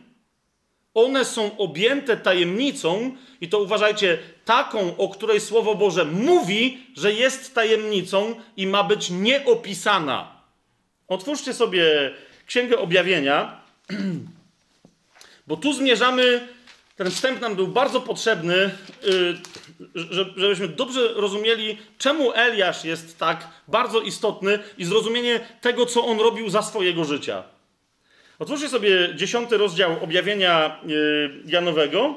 one 0.95 1.25
są 1.25 1.59
objęte 1.59 2.17
tajemnicą, 2.17 3.17
i 3.41 3.49
to 3.49 3.59
uważajcie, 3.59 4.19
taką, 4.45 4.97
o 4.97 5.09
której 5.09 5.41
Słowo 5.41 5.75
Boże 5.75 6.05
mówi, 6.05 6.87
że 6.97 7.13
jest 7.13 7.55
tajemnicą 7.55 8.35
i 8.57 8.67
ma 8.67 8.85
być 8.85 9.11
nieopisana. 9.11 10.43
Otwórzcie 11.09 11.55
sobie 11.55 12.15
Księgę 12.47 12.79
Objawienia, 12.79 13.61
bo 15.47 15.57
tu 15.57 15.73
zmierzamy 15.73 16.49
ten 16.99 17.11
wstęp 17.11 17.41
nam 17.41 17.57
był 17.57 17.69
bardzo 17.69 18.01
potrzebny, 18.01 18.55
y, 18.55 19.37
żebyśmy 20.37 20.69
dobrze 20.69 21.13
rozumieli, 21.15 21.79
czemu 21.99 22.33
Eliasz 22.33 22.85
jest 22.85 23.19
tak 23.19 23.49
bardzo 23.69 24.01
istotny 24.01 24.59
i 24.79 24.85
zrozumienie 24.85 25.41
tego, 25.61 25.87
co 25.87 26.05
on 26.05 26.21
robił 26.21 26.51
za 26.51 26.63
swojego 26.63 27.05
życia. 27.05 27.43
Otwórzcie 28.39 28.69
sobie 28.69 29.15
dziesiąty 29.15 29.57
rozdział 29.57 30.05
objawienia 30.05 30.81
y, 30.89 31.31
Janowego. 31.47 32.15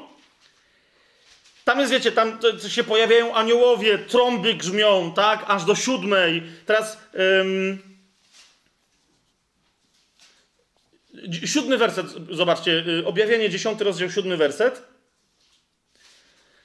Tam 1.64 1.80
jest, 1.80 1.92
wiecie, 1.92 2.12
tam 2.12 2.38
się 2.68 2.84
pojawiają 2.84 3.34
aniołowie, 3.34 3.98
trąby 3.98 4.54
grzmią, 4.54 5.12
tak, 5.16 5.44
aż 5.48 5.64
do 5.64 5.74
siódmej. 5.74 6.42
Teraz. 6.66 6.98
Siódmy 11.44 11.78
werset, 11.78 12.06
zobaczcie, 12.30 12.84
y, 12.88 13.06
objawienie, 13.06 13.50
dziesiąty 13.50 13.84
rozdział, 13.84 14.10
siódmy 14.10 14.36
werset. 14.36 14.82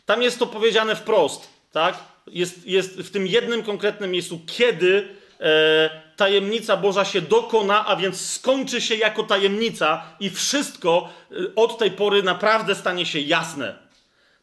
Tam 0.06 0.22
jest 0.22 0.40
to 0.40 0.48
powiedziane 0.48 0.96
wprost, 0.96 1.50
tak? 1.72 1.98
Jest, 2.28 2.66
jest 2.66 3.00
w 3.00 3.12
tym 3.12 3.28
jednym 3.28 3.64
konkretnym 3.64 4.12
miejscu, 4.12 4.42
kiedy 4.48 5.08
e, 5.40 5.90
tajemnica 6.16 6.78
Boża 6.78 7.06
się 7.06 7.22
dokona, 7.22 7.86
a 7.86 7.96
więc 7.96 8.32
skończy 8.32 8.82
się 8.82 8.96
jako 8.96 9.24
tajemnica 9.24 10.04
i 10.20 10.30
wszystko 10.30 11.10
e, 11.32 11.36
od 11.56 11.78
tej 11.78 11.92
pory 11.92 12.24
naprawdę 12.24 12.76
stanie 12.76 13.06
się 13.06 13.20
jasne. 13.20 13.76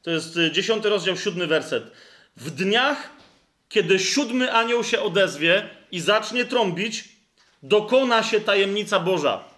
To 0.02 0.10
jest 0.10 0.36
e, 0.36 0.50
dziesiąty 0.50 0.88
rozdział, 0.88 1.16
siódmy 1.16 1.46
werset. 1.46 1.90
W 2.36 2.50
dniach, 2.50 3.10
kiedy 3.68 3.98
siódmy 3.98 4.52
anioł 4.52 4.84
się 4.84 5.00
odezwie 5.00 5.68
i 5.92 6.00
zacznie 6.00 6.44
trąbić, 6.44 7.04
dokona 7.62 8.22
się 8.22 8.40
tajemnica 8.40 9.00
Boża 9.00 9.53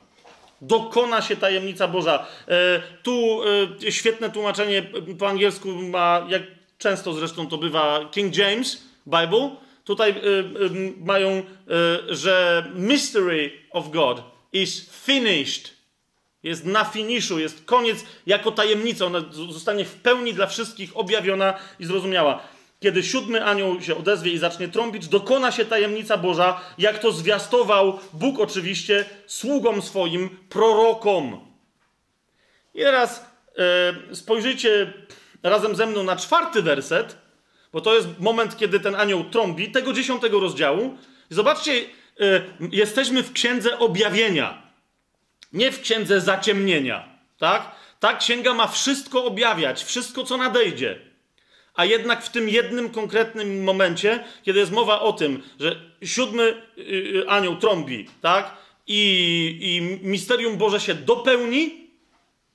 dokona 0.60 1.22
się 1.22 1.36
tajemnica 1.36 1.88
Boża. 1.88 2.26
E, 2.48 2.82
tu 3.02 3.40
e, 3.86 3.92
świetne 3.92 4.30
tłumaczenie 4.30 4.82
po 5.18 5.28
angielsku 5.28 5.68
ma, 5.68 6.26
jak 6.28 6.42
często 6.78 7.12
zresztą 7.12 7.48
to 7.48 7.58
bywa, 7.58 8.08
King 8.10 8.36
James 8.36 8.82
Bible. 9.06 9.50
Tutaj 9.84 10.10
e, 10.10 10.14
mają, 11.04 11.42
że 12.08 12.64
mystery 12.74 13.50
of 13.70 13.90
God 13.90 14.22
is 14.52 14.90
finished. 15.04 15.76
Jest 16.42 16.64
na 16.64 16.84
finiszu, 16.84 17.38
jest 17.38 17.64
koniec 17.64 18.04
jako 18.26 18.52
tajemnica. 18.52 19.06
Ona 19.06 19.20
zostanie 19.30 19.84
w 19.84 19.94
pełni 19.94 20.34
dla 20.34 20.46
wszystkich 20.46 20.96
objawiona 20.96 21.54
i 21.80 21.86
zrozumiała. 21.86 22.42
Kiedy 22.80 23.02
siódmy 23.02 23.44
anioł 23.44 23.80
się 23.80 23.96
odezwie 23.96 24.32
i 24.32 24.38
zacznie 24.38 24.68
trąbić, 24.68 25.08
dokona 25.08 25.52
się 25.52 25.64
tajemnica 25.64 26.16
Boża, 26.16 26.60
jak 26.78 26.98
to 26.98 27.12
zwiastował 27.12 27.98
Bóg 28.12 28.40
oczywiście 28.40 29.04
sługom 29.26 29.82
swoim, 29.82 30.28
prorokom. 30.48 31.40
I 32.74 32.78
teraz 32.78 33.26
e, 34.10 34.14
spojrzyjcie 34.14 34.92
razem 35.42 35.76
ze 35.76 35.86
mną 35.86 36.02
na 36.02 36.16
czwarty 36.16 36.62
werset, 36.62 37.16
bo 37.72 37.80
to 37.80 37.94
jest 37.94 38.08
moment, 38.18 38.56
kiedy 38.56 38.80
ten 38.80 38.94
anioł 38.94 39.24
trąbi, 39.24 39.70
tego 39.70 39.92
dziesiątego 39.92 40.40
rozdziału. 40.40 40.98
Zobaczcie, 41.30 41.72
e, 41.72 42.42
jesteśmy 42.72 43.22
w 43.22 43.32
księdze 43.32 43.78
objawienia, 43.78 44.62
nie 45.52 45.72
w 45.72 45.80
księdze 45.80 46.20
zaciemnienia. 46.20 47.08
Tak? 47.38 47.70
Ta 48.00 48.16
księga 48.16 48.54
ma 48.54 48.66
wszystko 48.66 49.24
objawiać, 49.24 49.84
wszystko, 49.84 50.24
co 50.24 50.36
nadejdzie. 50.36 51.15
A 51.76 51.84
jednak 51.84 52.24
w 52.24 52.30
tym 52.30 52.48
jednym 52.48 52.90
konkretnym 52.90 53.64
momencie, 53.64 54.24
kiedy 54.42 54.58
jest 54.58 54.72
mowa 54.72 55.00
o 55.00 55.12
tym, 55.12 55.42
że 55.60 55.76
siódmy 56.02 56.42
y, 56.78 56.82
y, 56.82 57.28
anioł 57.28 57.56
trąbi, 57.56 58.06
tak? 58.22 58.56
I, 58.86 59.58
i 59.60 60.06
misterium 60.08 60.56
Boże 60.56 60.80
się 60.80 60.94
dopełni, 60.94 61.90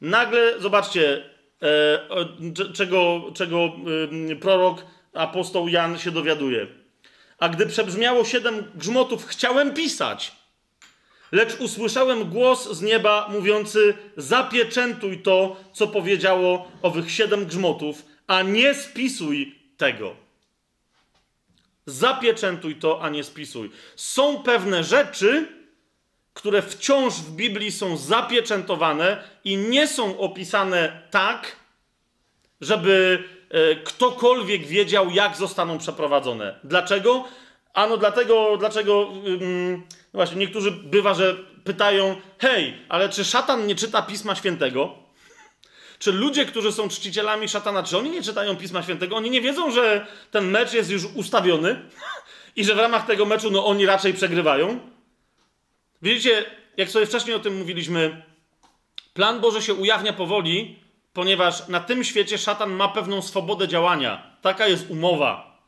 nagle, 0.02 0.60
zobaczcie, 0.60 1.24
e, 1.62 2.74
czego, 2.74 3.22
czego 3.34 3.72
y, 4.32 4.36
prorok, 4.36 4.86
apostoł 5.14 5.68
Jan 5.68 5.98
się 5.98 6.12
dowiaduje. 6.12 6.68
A 7.40 7.50
gdy 7.50 7.66
przebrzmiało 7.66 8.26
siedem 8.26 8.72
grzmotów, 8.76 9.26
chciałem 9.26 9.74
pisać, 9.74 10.32
lecz 11.32 11.60
usłyszałem 11.60 12.30
głos 12.30 12.72
z 12.72 12.82
nieba 12.82 13.28
mówiący: 13.30 13.94
Zapieczętuj 14.18 15.22
to, 15.22 15.56
co 15.74 15.88
powiedziało 15.88 16.72
owych 16.82 17.12
siedem 17.12 17.46
grzmotów, 17.46 18.11
a 18.28 18.42
nie 18.42 18.74
spisuj 18.74 19.56
tego. 19.78 20.16
Zapieczętuj 21.86 22.76
to, 22.76 23.02
a 23.02 23.10
nie 23.10 23.24
spisuj. 23.24 23.72
Są 23.96 24.44
pewne 24.44 24.84
rzeczy, 24.84 25.48
które 26.34 26.62
wciąż 26.62 27.14
w 27.14 27.32
Biblii 27.32 27.72
są 27.72 27.98
zapieczętowane 27.98 29.24
i 29.44 29.58
nie 29.58 29.88
są 29.88 30.20
opisane 30.20 31.02
tak, 31.12 31.56
żeby 32.62 33.24
e, 33.50 33.76
ktokolwiek 33.76 34.66
wiedział, 34.66 35.10
jak 35.10 35.38
zostaną 35.38 35.78
przeprowadzone. 35.78 36.60
Dlaczego? 36.64 37.24
Ano 37.74 37.98
dlatego, 37.98 38.58
dlaczego 38.58 39.10
no 39.40 39.78
właśnie 40.14 40.38
niektórzy 40.38 40.72
bywa, 40.72 41.14
że 41.14 41.36
pytają: 41.64 42.16
hej, 42.40 42.78
ale 42.90 43.10
czy 43.10 43.26
szatan 43.26 43.68
nie 43.68 43.76
czyta 43.76 44.02
Pisma 44.02 44.36
Świętego? 44.36 45.01
Czy 46.02 46.12
ludzie, 46.12 46.45
którzy 46.45 46.72
są 46.72 46.89
czcicielami 46.89 47.49
szatana, 47.49 47.84
czy 47.84 47.97
oni 47.97 48.10
nie 48.10 48.22
czytają 48.22 48.56
Pisma 48.56 48.84
Świętego? 48.84 49.16
Oni 49.16 49.30
nie 49.30 49.41
wiedzą, 49.41 49.72
że 49.72 50.08
ten 50.32 50.45
mecz 50.45 50.74
jest 50.74 50.89
już 50.89 51.06
ustawiony 51.06 51.82
i 52.56 52.66
że 52.66 52.76
w 52.76 52.78
ramach 52.78 53.06
tego 53.06 53.26
meczu 53.26 53.52
no, 53.52 53.66
oni 53.66 53.86
raczej 53.86 54.14
przegrywają? 54.14 54.80
Widzicie, 56.02 56.45
jak 56.78 56.89
sobie 56.89 57.06
wcześniej 57.06 57.36
o 57.36 57.39
tym 57.39 57.58
mówiliśmy, 57.58 58.24
plan 59.14 59.39
Boży 59.39 59.62
się 59.62 59.74
ujawnia 59.74 60.14
powoli, 60.14 60.80
ponieważ 61.14 61.68
na 61.68 61.80
tym 61.80 62.04
świecie 62.04 62.38
szatan 62.38 62.72
ma 62.72 62.88
pewną 62.88 63.22
swobodę 63.22 63.68
działania. 63.68 64.38
Taka 64.41 64.68
jest 64.68 64.89
umowa. 64.89 65.62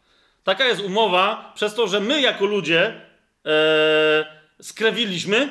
Taka 0.44 0.66
jest 0.66 0.82
umowa 0.82 1.52
przez 1.56 1.76
to, 1.76 1.88
że 1.88 2.00
my 2.00 2.22
jako 2.22 2.46
ludzie 2.46 3.02
e, 3.46 4.26
skrewiliśmy, 4.62 5.50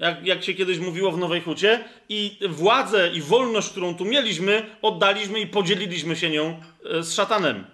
jak, 0.00 0.26
jak 0.26 0.44
się 0.44 0.54
kiedyś 0.54 0.78
mówiło 0.78 1.12
w 1.12 1.18
Nowej 1.18 1.40
Hucie, 1.40 1.84
i 2.08 2.38
władzę 2.48 3.10
i 3.14 3.20
wolność, 3.20 3.68
którą 3.68 3.94
tu 3.94 4.04
mieliśmy, 4.04 4.76
oddaliśmy 4.82 5.40
i 5.40 5.46
podzieliliśmy 5.46 6.16
się 6.16 6.30
nią 6.30 6.60
e, 6.84 7.02
z 7.02 7.14
szatanem. 7.14 7.64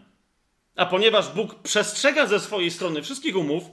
A 0.76 0.86
ponieważ 0.86 1.28
Bóg 1.28 1.54
przestrzega 1.54 2.26
ze 2.26 2.40
swojej 2.40 2.70
strony 2.70 3.02
wszystkich 3.02 3.36
umów, 3.36 3.64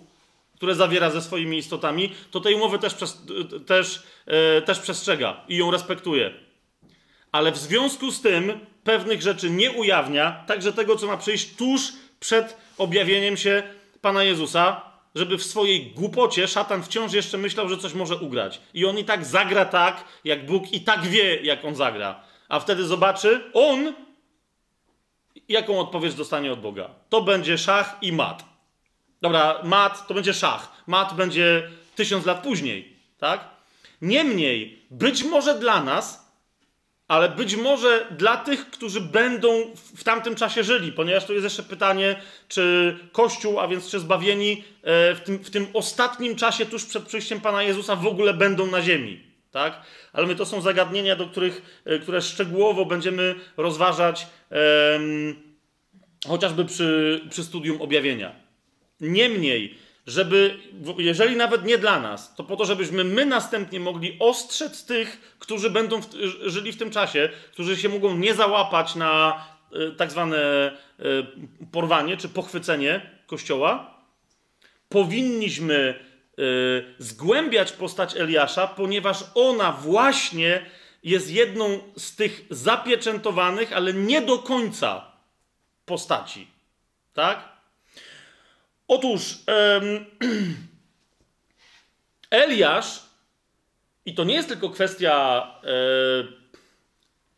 które 0.55 0.75
zawiera 0.75 1.09
ze 1.09 1.21
swoimi 1.21 1.57
istotami, 1.57 2.13
to 2.31 2.39
tej 2.39 2.55
umowy 2.55 2.79
też, 2.79 2.95
też, 3.65 4.03
e, 4.25 4.61
też 4.61 4.79
przestrzega 4.79 5.45
i 5.47 5.57
ją 5.57 5.71
respektuje. 5.71 6.33
Ale 7.31 7.51
w 7.51 7.57
związku 7.57 8.11
z 8.11 8.21
tym 8.21 8.59
pewnych 8.83 9.21
rzeczy 9.21 9.49
nie 9.49 9.71
ujawnia, 9.71 10.43
także 10.47 10.73
tego, 10.73 10.95
co 10.95 11.07
ma 11.07 11.17
przyjść 11.17 11.55
tuż 11.55 11.81
przed 12.19 12.57
objawieniem 12.77 13.37
się 13.37 13.63
Pana 14.01 14.23
Jezusa, 14.23 14.92
żeby 15.15 15.37
w 15.37 15.43
swojej 15.43 15.91
głupocie 15.91 16.47
szatan 16.47 16.83
wciąż 16.83 17.13
jeszcze 17.13 17.37
myślał, 17.37 17.69
że 17.69 17.77
coś 17.77 17.93
może 17.93 18.15
ugrać. 18.15 18.61
I 18.73 18.85
on 18.85 18.97
i 18.97 19.05
tak 19.05 19.25
zagra 19.25 19.65
tak, 19.65 20.03
jak 20.23 20.45
Bóg 20.45 20.73
i 20.73 20.81
tak 20.81 21.01
wie, 21.01 21.35
jak 21.35 21.65
on 21.65 21.75
zagra. 21.75 22.23
A 22.49 22.59
wtedy 22.59 22.85
zobaczy, 22.85 23.51
on, 23.53 23.93
jaką 25.49 25.79
odpowiedź 25.79 26.13
dostanie 26.13 26.53
od 26.53 26.61
Boga. 26.61 26.89
To 27.09 27.21
będzie 27.21 27.57
szach 27.57 27.97
i 28.01 28.11
mat. 28.11 28.45
Dobra, 29.21 29.61
mat 29.63 30.07
to 30.07 30.13
będzie 30.13 30.33
szach. 30.33 30.83
Mat 30.87 31.15
będzie 31.15 31.69
tysiąc 31.95 32.25
lat 32.25 32.43
później, 32.43 32.97
tak? 33.17 33.49
Niemniej, 34.01 34.85
być 34.91 35.23
może 35.23 35.59
dla 35.59 35.83
nas 35.83 36.22
ale 37.13 37.29
być 37.29 37.55
może 37.55 38.05
dla 38.11 38.37
tych, 38.37 38.69
którzy 38.69 39.01
będą 39.01 39.71
w 39.95 40.03
tamtym 40.03 40.35
czasie 40.35 40.63
żyli, 40.63 40.91
ponieważ 40.91 41.25
to 41.25 41.33
jest 41.33 41.43
jeszcze 41.43 41.63
pytanie, 41.63 42.21
czy 42.47 42.95
Kościół, 43.11 43.59
a 43.59 43.67
więc 43.67 43.89
czy 43.89 43.99
zbawieni 43.99 44.63
e, 44.83 45.15
w 45.15 45.21
tym, 45.21 45.37
w 45.37 45.49
tym 45.49 45.67
ostatnim 45.73 46.35
czasie, 46.35 46.65
tuż 46.65 46.85
przed 46.85 47.03
przyjściem 47.03 47.41
Pana 47.41 47.63
Jezusa, 47.63 47.95
w 47.95 48.07
ogóle 48.07 48.33
będą 48.33 48.67
na 48.67 48.81
ziemi. 48.81 49.23
Tak? 49.51 49.81
Ale 50.13 50.27
my 50.27 50.35
to 50.35 50.45
są 50.45 50.61
zagadnienia, 50.61 51.15
do 51.15 51.27
których, 51.27 51.81
e, 51.85 51.99
które 51.99 52.21
szczegółowo 52.21 52.85
będziemy 52.85 53.35
rozważać 53.57 54.27
um, 54.49 55.35
chociażby 56.27 56.65
przy, 56.65 57.21
przy 57.29 57.43
studium 57.43 57.81
objawienia. 57.81 58.35
Niemniej, 59.01 59.77
żeby, 60.07 60.59
jeżeli 60.97 61.35
nawet 61.35 61.65
nie 61.65 61.77
dla 61.77 61.99
nas, 61.99 62.35
to 62.35 62.43
po 62.43 62.55
to, 62.55 62.65
żebyśmy 62.65 63.03
my 63.03 63.25
następnie 63.25 63.79
mogli 63.79 64.17
ostrzec 64.19 64.85
tych, 64.85 65.35
którzy 65.39 65.69
będą 65.69 66.01
w, 66.01 66.09
żyli 66.45 66.71
w 66.71 66.77
tym 66.77 66.91
czasie, 66.91 67.29
którzy 67.51 67.77
się 67.77 67.89
mogą 67.89 68.17
nie 68.17 68.33
załapać 68.33 68.95
na 68.95 69.45
y, 69.75 69.91
tak 69.91 70.11
zwane 70.11 70.71
y, 70.99 71.25
porwanie 71.71 72.17
czy 72.17 72.29
pochwycenie 72.29 73.09
Kościoła, 73.27 73.97
powinniśmy 74.89 75.99
y, 76.39 76.95
zgłębiać 76.97 77.71
postać 77.71 78.15
Eliasza, 78.15 78.67
ponieważ 78.67 79.23
ona 79.35 79.71
właśnie 79.71 80.65
jest 81.03 81.31
jedną 81.31 81.79
z 81.97 82.15
tych 82.15 82.45
zapieczętowanych, 82.49 83.73
ale 83.73 83.93
nie 83.93 84.21
do 84.21 84.37
końca 84.39 85.11
postaci. 85.85 86.47
Tak? 87.13 87.52
Otóż 88.87 89.39
um, 89.47 90.05
Eliasz, 92.29 93.03
i 94.05 94.13
to 94.13 94.23
nie 94.23 94.33
jest 94.33 94.47
tylko 94.47 94.69
kwestia 94.69 95.43
e, 95.63 95.67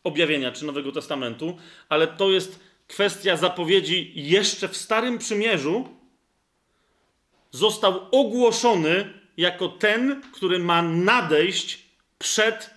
objawienia 0.03 0.51
czy 0.51 0.65
Nowego 0.65 0.91
Testamentu, 0.91 1.57
ale 1.89 2.07
to 2.07 2.31
jest 2.31 2.59
kwestia 2.87 3.37
zapowiedzi 3.37 4.11
jeszcze 4.15 4.67
w 4.67 4.77
Starym 4.77 5.17
Przymierzu, 5.17 5.89
został 7.51 8.07
ogłoszony 8.11 9.13
jako 9.37 9.69
ten, 9.69 10.21
który 10.33 10.59
ma 10.59 10.81
nadejść 10.81 11.85
przed 12.19 12.69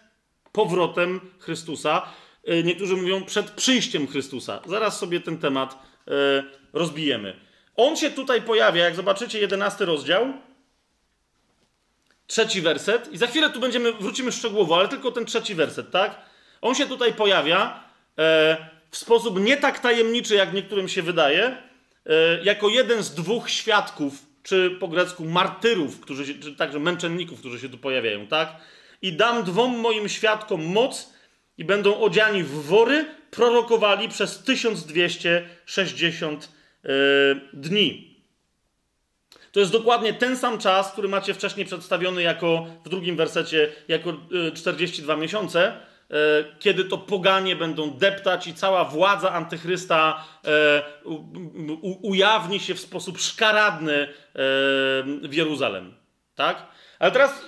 powrotem 0.53 1.21
Chrystusa. 1.39 2.03
E, 2.45 2.63
niektórzy 2.63 2.97
mówią 2.97 3.25
przed 3.25 3.51
przyjściem 3.51 4.07
Chrystusa. 4.07 4.63
Zaraz 4.67 4.99
sobie 4.99 5.21
ten 5.21 5.39
temat 5.39 5.79
e, 6.09 6.45
rozbijemy. 6.73 7.48
On 7.79 7.97
się 7.97 8.11
tutaj 8.11 8.43
pojawia, 8.43 8.85
jak 8.85 8.95
zobaczycie, 8.95 9.39
jedenasty 9.39 9.85
rozdział, 9.85 10.33
trzeci 12.27 12.61
werset, 12.61 13.13
i 13.13 13.19
za 13.19 13.27
chwilę 13.27 13.51
tu 13.51 13.61
będziemy, 13.61 13.93
wrócimy 13.93 14.33
szczegółowo, 14.33 14.79
ale 14.79 14.89
tylko 14.89 15.13
ten 15.13 15.25
trzeci 15.25 15.55
werset, 15.55 15.91
tak? 15.91 16.21
On 16.61 16.75
się 16.75 16.87
tutaj 16.87 17.15
pojawia 17.15 17.85
e, 18.19 18.57
w 18.91 18.97
sposób 18.97 19.41
nie 19.41 19.57
tak 19.57 19.79
tajemniczy, 19.79 20.35
jak 20.35 20.53
niektórym 20.53 20.89
się 20.89 21.03
wydaje, 21.03 21.57
e, 22.07 22.43
jako 22.43 22.69
jeden 22.69 23.03
z 23.03 23.15
dwóch 23.15 23.51
świadków, 23.51 24.13
czy 24.43 24.77
po 24.81 24.89
grecku 24.89 25.25
martyrów, 25.25 26.01
którzy 26.01 26.27
się, 26.27 26.35
czy 26.35 26.57
także 26.57 26.79
męczenników, 26.79 27.41
którzy 27.41 27.61
się 27.61 27.69
tu 27.69 27.79
pojawiają, 27.79 28.27
tak? 28.27 28.57
I 29.03 29.13
dam 29.13 29.45
dwom 29.45 29.79
moim 29.79 30.09
świadkom 30.09 30.65
moc 30.65 31.13
i 31.59 31.65
będą 31.65 32.01
odziani 32.01 32.43
w 32.43 32.63
wory, 32.63 33.05
prorokowali 33.31 34.09
przez 34.09 34.43
1260 34.43 36.49
E, 36.49 36.58
dni. 37.53 38.09
To 39.53 39.61
jest 39.61 39.73
dokładnie 39.73 40.15
ten 40.15 40.37
sam 40.37 40.59
czas, 40.59 40.93
który 40.93 41.09
macie 41.09 41.35
wcześniej 41.35 41.67
przedstawiony 41.67 42.23
jako 42.23 42.67
w 42.85 42.89
drugim 42.89 43.17
wersecie, 43.17 43.73
jako 43.89 44.13
42 44.55 45.15
e, 45.15 45.17
miesiące, 45.17 45.67
e, 45.67 45.77
kiedy 46.59 46.85
to 46.85 46.99
poganie 46.99 47.57
będą 47.57 47.91
deptać 47.91 48.47
i 48.47 48.55
cała 48.55 48.85
władza 48.85 49.33
antychrysta 49.33 50.25
ujawni 52.03 52.61
się 52.61 52.75
w 52.75 52.81
sposób 52.81 53.19
szkaradny 53.19 54.09
w 55.23 55.31
Jeruzalem. 55.33 55.95
Tak? 56.35 56.67
Ale 56.99 57.11
teraz 57.11 57.47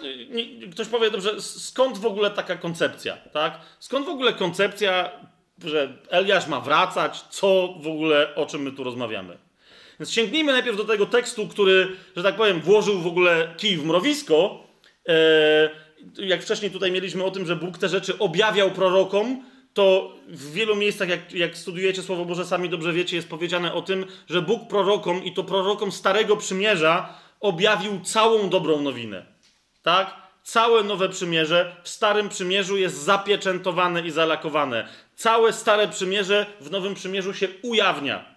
ktoś 0.73 0.89
powie, 0.89 1.11
dobrze, 1.11 1.43
skąd 1.43 1.99
w 1.99 2.07
ogóle 2.07 2.31
taka 2.31 2.57
koncepcja? 2.57 3.17
Tak? 3.17 3.61
Skąd 3.79 4.07
w 4.07 4.09
ogóle 4.09 4.33
koncepcja 4.33 5.11
że 5.65 5.93
Eliasz 6.09 6.47
ma 6.47 6.61
wracać, 6.61 7.21
co 7.31 7.75
w 7.81 7.87
ogóle, 7.87 8.35
o 8.35 8.47
czym 8.47 8.63
my 8.63 8.73
tu 8.73 8.85
rozmawiamy. 8.85 9.39
Więc 10.01 10.13
sięgnijmy 10.13 10.53
najpierw 10.53 10.77
do 10.77 10.85
tego 10.85 11.07
tekstu, 11.07 11.49
który, 11.49 11.89
że 12.17 12.23
tak 12.23 12.37
powiem, 12.37 12.61
włożył 12.61 13.01
w 13.01 13.07
ogóle 13.07 13.55
kij 13.57 13.77
w 13.77 13.85
mrowisko. 13.85 14.65
E, 15.09 15.71
jak 16.19 16.43
wcześniej 16.43 16.71
tutaj 16.71 16.93
mieliśmy 16.93 17.25
o 17.25 17.31
tym, 17.31 17.47
że 17.47 17.57
Bóg 17.57 17.79
te 17.79 17.89
rzeczy 17.89 18.19
objawiał 18.19 18.71
prorokom, 18.71 19.45
to 19.75 20.17
w 20.29 20.53
wielu 20.53 20.77
miejscach, 20.77 21.09
jak, 21.09 21.33
jak 21.33 21.57
studujecie 21.57 22.03
Słowo 22.03 22.25
Boże, 22.25 22.45
sami 22.45 22.69
dobrze 22.69 22.93
wiecie, 22.93 23.17
jest 23.17 23.29
powiedziane 23.29 23.75
o 23.75 23.83
tym, 23.83 24.07
że 24.29 24.43
Bóg 24.43 24.69
prorokom 24.69 25.25
i 25.25 25.33
to 25.33 25.45
prorokom 25.45 25.93
Starego 25.93 26.37
Przymierza 26.37 27.15
objawił 27.41 28.01
całą 28.01 28.51
dobrą 28.51 28.81
nowinę. 28.81 29.27
Tak? 29.83 30.30
Całe 30.51 30.85
Nowe 30.85 31.09
Przymierze 31.09 31.77
w 31.83 31.89
Starym 31.89 32.29
Przymierzu 32.29 32.77
jest 32.77 32.97
zapieczętowane 32.97 34.07
i 34.07 34.11
zalakowane. 34.11 34.89
Całe 35.17 35.53
Stare 35.53 35.89
Przymierze 35.89 36.47
w 36.61 36.71
Nowym 36.71 36.95
Przymierzu 36.95 37.35
się 37.35 37.49
ujawnia. 37.63 38.35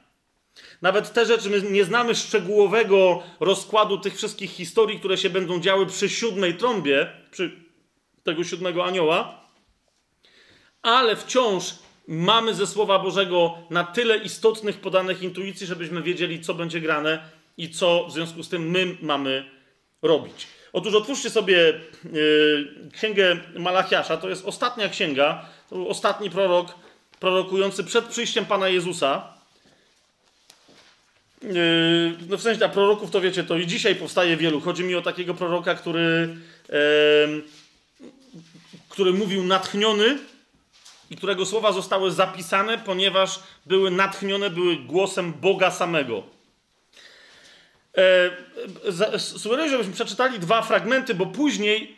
Nawet 0.82 1.14
te 1.14 1.26
rzeczy, 1.26 1.50
my 1.50 1.62
nie 1.62 1.86
znamy 1.86 2.16
szczegółowego 2.16 3.24
rozkładu 3.40 3.98
tych 3.98 4.16
wszystkich 4.16 4.52
historii, 4.52 5.00
które 5.00 5.18
się 5.18 5.30
będą 5.30 5.60
działy 5.60 5.86
przy 5.86 6.10
siódmej 6.10 6.58
trąbie, 6.58 7.10
przy 7.32 7.52
tego 8.24 8.44
siódmego 8.44 8.86
anioła, 8.86 9.48
ale 10.82 11.16
wciąż 11.16 11.64
mamy 12.08 12.54
ze 12.54 12.68
Słowa 12.68 13.00
Bożego 13.00 13.58
na 13.70 13.84
tyle 13.84 14.18
istotnych 14.18 14.82
podanych 14.82 15.22
intuicji, 15.22 15.68
żebyśmy 15.68 16.02
wiedzieli, 16.02 16.42
co 16.42 16.54
będzie 16.54 16.82
grane 16.82 17.30
i 17.58 17.70
co 17.70 18.06
w 18.08 18.12
związku 18.12 18.44
z 18.44 18.50
tym 18.50 18.70
my 18.70 18.98
mamy 19.02 19.52
robić. 20.02 20.48
Otóż 20.74 20.94
otwórzcie 20.94 21.30
sobie 21.30 21.74
yy, 22.14 22.90
księgę 22.94 23.40
Malachiasza, 23.60 24.18
to 24.18 24.30
jest 24.30 24.46
ostatnia 24.46 24.90
księga, 24.90 25.46
to 25.70 25.76
był 25.76 25.90
ostatni 25.90 26.30
prorok 26.30 26.76
prorokujący 27.20 27.84
przed 27.84 28.06
przyjściem 28.06 28.46
Pana 28.46 28.70
Jezusa. 28.70 29.34
Yy, 31.42 31.52
no 32.30 32.38
w 32.38 32.42
sensie 32.42 32.58
dla 32.58 32.70
proroków 32.70 33.12
to 33.12 33.22
wiecie, 33.22 33.44
to 33.44 33.58
i 33.58 33.68
dzisiaj 33.68 33.96
powstaje 33.96 34.38
wielu. 34.38 34.62
Chodzi 34.62 34.84
mi 34.84 34.96
o 34.96 35.02
takiego 35.02 35.34
proroka, 35.34 35.76
który, 35.76 36.38
który 38.90 39.14
mówił 39.14 39.44
natchniony 39.44 40.18
i 41.10 41.16
którego 41.16 41.46
słowa 41.46 41.72
zostały 41.72 42.12
zapisane, 42.12 42.78
ponieważ 42.78 43.40
były 43.66 43.92
natchnione, 43.92 44.50
były 44.50 44.76
głosem 44.76 45.34
Boga 45.34 45.72
samego. 45.72 46.24
E, 47.98 49.20
sugeruję, 49.20 49.70
żebyśmy 49.70 49.94
przeczytali 49.94 50.40
dwa 50.40 50.62
fragmenty, 50.62 51.16
bo 51.16 51.26
później, 51.26 51.98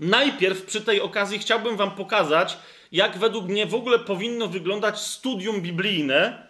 najpierw 0.00 0.62
przy 0.62 0.80
tej 0.80 1.00
okazji 1.00 1.38
chciałbym 1.38 1.76
Wam 1.76 1.90
pokazać, 1.90 2.58
jak 2.92 3.18
według 3.18 3.48
mnie 3.48 3.66
w 3.66 3.74
ogóle 3.74 3.98
powinno 3.98 4.48
wyglądać 4.48 5.00
studium 5.00 5.60
biblijne 5.60 6.46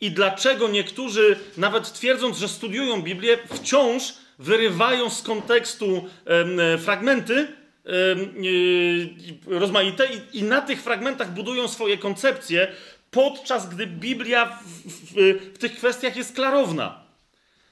i 0.00 0.10
dlaczego 0.10 0.68
niektórzy, 0.68 1.38
nawet 1.56 1.92
twierdząc, 1.92 2.38
że 2.38 2.48
studiują 2.48 3.02
Biblię, 3.02 3.38
wciąż 3.54 4.14
wyrywają 4.38 5.10
z 5.10 5.22
kontekstu 5.22 5.86
ym, 5.96 6.78
fragmenty 6.78 7.48
yy, 7.84 9.58
rozmaite 9.58 10.08
i, 10.32 10.42
na 10.42 10.60
tych 10.60 10.82
fragmentach 10.82 11.34
budują 11.34 11.68
swoje 11.68 11.98
koncepcje, 11.98 12.72
podczas 13.10 13.68
gdy 13.68 13.86
Biblia 13.86 14.46
w, 14.46 14.88
w, 14.88 15.14
w 15.54 15.58
tych 15.58 15.76
kwestiach 15.76 16.16
jest 16.16 16.34
klarowna. 16.34 17.03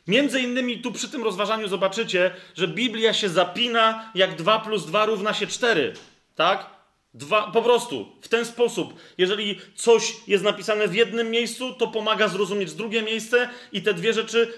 Między 0.06 0.40
innymi 0.40 0.78
tu 0.78 0.92
przy 0.92 1.08
tym 1.08 1.24
rozważaniu 1.24 1.68
zobaczycie, 1.68 2.30
że 2.54 2.68
Biblia 2.68 3.14
się 3.14 3.28
zapina, 3.28 4.10
jak 4.14 4.36
2 4.36 4.60
plus 4.60 4.86
2 4.86 5.06
równa 5.06 5.34
się 5.34 5.46
4. 5.46 5.92
Tak? 6.34 6.72
Dwa, 7.14 7.50
po 7.50 7.62
prostu, 7.62 8.16
w 8.20 8.28
ten 8.28 8.44
sposób. 8.44 8.94
Jeżeli 9.18 9.60
coś 9.74 10.14
jest 10.26 10.44
napisane 10.44 10.88
w 10.88 10.94
jednym 10.94 11.30
miejscu, 11.30 11.74
to 11.74 11.88
pomaga 11.88 12.28
zrozumieć 12.28 12.74
drugie 12.74 13.02
miejsce, 13.02 13.48
i 13.72 13.82
te 13.82 13.94
dwie 13.94 14.12
rzeczy 14.12 14.52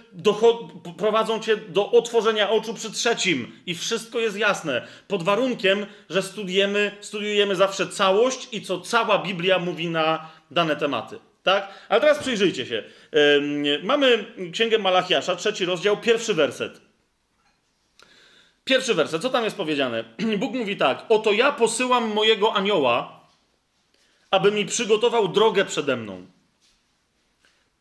prowadzą 0.96 1.40
cię 1.40 1.56
do 1.56 1.90
otworzenia 1.90 2.50
oczu 2.50 2.74
przy 2.74 2.90
trzecim. 2.90 3.52
I 3.66 3.74
wszystko 3.74 4.18
jest 4.18 4.36
jasne. 4.36 4.86
Pod 5.08 5.22
warunkiem, 5.22 5.86
że 6.10 6.22
studiujemy, 6.22 6.96
studiujemy 7.00 7.56
zawsze 7.56 7.88
całość 7.88 8.48
i 8.52 8.62
co 8.62 8.80
cała 8.80 9.18
Biblia 9.18 9.58
mówi 9.58 9.88
na 9.88 10.30
dane 10.50 10.76
tematy. 10.76 11.18
Tak? 11.42 11.68
Ale 11.88 12.00
teraz 12.00 12.18
przyjrzyjcie 12.18 12.66
się. 12.66 12.84
Mamy 13.82 14.24
Księgę 14.52 14.78
Malachiasza, 14.78 15.36
trzeci 15.36 15.64
rozdział, 15.64 15.96
pierwszy 15.96 16.34
werset. 16.34 16.80
Pierwszy 18.64 18.94
werset, 18.94 19.22
co 19.22 19.30
tam 19.30 19.44
jest 19.44 19.56
powiedziane? 19.56 20.04
Bóg 20.38 20.54
mówi 20.54 20.76
tak: 20.76 21.04
Oto 21.08 21.32
ja 21.32 21.52
posyłam 21.52 22.12
mojego 22.14 22.54
anioła, 22.54 23.20
aby 24.30 24.52
mi 24.52 24.66
przygotował 24.66 25.28
drogę 25.28 25.64
przede 25.64 25.96
mną. 25.96 26.26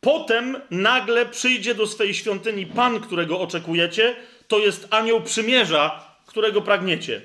Potem 0.02 0.62
nagle 0.72 1.26
przyjdzie 1.26 1.76
do 1.76 1.88
swej 1.88 2.14
świątyni 2.14 2.66
Pan, 2.66 3.00
którego 3.00 3.40
oczekujecie, 3.40 4.16
to 4.48 4.60
jest 4.60 4.88
anioł 4.90 5.22
przymierza, 5.22 6.16
którego 6.26 6.62
pragniecie. 6.62 7.22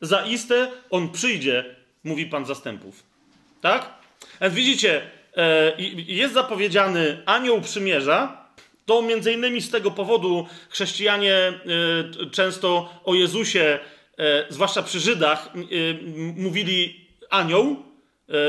Zaiste 0.00 0.70
on 0.90 1.08
przyjdzie, 1.08 1.76
mówi 2.04 2.26
Pan 2.26 2.46
zastępów. 2.46 3.02
Tak? 3.60 3.94
Więc 4.40 4.54
widzicie, 4.54 5.10
E, 5.36 5.72
jest 6.06 6.34
zapowiedziany 6.34 7.22
anioł 7.26 7.60
przymierza, 7.60 8.46
to 8.86 9.02
między 9.02 9.32
innymi 9.32 9.60
z 9.60 9.70
tego 9.70 9.90
powodu 9.90 10.46
chrześcijanie 10.68 11.34
e, 11.34 11.60
często 12.30 12.88
o 13.04 13.14
Jezusie, 13.14 13.78
e, 14.18 14.44
zwłaszcza 14.48 14.82
przy 14.82 15.00
Żydach, 15.00 15.48
mówili 16.36 17.06
anioł 17.30 17.76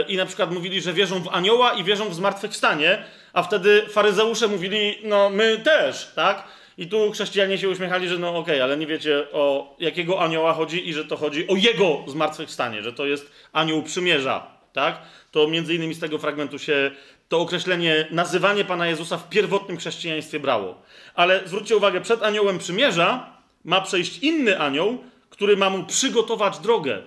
i 0.07 0.17
na 0.17 0.25
przykład 0.25 0.51
mówili, 0.51 0.81
że 0.81 0.93
wierzą 0.93 1.19
w 1.23 1.27
anioła 1.27 1.73
i 1.73 1.83
wierzą 1.83 2.09
w 2.09 2.13
zmartwychwstanie, 2.13 3.03
a 3.33 3.43
wtedy 3.43 3.81
faryzeusze 3.89 4.47
mówili, 4.47 4.97
no 5.03 5.29
my 5.29 5.57
też, 5.63 6.11
tak? 6.15 6.47
I 6.77 6.87
tu 6.87 7.11
chrześcijanie 7.11 7.57
się 7.57 7.69
uśmiechali, 7.69 8.07
że 8.07 8.17
no 8.17 8.29
okej, 8.29 8.41
okay, 8.41 8.63
ale 8.63 8.77
nie 8.77 8.87
wiecie 8.87 9.27
o 9.31 9.75
jakiego 9.79 10.21
anioła 10.21 10.53
chodzi 10.53 10.89
i 10.89 10.93
że 10.93 11.05
to 11.05 11.17
chodzi 11.17 11.47
o 11.47 11.55
jego 11.55 12.03
zmartwychwstanie, 12.07 12.83
że 12.83 12.93
to 12.93 13.05
jest 13.05 13.31
anioł 13.53 13.83
przymierza, 13.83 14.60
tak? 14.73 15.01
to 15.31 15.47
między 15.47 15.75
innymi 15.75 15.93
z 15.93 15.99
tego 15.99 16.17
fragmentu 16.17 16.59
się 16.59 16.91
to 17.29 17.39
określenie, 17.39 18.07
nazywanie 18.11 18.65
Pana 18.65 18.87
Jezusa 18.87 19.17
w 19.17 19.29
pierwotnym 19.29 19.77
chrześcijaństwie 19.77 20.39
brało. 20.39 20.81
Ale 21.15 21.41
zwróćcie 21.45 21.77
uwagę, 21.77 22.01
przed 22.01 22.23
aniołem 22.23 22.59
przymierza 22.59 23.37
ma 23.63 23.81
przejść 23.81 24.17
inny 24.17 24.59
anioł, 24.59 25.03
który 25.29 25.57
ma 25.57 25.69
mu 25.69 25.83
przygotować 25.83 26.59
drogę. 26.59 27.01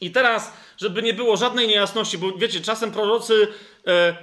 I 0.00 0.10
teraz, 0.10 0.52
żeby 0.76 1.02
nie 1.02 1.14
było 1.14 1.36
żadnej 1.36 1.68
niejasności, 1.68 2.18
bo 2.18 2.32
wiecie, 2.32 2.60
czasem 2.60 2.90
prorocy 2.90 3.48
e, 3.86 4.16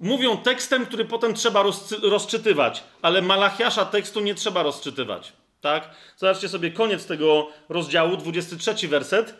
mówią 0.00 0.36
tekstem, 0.36 0.86
który 0.86 1.04
potem 1.04 1.34
trzeba 1.34 1.64
rozczytywać, 2.02 2.84
ale 3.02 3.22
Malachiasza 3.22 3.84
tekstu 3.84 4.20
nie 4.20 4.34
trzeba 4.34 4.62
rozczytywać. 4.62 5.32
Tak? 5.60 5.90
Zobaczcie 6.16 6.48
sobie 6.48 6.70
koniec 6.70 7.06
tego 7.06 7.48
rozdziału, 7.68 8.16
23 8.16 8.88
werset. 8.88 9.34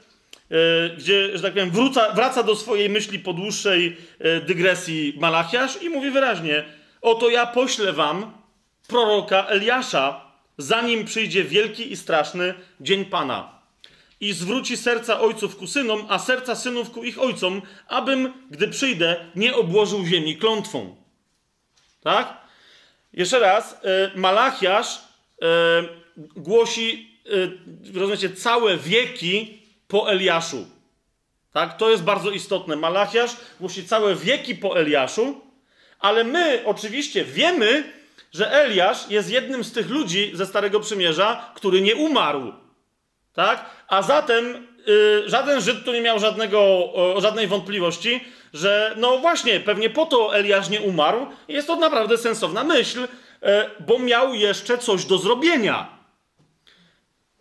E, 0.52 0.96
gdzie, 0.96 1.36
że 1.36 1.42
tak 1.42 1.52
powiem, 1.52 1.70
wróca, 1.70 2.12
wraca 2.12 2.42
do 2.42 2.56
swojej 2.56 2.90
myśli 2.90 3.18
po 3.18 3.32
dłuższej 3.32 3.96
e, 4.18 4.40
dygresji 4.40 5.14
Malachiasz 5.20 5.82
i 5.82 5.88
mówi 5.88 6.10
wyraźnie: 6.10 6.64
Oto 7.02 7.30
ja 7.30 7.46
poślę 7.46 7.92
wam 7.92 8.32
proroka 8.88 9.46
Eliasza, 9.46 10.32
zanim 10.58 11.04
przyjdzie 11.04 11.44
wielki 11.44 11.92
i 11.92 11.96
straszny 11.96 12.54
dzień 12.80 13.04
Pana. 13.04 13.62
I 14.20 14.32
zwróci 14.32 14.76
serca 14.76 15.20
ojców 15.20 15.56
ku 15.56 15.66
synom, 15.66 16.06
a 16.08 16.18
serca 16.18 16.54
synów 16.54 16.90
ku 16.90 17.04
ich 17.04 17.20
ojcom, 17.20 17.62
abym, 17.88 18.32
gdy 18.50 18.68
przyjdę, 18.68 19.16
nie 19.36 19.56
obłożył 19.56 20.06
ziemi 20.06 20.36
klątwą. 20.36 20.96
Tak? 22.02 22.36
Jeszcze 23.12 23.38
raz, 23.38 23.80
e, 23.84 24.10
Malachiasz 24.14 24.98
głosi, 26.36 27.18
rozumiecie, 27.94 28.30
całe 28.30 28.76
wieki 28.76 29.61
po 29.92 30.10
Eliaszu. 30.10 30.66
Tak? 31.52 31.76
To 31.76 31.90
jest 31.90 32.02
bardzo 32.02 32.30
istotne. 32.30 32.76
Malachiasz 32.76 33.36
głosi 33.60 33.86
całe 33.86 34.14
wieki 34.14 34.54
po 34.54 34.78
Eliaszu, 34.80 35.40
ale 36.00 36.24
my 36.24 36.62
oczywiście 36.64 37.24
wiemy, 37.24 37.92
że 38.32 38.52
Eliasz 38.52 39.10
jest 39.10 39.30
jednym 39.30 39.64
z 39.64 39.72
tych 39.72 39.90
ludzi 39.90 40.30
ze 40.34 40.46
Starego 40.46 40.80
Przymierza, 40.80 41.52
który 41.54 41.80
nie 41.80 41.96
umarł. 41.96 42.52
Tak? 43.32 43.64
A 43.88 44.02
zatem 44.02 44.66
yy, 44.86 45.22
żaden 45.26 45.60
Żyd 45.60 45.84
tu 45.84 45.92
nie 45.92 46.00
miał 46.00 46.18
żadnego, 46.18 46.92
żadnej 47.18 47.46
wątpliwości, 47.46 48.24
że 48.52 48.94
no 48.96 49.18
właśnie, 49.18 49.60
pewnie 49.60 49.90
po 49.90 50.06
to 50.06 50.36
Eliasz 50.36 50.68
nie 50.68 50.80
umarł. 50.80 51.26
Jest 51.48 51.66
to 51.66 51.76
naprawdę 51.76 52.18
sensowna 52.18 52.64
myśl, 52.64 53.00
yy, 53.00 53.08
bo 53.80 53.98
miał 53.98 54.34
jeszcze 54.34 54.78
coś 54.78 55.04
do 55.04 55.18
zrobienia. 55.18 56.01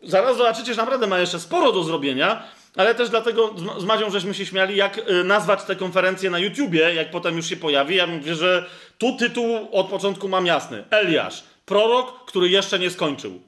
Zaraz 0.03 0.37
zobaczycie, 0.37 0.73
że 0.73 0.81
naprawdę 0.81 1.07
ma 1.07 1.19
jeszcze 1.19 1.39
sporo 1.39 1.71
do 1.71 1.83
zrobienia, 1.83 2.43
ale 2.75 2.95
też 2.95 3.09
dlatego 3.09 3.55
z 3.77 3.83
Madzią 3.83 4.09
żeśmy 4.09 4.33
się 4.33 4.45
śmiali, 4.45 4.75
jak 4.75 4.97
y, 4.97 5.23
nazwać 5.23 5.63
tę 5.63 5.75
konferencję 5.75 6.29
na 6.29 6.39
YouTubie, 6.39 6.93
jak 6.93 7.11
potem 7.11 7.37
już 7.37 7.45
się 7.45 7.57
pojawi. 7.57 7.95
Ja 7.95 8.07
mówię, 8.07 8.35
że 8.35 8.69
tu 8.97 9.17
tytuł 9.17 9.69
od 9.71 9.87
początku 9.87 10.29
mam 10.29 10.45
jasny. 10.45 10.83
Eliasz, 10.89 11.43
prorok, 11.65 12.25
który 12.25 12.49
jeszcze 12.49 12.79
nie 12.79 12.89
skończył. 12.89 13.41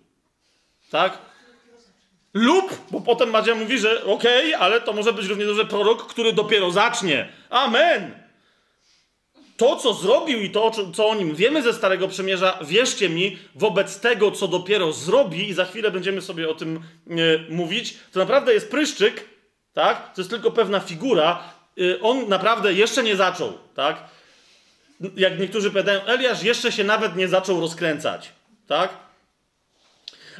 Tak? 0.91 1.17
Lub, 2.33 2.77
bo 2.91 3.01
potem 3.01 3.29
Madzia 3.29 3.55
mówi, 3.55 3.79
że 3.79 4.05
okej, 4.05 4.55
okay, 4.55 4.65
ale 4.65 4.81
to 4.81 4.93
może 4.93 5.13
być 5.13 5.25
równie 5.25 5.45
dobrze 5.45 5.65
prorok, 5.65 6.07
który 6.07 6.33
dopiero 6.33 6.71
zacznie. 6.71 7.29
Amen! 7.49 8.22
To, 9.63 9.75
co 9.75 9.93
zrobił 9.93 10.41
i 10.41 10.49
to, 10.49 10.71
co 10.93 11.09
o 11.09 11.15
nim 11.15 11.35
wiemy 11.35 11.61
ze 11.63 11.73
Starego 11.73 12.07
Przymierza, 12.07 12.59
wierzcie 12.61 13.09
mi, 13.09 13.37
wobec 13.55 13.99
tego, 13.99 14.31
co 14.31 14.47
dopiero 14.47 14.91
zrobi, 14.91 15.49
i 15.49 15.53
za 15.53 15.65
chwilę 15.65 15.91
będziemy 15.91 16.21
sobie 16.21 16.49
o 16.49 16.53
tym 16.53 16.79
e, 17.09 17.13
mówić, 17.49 17.97
to 18.11 18.19
naprawdę 18.19 18.53
jest 18.53 18.71
pryszczyk, 18.71 19.29
tak? 19.73 20.13
To 20.13 20.21
jest 20.21 20.29
tylko 20.29 20.51
pewna 20.51 20.79
figura. 20.79 21.43
E, 21.77 22.01
on 22.01 22.29
naprawdę 22.29 22.73
jeszcze 22.73 23.03
nie 23.03 23.15
zaczął, 23.15 23.53
tak? 23.75 24.03
Jak 25.15 25.39
niektórzy 25.39 25.69
powiadają, 25.71 26.01
Eliasz 26.05 26.43
jeszcze 26.43 26.71
się 26.71 26.83
nawet 26.83 27.15
nie 27.15 27.27
zaczął 27.27 27.61
rozkręcać, 27.61 28.31
tak? 28.67 28.89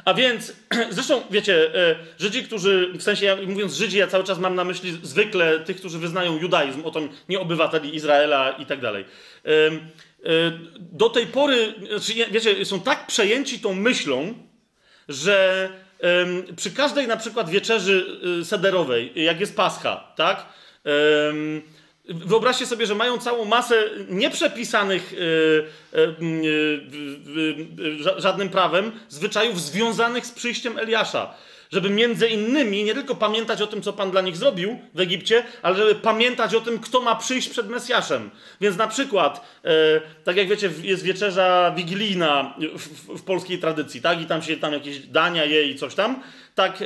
A 0.04 0.14
więc, 0.14 0.52
zresztą, 0.90 1.22
wiecie, 1.30 1.74
e, 1.74 1.96
Żydzi, 2.18 2.42
którzy, 2.42 2.92
w 2.98 3.02
sensie, 3.02 3.26
ja, 3.26 3.36
mówiąc 3.46 3.74
Żydzi, 3.74 3.98
ja 3.98 4.06
cały 4.06 4.24
czas 4.24 4.38
mam 4.38 4.54
na 4.54 4.64
myśli 4.64 4.98
zwykle 5.02 5.60
tych, 5.60 5.76
którzy 5.76 5.98
wyznają 5.98 6.38
judaizm, 6.38 6.84
o 6.84 6.90
to 6.90 7.00
nie 7.28 7.40
obywateli 7.40 7.96
Izraela 7.96 8.50
i 8.50 8.66
tak 8.66 8.80
dalej. 8.80 9.04
E, 9.04 9.48
do 10.78 11.10
tej 11.10 11.26
pory, 11.26 11.74
znaczy, 11.88 12.12
wiecie, 12.30 12.64
są 12.64 12.80
tak 12.80 13.06
przejęci 13.06 13.60
tą 13.60 13.74
myślą, 13.74 14.34
że 15.08 15.68
przy 16.56 16.70
każdej 16.70 17.06
na 17.06 17.16
przykład 17.16 17.50
wieczerzy 17.50 18.20
y, 18.40 18.44
sederowej, 18.44 19.12
jak 19.14 19.40
jest 19.40 19.56
Pascha, 19.56 20.12
tak? 20.16 20.46
Wyobraźcie 22.08 22.66
sobie, 22.66 22.86
że 22.86 22.94
mają 22.94 23.18
całą 23.18 23.44
masę 23.44 23.90
nieprzepisanych 24.08 25.14
e, 25.92 25.98
e, 25.98 26.04
e, 28.16 28.20
żadnym 28.20 28.48
prawem 28.48 28.92
zwyczajów 29.08 29.60
związanych 29.60 30.26
z 30.26 30.32
przyjściem 30.32 30.78
Eliasza. 30.78 31.34
Żeby 31.70 31.90
między 31.90 32.28
innymi 32.28 32.84
nie 32.84 32.94
tylko 32.94 33.14
pamiętać 33.14 33.62
o 33.62 33.66
tym, 33.66 33.82
co 33.82 33.92
Pan 33.92 34.10
dla 34.10 34.20
nich 34.20 34.36
zrobił 34.36 34.78
w 34.94 35.00
Egipcie, 35.00 35.44
ale 35.62 35.76
żeby 35.76 35.94
pamiętać 35.94 36.54
o 36.54 36.60
tym, 36.60 36.78
kto 36.78 37.00
ma 37.00 37.16
przyjść 37.16 37.48
przed 37.48 37.68
Mesjaszem. 37.68 38.30
Więc 38.60 38.76
na 38.76 38.88
przykład, 38.88 39.60
tak 40.24 40.36
jak 40.36 40.48
wiecie, 40.48 40.70
jest 40.82 41.02
wieczerza 41.02 41.72
wigilijna 41.76 42.54
w, 42.78 43.18
w, 43.18 43.22
polskiej 43.22 43.58
tradycji, 43.58 44.00
tak? 44.00 44.20
I 44.20 44.26
tam 44.26 44.42
się 44.42 44.56
tam 44.56 44.72
jakieś 44.72 44.98
dania 44.98 45.44
je 45.44 45.66
i 45.66 45.76
coś 45.78 45.94
tam. 45.94 46.22
Tak, 46.54 46.84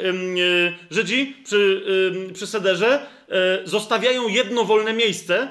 Żydzi 0.91 1.37
przy, 1.45 1.83
przy 2.35 2.47
sederze 2.47 3.07
E, 3.31 3.67
zostawiają 3.67 4.29
jedno 4.29 4.65
wolne 4.65 4.93
miejsce, 4.93 5.49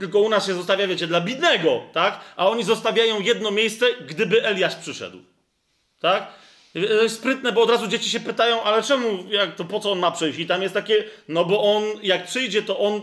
tylko 0.00 0.20
u 0.20 0.28
nas 0.28 0.46
się 0.46 0.54
zostawia, 0.54 0.86
wiecie, 0.86 1.06
dla 1.06 1.20
bidnego, 1.20 1.82
tak? 1.92 2.20
A 2.36 2.48
oni 2.48 2.64
zostawiają 2.64 3.20
jedno 3.20 3.50
miejsce, 3.50 3.86
gdyby 4.06 4.44
Eliasz 4.44 4.76
przyszedł. 4.76 5.18
Tak? 6.00 6.32
To 6.72 6.78
jest 6.78 7.16
sprytne, 7.16 7.52
bo 7.52 7.62
od 7.62 7.70
razu 7.70 7.86
dzieci 7.86 8.10
się 8.10 8.20
pytają, 8.20 8.62
ale 8.62 8.82
czemu, 8.82 9.24
jak 9.30 9.54
to, 9.54 9.64
po 9.64 9.80
co 9.80 9.92
on 9.92 9.98
ma 9.98 10.10
przyjść? 10.10 10.38
I 10.38 10.46
tam 10.46 10.62
jest 10.62 10.74
takie, 10.74 11.04
no 11.28 11.44
bo 11.44 11.76
on, 11.76 11.84
jak 12.02 12.26
przyjdzie, 12.26 12.62
to 12.62 12.78
on, 12.78 13.02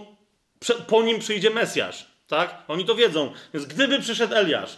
po 0.88 1.04
nim 1.04 1.20
przyjdzie 1.20 1.50
Mesjasz, 1.50 2.06
tak? 2.28 2.64
Oni 2.68 2.86
to 2.86 2.96
wiedzą. 2.96 3.34
Więc 3.54 3.66
gdyby 3.66 4.00
przyszedł 4.00 4.36
Eliasz, 4.36 4.78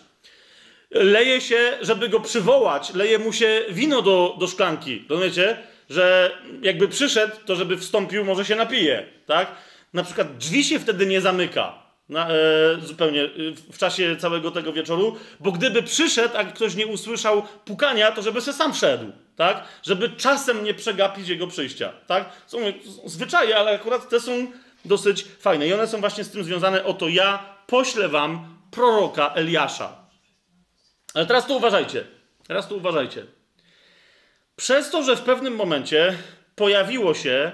leje 0.92 1.42
się, 1.42 1.78
żeby 1.82 2.10
go 2.10 2.20
przywołać, 2.20 2.94
leje 2.94 3.20
mu 3.20 3.34
się 3.34 3.66
wino 3.70 4.02
do, 4.02 4.36
do 4.40 4.48
szklanki, 4.48 5.06
rozumiecie? 5.10 5.58
że 5.90 6.32
jakby 6.62 6.88
przyszedł, 6.88 7.36
to 7.46 7.56
żeby 7.56 7.78
wstąpił, 7.78 8.26
może 8.26 8.46
się 8.46 8.56
napije, 8.56 9.06
tak? 9.26 9.52
Na 9.94 10.04
przykład 10.04 10.38
drzwi 10.38 10.64
się 10.64 10.80
wtedy 10.80 11.06
nie 11.06 11.22
zamyka. 11.22 11.90
Na, 12.10 12.30
e, 12.30 12.34
zupełnie 12.84 13.24
e, 13.24 13.30
w 13.72 13.78
czasie 13.78 14.16
całego 14.16 14.52
tego 14.52 14.74
wieczoru, 14.74 15.16
bo 15.40 15.52
gdyby 15.52 15.84
przyszedł, 15.84 16.38
a 16.38 16.44
ktoś 16.44 16.76
nie 16.76 16.88
usłyszał 16.88 17.44
pukania, 17.66 18.12
to 18.12 18.22
żeby 18.22 18.42
se 18.42 18.54
sam 18.54 18.74
wszedł, 18.74 19.06
tak? 19.36 19.64
Żeby 19.84 20.10
czasem 20.10 20.64
nie 20.64 20.74
przegapić 20.74 21.28
jego 21.28 21.48
przyjścia, 21.48 21.94
tak? 22.08 22.30
Są 22.48 22.58
zwyczaje, 23.06 23.58
ale 23.58 23.72
akurat 23.72 24.10
te 24.10 24.20
są 24.20 24.48
dosyć 24.86 25.26
fajne 25.40 25.68
i 25.68 25.74
one 25.74 25.88
są 25.88 26.00
właśnie 26.00 26.24
z 26.24 26.32
tym 26.32 26.44
związane. 26.44 26.86
Oto 26.86 27.08
ja 27.08 27.46
poślę 27.68 28.10
wam 28.10 28.58
proroka 28.72 29.34
Eliasza. 29.34 29.99
Ale 31.14 31.26
teraz 31.26 31.47
tu 31.47 31.57
uważajcie. 31.57 32.03
Teraz 32.47 32.68
tu 32.68 32.78
uważajcie. 32.78 33.26
Przez 34.55 34.89
to, 34.89 35.03
że 35.03 35.16
w 35.16 35.22
pewnym 35.22 35.55
momencie 35.55 36.18
pojawiło 36.55 37.14
się, 37.14 37.51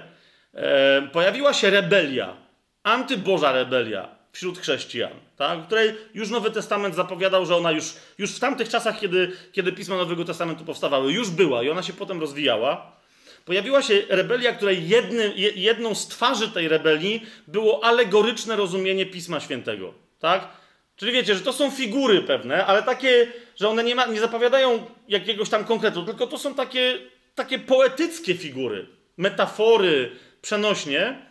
e, 0.54 1.02
pojawiła 1.12 1.54
się 1.54 1.70
rebelia, 1.70 2.36
antyboża 2.82 3.52
rebelia 3.52 4.16
wśród 4.32 4.58
chrześcijan, 4.58 5.12
tak? 5.36 5.66
której 5.66 5.94
już 6.14 6.30
Nowy 6.30 6.50
Testament 6.50 6.94
zapowiadał, 6.94 7.46
że 7.46 7.56
ona 7.56 7.72
już, 7.72 7.94
już 8.18 8.30
w 8.36 8.40
tamtych 8.40 8.68
czasach, 8.68 9.00
kiedy, 9.00 9.32
kiedy 9.52 9.72
pisma 9.72 9.96
Nowego 9.96 10.24
Testamentu 10.24 10.64
powstawały, 10.64 11.12
już 11.12 11.30
była 11.30 11.62
i 11.62 11.70
ona 11.70 11.82
się 11.82 11.92
potem 11.92 12.20
rozwijała. 12.20 12.96
Pojawiła 13.44 13.82
się 13.82 14.02
rebelia, 14.08 14.52
której 14.52 14.88
jedny, 14.88 15.32
jedną 15.56 15.94
z 15.94 16.08
twarzy 16.08 16.48
tej 16.48 16.68
rebelii 16.68 17.26
było 17.46 17.84
alegoryczne 17.84 18.56
rozumienie 18.56 19.06
Pisma 19.06 19.40
Świętego. 19.40 19.94
Tak? 20.18 20.48
Czyli 20.96 21.12
wiecie, 21.12 21.34
że 21.34 21.40
to 21.40 21.52
są 21.52 21.70
figury 21.70 22.22
pewne, 22.22 22.66
ale 22.66 22.82
takie, 22.82 23.32
że 23.56 23.68
one 23.68 23.84
nie, 23.84 23.94
ma, 23.94 24.06
nie 24.06 24.20
zapowiadają 24.20 24.86
jakiegoś 25.08 25.48
tam 25.48 25.64
konkretu, 25.64 26.04
tylko 26.04 26.26
to 26.26 26.38
są 26.38 26.54
takie, 26.54 26.98
takie 27.34 27.58
poetyckie 27.58 28.34
figury, 28.34 28.86
metafory, 29.16 30.10
przenośnie. 30.42 31.26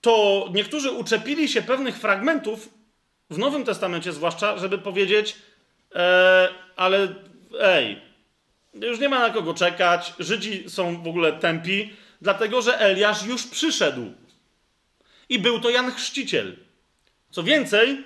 To 0.00 0.48
niektórzy 0.54 0.90
uczepili 0.90 1.48
się 1.48 1.62
pewnych 1.62 1.96
fragmentów, 1.96 2.68
w 3.30 3.38
Nowym 3.38 3.64
Testamencie 3.64 4.12
zwłaszcza, 4.12 4.58
żeby 4.58 4.78
powiedzieć, 4.78 5.36
e, 5.94 6.48
ale 6.76 7.14
ej, 7.60 8.00
już 8.74 8.98
nie 8.98 9.08
ma 9.08 9.18
na 9.20 9.30
kogo 9.30 9.54
czekać, 9.54 10.12
Żydzi 10.18 10.70
są 10.70 11.02
w 11.02 11.08
ogóle 11.08 11.32
tępi, 11.32 11.92
dlatego 12.22 12.62
że 12.62 12.80
Eliasz 12.80 13.26
już 13.26 13.46
przyszedł. 13.46 14.12
I 15.28 15.38
był 15.38 15.60
to 15.60 15.70
Jan 15.70 15.92
Chrzciciel. 15.92 16.56
Co 17.30 17.42
więcej, 17.42 18.04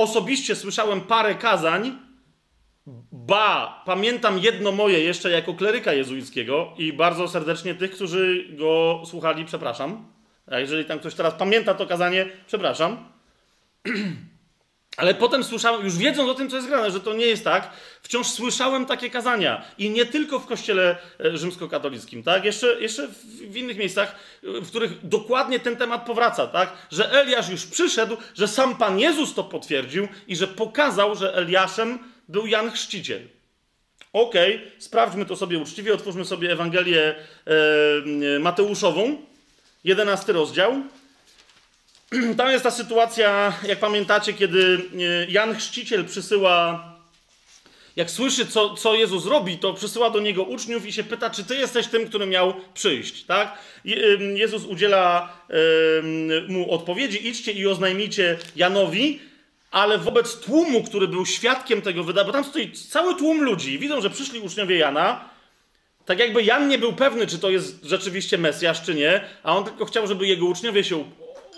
Osobiście 0.00 0.56
słyszałem 0.56 1.00
parę 1.00 1.34
kazań, 1.34 1.98
ba, 3.12 3.82
pamiętam 3.86 4.38
jedno 4.38 4.72
moje 4.72 5.00
jeszcze 5.00 5.30
jako 5.30 5.54
kleryka 5.54 5.92
jezuickiego 5.92 6.74
i 6.78 6.92
bardzo 6.92 7.28
serdecznie 7.28 7.74
tych, 7.74 7.90
którzy 7.90 8.48
go 8.58 9.02
słuchali, 9.04 9.44
przepraszam. 9.44 10.06
A 10.46 10.58
jeżeli 10.58 10.84
tam 10.84 10.98
ktoś 10.98 11.14
teraz 11.14 11.34
pamięta 11.34 11.74
to 11.74 11.86
kazanie, 11.86 12.26
przepraszam. 12.46 12.96
Ale 15.00 15.14
potem 15.14 15.44
słyszałem, 15.44 15.84
już 15.84 15.96
wiedząc 15.96 16.30
o 16.30 16.34
tym, 16.34 16.50
co 16.50 16.56
jest 16.56 16.68
grane, 16.68 16.90
że 16.90 17.00
to 17.00 17.12
nie 17.12 17.26
jest 17.26 17.44
tak, 17.44 17.70
wciąż 18.02 18.26
słyszałem 18.26 18.86
takie 18.86 19.10
kazania. 19.10 19.64
I 19.78 19.90
nie 19.90 20.06
tylko 20.06 20.38
w 20.38 20.46
kościele 20.46 20.96
e, 21.20 21.38
rzymskokatolickim, 21.38 22.22
tak? 22.22 22.44
Jeszcze, 22.44 22.80
jeszcze 22.80 23.08
w 23.40 23.56
innych 23.56 23.76
miejscach, 23.76 24.14
w 24.42 24.68
których 24.68 25.08
dokładnie 25.08 25.60
ten 25.60 25.76
temat 25.76 26.06
powraca, 26.06 26.46
tak? 26.46 26.72
Że 26.90 27.12
Eliasz 27.12 27.48
już 27.48 27.66
przyszedł, 27.66 28.16
że 28.34 28.48
sam 28.48 28.76
Pan 28.76 28.98
Jezus 28.98 29.34
to 29.34 29.44
potwierdził 29.44 30.08
i 30.28 30.36
że 30.36 30.46
pokazał, 30.46 31.16
że 31.16 31.34
Eliaszem 31.34 31.98
był 32.28 32.46
Jan 32.46 32.70
Chrzciciel. 32.70 33.22
Okej, 34.12 34.56
okay, 34.56 34.70
sprawdźmy 34.78 35.26
to 35.26 35.36
sobie 35.36 35.58
uczciwie, 35.58 35.94
otwórzmy 35.94 36.24
sobie 36.24 36.52
Ewangelię 36.52 37.14
e, 38.34 38.38
Mateuszową, 38.38 39.16
jedenasty 39.84 40.32
rozdział. 40.32 40.82
Tam 42.36 42.50
jest 42.50 42.64
ta 42.64 42.70
sytuacja, 42.70 43.52
jak 43.68 43.78
pamiętacie, 43.78 44.32
kiedy 44.32 44.80
e, 44.94 45.30
Jan 45.30 45.56
Chrzciciel 45.56 46.04
przysyła, 46.04 46.84
jak 47.96 48.10
słyszy, 48.10 48.46
co, 48.46 48.74
co 48.74 48.94
Jezus 48.94 49.26
robi, 49.26 49.58
to 49.58 49.74
przysyła 49.74 50.10
do 50.10 50.20
niego 50.20 50.42
uczniów 50.42 50.86
i 50.86 50.92
się 50.92 51.04
pyta, 51.04 51.30
czy 51.30 51.44
ty 51.44 51.56
jesteś 51.56 51.86
tym, 51.86 52.08
który 52.08 52.26
miał 52.26 52.54
przyjść, 52.74 53.24
tak? 53.24 53.58
Jezus 54.34 54.64
udziela 54.64 55.32
mu 56.48 56.72
odpowiedzi, 56.72 57.28
idźcie 57.28 57.52
i 57.52 57.66
oznajmijcie 57.66 58.38
Janowi, 58.56 59.20
ale 59.70 59.98
wobec 59.98 60.40
tłumu, 60.40 60.82
który 60.82 61.08
był 61.08 61.26
świadkiem 61.26 61.82
tego 61.82 62.04
wydarzenia, 62.04 62.32
bo 62.32 62.32
tam 62.32 62.44
stoi 62.44 62.72
cały 62.72 63.16
tłum 63.16 63.42
ludzi, 63.42 63.78
widzą, 63.78 64.00
że 64.00 64.10
przyszli 64.10 64.40
uczniowie 64.40 64.76
Jana, 64.76 65.30
tak 66.04 66.18
jakby 66.18 66.42
Jan 66.42 66.68
nie 66.68 66.78
był 66.78 66.92
pewny, 66.92 67.26
czy 67.26 67.38
to 67.38 67.50
jest 67.50 67.84
rzeczywiście 67.84 68.38
Mesjasz, 68.38 68.82
czy 68.82 68.94
nie, 68.94 69.20
a 69.42 69.56
on 69.56 69.64
tylko 69.64 69.84
chciał, 69.84 70.06
żeby 70.06 70.26
jego 70.26 70.46
uczniowie 70.46 70.84
się 70.84 71.04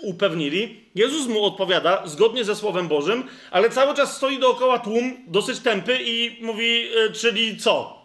upewnili. 0.03 0.83
Jezus 0.95 1.27
mu 1.27 1.43
odpowiada 1.43 2.07
zgodnie 2.07 2.43
ze 2.43 2.55
Słowem 2.55 2.87
Bożym, 2.87 3.23
ale 3.51 3.69
cały 3.69 3.95
czas 3.95 4.17
stoi 4.17 4.39
dookoła 4.39 4.79
tłum, 4.79 5.17
dosyć 5.27 5.59
tępy 5.59 5.97
i 6.01 6.37
mówi, 6.41 6.87
e, 7.07 7.11
czyli 7.11 7.57
co? 7.57 8.03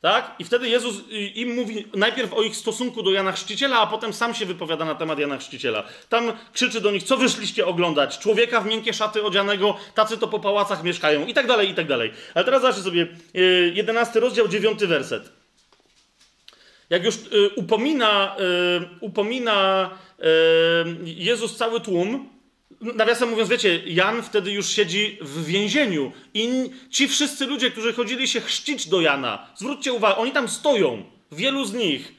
Tak? 0.00 0.34
I 0.38 0.44
wtedy 0.44 0.68
Jezus 0.68 0.94
im 1.34 1.54
mówi 1.54 1.84
najpierw 1.94 2.32
o 2.32 2.42
ich 2.42 2.56
stosunku 2.56 3.02
do 3.02 3.10
Jana 3.10 3.32
Chrzciciela, 3.32 3.78
a 3.78 3.86
potem 3.86 4.12
sam 4.12 4.34
się 4.34 4.46
wypowiada 4.46 4.84
na 4.84 4.94
temat 4.94 5.18
Jana 5.18 5.38
Chrzciciela. 5.38 5.84
Tam 6.08 6.32
krzyczy 6.52 6.80
do 6.80 6.90
nich, 6.90 7.02
co 7.02 7.16
wyszliście 7.16 7.66
oglądać? 7.66 8.18
Człowieka 8.18 8.60
w 8.60 8.66
miękkie 8.66 8.94
szaty 8.94 9.22
odzianego, 9.22 9.76
tacy 9.94 10.18
to 10.18 10.28
po 10.28 10.38
pałacach 10.38 10.82
mieszkają 10.82 11.26
i 11.26 11.34
tak 11.34 11.46
dalej, 11.46 11.70
i 11.70 11.74
tak 11.74 11.86
dalej. 11.86 12.12
Ale 12.34 12.44
teraz 12.44 12.60
zobaczcie 12.60 12.82
sobie, 12.82 13.06
11 13.74 14.18
e, 14.18 14.20
rozdział, 14.20 14.48
9 14.48 14.84
werset. 14.84 15.32
Jak 16.90 17.04
już 17.04 17.16
y, 17.16 17.50
upomina, 17.56 18.36
y, 18.40 18.98
upomina 19.00 19.90
y, 20.05 20.05
Jezus 21.04 21.56
cały 21.56 21.80
tłum, 21.80 22.28
nawiasem 22.80 23.28
mówiąc, 23.28 23.48
wiecie, 23.48 23.82
Jan 23.86 24.22
wtedy 24.22 24.50
już 24.50 24.68
siedzi 24.68 25.18
w 25.20 25.44
więzieniu 25.44 26.12
i 26.34 26.70
ci 26.90 27.08
wszyscy 27.08 27.46
ludzie, 27.46 27.70
którzy 27.70 27.92
chodzili 27.92 28.28
się 28.28 28.40
chrzcić 28.40 28.88
do 28.88 29.00
Jana, 29.00 29.46
zwróćcie 29.56 29.92
uwagę, 29.92 30.16
oni 30.16 30.32
tam 30.32 30.48
stoją, 30.48 31.04
wielu 31.32 31.64
z 31.64 31.74
nich, 31.74 32.16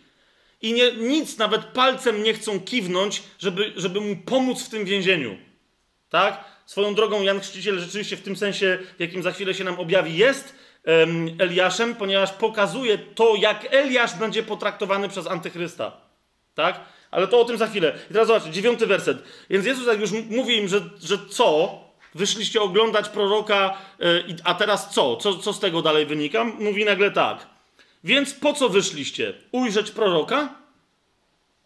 i 0.61 0.73
nie, 0.73 0.91
nic, 0.91 1.37
nawet 1.37 1.65
palcem 1.65 2.23
nie 2.23 2.33
chcą 2.33 2.59
kiwnąć, 2.59 3.23
żeby, 3.39 3.73
żeby 3.75 4.01
mu 4.01 4.15
pomóc 4.15 4.63
w 4.63 4.69
tym 4.69 4.85
więzieniu. 4.85 5.37
Tak? 6.09 6.43
Swoją 6.65 6.95
drogą 6.95 7.21
Jan 7.21 7.39
Chrzciciel 7.39 7.79
rzeczywiście 7.79 8.17
w 8.17 8.21
tym 8.21 8.35
sensie, 8.35 8.79
w 8.97 8.99
jakim 8.99 9.23
za 9.23 9.31
chwilę 9.31 9.53
się 9.53 9.63
nam 9.63 9.79
objawi, 9.79 10.17
jest 10.17 10.55
um, 10.85 11.27
Eliaszem, 11.39 11.95
ponieważ 11.95 12.31
pokazuje 12.31 12.97
to, 12.97 13.35
jak 13.35 13.73
Eliasz 13.73 14.15
będzie 14.15 14.43
potraktowany 14.43 15.09
przez 15.09 15.27
Antychrysta. 15.27 15.91
Tak? 16.55 16.79
Ale 17.11 17.27
to 17.27 17.41
o 17.41 17.45
tym 17.45 17.57
za 17.57 17.67
chwilę. 17.67 17.99
I 18.09 18.13
teraz 18.13 18.27
zobaczcie, 18.27 18.51
dziewiąty 18.51 18.87
werset. 18.87 19.17
Więc 19.49 19.65
Jezus 19.65 19.87
jak 19.87 19.99
już 19.99 20.11
mówi 20.29 20.57
im, 20.57 20.67
że, 20.67 20.81
że 21.03 21.17
co? 21.29 21.79
Wyszliście 22.15 22.61
oglądać 22.61 23.09
proroka, 23.09 23.77
yy, 23.99 24.35
a 24.43 24.53
teraz 24.53 24.93
co? 24.93 25.15
co? 25.15 25.37
Co 25.37 25.53
z 25.53 25.59
tego 25.59 25.81
dalej 25.81 26.05
wynika? 26.05 26.43
Mówi 26.43 26.85
nagle 26.85 27.11
tak. 27.11 27.47
Więc 28.03 28.33
po 28.33 28.53
co 28.53 28.69
wyszliście? 28.69 29.33
Ujrzeć 29.51 29.91
proroka? 29.91 30.55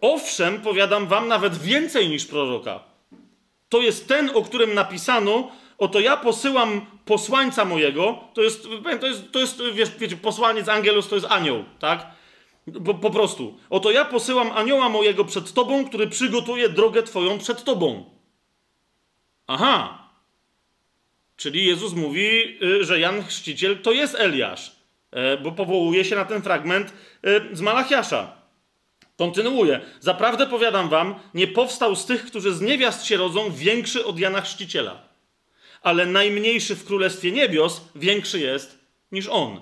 Owszem, 0.02 0.62
powiadam 0.62 1.08
wam 1.08 1.28
nawet 1.28 1.58
więcej 1.58 2.10
niż 2.10 2.26
proroka. 2.26 2.84
To 3.70 3.82
jest 3.82 4.08
ten, 4.08 4.32
o 4.34 4.42
którym 4.42 4.74
napisano, 4.74 5.52
oto 5.78 6.00
ja 6.00 6.18
posyłam 6.18 6.86
posłańca 7.06 7.66
mojego, 7.66 8.20
to 8.34 8.42
jest, 8.42 8.68
to 9.02 9.08
jest, 9.08 9.32
to 9.32 9.40
jest 9.40 9.62
wiesz, 9.74 9.90
wiecie, 9.98 10.18
posłaniec, 10.18 10.68
angelus 10.68 11.08
to 11.08 11.16
jest 11.16 11.28
anioł, 11.30 11.64
tak? 11.80 12.08
Po, 12.86 12.94
po 12.94 13.10
prostu. 13.10 13.58
Oto 13.70 13.92
ja 13.92 14.06
posyłam 14.06 14.52
anioła 14.52 14.90
mojego 14.90 15.26
przed 15.26 15.54
tobą, 15.54 15.86
który 15.86 16.08
przygotuje 16.08 16.70
drogę 16.70 17.04
twoją 17.04 17.40
przed 17.40 17.64
tobą. 17.64 18.06
Aha. 19.48 20.08
Czyli 21.36 21.66
Jezus 21.66 21.94
mówi, 21.94 22.58
y, 22.64 22.84
że 22.84 23.00
Jan 23.00 23.24
Chrzciciel 23.24 23.82
to 23.82 23.92
jest 23.92 24.16
Eliasz. 24.16 24.82
E, 25.12 25.38
bo 25.38 25.52
powołuje 25.52 26.06
się 26.06 26.16
na 26.16 26.26
ten 26.26 26.42
fragment 26.42 26.94
e, 27.24 27.56
z 27.56 27.62
Malachiasza. 27.62 28.42
Kontynuuje. 29.18 29.82
Zaprawdę 30.00 30.48
powiadam 30.48 30.90
wam, 30.90 31.16
nie 31.34 31.48
powstał 31.48 31.96
z 31.96 32.06
tych, 32.06 32.26
którzy 32.26 32.54
z 32.54 32.62
niewiast 32.62 33.06
się 33.06 33.18
rodzą, 33.18 33.52
większy 33.52 34.06
od 34.06 34.20
Jana 34.20 34.42
Chrzciciela. 34.42 35.02
Ale 35.82 36.06
najmniejszy 36.06 36.76
w 36.76 36.86
Królestwie 36.86 37.32
Niebios 37.32 37.82
większy 37.96 38.40
jest 38.40 38.80
niż 39.12 39.28
on. 39.28 39.62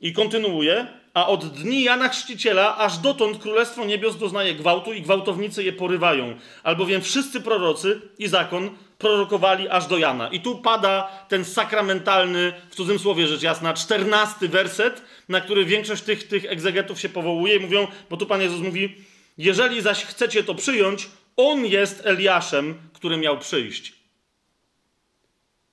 I 0.00 0.12
kontynuuje. 0.12 1.01
A 1.14 1.28
od 1.28 1.46
dni 1.46 1.82
Jana 1.82 2.08
Chrzciciela 2.08 2.76
aż 2.76 2.98
dotąd 2.98 3.38
Królestwo 3.38 3.84
Niebios 3.84 4.16
doznaje 4.16 4.54
gwałtu 4.54 4.92
i 4.92 5.02
gwałtownicy 5.02 5.64
je 5.64 5.72
porywają. 5.72 6.36
Albowiem 6.62 7.02
wszyscy 7.02 7.40
prorocy 7.40 8.00
i 8.18 8.28
zakon 8.28 8.70
prorokowali 8.98 9.68
aż 9.68 9.86
do 9.86 9.98
Jana. 9.98 10.28
I 10.28 10.40
tu 10.40 10.58
pada 10.58 11.08
ten 11.28 11.44
sakramentalny, 11.44 12.52
w 12.70 12.74
cudzym 12.74 12.98
słowie 12.98 13.26
rzecz 13.26 13.42
jasna, 13.42 13.74
czternasty 13.74 14.48
werset, 14.48 15.02
na 15.28 15.40
który 15.40 15.64
większość 15.64 16.02
tych, 16.02 16.28
tych 16.28 16.44
egzegetów 16.44 17.00
się 17.00 17.08
powołuje 17.08 17.56
i 17.56 17.60
mówią, 17.60 17.86
bo 18.10 18.16
tu 18.16 18.26
Pan 18.26 18.40
Jezus 18.40 18.60
mówi, 18.60 18.96
jeżeli 19.38 19.80
zaś 19.80 20.04
chcecie 20.04 20.44
to 20.44 20.54
przyjąć, 20.54 21.08
On 21.36 21.66
jest 21.66 22.06
Eliaszem, 22.06 22.74
który 22.92 23.16
miał 23.16 23.38
przyjść. 23.38 23.92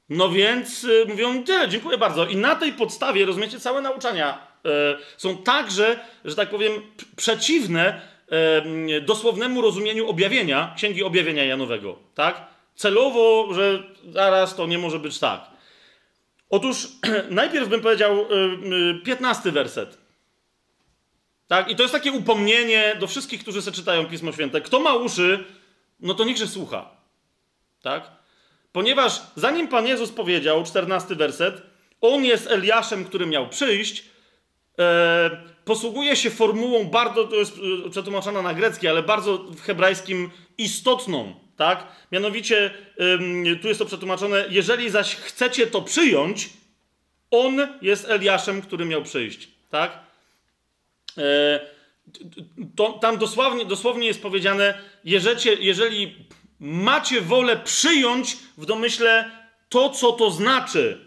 No 0.09 0.29
więc 0.29 0.83
y, 0.83 1.05
mówią, 1.07 1.43
tyle, 1.43 1.69
dziękuję 1.69 1.97
bardzo. 1.97 2.25
I 2.25 2.35
na 2.35 2.55
tej 2.55 2.73
podstawie, 2.73 3.25
rozumiecie, 3.25 3.59
całe 3.59 3.81
nauczania 3.81 4.48
są 5.17 5.37
także, 5.37 5.99
że 6.25 6.35
tak 6.35 6.49
powiem, 6.49 6.73
przeciwne 7.15 8.01
dosłownemu 9.01 9.61
rozumieniu 9.61 10.09
objawienia, 10.09 10.73
Księgi 10.77 11.03
Objawienia 11.03 11.43
Janowego, 11.43 11.99
tak? 12.15 12.49
celowo, 12.79 13.53
że 13.53 13.83
zaraz 14.09 14.55
to 14.55 14.67
nie 14.67 14.77
może 14.77 14.99
być 14.99 15.19
tak. 15.19 15.41
Otóż 16.49 16.87
najpierw 17.29 17.69
bym 17.69 17.81
powiedział 17.81 18.25
15 19.05 19.45
y, 19.45 19.49
y, 19.49 19.51
werset. 19.51 19.97
Tak? 21.47 21.71
I 21.71 21.75
to 21.75 21.83
jest 21.83 21.93
takie 21.93 22.11
upomnienie 22.11 22.95
do 22.99 23.07
wszystkich, 23.07 23.41
którzy 23.41 23.61
sobie 23.61 23.75
czytają 23.75 24.05
Pismo 24.05 24.31
Święte. 24.31 24.61
Kto 24.61 24.79
ma 24.79 24.95
uszy, 24.95 25.45
no 25.99 26.13
to 26.13 26.23
niechże 26.23 26.47
słucha. 26.47 26.89
Tak? 27.81 28.11
Ponieważ 28.71 29.21
zanim 29.35 29.67
Pan 29.67 29.87
Jezus 29.87 30.11
powiedział, 30.11 30.63
14 30.63 31.15
werset, 31.15 31.61
On 32.01 32.25
jest 32.25 32.47
Eliaszem, 32.47 33.05
który 33.05 33.25
miał 33.25 33.49
przyjść, 33.49 33.99
e, 33.99 34.03
posługuje 35.65 36.15
się 36.15 36.29
formułą 36.29 36.85
bardzo, 36.85 37.27
to 37.27 37.35
jest 37.35 37.57
y, 37.87 37.89
przetłumaczona 37.89 38.41
na 38.41 38.53
grecki, 38.53 38.87
ale 38.87 39.03
bardzo 39.03 39.37
w 39.37 39.61
hebrajskim 39.61 40.31
istotną 40.57 41.33
tak? 41.59 41.87
Mianowicie, 42.11 42.73
tu 43.61 43.67
jest 43.67 43.79
to 43.79 43.85
przetłumaczone, 43.85 44.45
jeżeli 44.49 44.89
zaś 44.89 45.15
chcecie 45.15 45.67
to 45.67 45.81
przyjąć, 45.81 46.49
on 47.31 47.67
jest 47.81 48.09
Eliaszem, 48.09 48.61
który 48.61 48.85
miał 48.85 49.03
przyjść, 49.03 49.49
tak? 49.69 49.99
E, 51.17 51.59
to, 52.75 52.93
tam 52.93 53.17
dosłownie, 53.17 53.65
dosłownie 53.65 54.07
jest 54.07 54.21
powiedziane, 54.21 54.81
jeżeli, 55.03 55.65
jeżeli 55.65 56.15
macie 56.59 57.21
wolę 57.21 57.57
przyjąć 57.57 58.37
w 58.57 58.65
domyśle 58.65 59.31
to, 59.69 59.89
co 59.89 60.11
to 60.11 60.31
znaczy, 60.31 61.05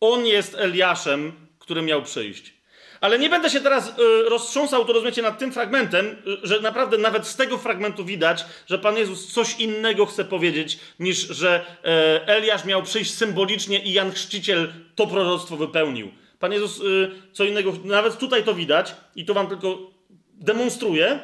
on 0.00 0.26
jest 0.26 0.54
Eliaszem, 0.54 1.32
który 1.58 1.82
miał 1.82 2.02
przyjść. 2.02 2.59
Ale 3.00 3.18
nie 3.18 3.28
będę 3.28 3.50
się 3.50 3.60
teraz 3.60 3.88
y, 3.88 3.92
roztrząsał, 4.28 4.84
to 4.84 4.92
rozumiecie, 4.92 5.22
nad 5.22 5.38
tym 5.38 5.52
fragmentem, 5.52 6.06
y, 6.06 6.16
że 6.42 6.60
naprawdę 6.60 6.98
nawet 6.98 7.26
z 7.26 7.36
tego 7.36 7.58
fragmentu 7.58 8.04
widać, 8.04 8.44
że 8.66 8.78
Pan 8.78 8.96
Jezus 8.96 9.32
coś 9.32 9.60
innego 9.60 10.06
chce 10.06 10.24
powiedzieć, 10.24 10.78
niż 10.98 11.18
że 11.18 11.66
e, 11.84 12.26
Eliasz 12.26 12.64
miał 12.64 12.82
przyjść 12.82 13.14
symbolicznie 13.14 13.84
i 13.84 13.92
Jan 13.92 14.12
Chrzciciel 14.12 14.72
to 14.94 15.06
proroctwo 15.06 15.56
wypełnił. 15.56 16.10
Pan 16.38 16.52
Jezus 16.52 16.80
y, 16.80 17.10
co 17.32 17.44
innego, 17.44 17.72
nawet 17.84 18.18
tutaj 18.18 18.44
to 18.44 18.54
widać 18.54 18.94
i 19.16 19.24
to 19.24 19.34
wam 19.34 19.46
tylko 19.46 19.78
demonstruję, 20.34 21.20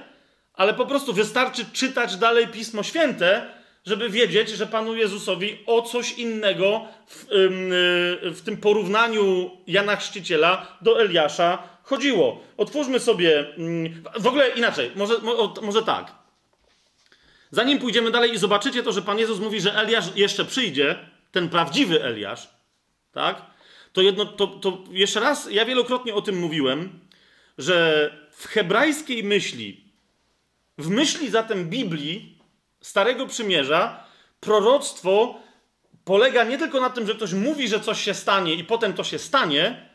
ale 0.55 0.75
po 0.75 0.87
prostu 0.87 1.13
wystarczy 1.13 1.65
czytać 1.73 2.17
dalej 2.17 2.49
Pismo 2.49 2.83
Święte, 2.83 3.56
żeby 3.87 4.11
wiedzieć, 4.11 4.49
że 4.49 4.67
Panu 4.67 4.97
Jezusowi 4.97 5.59
o 5.67 5.83
coś 5.83 6.13
innego 6.13 6.89
w, 7.07 7.23
y, 7.23 8.31
w 8.31 8.41
tym 8.45 8.57
porównaniu 8.57 9.51
Jana 9.67 9.97
Chrzciciela 9.97 10.79
do 10.81 11.01
Eliasza 11.01 11.63
chodziło. 11.83 12.41
Otwórzmy 12.57 13.01
sobie, 13.01 13.55
mm, 13.55 14.03
w 14.19 14.27
ogóle 14.27 14.49
inaczej, 14.49 14.91
może, 14.97 15.15
może 15.63 15.83
tak. 15.83 16.13
Zanim 17.51 17.79
pójdziemy 17.79 18.11
dalej 18.11 18.33
i 18.33 18.39
zobaczycie 18.39 18.83
to, 18.83 18.93
że 18.93 19.03
Pan 19.03 19.19
Jezus 19.19 19.41
mówi, 19.41 19.61
że 19.61 19.75
Eliasz 19.75 20.17
jeszcze 20.17 20.45
przyjdzie, 20.45 20.97
ten 21.33 21.49
prawdziwy 21.49 22.05
Eliasz, 22.05 22.49
tak? 23.13 23.43
To, 23.93 24.03
jedno, 24.03 24.27
to, 24.27 24.47
to 24.47 24.85
jeszcze 24.91 25.21
raz, 25.21 25.49
ja 25.51 25.65
wielokrotnie 25.65 26.15
o 26.15 26.23
tym 26.23 26.39
mówiłem, 26.39 27.01
że 27.59 28.11
w 28.31 28.47
hebrajskiej 28.47 29.25
myśli, 29.25 29.85
w 30.79 30.89
myśli 30.89 31.31
zatem 31.31 31.71
Biblii, 31.71 32.36
Starego 32.87 33.27
Przymierza 33.27 34.05
proroctwo 34.41 35.41
polega 36.05 36.45
nie 36.45 36.59
tylko 36.59 36.81
na 36.81 36.91
tym, 36.91 37.07
że 37.07 37.15
ktoś 37.15 37.33
mówi, 37.33 37.69
że 37.69 37.81
coś 37.81 38.01
się 38.01 38.15
stanie 38.15 38.55
i 38.55 38.65
potem 38.65 38.93
to 38.93 39.05
się 39.05 39.19
stanie, 39.19 39.89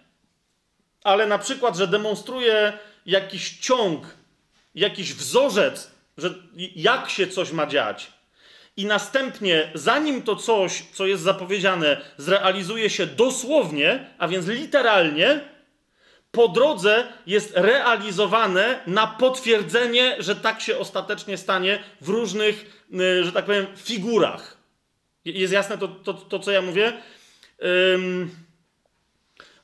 ale 1.03 1.27
na 1.27 1.37
przykład, 1.37 1.77
że 1.77 1.87
demonstruje 1.87 2.73
jakiś 3.05 3.57
ciąg, 3.57 4.07
jakiś 4.75 5.13
wzorzec, 5.13 5.91
że 6.17 6.33
jak 6.75 7.09
się 7.09 7.27
coś 7.27 7.51
ma 7.51 7.67
dziać. 7.67 8.11
I 8.77 8.85
następnie, 8.85 9.71
zanim 9.73 10.21
to 10.21 10.35
coś, 10.35 10.85
co 10.93 11.05
jest 11.05 11.23
zapowiedziane, 11.23 12.01
zrealizuje 12.17 12.89
się 12.89 13.05
dosłownie, 13.05 14.09
a 14.17 14.27
więc 14.27 14.47
literalnie, 14.47 15.41
po 16.31 16.47
drodze 16.47 17.07
jest 17.27 17.51
realizowane 17.55 18.79
na 18.87 19.07
potwierdzenie, 19.07 20.15
że 20.19 20.35
tak 20.35 20.61
się 20.61 20.77
ostatecznie 20.77 21.37
stanie 21.37 21.83
w 22.01 22.09
różnych, 22.09 22.85
y, 22.93 23.23
że 23.23 23.31
tak 23.31 23.45
powiem, 23.45 23.67
figurach. 23.75 24.57
Jest 25.25 25.53
jasne 25.53 25.77
to, 25.77 25.87
to, 25.87 26.13
to 26.13 26.39
co 26.39 26.51
ja 26.51 26.61
mówię? 26.61 26.93
Um, 27.91 28.31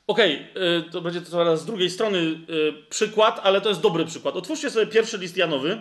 Okej, 0.07 0.47
okay, 0.51 0.91
to 0.91 1.01
będzie 1.01 1.21
to 1.21 1.57
z 1.57 1.65
drugiej 1.65 1.89
strony 1.89 2.17
y, 2.19 2.73
przykład, 2.89 3.39
ale 3.43 3.61
to 3.61 3.69
jest 3.69 3.81
dobry 3.81 4.05
przykład. 4.05 4.35
Otwórzcie 4.35 4.69
sobie 4.69 4.87
pierwszy 4.87 5.17
list 5.17 5.37
Janowy. 5.37 5.77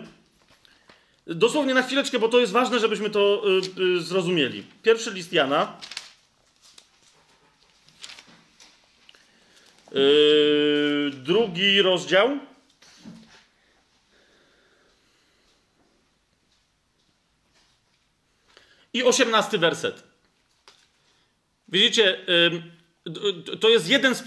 Dosłownie 1.27 1.73
na 1.73 1.83
chwileczkę, 1.83 2.19
bo 2.19 2.29
to 2.29 2.39
jest 2.39 2.51
ważne, 2.51 2.79
żebyśmy 2.79 3.09
to 3.09 3.43
y, 3.77 4.01
zrozumieli. 4.01 4.63
Pierwszy 4.83 5.11
list 5.11 5.33
Jana. 5.33 5.77
Yy, 9.97 11.11
drugi 11.11 11.81
rozdział. 11.81 12.39
I 18.93 19.03
osiemnasty 19.03 19.57
werset. 19.57 20.03
Widzicie, 21.67 22.19
yy, 22.27 23.57
to 23.59 23.69
jest 23.69 23.89
jeden 23.89 24.15
z, 24.15 24.23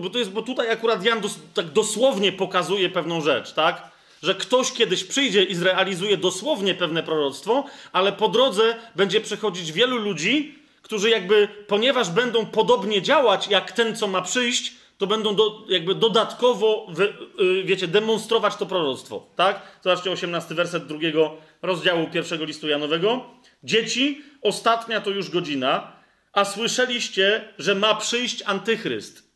bo, 0.00 0.10
to 0.10 0.18
jest, 0.18 0.30
bo 0.30 0.42
tutaj 0.42 0.70
akurat 0.70 1.04
Jan 1.04 1.20
dos, 1.20 1.38
tak 1.54 1.66
dosłownie 1.66 2.32
pokazuje 2.32 2.90
pewną 2.90 3.20
rzecz, 3.20 3.52
tak? 3.52 3.92
że 4.22 4.34
ktoś 4.34 4.72
kiedyś 4.72 5.04
przyjdzie 5.04 5.44
i 5.44 5.54
zrealizuje 5.54 6.16
dosłownie 6.16 6.74
pewne 6.74 7.02
proroctwo, 7.02 7.64
ale 7.92 8.12
po 8.12 8.28
drodze 8.28 8.76
będzie 8.96 9.20
przechodzić 9.20 9.72
wielu 9.72 9.96
ludzi, 9.96 10.58
którzy 10.82 11.10
jakby, 11.10 11.48
ponieważ 11.66 12.10
będą 12.10 12.46
podobnie 12.46 13.02
działać 13.02 13.48
jak 13.48 13.72
ten, 13.72 13.96
co 13.96 14.06
ma 14.06 14.22
przyjść, 14.22 14.74
to 14.98 15.06
będą 15.06 15.34
do, 15.34 15.64
jakby 15.68 15.94
dodatkowo, 15.94 16.86
yy, 17.38 17.64
wiecie, 17.64 17.88
demonstrować 17.88 18.56
to 18.56 18.66
proroctwo, 18.66 19.26
tak? 19.36 19.62
Zobaczcie 19.82 20.10
18 20.10 20.54
werset 20.54 20.86
drugiego 20.86 21.36
rozdziału 21.62 22.06
pierwszego 22.06 22.44
listu 22.44 22.68
Janowego. 22.68 23.24
Dzieci, 23.64 24.22
ostatnia 24.42 25.00
to 25.00 25.10
już 25.10 25.30
godzina, 25.30 25.92
a 26.32 26.44
słyszeliście, 26.44 27.48
że 27.58 27.74
ma 27.74 27.94
przyjść 27.94 28.42
antychryst. 28.46 29.32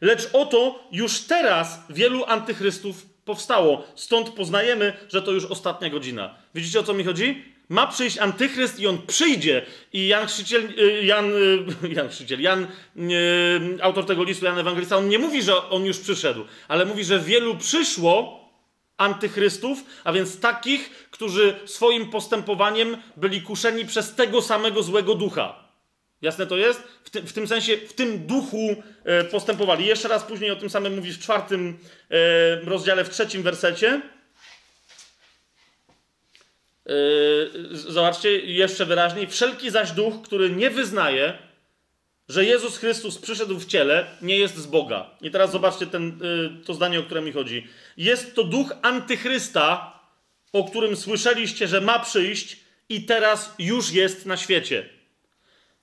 Lecz 0.00 0.28
oto 0.32 0.88
już 0.92 1.20
teraz 1.20 1.80
wielu 1.90 2.24
antychrystów 2.24 3.06
powstało. 3.24 3.84
Stąd 3.94 4.30
poznajemy, 4.30 4.92
że 5.08 5.22
to 5.22 5.30
już 5.30 5.44
ostatnia 5.44 5.90
godzina. 5.90 6.34
Widzicie 6.54 6.80
o 6.80 6.82
co 6.82 6.94
mi 6.94 7.04
chodzi? 7.04 7.44
Ma 7.70 7.86
przyjść 7.86 8.18
antychryst 8.18 8.80
i 8.80 8.86
on 8.86 8.98
przyjdzie. 9.06 9.66
I 9.92 10.08
Jan 10.08 10.26
Chrzciciel, 10.26 10.68
y, 10.78 11.04
Jan, 11.04 11.32
y, 11.84 11.88
Jan 11.96 12.08
Chrzciciel, 12.08 12.40
Jan, 12.40 12.66
y, 12.96 13.82
autor 13.82 14.06
tego 14.06 14.24
listu, 14.24 14.44
Jan 14.44 14.58
Ewangelista, 14.58 14.96
on 14.96 15.08
nie 15.08 15.18
mówi, 15.18 15.42
że 15.42 15.68
on 15.68 15.84
już 15.84 15.98
przyszedł, 15.98 16.44
ale 16.68 16.84
mówi, 16.84 17.04
że 17.04 17.18
wielu 17.18 17.56
przyszło 17.56 18.40
antychrystów, 18.96 19.84
a 20.04 20.12
więc 20.12 20.40
takich, 20.40 21.08
którzy 21.10 21.54
swoim 21.64 22.10
postępowaniem 22.10 22.96
byli 23.16 23.42
kuszeni 23.42 23.86
przez 23.86 24.14
tego 24.14 24.42
samego 24.42 24.82
złego 24.82 25.14
ducha. 25.14 25.70
Jasne 26.22 26.46
to 26.46 26.56
jest? 26.56 26.82
W, 27.04 27.10
ty, 27.10 27.22
w, 27.22 27.32
tym 27.32 27.48
sensie, 27.48 27.76
w 27.76 27.92
tym 27.92 28.26
duchu 28.26 28.82
e, 29.04 29.24
postępowali. 29.24 29.86
Jeszcze 29.86 30.08
raz 30.08 30.22
później 30.22 30.50
o 30.50 30.56
tym 30.56 30.70
samym 30.70 30.96
mówi 30.96 31.12
w 31.12 31.18
czwartym 31.18 31.78
e, 32.10 32.60
rozdziale, 32.60 33.04
w 33.04 33.10
trzecim 33.10 33.42
wersecie. 33.42 34.00
E, 36.86 36.92
zobaczcie 37.72 38.38
jeszcze 38.38 38.86
wyraźniej. 38.86 39.26
Wszelki 39.26 39.70
zaś 39.70 39.92
duch, 39.92 40.14
który 40.22 40.50
nie 40.50 40.70
wyznaje, 40.70 41.38
że 42.28 42.44
Jezus 42.44 42.76
Chrystus 42.76 43.18
przyszedł 43.18 43.58
w 43.58 43.66
ciele, 43.66 44.06
nie 44.22 44.38
jest 44.38 44.56
z 44.56 44.66
Boga. 44.66 45.10
I 45.20 45.30
teraz 45.30 45.52
zobaczcie 45.52 45.86
ten, 45.86 46.08
e, 46.08 46.64
to 46.64 46.74
zdanie, 46.74 47.00
o 47.00 47.02
które 47.02 47.22
mi 47.22 47.32
chodzi. 47.32 47.66
Jest 47.96 48.34
to 48.34 48.44
duch 48.44 48.72
antychrysta, 48.82 50.00
o 50.52 50.64
którym 50.64 50.96
słyszeliście, 50.96 51.68
że 51.68 51.80
ma 51.80 51.98
przyjść 51.98 52.56
i 52.88 53.04
teraz 53.04 53.54
już 53.58 53.92
jest 53.92 54.26
na 54.26 54.36
świecie. 54.36 54.88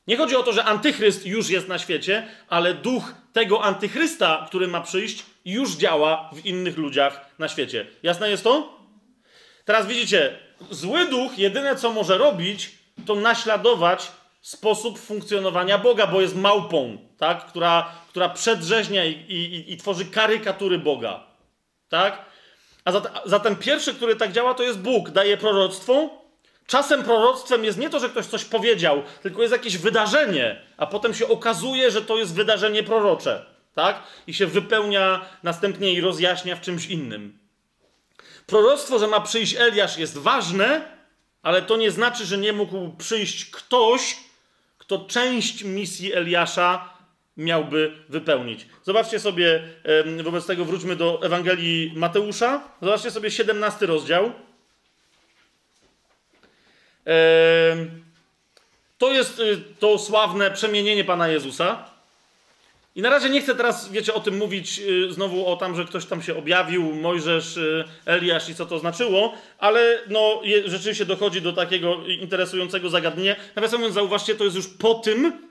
Nie 0.08 0.18
chodzi 0.18 0.36
o 0.36 0.44
to, 0.44 0.54
że 0.54 0.64
antychryst 0.64 1.26
już 1.26 1.50
jest 1.50 1.68
na 1.68 1.80
świecie, 1.80 2.28
ale 2.50 2.74
duch 2.74 3.16
tego 3.34 3.64
antychrysta, 3.64 4.46
który 4.48 4.68
ma 4.68 4.82
przyjść, 4.82 5.26
już 5.46 5.76
działa 5.76 6.32
w 6.34 6.46
innych 6.46 6.78
ludziach 6.78 7.26
na 7.40 7.48
świecie. 7.48 7.86
Jasne 8.04 8.30
jest 8.30 8.44
to? 8.44 8.80
Teraz 9.66 9.88
widzicie, 9.88 10.40
zły 10.72 11.06
duch 11.06 11.38
jedyne 11.38 11.76
co 11.76 11.92
może 11.92 12.18
robić, 12.18 12.72
to 13.06 13.16
naśladować 13.16 14.12
sposób 14.42 15.00
funkcjonowania 15.00 15.78
Boga, 15.78 16.08
bo 16.08 16.22
jest 16.22 16.36
małpą, 16.36 16.98
tak? 17.18 17.46
która, 17.46 17.92
która 18.10 18.30
przedrzeźnia 18.30 19.06
i, 19.06 19.12
i, 19.12 19.74
i 19.74 19.78
tworzy 19.78 20.06
karykatury 20.06 20.80
Boga. 20.80 21.24
Tak? 21.90 22.26
A 22.86 22.92
zatem, 23.26 23.56
pierwszy, 23.56 23.94
który 23.94 24.16
tak 24.16 24.32
działa, 24.32 24.54
to 24.54 24.64
jest 24.64 24.80
Bóg. 24.80 25.10
Daje 25.10 25.38
proroctwo, 25.38 26.10
Czasem 26.68 27.04
proroctwem 27.04 27.66
jest 27.66 27.78
nie 27.78 27.90
to, 27.90 28.00
że 28.00 28.10
ktoś 28.10 28.26
coś 28.26 28.46
powiedział, 28.46 29.04
tylko 29.24 29.42
jest 29.42 29.52
jakieś 29.52 29.78
wydarzenie, 29.78 30.62
a 30.78 30.86
potem 30.86 31.14
się 31.14 31.28
okazuje, 31.28 31.92
że 31.92 32.02
to 32.02 32.18
jest 32.18 32.36
wydarzenie 32.36 32.84
prorocze, 32.84 33.46
tak? 33.76 34.04
I 34.28 34.34
się 34.34 34.48
wypełnia 34.48 35.26
następnie 35.44 35.94
i 35.94 36.02
rozjaśnia 36.02 36.56
w 36.56 36.62
czymś 36.62 36.86
innym. 36.86 37.47
Proroctwo, 38.48 39.00
że 39.00 39.08
ma 39.08 39.22
przyjść 39.22 39.56
Eliasz 39.56 39.98
jest 39.98 40.18
ważne, 40.18 40.98
ale 41.42 41.62
to 41.62 41.78
nie 41.78 41.92
znaczy, 41.92 42.26
że 42.26 42.38
nie 42.38 42.54
mógł 42.54 42.92
przyjść 42.98 43.46
ktoś, 43.46 44.18
kto 44.78 45.06
część 45.06 45.64
misji 45.64 46.14
Eliasza 46.14 46.94
miałby 47.38 47.98
wypełnić. 48.10 48.68
Zobaczcie 48.84 49.20
sobie, 49.20 49.64
wobec 50.24 50.46
tego 50.46 50.66
wróćmy 50.66 50.96
do 50.96 51.20
Ewangelii 51.24 51.94
Mateusza. 51.96 52.64
Zobaczcie 52.82 53.12
sobie 53.12 53.32
17 53.32 53.86
rozdział. 53.86 54.32
To 58.98 59.12
jest 59.12 59.40
y, 59.40 59.62
to 59.80 59.98
sławne 59.98 60.52
przemienienie 60.52 61.04
Pana 61.04 61.28
Jezusa. 61.28 61.90
I 62.98 63.02
na 63.02 63.10
razie 63.10 63.30
nie 63.30 63.42
chcę 63.42 63.56
teraz, 63.56 63.92
wiecie, 63.92 64.14
o 64.14 64.20
tym 64.20 64.38
mówić 64.38 64.80
y, 64.80 65.14
znowu 65.14 65.48
o 65.48 65.56
tam, 65.56 65.76
że 65.76 65.86
ktoś 65.86 66.06
tam 66.06 66.22
się 66.22 66.38
objawił, 66.38 66.96
Mojżesz, 66.96 67.58
y, 67.58 67.84
Eliasz 68.06 68.50
i 68.50 68.56
co 68.56 68.66
to 68.66 68.80
znaczyło, 68.80 69.34
ale 69.58 70.02
no, 70.10 70.42
rzeczywiście 70.66 71.06
dochodzi 71.06 71.42
do 71.42 71.54
takiego 71.54 71.98
interesującego 72.22 72.90
zagadnienia. 72.90 73.36
Natomiast 73.48 73.74
mówiąc, 73.74 73.94
zauważcie, 73.94 74.36
to 74.36 74.44
jest 74.44 74.56
już 74.56 74.68
po 74.68 74.94
tym, 74.94 75.48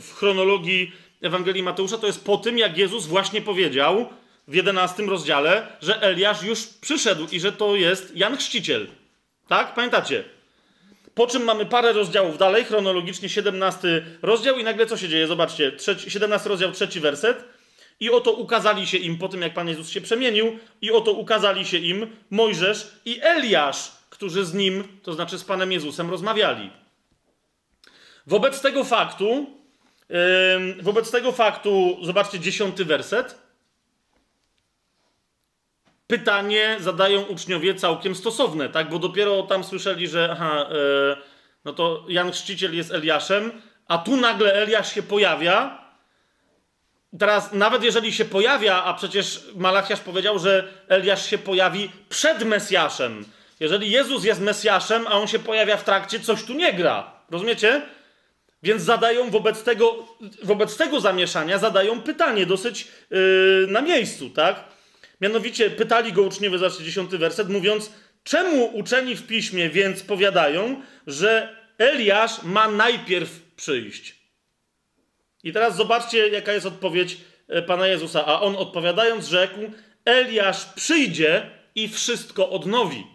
w 0.00 0.14
chronologii 0.14 0.92
Ewangelii 1.22 1.62
Mateusza, 1.62 1.98
to 1.98 2.06
jest 2.06 2.24
po 2.24 2.36
tym, 2.36 2.58
jak 2.58 2.78
Jezus 2.78 3.06
właśnie 3.06 3.42
powiedział 3.42 4.08
w 4.48 4.54
11 4.54 5.02
rozdziale, 5.02 5.66
że 5.82 6.02
Eliasz 6.02 6.42
już 6.42 6.66
przyszedł 6.66 7.26
i 7.32 7.40
że 7.40 7.52
to 7.52 7.76
jest 7.76 8.16
Jan 8.16 8.36
Chrzciciel. 8.36 8.86
Tak? 9.48 9.74
Pamiętacie? 9.74 10.24
Po 11.18 11.26
czym 11.26 11.44
mamy 11.44 11.66
parę 11.66 11.92
rozdziałów 11.92 12.38
dalej, 12.38 12.64
chronologicznie 12.64 13.28
17 13.28 14.06
rozdział 14.22 14.58
i 14.58 14.64
nagle 14.64 14.86
co 14.86 14.96
się 14.96 15.08
dzieje? 15.08 15.26
Zobaczcie, 15.26 15.72
trzeci, 15.72 16.10
17 16.10 16.48
rozdział, 16.48 16.72
trzeci 16.72 17.00
werset. 17.00 17.44
I 18.00 18.10
oto 18.10 18.32
ukazali 18.32 18.86
się 18.86 18.98
im 18.98 19.18
po 19.18 19.28
tym, 19.28 19.42
jak 19.42 19.54
Pan 19.54 19.68
Jezus 19.68 19.90
się 19.90 20.00
przemienił, 20.00 20.58
i 20.82 20.90
oto 20.90 21.12
ukazali 21.12 21.66
się 21.66 21.78
im 21.78 22.06
Mojżesz 22.30 22.92
i 23.04 23.20
Eliasz, 23.22 23.92
którzy 24.10 24.44
z 24.44 24.54
nim, 24.54 24.84
to 25.02 25.12
znaczy 25.12 25.38
z 25.38 25.44
Panem 25.44 25.72
Jezusem, 25.72 26.10
rozmawiali. 26.10 26.70
Wobec 28.26 28.60
tego 28.60 28.84
faktu, 28.84 29.46
wobec 30.82 31.10
tego 31.10 31.32
faktu, 31.32 31.98
zobaczcie 32.02 32.40
dziesiąty 32.40 32.84
werset 32.84 33.38
pytanie 36.08 36.76
zadają 36.80 37.22
uczniowie 37.22 37.74
całkiem 37.74 38.14
stosowne, 38.14 38.68
tak? 38.68 38.90
Bo 38.90 38.98
dopiero 38.98 39.42
tam 39.42 39.64
słyszeli, 39.64 40.08
że 40.08 40.28
aha, 40.32 40.66
e, 40.70 41.16
no 41.64 41.72
to 41.72 42.04
Jan 42.08 42.32
Chrzciciel 42.32 42.76
jest 42.76 42.92
Eliaszem, 42.92 43.52
a 43.88 43.98
tu 43.98 44.16
nagle 44.16 44.52
Eliasz 44.54 44.94
się 44.94 45.02
pojawia. 45.02 45.78
Teraz, 47.18 47.52
nawet 47.52 47.82
jeżeli 47.82 48.12
się 48.12 48.24
pojawia, 48.24 48.84
a 48.84 48.94
przecież 48.94 49.44
Malachiasz 49.56 50.00
powiedział, 50.00 50.38
że 50.38 50.68
Eliasz 50.88 51.30
się 51.30 51.38
pojawi 51.38 51.90
przed 52.08 52.44
Mesjaszem. 52.44 53.24
Jeżeli 53.60 53.90
Jezus 53.90 54.24
jest 54.24 54.40
Mesjaszem, 54.40 55.06
a 55.06 55.10
on 55.10 55.26
się 55.26 55.38
pojawia 55.38 55.76
w 55.76 55.84
trakcie, 55.84 56.20
coś 56.20 56.44
tu 56.44 56.54
nie 56.54 56.72
gra. 56.72 57.12
Rozumiecie? 57.30 57.82
Więc 58.62 58.82
zadają 58.82 59.30
wobec 59.30 59.62
tego, 59.62 60.06
wobec 60.42 60.76
tego 60.76 61.00
zamieszania, 61.00 61.58
zadają 61.58 62.02
pytanie 62.02 62.46
dosyć 62.46 62.88
yy, 63.10 63.66
na 63.68 63.80
miejscu, 63.80 64.30
tak? 64.30 64.64
Mianowicie 65.20 65.70
pytali 65.70 66.12
go 66.12 66.22
uczniowie, 66.22 66.58
zobaczcie 66.58 66.84
dziesiąty 66.84 67.18
werset, 67.18 67.48
mówiąc, 67.48 67.92
czemu 68.24 68.64
uczeni 68.66 69.16
w 69.16 69.26
piśmie 69.26 69.70
więc 69.70 70.02
powiadają, 70.02 70.82
że 71.06 71.56
Eliasz 71.78 72.42
ma 72.42 72.68
najpierw 72.68 73.40
przyjść? 73.56 74.18
I 75.44 75.52
teraz 75.52 75.76
zobaczcie, 75.76 76.28
jaka 76.28 76.52
jest 76.52 76.66
odpowiedź 76.66 77.16
e, 77.48 77.62
Pana 77.62 77.86
Jezusa. 77.86 78.26
A 78.26 78.40
on 78.40 78.56
odpowiadając 78.56 79.28
rzekł, 79.28 79.60
Eliasz 80.04 80.64
przyjdzie 80.64 81.50
i 81.74 81.88
wszystko 81.88 82.50
odnowi. 82.50 83.06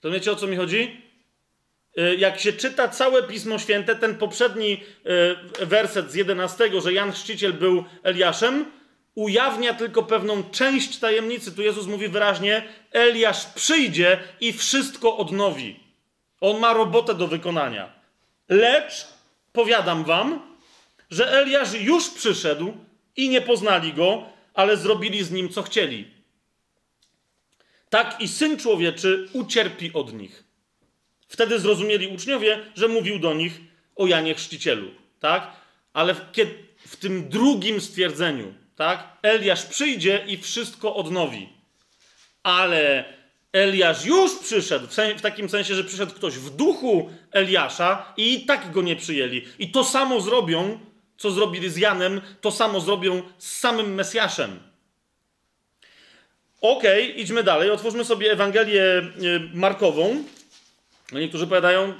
To 0.00 0.10
wiecie 0.10 0.32
o 0.32 0.36
co 0.36 0.46
mi 0.46 0.56
chodzi? 0.56 1.02
E, 1.96 2.14
jak 2.14 2.40
się 2.40 2.52
czyta 2.52 2.88
całe 2.88 3.22
Pismo 3.22 3.58
Święte, 3.58 3.96
ten 3.96 4.14
poprzedni 4.14 4.82
e, 5.60 5.66
werset 5.66 6.10
z 6.10 6.14
11, 6.14 6.80
że 6.80 6.92
Jan 6.92 7.12
Chrzciciel 7.12 7.52
był 7.52 7.84
Eliaszem, 8.02 8.64
ujawnia 9.14 9.74
tylko 9.74 10.02
pewną 10.02 10.50
część 10.50 10.98
tajemnicy. 10.98 11.52
Tu 11.52 11.62
Jezus 11.62 11.86
mówi 11.86 12.08
wyraźnie: 12.08 12.68
Eliasz 12.92 13.46
przyjdzie 13.46 14.18
i 14.40 14.52
wszystko 14.52 15.16
odnowi. 15.16 15.80
On 16.40 16.60
ma 16.60 16.72
robotę 16.72 17.14
do 17.14 17.28
wykonania. 17.28 17.92
Lecz 18.48 19.06
powiadam 19.52 20.04
wam, 20.04 20.56
że 21.10 21.32
Eliasz 21.32 21.74
już 21.74 22.10
przyszedł 22.10 22.74
i 23.16 23.28
nie 23.28 23.40
poznali 23.40 23.92
go, 23.92 24.26
ale 24.54 24.76
zrobili 24.76 25.24
z 25.24 25.30
nim 25.30 25.48
co 25.48 25.62
chcieli. 25.62 26.14
Tak 27.90 28.20
i 28.20 28.28
syn 28.28 28.58
człowieczy 28.58 29.28
ucierpi 29.32 29.92
od 29.92 30.12
nich. 30.12 30.44
Wtedy 31.28 31.58
zrozumieli 31.58 32.06
uczniowie, 32.06 32.60
że 32.74 32.88
mówił 32.88 33.18
do 33.18 33.34
nich 33.34 33.60
o 33.96 34.06
Janie 34.06 34.34
Chrzcicielu. 34.34 34.90
Tak? 35.20 35.52
Ale 35.92 36.14
w, 36.14 36.20
w 36.78 36.96
tym 36.96 37.28
drugim 37.28 37.80
stwierdzeniu, 37.80 38.54
tak? 38.76 39.08
Eliasz 39.22 39.66
przyjdzie 39.66 40.24
i 40.26 40.38
wszystko 40.38 40.94
odnowi. 40.94 41.48
Ale 42.42 43.04
Eliasz 43.52 44.04
już 44.04 44.38
przyszedł, 44.38 44.86
w, 44.86 45.18
w, 45.18 45.20
takim 45.20 45.48
sensie, 45.48 45.74
że 45.74 45.84
przyszedł 45.84 46.14
ktoś 46.14 46.34
w 46.34 46.50
duchu 46.50 47.10
Eliasza 47.32 48.12
i 48.16 48.34
i 48.34 48.46
tak 48.46 48.72
go 48.72 48.82
nie 48.82 48.96
przyjęli. 48.96 49.44
I 49.58 49.70
to 49.70 49.84
samo 49.84 50.20
zrobią, 50.20 50.78
co 51.16 51.30
zrobili 51.30 51.70
z 51.70 51.76
Janem, 51.76 52.20
to 52.40 52.50
samo 52.50 52.80
zrobią 52.80 53.22
z 53.38 53.56
samym 53.56 53.94
Mesjaszem. 53.94 54.60
Okej, 56.60 57.10
okay, 57.10 57.22
idźmy 57.22 57.42
dalej. 57.42 57.70
Otwórzmy 57.70 58.04
sobie 58.04 58.32
Ewangelię 58.32 58.82
e, 58.82 59.04
Markową. 59.54 60.24
Niektórzy 61.12 61.46
powiadają, 61.46 61.94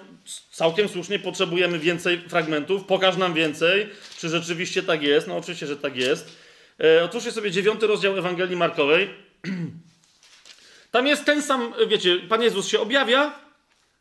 całkiem 0.50 0.88
słusznie, 0.88 1.18
potrzebujemy 1.18 1.78
więcej 1.78 2.20
fragmentów. 2.28 2.84
Pokaż 2.84 3.16
nam 3.16 3.34
więcej, 3.34 3.88
czy 4.18 4.28
rzeczywiście 4.28 4.82
tak 4.82 5.02
jest. 5.02 5.26
No 5.26 5.36
oczywiście, 5.36 5.66
że 5.66 5.76
tak 5.76 5.96
jest. 5.96 6.43
E, 6.80 7.04
otwórzcie 7.04 7.32
sobie 7.32 7.50
dziewiąty 7.50 7.86
rozdział 7.86 8.18
Ewangelii 8.18 8.56
Markowej. 8.56 9.10
Tam 10.90 11.06
jest 11.06 11.24
ten 11.24 11.42
sam, 11.42 11.72
wiecie, 11.88 12.16
Pan 12.28 12.42
Jezus 12.42 12.68
się 12.68 12.80
objawia, 12.80 13.32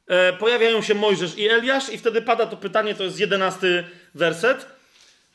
e, 0.07 0.33
pojawiają 0.33 0.81
się 0.81 0.95
Mojżesz 0.95 1.37
i 1.37 1.49
Eliasz 1.49 1.89
i 1.89 1.97
wtedy 1.97 2.21
pada 2.21 2.45
to 2.45 2.57
pytanie, 2.57 2.95
to 2.95 3.03
jest 3.03 3.19
jedenasty 3.19 3.83
werset. 4.15 4.65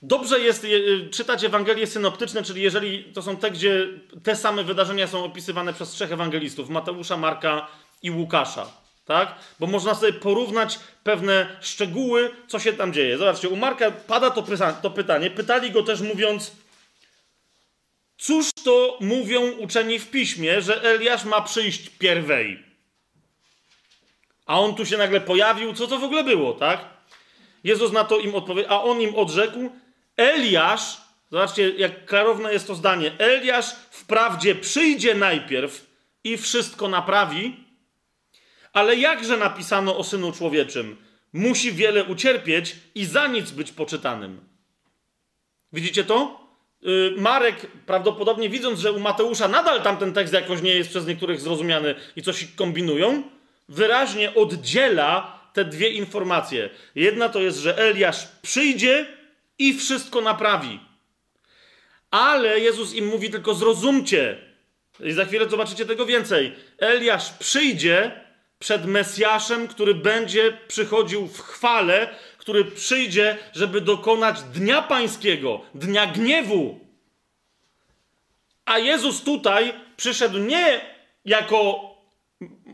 Dobrze 0.03 0.41
jest 0.41 0.65
e, 0.65 1.11
czytać 1.11 1.45
Ewangelie 1.45 1.87
synoptyczne, 1.87 2.43
czyli 2.43 2.63
jeżeli 2.63 3.05
to 3.05 3.23
są 3.23 3.37
te, 3.37 3.51
gdzie 3.51 3.89
te 4.23 4.37
same 4.37 4.65
wydarzenia 4.65 5.07
są 5.07 5.25
opisywane 5.25 5.73
przez 5.73 5.91
trzech 5.91 6.13
ewangelistów, 6.13 6.69
Mateusza, 6.69 7.17
Marka 7.17 7.69
i 8.03 8.11
Łukasza. 8.11 8.67
Tak? 9.07 9.35
Bo 9.61 9.67
można 9.67 9.95
sobie 9.95 10.13
porównać 10.13 10.79
pewne 11.05 11.57
szczegóły, 11.61 12.31
co 12.49 12.59
się 12.59 12.73
tam 12.73 12.93
dzieje. 12.93 13.19
Zobaczcie, 13.19 13.49
u 13.49 13.57
Marka 13.57 13.91
pada 13.91 14.31
to, 14.31 14.45
to 14.83 14.91
pytanie. 14.91 15.31
Pytali 15.31 15.71
go 15.71 15.83
też 15.83 16.01
mówiąc, 16.01 16.53
cóż 18.19 18.51
to 18.65 18.99
mówią 19.01 19.51
uczeni 19.51 19.99
w 19.99 20.11
piśmie, 20.11 20.63
że 20.63 20.83
Eliasz 20.83 21.25
ma 21.25 21.41
przyjść 21.41 21.89
pierwej? 21.89 22.63
A 24.47 24.61
on 24.61 24.75
tu 24.75 24.87
się 24.87 24.97
nagle 24.97 25.21
pojawił, 25.21 25.75
co 25.75 25.87
to 25.87 25.99
w 25.99 26.05
ogóle 26.05 26.25
było, 26.25 26.53
tak? 26.53 26.85
Jezus 27.65 27.93
na 27.93 28.05
to 28.05 28.19
im 28.19 28.35
odpowiedział, 28.35 28.73
a 28.73 28.83
on 28.83 29.01
im 29.01 29.15
odrzekł, 29.15 29.71
Eliasz, 30.17 30.97
zobaczcie, 31.31 31.71
jak 31.71 32.07
klarowne 32.07 32.53
jest 32.53 32.67
to 32.67 32.75
zdanie, 32.75 33.13
Eliasz 33.19 33.71
wprawdzie 33.91 34.55
przyjdzie 34.55 35.15
najpierw 35.15 35.87
i 36.25 36.37
wszystko 36.37 36.89
naprawi, 36.89 37.65
ale 38.73 38.97
jakże 38.97 39.37
napisano 39.37 39.97
o 39.97 40.05
Synu 40.05 40.33
Człowieczym? 40.33 40.97
Musi 41.33 41.73
wiele 41.73 42.05
ucierpieć 42.05 42.77
i 42.95 43.05
za 43.05 43.27
nic 43.27 43.51
być 43.51 43.73
poczytanym. 43.73 44.41
Widzicie 45.73 46.05
to? 46.05 46.48
Y, 46.87 47.15
Marek 47.17 47.67
prawdopodobnie 47.87 48.49
widząc, 48.49 48.81
że 48.81 48.93
u 48.93 49.01
Mateusza 49.01 49.49
nadal 49.49 49.83
tamten 49.83 50.13
tekst 50.13 50.35
jakoś 50.35 50.63
nie 50.63 50.75
jest 50.75 50.91
przez 50.91 51.07
niektórych 51.07 51.41
zrozumiany 51.41 51.95
i 52.17 52.23
coś 52.23 52.47
kombinują, 52.57 53.23
wyraźnie 53.69 54.35
oddziela 54.35 55.41
te 55.53 55.65
dwie 55.65 55.89
informacje. 55.89 56.71
Jedna 56.95 57.29
to 57.29 57.41
jest, 57.41 57.59
że 57.59 57.79
Eliasz 57.79 58.29
przyjdzie 58.43 59.07
i 59.59 59.75
wszystko 59.75 60.21
naprawi. 60.21 60.81
Ale 62.11 62.61
Jezus 62.61 62.95
im 62.95 63.07
mówi 63.07 63.31
tylko 63.31 63.55
zrozumcie. 63.55 64.39
I 65.01 65.13
za 65.13 65.25
chwilę 65.25 65.49
zobaczycie 65.49 65.87
tego 65.87 66.07
więcej. 66.07 66.55
Eliasz 66.79 67.33
przyjdzie 67.33 68.25
przed 68.59 68.87
Mesjaszem, 68.87 69.69
który 69.69 69.95
będzie 69.95 70.59
przychodził 70.69 71.27
w 71.27 71.41
chwale, 71.41 72.15
który 72.49 72.65
przyjdzie, 72.65 73.37
żeby 73.53 73.81
dokonać 73.81 74.43
dnia 74.43 74.83
pańskiego, 74.83 75.61
dnia 75.75 76.07
gniewu. 76.07 76.81
A 78.65 78.79
Jezus 78.79 79.23
tutaj 79.23 79.75
przyszedł 79.97 80.39
nie 80.39 80.81
jako 81.25 81.91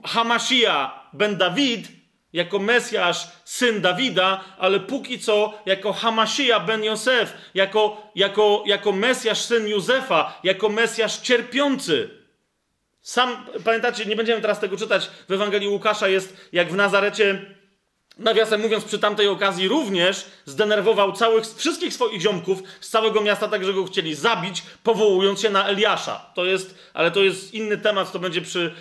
Hamashia 0.04 1.08
ben 1.12 1.36
Dawid, 1.36 1.88
jako 2.32 2.58
Mesjasz, 2.58 3.26
syn 3.44 3.80
Dawida, 3.80 4.44
ale 4.58 4.80
póki 4.80 5.18
co 5.18 5.58
jako 5.66 5.92
Hamashia 5.92 6.60
ben 6.60 6.84
Josef, 6.84 7.32
jako, 7.54 8.10
jako, 8.14 8.62
jako 8.66 8.92
Mesjasz, 8.92 9.40
syn 9.40 9.68
Józefa, 9.68 10.40
jako 10.44 10.68
Mesjasz 10.68 11.18
cierpiący. 11.18 12.10
Sam, 13.00 13.46
pamiętacie, 13.64 14.06
nie 14.06 14.16
będziemy 14.16 14.40
teraz 14.40 14.60
tego 14.60 14.76
czytać, 14.76 15.10
w 15.28 15.32
Ewangelii 15.32 15.68
Łukasza 15.68 16.08
jest, 16.08 16.48
jak 16.52 16.72
w 16.72 16.76
Nazarecie, 16.76 17.53
nawiasem 18.18 18.60
mówiąc, 18.60 18.84
przy 18.84 18.98
tamtej 18.98 19.28
okazji 19.28 19.68
również 19.68 20.24
zdenerwował 20.44 21.12
całych, 21.12 21.44
wszystkich 21.56 21.94
swoich 21.94 22.20
ziomków 22.20 22.62
z 22.80 22.88
całego 22.88 23.20
miasta, 23.20 23.48
tak, 23.48 23.64
że 23.64 23.72
go 23.72 23.84
chcieli 23.84 24.14
zabić, 24.14 24.62
powołując 24.82 25.40
się 25.40 25.50
na 25.50 25.68
Eliasza. 25.68 26.30
To 26.34 26.44
jest, 26.44 26.78
ale 26.94 27.10
to 27.10 27.22
jest 27.22 27.54
inny 27.54 27.78
temat, 27.78 28.12
to 28.12 28.18
będzie 28.18 28.40
przy, 28.40 28.74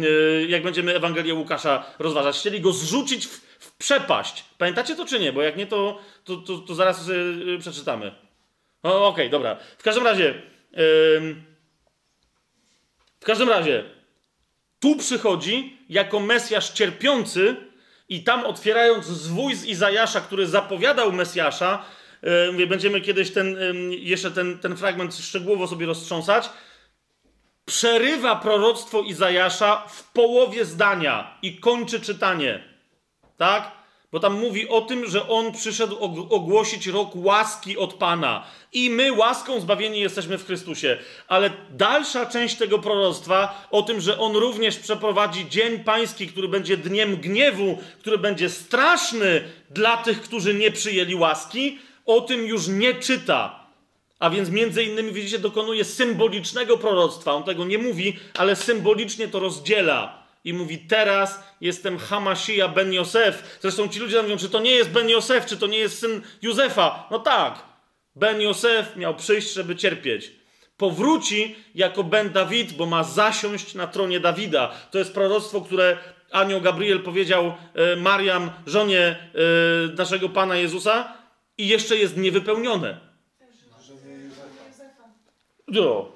yy, 0.00 0.46
jak 0.48 0.62
będziemy 0.62 0.94
Ewangelię 0.94 1.34
Łukasza 1.34 1.84
rozważać. 1.98 2.36
Chcieli 2.36 2.60
go 2.60 2.72
zrzucić 2.72 3.26
w, 3.26 3.40
w 3.58 3.76
przepaść. 3.76 4.44
Pamiętacie 4.58 4.96
to 4.96 5.06
czy 5.06 5.20
nie? 5.20 5.32
Bo 5.32 5.42
jak 5.42 5.56
nie, 5.56 5.66
to, 5.66 6.00
to, 6.24 6.36
to, 6.36 6.58
to 6.58 6.74
zaraz 6.74 7.08
yy, 7.08 7.58
przeczytamy. 7.58 8.14
Okej, 8.82 9.02
okay, 9.02 9.28
dobra. 9.28 9.56
W 9.78 9.82
każdym 9.82 10.04
razie... 10.04 10.42
W 13.20 13.24
każdym 13.24 13.48
razie, 13.48 13.84
tu 14.80 14.96
przychodzi 14.96 15.78
jako 15.88 16.20
Mesjasz 16.20 16.70
cierpiący 16.70 17.56
i 18.14 18.22
tam 18.24 18.46
otwierając 18.46 19.06
zwój 19.06 19.54
z 19.54 19.64
Izajasza, 19.64 20.20
który 20.20 20.46
zapowiadał 20.46 21.12
Mesjasza, 21.12 21.84
yy, 22.58 22.66
będziemy 22.66 23.00
kiedyś 23.00 23.30
ten, 23.30 23.56
yy, 23.90 23.96
jeszcze 23.96 24.30
ten, 24.30 24.58
ten 24.58 24.76
fragment 24.76 25.14
szczegółowo 25.16 25.66
sobie 25.66 25.86
roztrząsać, 25.86 26.50
przerywa 27.64 28.36
proroctwo 28.36 29.00
Izajasza 29.00 29.84
w 29.88 30.12
połowie 30.12 30.64
zdania 30.64 31.38
i 31.42 31.56
kończy 31.56 32.00
czytanie. 32.00 32.64
Tak? 33.36 33.83
Bo 34.14 34.20
tam 34.20 34.40
mówi 34.40 34.68
o 34.68 34.80
tym, 34.80 35.06
że 35.06 35.28
on 35.28 35.52
przyszedł 35.52 35.96
ogłosić 36.30 36.86
rok 36.86 37.10
łaski 37.14 37.78
od 37.78 37.94
Pana. 37.94 38.46
I 38.72 38.90
my 38.90 39.12
łaską 39.12 39.60
zbawieni 39.60 40.00
jesteśmy 40.00 40.38
w 40.38 40.46
Chrystusie. 40.46 40.98
Ale 41.28 41.50
dalsza 41.70 42.26
część 42.26 42.56
tego 42.56 42.78
proroctwa 42.78 43.66
o 43.70 43.82
tym, 43.82 44.00
że 44.00 44.18
on 44.18 44.36
również 44.36 44.76
przeprowadzi 44.76 45.48
dzień 45.48 45.78
pański, 45.78 46.28
który 46.28 46.48
będzie 46.48 46.76
dniem 46.76 47.16
gniewu, 47.16 47.78
który 47.98 48.18
będzie 48.18 48.50
straszny 48.50 49.44
dla 49.70 49.96
tych, 49.96 50.22
którzy 50.22 50.54
nie 50.54 50.70
przyjęli 50.70 51.14
łaski, 51.14 51.78
o 52.06 52.20
tym 52.20 52.46
już 52.46 52.68
nie 52.68 52.94
czyta. 52.94 53.66
A 54.18 54.30
więc 54.30 54.50
między 54.50 54.84
innymi, 54.84 55.12
widzicie, 55.12 55.38
dokonuje 55.38 55.84
symbolicznego 55.84 56.78
proroctwa. 56.78 57.32
On 57.32 57.44
tego 57.44 57.64
nie 57.64 57.78
mówi, 57.78 58.18
ale 58.34 58.56
symbolicznie 58.56 59.28
to 59.28 59.40
rozdziela 59.40 60.23
i 60.44 60.52
mówi: 60.52 60.78
Teraz 60.78 61.44
jestem 61.60 61.98
Hamashia 61.98 62.68
ben 62.68 62.92
Josef. 62.92 63.58
Zresztą 63.60 63.88
ci 63.88 64.00
ludzie 64.00 64.22
mówią: 64.22 64.36
Czy 64.36 64.48
to 64.48 64.60
nie 64.60 64.70
jest 64.70 64.90
ben 64.90 65.08
Josef, 65.08 65.46
czy 65.46 65.56
to 65.56 65.66
nie 65.66 65.78
jest 65.78 65.98
syn 65.98 66.22
Józefa? 66.42 67.08
No 67.10 67.18
tak. 67.18 67.62
Ben 68.16 68.40
Josef 68.40 68.96
miał 68.96 69.14
przyjść, 69.14 69.52
żeby 69.52 69.76
cierpieć. 69.76 70.32
Powróci 70.76 71.56
jako 71.74 72.04
Ben 72.04 72.32
Dawid, 72.32 72.72
bo 72.72 72.86
ma 72.86 73.04
zasiąść 73.04 73.74
na 73.74 73.86
tronie 73.86 74.20
Dawida. 74.20 74.72
To 74.90 74.98
jest 74.98 75.14
proroctwo, 75.14 75.60
które 75.60 75.98
anioł 76.30 76.60
Gabriel 76.60 77.02
powiedział 77.02 77.54
e, 77.74 77.96
Mariam, 77.96 78.50
żonie 78.66 79.00
e, 79.00 79.96
naszego 79.96 80.28
Pana 80.28 80.56
Jezusa, 80.56 81.12
i 81.58 81.68
jeszcze 81.68 81.96
jest 81.96 82.16
niewypełnione. 82.16 83.00
No. 85.68 86.12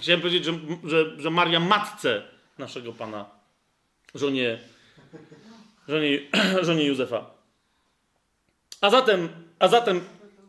Chciałem 0.00 0.20
powiedzieć, 0.20 0.44
że, 0.44 0.52
że, 0.84 1.20
że 1.20 1.30
Maria 1.30 1.60
matce 1.60 2.22
naszego 2.58 2.92
Pana 2.92 3.37
żonie, 4.18 4.58
żonie, 5.88 6.18
żonie 6.66 6.84
Józefa. 6.84 7.30
A 8.80 8.90
zatem, 8.90 9.28
a 9.58 9.68
zatem 9.68 10.00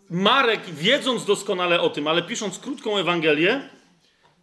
Marek, 0.10 0.66
wiedząc 0.66 1.26
doskonale 1.26 1.82
o 1.82 1.90
tym, 1.90 2.08
ale 2.08 2.24
pisząc 2.24 2.60
krótką 2.60 2.98
Ewangelię, 2.98 3.70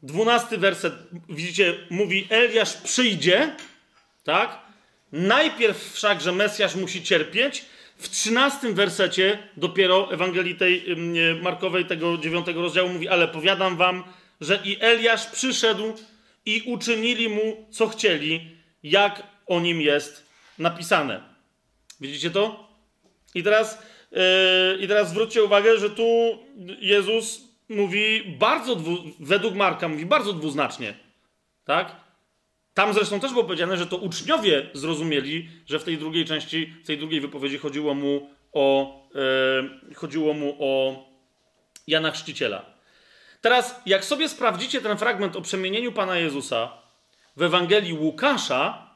dwunasty 0.03 0.59
werset, 0.59 0.95
widzicie, 1.29 1.75
mówi 1.91 2.27
Eliasz 2.31 2.77
przyjdzie, 2.77 3.57
tak? 4.25 4.59
Najpierw 5.13 5.93
wszak, 5.93 6.21
że 6.21 6.33
Mesjasz 6.33 6.75
musi 6.75 7.03
cierpieć. 7.03 7.65
W 7.99 8.09
trzynastym 8.09 8.75
wersecie 8.75 9.39
dopiero 9.57 10.13
Ewangelii 10.13 10.55
tej 10.55 10.97
Markowej, 11.43 11.85
tego 11.85 12.19
dziewiątego 12.19 12.63
rozdziału 12.63 12.89
mówi, 12.89 13.09
ale 13.09 13.29
powiadam 13.29 13.77
wam, 13.77 14.05
że 14.41 14.61
i 14.65 14.77
Eliasz 14.81 15.27
przyszedł 15.27 15.93
i 16.47 16.63
uczynili 16.67 17.29
mu, 17.29 17.67
co 17.71 17.89
chcieli, 17.89 18.56
jak 18.91 19.23
o 19.47 19.61
nim 19.61 19.81
jest 19.81 20.27
napisane. 20.59 21.21
Widzicie 22.01 22.31
to? 22.31 22.69
I 23.35 23.43
teraz, 23.43 23.83
yy, 24.13 24.19
i 24.81 24.89
teraz 24.89 25.11
zwróćcie 25.11 25.45
uwagę, 25.45 25.79
że 25.79 25.91
tu 25.91 26.39
Jezus 26.81 27.41
mówi 27.69 28.37
bardzo, 28.39 28.77
dwu, 28.77 28.97
według 29.21 29.55
Marka, 29.55 29.89
mówi 29.89 30.07
bardzo 30.07 30.33
dwuznacznie. 30.33 30.95
Tak? 31.65 31.97
Tam 32.75 32.95
zresztą 32.95 33.21
też 33.21 33.33
było 33.33 33.45
powiedziane, 33.45 33.77
że 33.77 33.87
to 33.87 33.97
uczniowie 33.97 34.67
zrozumieli, 34.73 35.49
że 35.67 35.79
w 35.79 35.85
tej 35.85 35.99
drugiej 35.99 36.25
części, 36.25 36.75
w 36.85 36.87
tej 36.87 36.99
drugiej 36.99 37.21
wypowiedzi 37.21 37.59
chodziło 37.59 37.95
mu 37.95 38.31
o, 38.53 38.97
yy, 39.89 39.95
chodziło 39.95 40.35
mu 40.35 40.57
o 40.61 41.05
Jana 41.87 42.11
Chrzciciela. 42.11 42.77
Teraz, 43.41 43.83
jak 43.87 44.05
sobie 44.05 44.29
sprawdzicie 44.29 44.81
ten 44.81 44.99
fragment 44.99 45.37
o 45.37 45.43
przemienieniu 45.43 45.93
Pana 45.93 46.19
Jezusa, 46.19 46.86
w 47.37 47.43
Ewangelii 47.43 47.93
Łukasza, 47.93 48.87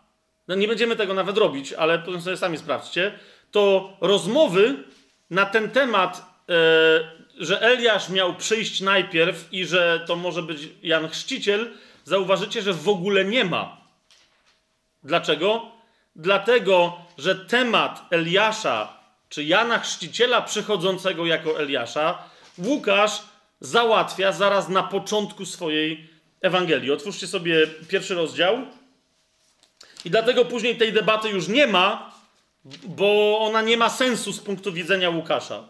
no 0.49 0.55
nie 0.55 0.69
będziemy 0.69 0.97
tego 0.97 1.15
nawet 1.15 1.39
robić, 1.39 1.73
ale 1.73 1.99
potem 1.99 2.21
sobie 2.21 2.37
sami 2.37 2.59
sprawdźcie, 2.59 3.19
to 3.51 3.97
rozmowy 4.01 4.85
na 5.31 5.47
ten 5.47 5.71
temat, 5.71 6.27
e, 6.49 6.55
że 7.39 7.61
Eliasz 7.63 8.09
miał 8.09 8.35
przyjść 8.35 8.81
najpierw 8.81 9.53
i 9.53 9.67
że 9.67 10.05
to 10.07 10.17
może 10.17 10.43
być 10.43 10.69
Jan 10.83 11.09
Chrzciciel, 11.09 11.71
zauważycie, 12.05 12.63
że 12.63 12.73
w 12.73 12.89
ogóle 12.89 13.25
nie 13.25 13.45
ma. 13.45 13.77
Dlaczego? 15.03 15.71
Dlatego, 16.17 16.99
że 17.19 17.37
temat 17.37 18.07
Eliasza, 18.11 19.01
czy 19.29 19.45
Jana 19.45 19.79
Chrzciciela 19.79 20.43
przychodzącego 20.43 21.27
jako 21.27 21.61
Eliasza, 21.61 22.19
Łukasz 22.59 23.23
załatwia 23.61 24.33
zaraz 24.33 24.69
na 24.69 24.83
początku 24.83 25.47
swojej 25.47 26.10
Ewangelii. 26.41 26.91
Otwórzcie 26.91 27.27
sobie 27.27 27.67
pierwszy 27.67 28.15
rozdział. 28.15 28.67
I 30.05 30.11
dlatego 30.11 30.45
później 30.45 30.77
tej 30.77 30.93
debaty 30.93 31.29
już 31.29 31.49
nie 31.49 31.67
ma, 31.67 32.15
bo 32.85 33.39
ona 33.41 33.63
nie 33.63 33.77
ma 33.77 33.91
sensu 33.91 34.33
z 34.33 34.41
punktu 34.41 34.73
widzenia 34.73 35.11
Łukasza. 35.11 35.69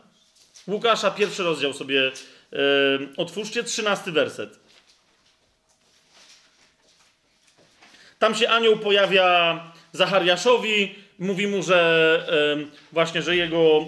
Łukasza, 0.69 1.11
pierwszy 1.11 1.43
rozdział 1.43 1.73
sobie 1.73 2.13
yy, 2.53 3.09
otwórzcie, 3.17 3.65
trzynasty 3.65 4.13
werset. 4.13 4.59
Tam 8.19 8.35
się 8.35 8.49
anioł 8.49 8.79
pojawia 8.79 9.65
Zachariaszowi, 9.93 10.95
mówi 11.19 11.47
mu, 11.47 11.63
że 11.63 12.57
yy, 12.57 12.67
właśnie, 12.93 13.23
że 13.23 13.37
jego 13.37 13.87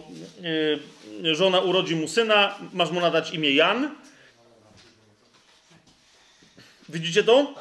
yy, 1.23 1.35
żona 1.35 1.61
urodzi 1.61 1.97
mu 1.97 2.09
syna, 2.09 2.59
masz 2.73 2.91
mu 2.91 3.01
nadać 3.01 3.31
imię 3.31 3.51
Jan. 3.51 4.02
Widzicie 6.93 7.25
to? 7.25 7.55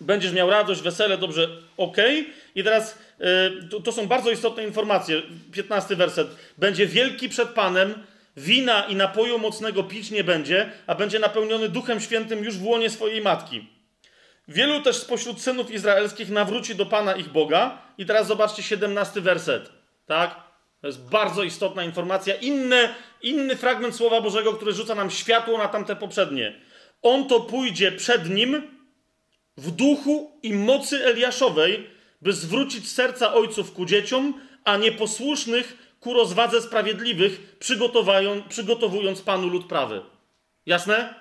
Będziesz 0.00 0.32
miał 0.32 0.50
radość, 0.50 0.80
wesele, 0.80 1.18
dobrze, 1.18 1.48
ok. 1.76 1.96
I 2.54 2.64
teraz 2.64 2.98
yy, 3.18 3.68
to, 3.70 3.80
to, 3.80 3.92
są 3.92 4.06
bardzo 4.06 4.30
istotne 4.30 4.64
informacje. 4.64 5.22
15 5.52 5.96
werset. 5.96 6.28
Będzie 6.58 6.86
wielki 6.86 7.28
przed 7.28 7.48
Panem, 7.48 7.94
wina 8.36 8.84
i 8.84 8.96
napoju 8.96 9.38
mocnego 9.38 9.82
pić 9.82 10.10
nie 10.10 10.24
będzie, 10.24 10.72
a 10.86 10.94
będzie 10.94 11.18
napełniony 11.18 11.68
Duchem 11.68 12.00
Świętym 12.00 12.44
już 12.44 12.56
w 12.56 12.64
łonie 12.64 12.90
swojej 12.90 13.22
matki. 13.22 13.68
Wielu 14.48 14.82
też 14.82 14.96
spośród 14.96 15.40
synów 15.40 15.70
izraelskich 15.70 16.30
nawróci 16.30 16.74
do 16.74 16.86
Pana 16.86 17.14
ich 17.14 17.28
Boga. 17.28 17.78
I 17.98 18.06
teraz 18.06 18.26
zobaczcie 18.26 18.62
17 18.62 19.20
werset. 19.20 19.70
Tak? 20.06 20.34
To 20.80 20.86
jest 20.86 21.08
bardzo 21.08 21.42
istotna 21.42 21.84
informacja. 21.84 22.34
Inny, 22.34 22.88
inny 23.22 23.56
fragment 23.56 23.96
Słowa 23.96 24.20
Bożego, 24.20 24.52
który 24.52 24.72
rzuca 24.72 24.94
nam 24.94 25.10
światło 25.10 25.58
na 25.58 25.68
tamte 25.68 25.96
poprzednie. 25.96 26.60
On 27.02 27.28
to 27.28 27.40
pójdzie 27.40 27.92
przed 27.92 28.30
nim 28.30 28.62
w 29.56 29.70
duchu 29.70 30.38
i 30.42 30.54
mocy 30.54 31.04
Eliaszowej, 31.04 31.90
by 32.22 32.32
zwrócić 32.32 32.90
serca 32.90 33.34
ojców 33.34 33.72
ku 33.72 33.86
dzieciom, 33.86 34.40
a 34.64 34.76
nieposłusznych 34.76 35.96
ku 36.00 36.14
rozwadze 36.14 36.62
sprawiedliwych, 36.62 37.56
przygotowując 38.48 39.22
Panu 39.22 39.48
lud 39.48 39.66
prawy. 39.66 40.02
Jasne? 40.66 41.14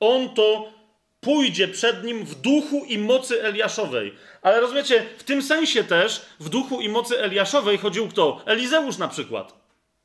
On 0.00 0.34
to 0.34 0.72
pójdzie 1.20 1.68
przed 1.68 2.04
nim 2.04 2.24
w 2.24 2.34
duchu 2.34 2.84
i 2.84 2.98
mocy 2.98 3.42
Eliaszowej. 3.42 4.14
Ale 4.42 4.60
rozumiecie, 4.60 5.06
w 5.18 5.22
tym 5.24 5.42
sensie 5.42 5.84
też 5.84 6.22
w 6.40 6.48
duchu 6.48 6.80
i 6.80 6.88
mocy 6.88 7.20
Eliaszowej 7.20 7.78
chodził 7.78 8.08
kto? 8.08 8.42
Elizeusz 8.46 8.98
na 8.98 9.08
przykład. 9.08 9.54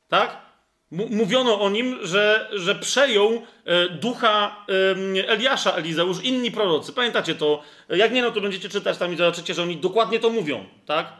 Tak? 0.08 0.47
Mówiono 0.90 1.60
o 1.60 1.70
nim, 1.70 1.98
że, 2.02 2.48
że 2.52 2.74
przejął 2.74 3.42
e, 3.64 3.88
ducha 3.88 4.64
Eliasza 5.26 5.72
Elizeusz, 5.72 6.24
inni 6.24 6.50
prorocy. 6.50 6.92
Pamiętacie 6.92 7.34
to? 7.34 7.62
Jak 7.88 8.12
nie, 8.12 8.22
no 8.22 8.30
to 8.30 8.40
będziecie 8.40 8.68
czytać 8.68 8.98
tam 8.98 9.12
i 9.12 9.16
zobaczycie, 9.16 9.54
że 9.54 9.62
oni 9.62 9.76
dokładnie 9.76 10.20
to 10.20 10.30
mówią, 10.30 10.64
tak? 10.86 11.12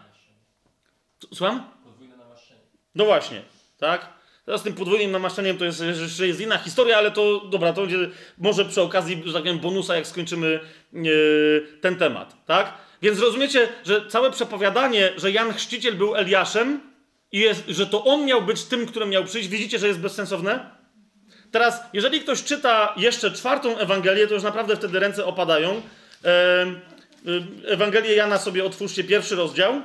Słucham? 1.34 1.70
Podwójne 1.84 2.16
namaszczenie. 2.16 2.60
No 2.94 3.04
właśnie, 3.04 3.42
tak? 3.78 4.18
Teraz 4.44 4.60
z 4.60 4.64
tym 4.64 4.74
podwójnym 4.74 5.10
namaszczeniem 5.10 5.58
to 5.58 5.64
jest, 5.64 5.80
jeszcze 5.80 6.26
jest 6.26 6.40
inna 6.40 6.58
historia, 6.58 6.96
ale 6.96 7.10
to 7.10 7.40
dobra, 7.40 7.72
to 7.72 7.80
będzie 7.80 8.10
może 8.38 8.64
przy 8.64 8.82
okazji, 8.82 9.22
że 9.24 9.32
tak 9.32 9.42
powiem, 9.42 9.58
bonusa, 9.58 9.96
jak 9.96 10.06
skończymy 10.06 10.60
yy, 10.92 11.66
ten 11.80 11.96
temat, 11.96 12.36
tak? 12.46 12.74
Więc 13.02 13.20
rozumiecie, 13.20 13.68
że 13.84 14.06
całe 14.06 14.30
przepowiadanie, 14.30 15.12
że 15.16 15.30
Jan 15.30 15.52
Chrzciciel 15.52 15.94
był 15.94 16.16
Eliaszem, 16.16 16.80
i 17.32 17.38
jest, 17.38 17.64
że 17.68 17.86
to 17.86 18.04
on 18.04 18.24
miał 18.24 18.42
być 18.42 18.64
tym, 18.64 18.86
którym 18.86 19.10
miał 19.10 19.24
przyjść, 19.24 19.48
widzicie, 19.48 19.78
że 19.78 19.86
jest 19.88 20.00
bezsensowne? 20.00 20.70
Teraz, 21.50 21.80
jeżeli 21.92 22.20
ktoś 22.20 22.44
czyta 22.44 22.94
jeszcze 22.96 23.30
czwartą 23.30 23.78
Ewangelię, 23.78 24.26
to 24.26 24.34
już 24.34 24.42
naprawdę 24.42 24.76
wtedy 24.76 25.00
ręce 25.00 25.26
opadają. 25.26 25.82
Ewangelię 27.66 28.14
Jana 28.14 28.38
sobie 28.38 28.64
otwórzcie, 28.64 29.04
pierwszy 29.04 29.36
rozdział. 29.36 29.82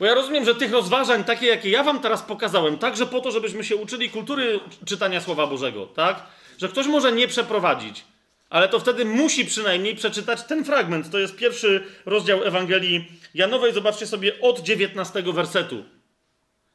Bo 0.00 0.06
ja 0.06 0.14
rozumiem, 0.14 0.44
że 0.44 0.54
tych 0.54 0.72
rozważań, 0.72 1.24
takie 1.24 1.46
jakie 1.46 1.70
ja 1.70 1.82
wam 1.82 2.00
teraz 2.00 2.22
pokazałem, 2.22 2.78
także 2.78 3.06
po 3.06 3.20
to, 3.20 3.30
żebyśmy 3.30 3.64
się 3.64 3.76
uczyli 3.76 4.10
kultury 4.10 4.60
czytania 4.86 5.20
Słowa 5.20 5.46
Bożego, 5.46 5.86
tak? 5.86 6.26
Że 6.58 6.68
ktoś 6.68 6.86
może 6.86 7.12
nie 7.12 7.28
przeprowadzić 7.28 8.04
ale 8.50 8.68
to 8.68 8.80
wtedy 8.80 9.04
musi 9.04 9.44
przynajmniej 9.44 9.96
przeczytać 9.96 10.42
ten 10.42 10.64
fragment. 10.64 11.10
To 11.10 11.18
jest 11.18 11.36
pierwszy 11.36 11.86
rozdział 12.06 12.44
Ewangelii 12.44 13.12
Janowej. 13.34 13.72
Zobaczcie 13.72 14.06
sobie 14.06 14.40
od 14.40 14.60
19 14.60 15.22
wersetu. 15.22 15.84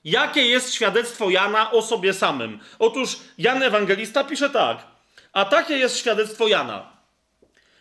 Jakie 0.03 0.47
jest 0.47 0.73
świadectwo 0.73 1.29
Jana 1.29 1.71
o 1.71 1.81
sobie 1.81 2.13
samym? 2.13 2.59
Otóż 2.79 3.19
Jan 3.37 3.63
Ewangelista 3.63 4.23
pisze 4.23 4.49
tak. 4.49 4.87
A 5.33 5.45
takie 5.45 5.77
jest 5.77 5.97
świadectwo 5.97 6.47
Jana. 6.47 6.99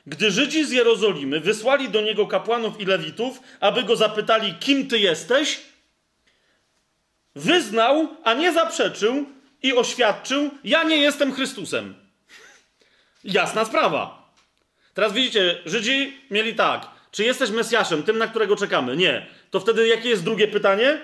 Gdy 0.06 0.30
Żydzi 0.30 0.64
z 0.64 0.70
Jerozolimy 0.70 1.40
wysłali 1.40 1.88
do 1.88 2.00
niego 2.00 2.26
kapłanów 2.26 2.80
i 2.80 2.84
lewitów, 2.84 3.40
aby 3.60 3.82
go 3.82 3.96
zapytali, 3.96 4.54
kim 4.54 4.88
ty 4.88 4.98
jesteś, 4.98 5.60
wyznał, 7.36 8.08
a 8.24 8.34
nie 8.34 8.52
zaprzeczył 8.52 9.26
i 9.62 9.72
oświadczył: 9.72 10.50
Ja 10.64 10.82
nie 10.82 10.96
jestem 10.96 11.32
Chrystusem. 11.32 12.07
Jasna 13.28 13.64
sprawa. 13.64 14.32
Teraz 14.94 15.12
widzicie, 15.12 15.58
Żydzi 15.66 16.16
mieli 16.30 16.54
tak. 16.54 16.86
Czy 17.10 17.24
jesteś 17.24 17.50
Mesjaszem, 17.50 18.02
tym, 18.02 18.18
na 18.18 18.26
którego 18.26 18.56
czekamy? 18.56 18.96
Nie. 18.96 19.26
To 19.50 19.60
wtedy 19.60 19.88
jakie 19.88 20.08
jest 20.08 20.24
drugie 20.24 20.48
pytanie? 20.48 21.00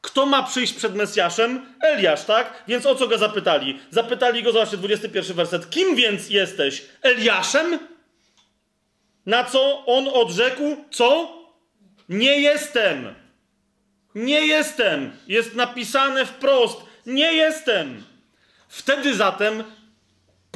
Kto 0.00 0.26
ma 0.26 0.42
przyjść 0.42 0.72
przed 0.72 0.94
Mesjaszem? 0.94 1.66
Eliasz, 1.80 2.24
tak? 2.24 2.64
Więc 2.68 2.86
o 2.86 2.94
co 2.94 3.08
go 3.08 3.18
zapytali? 3.18 3.80
Zapytali 3.90 4.42
go, 4.42 4.52
zobaczcie, 4.52 4.76
21 4.76 5.36
werset. 5.36 5.70
Kim 5.70 5.96
więc 5.96 6.30
jesteś? 6.30 6.82
Eliaszem? 7.02 7.78
Na 9.26 9.44
co 9.44 9.86
on 9.86 10.08
odrzekł? 10.08 10.76
Co? 10.90 11.38
Nie 12.08 12.40
jestem. 12.40 13.14
Nie 14.14 14.46
jestem. 14.46 15.10
Jest 15.26 15.54
napisane 15.54 16.26
wprost. 16.26 16.80
Nie 17.06 17.32
jestem. 17.32 18.04
Wtedy 18.68 19.14
zatem 19.14 19.64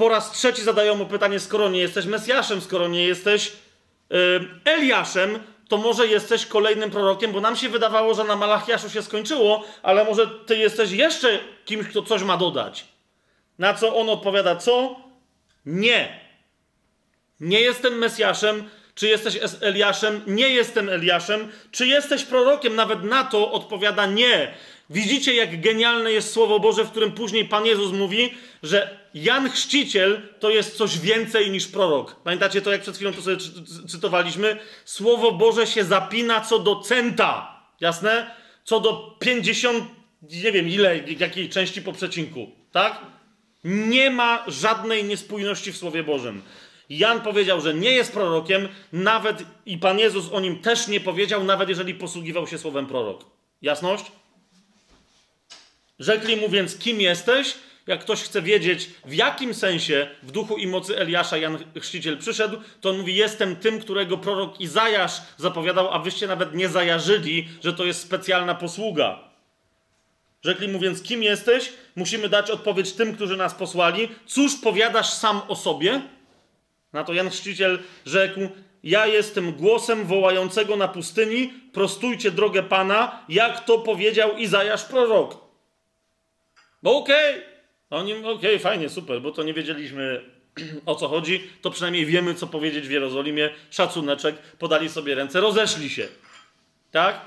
po 0.02 0.08
raz 0.08 0.32
trzeci 0.32 0.62
zadają 0.62 0.94
mu 0.94 1.06
pytanie, 1.06 1.40
skoro 1.40 1.68
nie 1.68 1.80
jesteś 1.80 2.06
Mesjaszem, 2.06 2.60
skoro 2.60 2.88
nie 2.88 3.06
jesteś 3.06 3.52
yy, 4.10 4.18
Eliaszem, 4.64 5.38
to 5.68 5.76
może 5.76 6.06
jesteś 6.06 6.46
kolejnym 6.46 6.90
prorokiem, 6.90 7.32
bo 7.32 7.40
nam 7.40 7.56
się 7.56 7.68
wydawało, 7.68 8.14
że 8.14 8.24
na 8.24 8.36
Malachiaszu 8.36 8.90
się 8.90 9.02
skończyło, 9.02 9.64
ale 9.82 10.04
może 10.04 10.26
ty 10.26 10.56
jesteś 10.56 10.90
jeszcze 10.90 11.38
kimś, 11.64 11.86
kto 11.86 12.02
coś 12.02 12.22
ma 12.22 12.36
dodać. 12.36 12.84
Na 13.58 13.74
co 13.74 13.96
on 13.96 14.08
odpowiada, 14.08 14.56
co? 14.56 14.96
Nie. 15.66 16.20
Nie 17.40 17.60
jestem 17.60 17.98
Mesjaszem. 17.98 18.68
Czy 18.94 19.08
jesteś 19.08 19.38
Eliaszem? 19.60 20.20
Nie 20.26 20.48
jestem 20.48 20.88
Eliaszem. 20.88 21.48
Czy 21.70 21.86
jesteś 21.86 22.24
prorokiem? 22.24 22.74
Nawet 22.74 23.04
na 23.04 23.24
to 23.24 23.52
odpowiada 23.52 24.06
nie. 24.06 24.54
Widzicie, 24.90 25.34
jak 25.34 25.60
genialne 25.60 26.12
jest 26.12 26.32
Słowo 26.32 26.60
Boże, 26.60 26.84
w 26.84 26.90
którym 26.90 27.12
później 27.12 27.44
Pan 27.44 27.66
Jezus 27.66 27.92
mówi, 27.92 28.34
że 28.62 29.01
Jan 29.14 29.50
Chrzciciel 29.50 30.22
to 30.40 30.50
jest 30.50 30.76
coś 30.76 30.98
więcej 30.98 31.50
niż 31.50 31.66
prorok. 31.68 32.16
Pamiętacie 32.24 32.62
to, 32.62 32.72
jak 32.72 32.80
przed 32.80 32.96
chwilą 32.96 33.12
to 33.12 33.22
sobie 33.22 33.36
cytowaliśmy? 33.88 34.58
Słowo 34.84 35.32
Boże 35.32 35.66
się 35.66 35.84
zapina 35.84 36.40
co 36.40 36.58
do 36.58 36.80
centa. 36.80 37.60
Jasne? 37.80 38.34
Co 38.64 38.80
do 38.80 39.16
50, 39.18 39.84
nie 40.22 40.52
wiem 40.52 40.68
ile, 40.68 40.98
jakiej 40.98 41.48
części 41.48 41.82
po 41.82 41.92
przecinku. 41.92 42.50
Tak? 42.72 43.00
Nie 43.64 44.10
ma 44.10 44.44
żadnej 44.48 45.04
niespójności 45.04 45.72
w 45.72 45.76
Słowie 45.76 46.02
Bożym. 46.02 46.42
Jan 46.90 47.20
powiedział, 47.20 47.60
że 47.60 47.74
nie 47.74 47.90
jest 47.90 48.12
prorokiem, 48.12 48.68
nawet 48.92 49.44
i 49.66 49.78
Pan 49.78 49.98
Jezus 49.98 50.32
o 50.32 50.40
nim 50.40 50.58
też 50.58 50.88
nie 50.88 51.00
powiedział, 51.00 51.44
nawet 51.44 51.68
jeżeli 51.68 51.94
posługiwał 51.94 52.46
się 52.46 52.58
słowem 52.58 52.86
prorok. 52.86 53.24
Jasność? 53.62 54.04
Rzekli 55.98 56.36
mu 56.36 56.48
więc, 56.48 56.78
kim 56.78 57.00
jesteś? 57.00 57.54
Jak 57.86 58.00
ktoś 58.00 58.22
chce 58.22 58.42
wiedzieć, 58.42 58.90
w 59.04 59.14
jakim 59.14 59.54
sensie 59.54 60.08
w 60.22 60.30
duchu 60.30 60.56
i 60.56 60.66
mocy 60.66 60.98
Eliasza 60.98 61.36
Jan 61.36 61.58
Chrzciciel 61.80 62.18
przyszedł, 62.18 62.56
to 62.80 62.90
on 62.90 62.98
mówi: 62.98 63.14
Jestem 63.14 63.56
tym, 63.56 63.80
którego 63.80 64.18
prorok 64.18 64.60
Izajasz 64.60 65.12
zapowiadał, 65.36 65.90
a 65.92 65.98
wyście 65.98 66.26
nawet 66.26 66.54
nie 66.54 66.68
zajarzyli, 66.68 67.48
że 67.64 67.72
to 67.72 67.84
jest 67.84 68.00
specjalna 68.00 68.54
posługa. 68.54 69.18
Rzekli 70.42 70.68
mu 70.68 70.78
więc: 70.78 71.02
Kim 71.02 71.22
jesteś? 71.22 71.72
Musimy 71.96 72.28
dać 72.28 72.50
odpowiedź 72.50 72.92
tym, 72.92 73.14
którzy 73.14 73.36
nas 73.36 73.54
posłali. 73.54 74.08
Cóż 74.26 74.56
powiadasz 74.56 75.12
sam 75.12 75.40
o 75.48 75.56
sobie? 75.56 76.02
Na 76.92 77.04
to 77.04 77.12
Jan 77.12 77.30
Chrzciciel 77.30 77.78
rzekł: 78.06 78.40
Ja 78.82 79.06
jestem 79.06 79.52
głosem 79.52 80.06
wołającego 80.06 80.76
na 80.76 80.88
pustyni, 80.88 81.54
prostujcie 81.72 82.30
drogę 82.30 82.62
Pana, 82.62 83.24
jak 83.28 83.64
to 83.64 83.78
powiedział 83.78 84.36
Izajasz 84.36 84.84
prorok. 84.84 85.36
Okej, 86.82 87.40
okay. 87.40 87.51
Oni, 87.92 88.14
okej, 88.14 88.32
okay, 88.32 88.58
fajnie, 88.58 88.88
super, 88.88 89.22
bo 89.22 89.30
to 89.30 89.42
nie 89.42 89.54
wiedzieliśmy, 89.54 90.24
o 90.86 90.94
co 90.94 91.08
chodzi, 91.08 91.50
to 91.62 91.70
przynajmniej 91.70 92.06
wiemy, 92.06 92.34
co 92.34 92.46
powiedzieć 92.46 92.88
w 92.88 92.90
Jerozolimie. 92.90 93.50
Szacuneczek, 93.70 94.36
podali 94.58 94.88
sobie 94.88 95.14
ręce, 95.14 95.40
rozeszli 95.40 95.90
się. 95.90 96.08
Tak? 96.90 97.20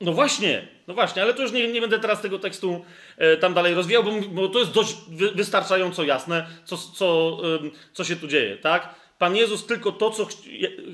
No 0.00 0.12
właśnie, 0.12 0.68
no 0.86 0.94
właśnie, 0.94 1.22
ale 1.22 1.34
to 1.34 1.42
już 1.42 1.52
nie, 1.52 1.72
nie 1.72 1.80
będę 1.80 1.98
teraz 1.98 2.22
tego 2.22 2.38
tekstu 2.38 2.84
e, 3.16 3.36
tam 3.36 3.54
dalej 3.54 3.74
rozwijał, 3.74 4.04
bo, 4.04 4.10
bo 4.28 4.48
to 4.48 4.58
jest 4.58 4.72
dość 4.72 4.96
wy, 5.08 5.30
wystarczająco 5.30 6.04
jasne, 6.04 6.46
co, 6.64 6.76
co, 6.76 7.38
ym, 7.44 7.70
co 7.92 8.04
się 8.04 8.16
tu 8.16 8.28
dzieje, 8.28 8.56
tak? 8.56 8.94
Pan 9.20 9.36
Jezus 9.36 9.66
tylko 9.66 9.92
to, 9.92 10.10
co 10.10 10.24
ch 10.24 10.32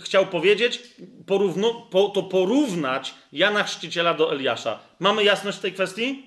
chciał 0.04 0.26
powiedzieć, 0.26 0.82
porówno, 1.26 1.86
po, 1.90 2.08
to 2.08 2.22
porównać 2.22 3.14
Jana 3.32 3.62
Chrzciciela 3.62 4.14
do 4.14 4.32
Eliasza. 4.32 4.78
Mamy 4.98 5.24
jasność 5.24 5.58
w 5.58 5.60
tej 5.60 5.72
kwestii? 5.72 6.22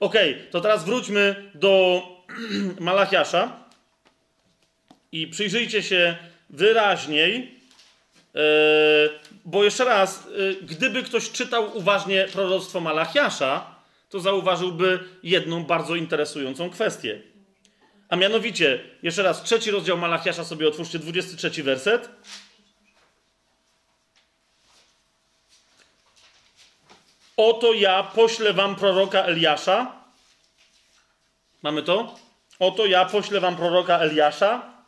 Okej, 0.00 0.34
okay, 0.34 0.46
to 0.50 0.60
teraz 0.60 0.84
wróćmy 0.84 1.50
do 1.54 2.02
Malachiasza 2.80 3.64
i 5.12 5.26
przyjrzyjcie 5.26 5.82
się 5.82 6.16
wyraźniej, 6.50 7.60
yy, 8.34 8.40
bo 9.44 9.64
jeszcze 9.64 9.84
raz, 9.84 10.28
yy, 10.36 10.56
gdyby 10.62 11.02
ktoś 11.02 11.30
czytał 11.30 11.76
uważnie 11.76 12.26
proroctwo 12.32 12.80
Malachiasza, 12.80 13.74
to 14.10 14.20
zauważyłby 14.20 14.98
jedną 15.22 15.64
bardzo 15.64 15.94
interesującą 15.96 16.70
kwestię. 16.70 17.22
A 18.08 18.16
mianowicie, 18.16 18.84
jeszcze 19.02 19.22
raz, 19.22 19.42
trzeci 19.42 19.70
rozdział 19.70 19.98
Malachiasza 19.98 20.44
sobie 20.44 20.68
otwórzcie, 20.68 20.98
23 20.98 21.62
werset. 21.62 22.08
Oto 27.36 27.72
ja 27.72 28.02
poślę 28.02 28.52
wam 28.52 28.76
proroka 28.76 29.22
Eliasza. 29.22 29.92
Mamy 31.62 31.82
to? 31.82 32.18
Oto 32.58 32.86
ja 32.86 33.04
poślę 33.04 33.40
wam 33.40 33.56
proroka 33.56 33.98
Eliasza. 33.98 34.78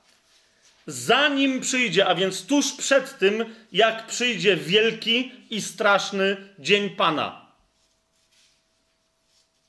Zanim 0.87 1.61
przyjdzie, 1.61 2.07
a 2.07 2.15
więc 2.15 2.47
tuż 2.47 2.73
przed 2.73 3.19
tym, 3.19 3.57
jak 3.73 4.07
przyjdzie 4.07 4.57
wielki 4.57 5.33
i 5.51 5.63
straszny 5.63 6.37
dzień 6.59 6.91
Pana. 6.91 7.47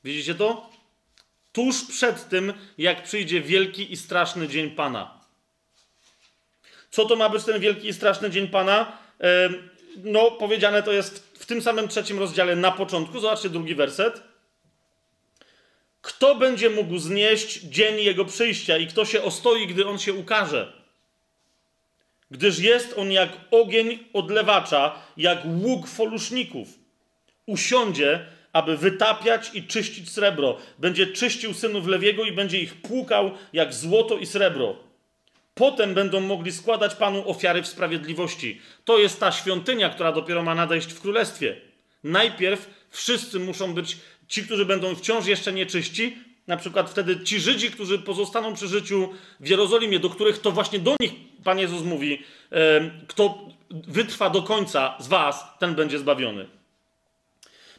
Widzicie 0.03 0.35
to? 0.35 0.70
Tuż 1.51 1.85
przed 1.85 2.29
tym, 2.29 2.53
jak 2.77 3.03
przyjdzie 3.03 3.41
wielki 3.41 3.93
i 3.93 3.97
straszny 3.97 4.47
dzień 4.47 4.71
Pana. 4.71 5.21
Co 6.91 7.05
to 7.05 7.15
ma 7.15 7.29
być 7.29 7.43
ten 7.43 7.59
wielki 7.59 7.87
i 7.87 7.93
straszny 7.93 8.29
dzień 8.29 8.47
Pana? 8.47 8.97
No, 9.97 10.31
powiedziane 10.31 10.83
to 10.83 10.91
jest 10.91 11.37
w 11.39 11.45
tym 11.45 11.61
samym 11.61 11.87
trzecim 11.87 12.19
rozdziale 12.19 12.55
na 12.55 12.71
początku. 12.71 13.19
Zobaczcie 13.19 13.49
drugi 13.49 13.75
werset. 13.75 14.21
Kto 16.01 16.35
będzie 16.35 16.69
mógł 16.69 16.97
znieść 16.97 17.59
dzień 17.59 17.99
jego 17.99 18.25
przyjścia 18.25 18.77
i 18.77 18.87
kto 18.87 19.05
się 19.05 19.23
ostoi, 19.23 19.67
gdy 19.67 19.87
on 19.87 19.99
się 19.99 20.13
ukaże? 20.13 20.81
Gdyż 22.31 22.59
jest 22.59 22.97
on 22.97 23.11
jak 23.11 23.29
ogień 23.51 23.99
odlewacza, 24.13 24.95
jak 25.17 25.39
łuk 25.45 25.87
foluszników. 25.87 26.67
Usiądzie, 27.45 28.25
aby 28.53 28.77
wytapiać 28.77 29.51
i 29.53 29.63
czyścić 29.63 30.11
srebro. 30.11 30.57
Będzie 30.79 31.07
czyścił 31.07 31.53
synów 31.53 31.87
Lewiego 31.87 32.23
i 32.23 32.31
będzie 32.31 32.59
ich 32.59 32.81
płukał 32.81 33.31
jak 33.53 33.73
złoto 33.73 34.17
i 34.17 34.25
srebro. 34.25 34.75
Potem 35.53 35.93
będą 35.93 36.19
mogli 36.19 36.51
składać 36.51 36.95
Panu 36.95 37.29
ofiary 37.29 37.61
w 37.61 37.67
sprawiedliwości. 37.67 38.61
To 38.85 38.99
jest 38.99 39.19
ta 39.19 39.31
świątynia, 39.31 39.89
która 39.89 40.11
dopiero 40.11 40.43
ma 40.43 40.55
nadejść 40.55 40.93
w 40.93 41.01
królestwie. 41.01 41.55
Najpierw 42.03 42.69
wszyscy 42.89 43.39
muszą 43.39 43.73
być, 43.73 43.97
ci, 44.27 44.43
którzy 44.43 44.65
będą 44.65 44.95
wciąż 44.95 45.25
jeszcze 45.25 45.53
nieczyści, 45.53 46.17
na 46.47 46.57
przykład 46.57 46.89
wtedy 46.89 47.23
ci 47.23 47.39
Żydzi, 47.39 47.71
którzy 47.71 47.99
pozostaną 47.99 48.53
przy 48.53 48.67
życiu 48.67 49.09
w 49.39 49.47
Jerozolimie, 49.47 49.99
do 49.99 50.09
których 50.09 50.39
to 50.39 50.51
właśnie 50.51 50.79
do 50.79 50.95
nich 50.99 51.11
Pan 51.43 51.59
Jezus 51.59 51.83
mówi, 51.83 52.23
kto 53.07 53.49
wytrwa 53.69 54.29
do 54.29 54.41
końca 54.41 54.95
z 54.99 55.07
was, 55.07 55.45
ten 55.59 55.75
będzie 55.75 55.99
zbawiony. 55.99 56.60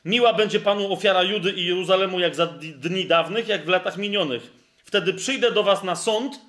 Miła 0.04 0.32
będzie 0.32 0.60
Panu 0.60 0.92
ofiara 0.92 1.22
Judy 1.22 1.52
i 1.52 1.64
Jeruzalemu 1.64 2.20
jak 2.20 2.34
za 2.34 2.46
dni 2.76 3.06
dawnych, 3.06 3.48
jak 3.48 3.64
w 3.64 3.68
latach 3.68 3.96
minionych. 3.96 4.50
Wtedy 4.84 5.14
przyjdę 5.14 5.52
do 5.52 5.62
was 5.62 5.82
na 5.84 5.96
sąd 5.96 6.40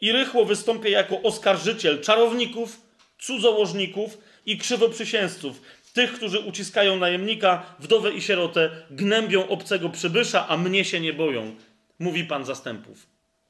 i 0.00 0.12
rychło 0.12 0.44
wystąpię 0.44 0.90
jako 0.90 1.22
oskarżyciel 1.22 2.00
czarowników, 2.00 2.80
cudzołożników 3.18 4.18
i 4.46 4.58
krzywoprzysięzców, 4.58 5.62
tych, 5.92 6.12
którzy 6.12 6.38
uciskają 6.38 6.96
najemnika, 6.96 7.76
wdowę 7.78 8.12
i 8.12 8.22
sierotę, 8.22 8.70
gnębią 8.90 9.48
obcego 9.48 9.88
przybysza, 9.88 10.48
a 10.48 10.56
mnie 10.56 10.84
się 10.84 11.00
nie 11.00 11.12
boją, 11.12 11.54
mówi 11.98 12.24
Pan 12.24 12.44
zastępów. 12.44 13.06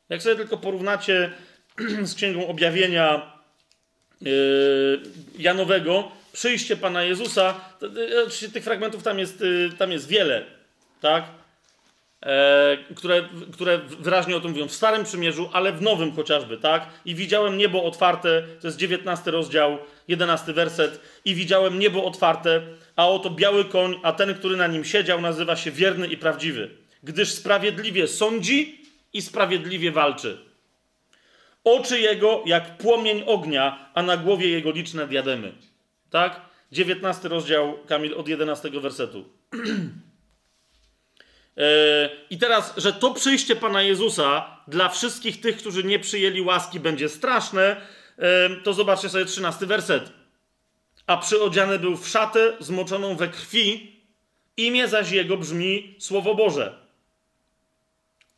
Jak 0.08 0.22
sobie 0.22 0.36
tylko 0.36 0.56
porównacie 0.56 1.32
z 2.02 2.14
Księgą 2.14 2.46
Objawienia 2.46 3.32
yy, 4.20 5.02
Janowego, 5.38 6.12
przyjście 6.32 6.76
Pana 6.76 7.02
Jezusa, 7.02 7.60
oczywiście 8.22 8.48
tych 8.48 8.64
fragmentów 8.64 9.02
tam 9.02 9.18
jest, 9.18 9.40
yy, 9.40 9.70
tam 9.78 9.92
jest 9.92 10.08
wiele, 10.08 10.44
tak? 11.00 11.24
E, 12.26 12.76
które, 12.94 13.28
które 13.52 13.78
wyraźnie 13.78 14.36
o 14.36 14.40
tym 14.40 14.50
mówią 14.50 14.68
w 14.68 14.72
Starym 14.72 15.04
Przymierzu, 15.04 15.50
ale 15.52 15.72
w 15.72 15.82
Nowym 15.82 16.12
chociażby, 16.12 16.56
tak? 16.56 16.86
I 17.04 17.14
widziałem 17.14 17.58
niebo 17.58 17.84
otwarte, 17.84 18.42
to 18.60 18.66
jest 18.66 18.78
19 18.78 19.30
rozdział, 19.30 19.78
11 20.08 20.52
werset, 20.52 21.00
i 21.24 21.34
widziałem 21.34 21.78
niebo 21.78 22.04
otwarte, 22.04 22.62
a 22.96 23.08
oto 23.08 23.30
biały 23.30 23.64
koń, 23.64 24.00
a 24.02 24.12
ten, 24.12 24.34
który 24.34 24.56
na 24.56 24.66
nim 24.66 24.84
siedział, 24.84 25.20
nazywa 25.20 25.56
się 25.56 25.70
wierny 25.70 26.06
i 26.06 26.16
prawdziwy, 26.16 26.70
gdyż 27.02 27.32
sprawiedliwie 27.32 28.08
sądzi 28.08 28.80
i 29.12 29.22
sprawiedliwie 29.22 29.92
walczy. 29.92 30.38
Oczy 31.64 32.00
jego 32.00 32.42
jak 32.46 32.76
płomień 32.76 33.22
ognia, 33.26 33.90
a 33.94 34.02
na 34.02 34.16
głowie 34.16 34.48
jego 34.48 34.70
liczne 34.70 35.06
diademy. 35.06 35.52
Tak? 36.10 36.40
19 36.72 37.28
rozdział, 37.28 37.78
Kamil, 37.86 38.14
od 38.14 38.28
11 38.28 38.70
wersetu. 38.70 39.24
I 42.30 42.38
teraz, 42.38 42.74
że 42.76 42.92
to 42.92 43.14
przyjście 43.14 43.56
Pana 43.56 43.82
Jezusa 43.82 44.56
dla 44.68 44.88
wszystkich 44.88 45.40
tych, 45.40 45.56
którzy 45.56 45.84
nie 45.84 45.98
przyjęli 45.98 46.40
łaski, 46.40 46.80
będzie 46.80 47.08
straszne, 47.08 47.76
to 48.64 48.72
zobaczcie 48.72 49.08
sobie 49.08 49.24
13 49.24 49.66
werset. 49.66 50.12
A 51.06 51.16
przyodziany 51.16 51.78
był 51.78 51.96
w 51.96 52.08
szatę 52.08 52.52
zmoczoną 52.60 53.16
we 53.16 53.28
krwi, 53.28 53.96
imię 54.56 54.88
zaś 54.88 55.10
jego 55.10 55.36
brzmi 55.36 55.96
Słowo 55.98 56.34
Boże. 56.34 56.78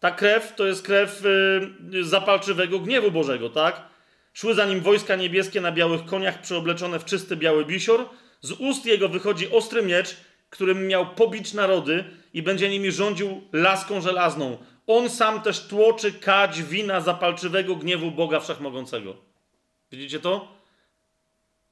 Ta 0.01 0.11
krew 0.11 0.55
to 0.57 0.67
jest 0.67 0.83
krew 0.83 1.23
zapalczywego 2.03 2.79
gniewu 2.79 3.11
Bożego, 3.11 3.51
tak? 3.51 3.92
Szły 4.33 4.55
za 4.55 4.67
nim 4.67 4.81
wojska 4.81 5.17
niebieskie 5.17 5.61
na 5.61 5.73
białych 5.73 6.05
koniach, 6.05 6.41
przeobleczone 6.41 6.99
w 6.99 7.05
czysty 7.05 7.37
biały 7.37 7.65
bisior. 7.65 8.09
Z 8.41 8.53
ust 8.53 8.87
jego 8.87 9.09
wychodzi 9.09 9.51
ostry 9.51 9.83
miecz, 9.83 10.17
którym 10.51 10.87
miał 10.87 11.15
pobić 11.15 11.53
narody 11.53 12.05
i 12.35 12.43
będzie 12.43 12.69
nimi 12.69 12.93
rządził 12.93 13.43
laską 13.53 14.01
żelazną. 14.01 14.59
On 14.87 15.11
sam 15.11 15.43
też 15.43 15.67
tłoczy 15.67 16.13
kać 16.13 16.63
wina 16.63 17.01
zapalczywego 17.01 17.77
gniewu 17.77 18.11
Boga 18.11 18.41
Wszechmogącego. 18.41 19.17
Widzicie 19.93 20.21
to? 20.21 20.49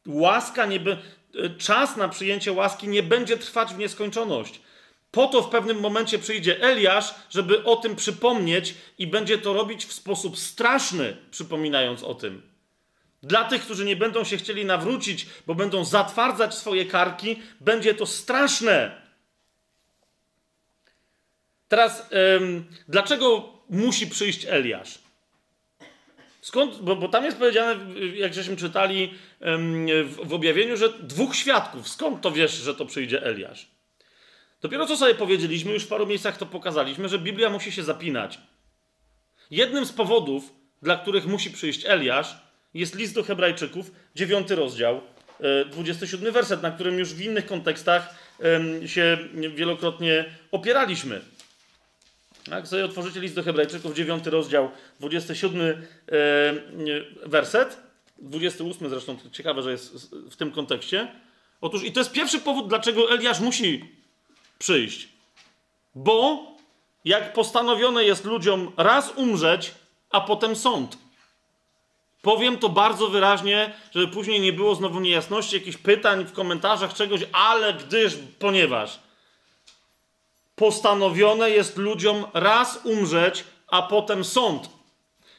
Łaska 0.06 0.66
nie 0.66 0.80
be... 0.80 0.96
Czas 1.58 1.96
na 1.96 2.08
przyjęcie 2.08 2.52
łaski 2.52 2.88
nie 2.88 3.02
będzie 3.02 3.36
trwać 3.36 3.74
w 3.74 3.78
nieskończoność. 3.78 4.60
Po 5.10 5.26
to 5.26 5.42
w 5.42 5.50
pewnym 5.50 5.80
momencie 5.80 6.18
przyjdzie 6.18 6.62
Eliasz, 6.62 7.14
żeby 7.30 7.64
o 7.64 7.76
tym 7.76 7.96
przypomnieć 7.96 8.74
i 8.98 9.06
będzie 9.06 9.38
to 9.38 9.52
robić 9.52 9.84
w 9.84 9.92
sposób 9.92 10.38
straszny, 10.38 11.16
przypominając 11.30 12.02
o 12.02 12.14
tym. 12.14 12.49
Dla 13.22 13.44
tych, 13.44 13.62
którzy 13.62 13.84
nie 13.84 13.96
będą 13.96 14.24
się 14.24 14.36
chcieli 14.36 14.64
nawrócić, 14.64 15.26
bo 15.46 15.54
będą 15.54 15.84
zatwardzać 15.84 16.54
swoje 16.54 16.86
karki, 16.86 17.42
będzie 17.60 17.94
to 17.94 18.06
straszne. 18.06 19.02
Teraz, 21.68 22.08
ym, 22.36 22.64
dlaczego 22.88 23.52
musi 23.68 24.06
przyjść 24.06 24.46
Eliasz? 24.48 24.98
Skąd? 26.40 26.80
Bo, 26.80 26.96
bo, 26.96 27.08
tam 27.08 27.24
jest 27.24 27.38
powiedziane, 27.38 27.94
jak 28.14 28.34
żeśmy 28.34 28.56
czytali 28.56 29.14
ym, 29.46 29.86
w, 30.04 30.28
w 30.28 30.32
objawieniu, 30.32 30.76
że 30.76 30.88
dwóch 30.88 31.36
świadków. 31.36 31.88
Skąd 31.88 32.20
to 32.20 32.30
wiesz, 32.30 32.52
że 32.52 32.74
to 32.74 32.86
przyjdzie 32.86 33.22
Eliasz? 33.22 33.66
Dopiero 34.60 34.86
co 34.86 34.96
sobie 34.96 35.14
powiedzieliśmy, 35.14 35.72
już 35.72 35.84
w 35.84 35.88
paru 35.88 36.06
miejscach 36.06 36.36
to 36.36 36.46
pokazaliśmy, 36.46 37.08
że 37.08 37.18
Biblia 37.18 37.50
musi 37.50 37.72
się 37.72 37.82
zapinać. 37.82 38.38
Jednym 39.50 39.86
z 39.86 39.92
powodów, 39.92 40.52
dla 40.82 40.96
których 40.96 41.26
musi 41.26 41.50
przyjść 41.50 41.86
Eliasz, 41.86 42.36
jest 42.74 42.94
list 42.94 43.14
do 43.14 43.22
Hebrajczyków, 43.22 43.90
dziewiąty 44.14 44.54
rozdział, 44.54 45.00
27 45.70 46.32
werset, 46.32 46.62
na 46.62 46.70
którym 46.70 46.98
już 46.98 47.14
w 47.14 47.20
innych 47.20 47.46
kontekstach 47.46 48.14
się 48.86 49.18
wielokrotnie 49.54 50.24
opieraliśmy. 50.50 51.20
Jak 52.50 52.68
sobie 52.68 52.84
otworzycie 52.84 53.20
list 53.20 53.34
do 53.34 53.42
Hebrajczyków, 53.42 53.94
9 53.94 54.26
rozdział, 54.26 54.70
27 55.00 55.86
werset, 57.26 57.76
28 58.18 58.88
zresztą, 58.88 59.16
ciekawe, 59.32 59.62
że 59.62 59.70
jest 59.70 60.14
w 60.30 60.36
tym 60.36 60.52
kontekście. 60.52 61.08
Otóż, 61.60 61.84
i 61.84 61.92
to 61.92 62.00
jest 62.00 62.12
pierwszy 62.12 62.38
powód, 62.38 62.68
dlaczego 62.68 63.12
Eliasz 63.14 63.40
musi 63.40 63.84
przyjść. 64.58 65.08
Bo 65.94 66.46
jak 67.04 67.32
postanowione 67.32 68.04
jest 68.04 68.24
ludziom 68.24 68.72
raz 68.76 69.12
umrzeć, 69.16 69.74
a 70.10 70.20
potem 70.20 70.56
sąd. 70.56 70.98
Powiem 72.22 72.58
to 72.58 72.68
bardzo 72.68 73.08
wyraźnie, 73.08 73.72
żeby 73.94 74.08
później 74.08 74.40
nie 74.40 74.52
było 74.52 74.74
znowu 74.74 75.00
niejasności, 75.00 75.56
jakichś 75.56 75.76
pytań 75.76 76.24
w 76.24 76.32
komentarzach, 76.32 76.94
czegoś, 76.94 77.20
ale 77.32 77.74
gdyż, 77.74 78.16
ponieważ 78.38 78.98
postanowione 80.56 81.50
jest 81.50 81.76
ludziom 81.76 82.24
raz 82.34 82.80
umrzeć, 82.84 83.44
a 83.68 83.82
potem 83.82 84.24
sąd. 84.24 84.70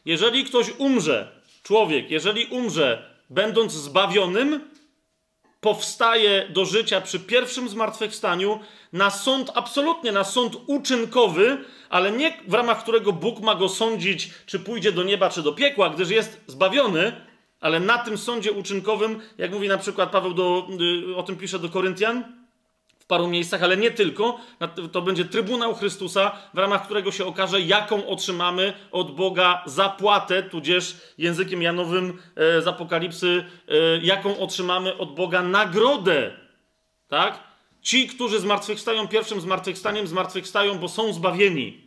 Jeżeli 0.06 0.46
ktoś 0.46 0.68
umrze, 0.78 1.42
człowiek, 1.64 2.12
jeżeli 2.12 2.46
umrze, 2.46 3.16
będąc 3.30 3.72
zbawionym, 3.72 4.71
powstaje 5.62 6.48
do 6.50 6.66
życia 6.66 7.02
przy 7.02 7.20
pierwszym 7.20 7.70
zmartwychwstaniu 7.70 8.60
na 8.94 9.10
sąd, 9.10 9.52
absolutnie 9.56 10.12
na 10.12 10.24
sąd 10.24 10.58
uczynkowy, 10.68 11.58
ale 11.90 12.12
nie 12.12 12.38
w 12.48 12.54
ramach 12.54 12.84
którego 12.84 13.14
Bóg 13.14 13.40
ma 13.40 13.56
go 13.56 13.70
sądzić, 13.70 14.30
czy 14.46 14.60
pójdzie 14.60 14.92
do 14.92 15.04
nieba, 15.04 15.30
czy 15.30 15.44
do 15.44 15.54
piekła, 15.54 15.90
gdyż 15.90 16.10
jest 16.10 16.42
zbawiony, 16.48 17.12
ale 17.60 17.80
na 17.80 17.98
tym 17.98 18.18
sądzie 18.18 18.52
uczynkowym, 18.52 19.22
jak 19.38 19.52
mówi 19.52 19.68
na 19.68 19.78
przykład 19.78 20.12
Paweł, 20.12 20.34
do, 20.34 20.68
y, 21.12 21.16
o 21.16 21.24
tym 21.24 21.38
pisze 21.38 21.60
do 21.60 21.70
Koryntian, 21.70 22.41
paru 23.12 23.28
miejscach, 23.28 23.64
ale 23.64 23.78
nie 23.78 23.92
tylko. 23.92 24.40
To 24.92 25.02
będzie 25.02 25.26
Trybunał 25.26 25.76
Chrystusa, 25.76 26.32
w 26.54 26.58
ramach 26.58 26.86
którego 26.86 27.12
się 27.12 27.26
okaże, 27.26 27.62
jaką 27.62 28.08
otrzymamy 28.08 28.74
od 28.92 29.16
Boga 29.16 29.64
zapłatę, 29.66 30.44
tudzież 30.44 30.98
językiem 31.18 31.62
janowym 31.62 32.22
e, 32.36 32.62
z 32.62 32.68
Apokalipsy, 32.68 33.46
e, 33.68 33.74
jaką 34.02 34.38
otrzymamy 34.38 34.98
od 34.98 35.16
Boga 35.16 35.42
nagrodę. 35.42 36.32
Tak? 37.08 37.40
Ci, 37.82 38.08
którzy 38.08 38.40
zmartwychwstają 38.40 39.08
pierwszym 39.08 39.42
zmartwychwstaniem, 39.42 40.08
zmartwychwstają, 40.08 40.78
bo 40.78 40.90
są 40.90 41.14
zbawieni. 41.14 41.82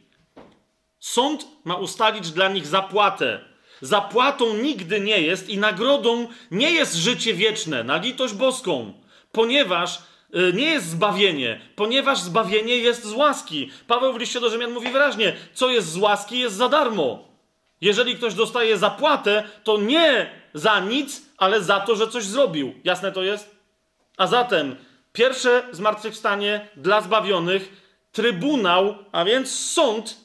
Sąd 1.01 1.46
ma 1.64 1.74
ustalić 1.74 2.30
dla 2.30 2.48
nich 2.48 2.66
zapłatę. 2.66 3.40
Zapłatą 3.80 4.55
nigdy 4.55 5.01
nie 5.01 5.20
jest 5.20 5.48
i 5.48 5.59
nagrodą 5.59 6.28
nie 6.51 6.70
jest 6.70 6.94
życie 6.94 7.34
wieczne 7.34 7.84
na 7.84 7.96
litość 7.96 8.34
boską, 8.34 8.92
ponieważ 9.32 10.14
nie 10.55 10.65
jest 10.65 10.89
zbawienie, 10.89 11.61
ponieważ 11.77 12.20
zbawienie 12.20 12.77
jest 12.77 13.05
z 13.05 13.12
łaski. 13.12 13.70
Paweł 13.86 14.12
w 14.12 14.19
liście 14.20 14.40
do 14.40 14.51
Rzymian 14.51 14.70
mówi 14.70 14.89
wyraźnie, 14.93 15.36
co 15.55 15.70
jest 15.70 15.89
z 15.93 15.97
łaski 15.97 16.39
jest 16.39 16.56
za 16.56 16.69
darmo. 16.69 17.28
Jeżeli 17.81 18.16
ktoś 18.16 18.35
dostaje 18.35 18.78
zapłatę, 18.78 19.43
to 19.65 19.78
nie 19.78 20.31
za 20.55 20.81
nic, 20.81 21.23
ale 21.36 21.62
za 21.62 21.81
to, 21.81 21.97
że 21.97 22.09
coś 22.09 22.24
zrobił. 22.24 22.74
Jasne 22.85 23.12
to 23.12 23.23
jest? 23.23 23.56
A 24.16 24.27
zatem 24.27 24.77
Pierwsze 25.15 25.62
zmartwychwstanie 25.73 26.69
dla 26.77 27.01
zbawionych, 27.01 27.82
trybunał, 28.12 28.94
a 29.12 29.24
więc 29.24 29.59
sąd, 29.59 30.16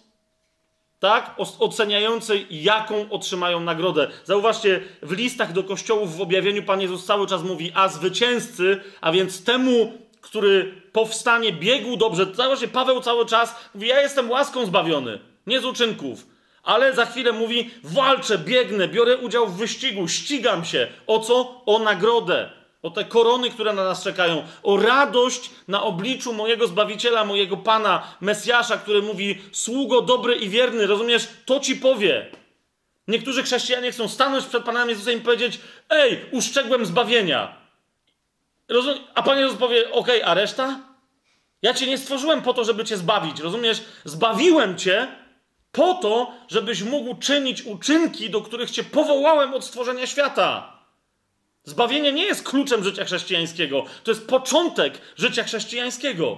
tak, 0.99 1.35
oceniający, 1.59 2.45
jaką 2.49 3.09
otrzymają 3.09 3.59
nagrodę. 3.59 4.07
Zauważcie, 4.25 4.81
w 5.01 5.11
listach 5.11 5.53
do 5.53 5.63
kościołów 5.63 6.17
w 6.17 6.21
objawieniu 6.21 6.63
Pan 6.63 6.81
Jezus 6.81 7.05
cały 7.05 7.27
czas 7.27 7.43
mówi, 7.43 7.71
a 7.75 7.87
zwycięzcy, 7.87 8.81
a 9.01 9.11
więc 9.11 9.43
temu, 9.43 9.93
który 10.21 10.81
powstanie, 10.91 11.53
biegł 11.53 11.97
dobrze. 11.97 12.25
Zauważcie, 12.33 12.67
Paweł 12.67 13.01
cały 13.01 13.25
czas 13.25 13.55
mówi, 13.75 13.87
ja 13.87 14.01
jestem 14.01 14.31
łaską 14.31 14.65
zbawiony, 14.65 15.19
nie 15.47 15.61
z 15.61 15.65
uczynków. 15.65 16.27
Ale 16.63 16.93
za 16.93 17.05
chwilę 17.05 17.31
mówi, 17.31 17.69
walczę, 17.83 18.37
biegnę, 18.37 18.87
biorę 18.87 19.17
udział 19.17 19.47
w 19.47 19.57
wyścigu, 19.57 20.07
ścigam 20.07 20.65
się. 20.65 20.87
O 21.07 21.19
co? 21.19 21.61
O 21.65 21.79
nagrodę 21.79 22.58
o 22.81 22.89
te 22.89 23.05
korony, 23.05 23.49
które 23.49 23.73
na 23.73 23.83
nas 23.83 24.03
czekają, 24.03 24.43
o 24.63 24.77
radość 24.77 25.51
na 25.67 25.83
obliczu 25.83 26.33
mojego 26.33 26.67
Zbawiciela, 26.67 27.25
mojego 27.25 27.57
Pana, 27.57 28.15
Mesjasza, 28.21 28.77
który 28.77 29.01
mówi, 29.01 29.41
sługo 29.51 30.01
dobry 30.01 30.35
i 30.35 30.49
wierny, 30.49 30.87
rozumiesz, 30.87 31.27
to 31.45 31.59
ci 31.59 31.75
powie. 31.75 32.31
Niektórzy 33.07 33.43
chrześcijanie 33.43 33.91
chcą 33.91 34.07
stanąć 34.07 34.45
przed 34.45 34.63
Panem 34.63 34.89
Jezusem 34.89 35.17
i 35.17 35.21
powiedzieć, 35.21 35.59
ej, 35.89 36.25
uszczegłem 36.31 36.85
zbawienia. 36.85 37.55
Rozum 38.69 38.93
a 39.15 39.23
Pan 39.23 39.39
Jezus 39.39 39.57
powie, 39.57 39.91
okej, 39.91 40.21
okay, 40.21 40.25
a 40.25 40.33
reszta? 40.33 40.79
Ja 41.61 41.73
cię 41.73 41.87
nie 41.87 41.97
stworzyłem 41.97 42.41
po 42.41 42.53
to, 42.53 42.63
żeby 42.63 42.85
cię 42.85 42.97
zbawić, 42.97 43.39
rozumiesz? 43.39 43.83
Zbawiłem 44.05 44.77
cię 44.77 45.07
po 45.71 45.93
to, 45.93 46.31
żebyś 46.47 46.83
mógł 46.83 47.15
czynić 47.15 47.61
uczynki, 47.61 48.29
do 48.29 48.41
których 48.41 48.71
cię 48.71 48.83
powołałem 48.83 49.53
od 49.53 49.65
stworzenia 49.65 50.07
świata. 50.07 50.78
Zbawienie 51.63 52.13
nie 52.13 52.25
jest 52.25 52.43
kluczem 52.43 52.83
życia 52.83 53.05
chrześcijańskiego, 53.05 53.85
to 54.03 54.11
jest 54.11 54.27
początek 54.27 55.01
życia 55.17 55.43
chrześcijańskiego. 55.43 56.37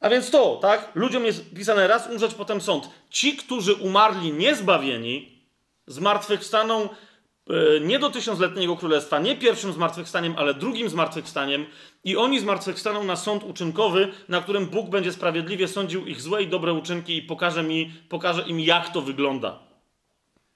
A 0.00 0.08
więc 0.08 0.30
to, 0.30 0.58
tak? 0.62 0.92
Ludziom 0.94 1.24
jest 1.24 1.54
pisane 1.54 1.86
raz 1.86 2.10
umrzeć, 2.10 2.34
potem 2.34 2.60
sąd. 2.60 2.90
Ci, 3.10 3.36
którzy 3.36 3.74
umarli 3.74 4.32
niezbawieni, 4.32 5.42
zmartwychwstaną 5.86 6.88
e, 6.88 7.80
nie 7.80 7.98
do 7.98 8.10
tysiącletniego 8.10 8.76
królestwa, 8.76 9.18
nie 9.18 9.36
pierwszym 9.36 9.72
zmartwychwstaniem, 9.72 10.34
ale 10.38 10.54
drugim 10.54 10.88
zmartwychwstaniem, 10.88 11.66
i 12.04 12.16
oni 12.16 12.40
zmartwychwstaną 12.40 13.04
na 13.04 13.16
sąd 13.16 13.44
uczynkowy, 13.44 14.12
na 14.28 14.40
którym 14.40 14.66
Bóg 14.66 14.90
będzie 14.90 15.12
sprawiedliwie 15.12 15.68
sądził 15.68 16.06
ich 16.06 16.20
złe 16.20 16.42
i 16.42 16.48
dobre 16.48 16.72
uczynki 16.72 17.16
i 17.16 17.22
pokaże, 17.22 17.62
mi, 17.62 17.92
pokaże 18.08 18.42
im, 18.42 18.60
jak 18.60 18.92
to 18.92 19.00
wygląda. 19.00 19.58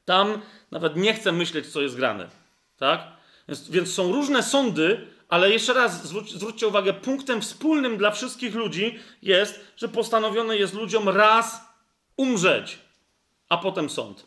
Tam 0.04 0.40
nawet 0.70 0.96
nie 0.96 1.14
chcę 1.14 1.32
myśleć, 1.32 1.66
co 1.66 1.80
jest 1.80 1.96
grane. 1.96 2.28
Tak? 2.78 3.00
Więc, 3.48 3.70
więc 3.70 3.94
są 3.94 4.12
różne 4.12 4.42
sądy, 4.42 5.06
ale 5.28 5.50
jeszcze 5.50 5.74
raz 5.74 6.06
zwróć, 6.06 6.32
zwróćcie 6.32 6.68
uwagę, 6.68 6.92
punktem 6.92 7.40
wspólnym 7.40 7.96
dla 7.96 8.10
wszystkich 8.10 8.54
ludzi 8.54 8.98
jest, 9.22 9.60
że 9.76 9.88
postanowione 9.88 10.56
jest 10.56 10.74
ludziom 10.74 11.08
raz 11.08 11.60
umrzeć, 12.16 12.78
a 13.48 13.56
potem 13.56 13.90
sąd. 13.90 14.26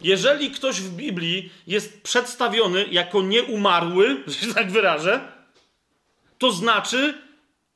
Jeżeli 0.00 0.50
ktoś 0.50 0.80
w 0.80 0.96
Biblii 0.96 1.50
jest 1.66 2.02
przedstawiony 2.02 2.86
jako 2.90 3.22
nieumarły, 3.22 4.16
że 4.26 4.34
się 4.34 4.54
tak 4.54 4.70
wyrażę, 4.70 5.20
to 6.38 6.52
znaczy, 6.52 7.14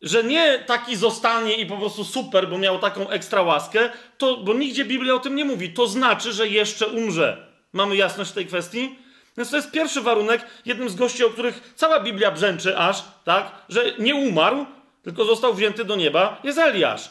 że 0.02 0.24
nie 0.24 0.58
taki 0.66 0.96
zostanie 0.96 1.54
i 1.54 1.66
po 1.66 1.76
prostu 1.76 2.04
super, 2.04 2.48
bo 2.48 2.58
miał 2.58 2.78
taką 2.78 3.08
ekstra 3.08 3.42
łaskę, 3.42 3.90
to, 4.18 4.36
bo 4.36 4.54
nigdzie 4.54 4.84
Biblia 4.84 5.14
o 5.14 5.18
tym 5.18 5.34
nie 5.34 5.44
mówi. 5.44 5.72
To 5.72 5.86
znaczy, 5.86 6.32
że 6.32 6.48
jeszcze 6.48 6.86
umrze. 6.86 7.46
Mamy 7.72 7.96
jasność 7.96 8.30
w 8.30 8.34
tej 8.34 8.46
kwestii? 8.46 8.98
Więc 9.36 9.51
to 9.51 9.57
jest 9.57 9.70
pierwszy 9.70 10.01
warunek, 10.01 10.47
jednym 10.65 10.89
z 10.89 10.94
gości, 10.94 11.24
o 11.24 11.31
których 11.31 11.73
cała 11.77 12.01
Biblia 12.01 12.31
brzęczy 12.31 12.78
aż, 12.78 13.05
tak, 13.24 13.51
że 13.69 13.85
nie 13.98 14.15
umarł, 14.15 14.66
tylko 15.02 15.24
został 15.24 15.55
wzięty 15.55 15.85
do 15.85 15.97
nieba, 15.97 16.40
jest 16.44 16.59
Eliasz. 16.59 17.11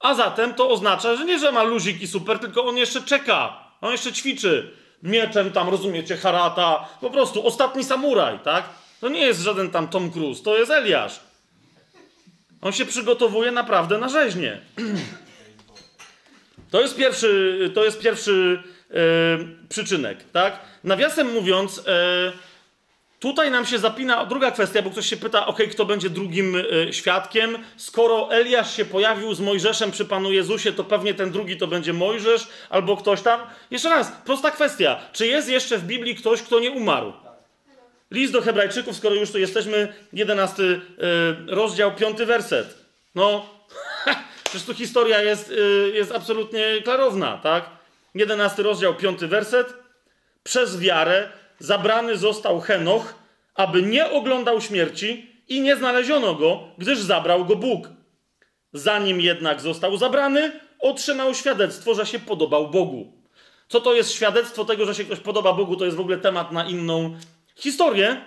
A 0.00 0.14
zatem 0.14 0.54
to 0.54 0.70
oznacza, 0.70 1.16
że 1.16 1.24
nie, 1.24 1.38
że 1.38 1.52
ma 1.52 1.62
luzik 1.62 2.02
i 2.02 2.06
super, 2.06 2.38
tylko 2.38 2.64
on 2.64 2.76
jeszcze 2.76 3.02
czeka, 3.02 3.64
on 3.80 3.92
jeszcze 3.92 4.12
ćwiczy. 4.12 4.76
Mieczem 5.02 5.52
tam, 5.52 5.68
rozumiecie, 5.68 6.16
harata, 6.16 6.88
po 7.00 7.10
prostu 7.10 7.46
ostatni 7.46 7.84
samuraj, 7.84 8.38
tak? 8.38 8.64
To 9.00 9.08
nie 9.08 9.20
jest 9.20 9.40
żaden 9.40 9.70
tam 9.70 9.88
Tom 9.88 10.10
Cruise, 10.10 10.42
to 10.42 10.58
jest 10.58 10.70
Eliasz. 10.70 11.20
On 12.60 12.72
się 12.72 12.86
przygotowuje 12.86 13.50
naprawdę 13.50 13.98
na 13.98 14.08
rzeźnie. 14.08 14.60
To 16.70 16.80
jest 16.80 16.96
pierwszy, 16.96 17.70
to 17.74 17.84
jest 17.84 18.00
pierwszy 18.00 18.62
przyczynek, 19.68 20.18
tak? 20.32 20.60
Nawiasem 20.84 21.32
mówiąc, 21.32 21.82
e, 21.86 22.32
tutaj 23.20 23.50
nam 23.50 23.66
się 23.66 23.78
zapina 23.78 24.26
druga 24.26 24.50
kwestia, 24.50 24.82
bo 24.82 24.90
ktoś 24.90 25.06
się 25.06 25.16
pyta, 25.16 25.46
ok, 25.46 25.58
kto 25.70 25.84
będzie 25.84 26.10
drugim 26.10 26.56
e, 26.56 26.92
świadkiem? 26.92 27.58
Skoro 27.76 28.32
Eliasz 28.32 28.76
się 28.76 28.84
pojawił 28.84 29.34
z 29.34 29.40
Mojżeszem 29.40 29.90
przy 29.90 30.04
Panu 30.04 30.32
Jezusie, 30.32 30.72
to 30.72 30.84
pewnie 30.84 31.14
ten 31.14 31.30
drugi 31.30 31.56
to 31.56 31.66
będzie 31.66 31.92
Mojżesz 31.92 32.48
albo 32.70 32.96
ktoś 32.96 33.22
tam. 33.22 33.40
Jeszcze 33.70 33.88
raz, 33.88 34.12
prosta 34.24 34.50
kwestia. 34.50 35.00
Czy 35.12 35.26
jest 35.26 35.48
jeszcze 35.48 35.78
w 35.78 35.84
Biblii 35.84 36.14
ktoś, 36.14 36.42
kto 36.42 36.60
nie 36.60 36.70
umarł? 36.70 37.12
List 38.10 38.32
do 38.32 38.42
Hebrajczyków, 38.42 38.96
skoro 38.96 39.14
już 39.14 39.30
tu 39.30 39.38
jesteśmy, 39.38 39.94
11 40.12 40.62
e, 40.62 40.78
rozdział, 41.46 41.94
5 41.94 42.18
werset. 42.18 42.78
No, 43.14 43.46
przecież 44.44 44.66
tu 44.66 44.74
historia 44.74 45.22
jest, 45.22 45.52
jest 45.92 46.12
absolutnie 46.12 46.82
klarowna, 46.84 47.38
tak? 47.42 47.77
11 48.18 48.62
rozdział, 48.62 48.94
5 48.94 49.20
werset 49.20 49.74
przez 50.42 50.80
wiarę 50.80 51.28
zabrany 51.58 52.16
został 52.16 52.60
Henoch, 52.60 53.14
aby 53.54 53.82
nie 53.82 54.10
oglądał 54.10 54.60
śmierci 54.60 55.30
i 55.48 55.60
nie 55.60 55.76
znaleziono 55.76 56.34
go, 56.34 56.60
gdyż 56.78 56.98
zabrał 56.98 57.44
go 57.44 57.56
Bóg. 57.56 57.88
Zanim 58.72 59.20
jednak 59.20 59.60
został 59.60 59.96
zabrany, 59.96 60.60
otrzymał 60.80 61.34
świadectwo, 61.34 61.94
że 61.94 62.06
się 62.06 62.18
podobał 62.18 62.70
Bogu. 62.70 63.12
Co 63.68 63.80
to 63.80 63.94
jest 63.94 64.12
świadectwo 64.12 64.64
tego, 64.64 64.86
że 64.86 64.94
się 64.94 65.04
ktoś 65.04 65.20
podoba 65.20 65.52
Bogu, 65.52 65.76
to 65.76 65.84
jest 65.84 65.96
w 65.96 66.00
ogóle 66.00 66.18
temat 66.18 66.52
na 66.52 66.64
inną 66.64 67.16
historię. 67.56 68.24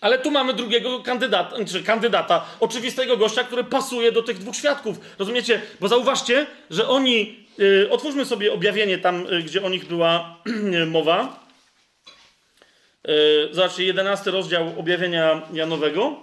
Ale 0.00 0.18
tu 0.18 0.30
mamy 0.30 0.54
drugiego 0.54 1.00
kandydata, 1.00 1.64
czy 1.64 1.82
kandydata, 1.82 2.46
oczywistego 2.60 3.16
gościa, 3.16 3.44
który 3.44 3.64
pasuje 3.64 4.12
do 4.12 4.22
tych 4.22 4.38
dwóch 4.38 4.56
świadków. 4.56 5.00
Rozumiecie? 5.18 5.62
Bo 5.80 5.88
zauważcie, 5.88 6.46
że 6.70 6.88
oni 6.88 7.40
Yy, 7.60 7.90
otwórzmy 7.90 8.24
sobie 8.24 8.52
objawienie 8.52 8.98
tam, 8.98 9.24
yy, 9.24 9.42
gdzie 9.42 9.62
o 9.62 9.68
nich 9.68 9.84
była 9.84 10.36
mowa. 10.86 11.46
Yy, 13.04 13.48
zobaczcie, 13.52 13.84
jedenasty 13.84 14.30
rozdział 14.30 14.80
objawienia 14.80 15.42
Janowego. 15.52 16.22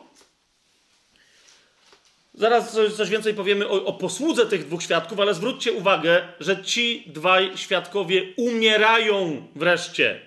Zaraz 2.34 2.74
coś, 2.74 2.94
coś 2.94 3.10
więcej 3.10 3.34
powiemy 3.34 3.68
o, 3.68 3.86
o 3.86 3.94
posłudze 3.94 4.46
tych 4.46 4.66
dwóch 4.66 4.84
świadków, 4.84 5.20
ale 5.20 5.34
zwróćcie 5.34 5.74
uwagę, 5.74 6.22
że 6.40 6.64
ci 6.64 7.04
dwaj 7.08 7.58
świadkowie 7.58 8.24
umierają 8.38 9.48
wreszcie. 9.56 10.20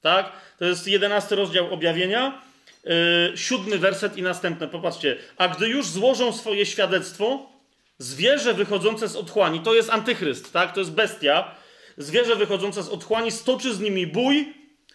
Tak? 0.00 0.32
To 0.58 0.64
jest 0.64 0.86
jedenasty 0.86 1.36
rozdział 1.36 1.74
objawienia, 1.74 2.42
yy, 2.84 2.92
siódmy 3.36 3.78
werset 3.78 4.16
i 4.16 4.22
następne. 4.22 4.68
Popatrzcie. 4.68 5.18
A 5.36 5.48
gdy 5.48 5.68
już 5.68 5.86
złożą 5.86 6.32
swoje 6.32 6.66
świadectwo, 6.66 7.52
zwierzę 7.98 8.54
wychodzące 8.54 9.08
z 9.08 9.16
otchłani, 9.16 9.60
to 9.60 9.74
jest 9.74 9.90
antychryst, 9.90 10.52
tak? 10.52 10.72
To 10.74 10.80
jest 10.80 10.92
bestia. 10.92 11.54
Zwierzę 11.96 12.36
wychodzące 12.36 12.82
z 12.82 12.88
otchłani 12.88 13.30
stoczy 13.30 13.74
z 13.74 13.80
nimi 13.80 14.06
bój 14.06 14.54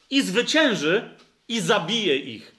i 0.09 0.21
zwycięży 0.21 1.09
i 1.47 1.59
zabije 1.59 2.17
ich. 2.17 2.55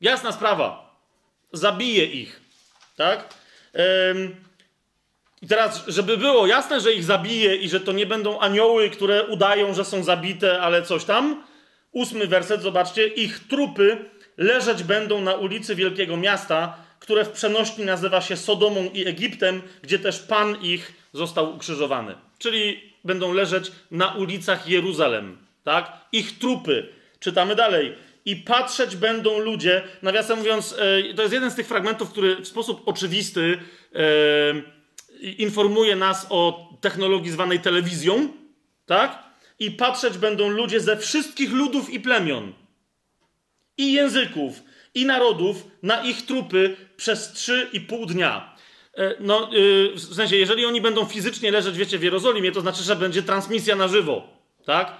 Jasna 0.00 0.32
sprawa. 0.32 0.96
Zabije 1.52 2.06
ich. 2.06 2.40
Tak? 2.96 3.34
I 5.42 5.46
teraz, 5.46 5.84
żeby 5.86 6.16
było 6.16 6.46
jasne, 6.46 6.80
że 6.80 6.92
ich 6.92 7.04
zabije 7.04 7.56
i 7.56 7.68
że 7.68 7.80
to 7.80 7.92
nie 7.92 8.06
będą 8.06 8.40
anioły, 8.40 8.90
które 8.90 9.26
udają, 9.26 9.74
że 9.74 9.84
są 9.84 10.02
zabite, 10.02 10.60
ale 10.60 10.82
coś 10.82 11.04
tam. 11.04 11.45
Ósmy 11.96 12.26
werset, 12.26 12.62
zobaczcie. 12.62 13.06
Ich 13.06 13.40
trupy 13.48 14.04
leżeć 14.36 14.82
będą 14.82 15.20
na 15.20 15.34
ulicy 15.34 15.74
wielkiego 15.74 16.16
miasta, 16.16 16.76
które 17.00 17.24
w 17.24 17.30
przenośni 17.30 17.84
nazywa 17.84 18.20
się 18.20 18.36
Sodomą 18.36 18.90
i 18.94 19.06
Egiptem, 19.06 19.62
gdzie 19.82 19.98
też 19.98 20.18
Pan 20.18 20.62
ich 20.62 20.92
został 21.12 21.54
ukrzyżowany. 21.54 22.14
Czyli 22.38 22.80
będą 23.04 23.32
leżeć 23.32 23.72
na 23.90 24.14
ulicach 24.14 24.68
Jeruzalem. 24.68 25.38
Tak? 25.64 25.92
Ich 26.12 26.38
trupy. 26.38 26.88
Czytamy 27.20 27.54
dalej 27.54 27.94
i 28.24 28.36
patrzeć 28.36 28.96
będą 28.96 29.38
ludzie. 29.38 29.82
Nawiasem 30.02 30.38
mówiąc, 30.38 30.74
e, 30.78 31.14
to 31.14 31.22
jest 31.22 31.34
jeden 31.34 31.50
z 31.50 31.54
tych 31.54 31.66
fragmentów, 31.66 32.10
który 32.10 32.36
w 32.36 32.48
sposób 32.48 32.82
oczywisty 32.88 33.58
e, 33.94 34.00
informuje 35.38 35.96
nas 35.96 36.26
o 36.30 36.70
technologii 36.80 37.30
zwanej 37.30 37.60
telewizją, 37.60 38.28
tak? 38.86 39.25
I 39.58 39.70
patrzeć 39.70 40.18
będą 40.18 40.48
ludzie 40.48 40.80
ze 40.80 40.96
wszystkich 40.96 41.52
ludów 41.52 41.90
i 41.90 42.00
plemion, 42.00 42.52
i 43.78 43.92
języków, 43.92 44.62
i 44.94 45.06
narodów 45.06 45.66
na 45.82 46.02
ich 46.02 46.26
trupy 46.26 46.76
przez 46.96 47.32
trzy 47.32 47.68
i 47.72 47.80
pół 47.80 48.06
dnia. 48.06 48.56
E, 48.94 49.14
no, 49.20 49.50
w 49.94 50.14
sensie, 50.14 50.36
jeżeli 50.36 50.66
oni 50.66 50.80
będą 50.80 51.04
fizycznie 51.04 51.50
leżeć, 51.50 51.76
wiecie, 51.76 51.98
w 51.98 52.02
Jerozolimie, 52.02 52.52
to 52.52 52.60
znaczy, 52.60 52.82
że 52.82 52.96
będzie 52.96 53.22
transmisja 53.22 53.76
na 53.76 53.88
żywo, 53.88 54.28
tak? 54.64 54.92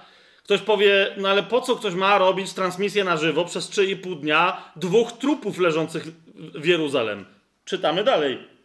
Ktoś 0.43 0.61
powie, 0.61 1.13
no 1.17 1.29
ale 1.29 1.43
po 1.43 1.61
co 1.61 1.75
ktoś 1.75 1.93
ma 1.93 2.17
robić 2.17 2.53
transmisję 2.53 3.03
na 3.03 3.17
żywo 3.17 3.45
przez 3.45 3.69
3,5 3.69 4.19
dnia 4.19 4.71
dwóch 4.75 5.11
trupów 5.11 5.59
leżących 5.59 6.07
w 6.35 6.65
Jeruzalem? 6.65 7.25
Czytamy 7.65 8.03
dalej. 8.03 8.56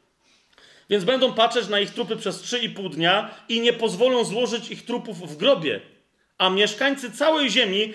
Więc 0.91 1.05
będą 1.05 1.33
patrzeć 1.33 1.69
na 1.69 1.81
ich 1.81 1.91
trupy 1.91 2.17
przez 2.17 2.43
3,5 2.43 2.91
dnia 2.91 3.35
i 3.49 3.61
nie 3.61 3.73
pozwolą 3.73 4.25
złożyć 4.25 4.71
ich 4.71 4.85
trupów 4.85 5.33
w 5.33 5.37
grobie. 5.37 5.81
A 6.39 6.51
mieszkańcy 6.51 7.11
całej 7.11 7.51
ziemi 7.51 7.93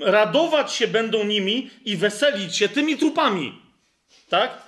radować 0.00 0.72
się 0.72 0.88
będą 0.88 1.24
nimi 1.24 1.70
i 1.84 1.96
weselić 1.96 2.56
się 2.56 2.68
tymi 2.68 2.96
trupami. 2.96 3.62
Tak? 4.28 4.62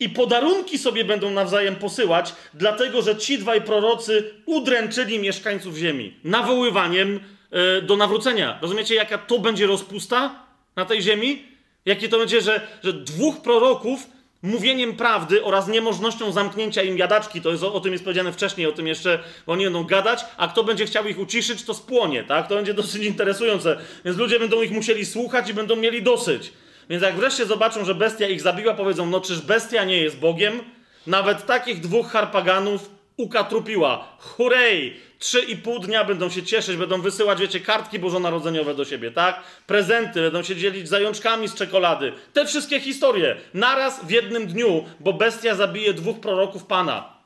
I 0.00 0.08
podarunki 0.08 0.78
sobie 0.78 1.04
będą 1.04 1.30
nawzajem 1.30 1.76
posyłać, 1.76 2.32
dlatego 2.54 3.02
że 3.02 3.16
ci 3.16 3.38
dwaj 3.38 3.62
prorocy 3.62 4.34
udręczyli 4.46 5.18
mieszkańców 5.18 5.76
ziemi 5.76 6.14
nawoływaniem 6.24 7.20
E, 7.50 7.82
do 7.82 7.96
nawrócenia. 7.96 8.58
Rozumiecie, 8.62 8.94
jaka 8.94 9.18
to 9.18 9.38
będzie 9.38 9.66
rozpusta 9.66 10.46
na 10.76 10.84
tej 10.84 11.02
ziemi? 11.02 11.42
Jakie 11.84 12.08
to 12.08 12.18
będzie, 12.18 12.40
że, 12.40 12.60
że 12.84 12.92
dwóch 12.92 13.42
proroków 13.42 14.06
mówieniem 14.42 14.96
prawdy 14.96 15.44
oraz 15.44 15.68
niemożnością 15.68 16.32
zamknięcia 16.32 16.82
im 16.82 16.98
jadaczki, 16.98 17.40
to 17.40 17.50
jest, 17.50 17.62
o, 17.62 17.80
tym 17.80 17.92
jest 17.92 18.04
powiedziane 18.04 18.32
wcześniej, 18.32 18.66
o 18.66 18.72
tym 18.72 18.86
jeszcze, 18.86 19.18
bo 19.46 19.52
oni 19.52 19.64
będą 19.64 19.84
gadać, 19.84 20.24
a 20.36 20.48
kto 20.48 20.64
będzie 20.64 20.86
chciał 20.86 21.06
ich 21.06 21.18
uciszyć, 21.18 21.62
to 21.62 21.74
spłonie, 21.74 22.24
tak? 22.24 22.48
To 22.48 22.54
będzie 22.54 22.74
dosyć 22.74 23.04
interesujące. 23.04 23.78
Więc 24.04 24.16
ludzie 24.16 24.38
będą 24.38 24.62
ich 24.62 24.70
musieli 24.70 25.06
słuchać 25.06 25.50
i 25.50 25.54
będą 25.54 25.76
mieli 25.76 26.02
dosyć. 26.02 26.52
Więc 26.90 27.02
jak 27.02 27.14
wreszcie 27.14 27.46
zobaczą, 27.46 27.84
że 27.84 27.94
bestia 27.94 28.28
ich 28.28 28.40
zabiła, 28.40 28.74
powiedzą, 28.74 29.06
no 29.06 29.20
czyż 29.20 29.40
bestia 29.40 29.84
nie 29.84 29.98
jest 29.98 30.18
Bogiem? 30.18 30.60
Nawet 31.06 31.46
takich 31.46 31.80
dwóch 31.80 32.10
harpaganów 32.10 32.90
ukatrupiła. 33.16 34.16
Hurej! 34.18 35.05
Trzy 35.18 35.40
i 35.40 35.56
pół 35.56 35.78
dnia 35.78 36.04
będą 36.04 36.30
się 36.30 36.42
cieszyć, 36.42 36.76
będą 36.76 37.00
wysyłać, 37.00 37.40
wiecie, 37.40 37.60
kartki 37.60 37.98
bożonarodzeniowe 37.98 38.74
do 38.74 38.84
siebie, 38.84 39.10
tak? 39.10 39.42
Prezenty, 39.66 40.20
będą 40.20 40.42
się 40.42 40.56
dzielić 40.56 40.88
zajączkami 40.88 41.48
z 41.48 41.54
czekolady. 41.54 42.12
Te 42.32 42.46
wszystkie 42.46 42.80
historie. 42.80 43.36
Naraz 43.54 44.04
w 44.04 44.10
jednym 44.10 44.46
dniu, 44.46 44.84
bo 45.00 45.12
bestia 45.12 45.54
zabije 45.54 45.94
dwóch 45.94 46.20
proroków 46.20 46.64
Pana. 46.64 47.16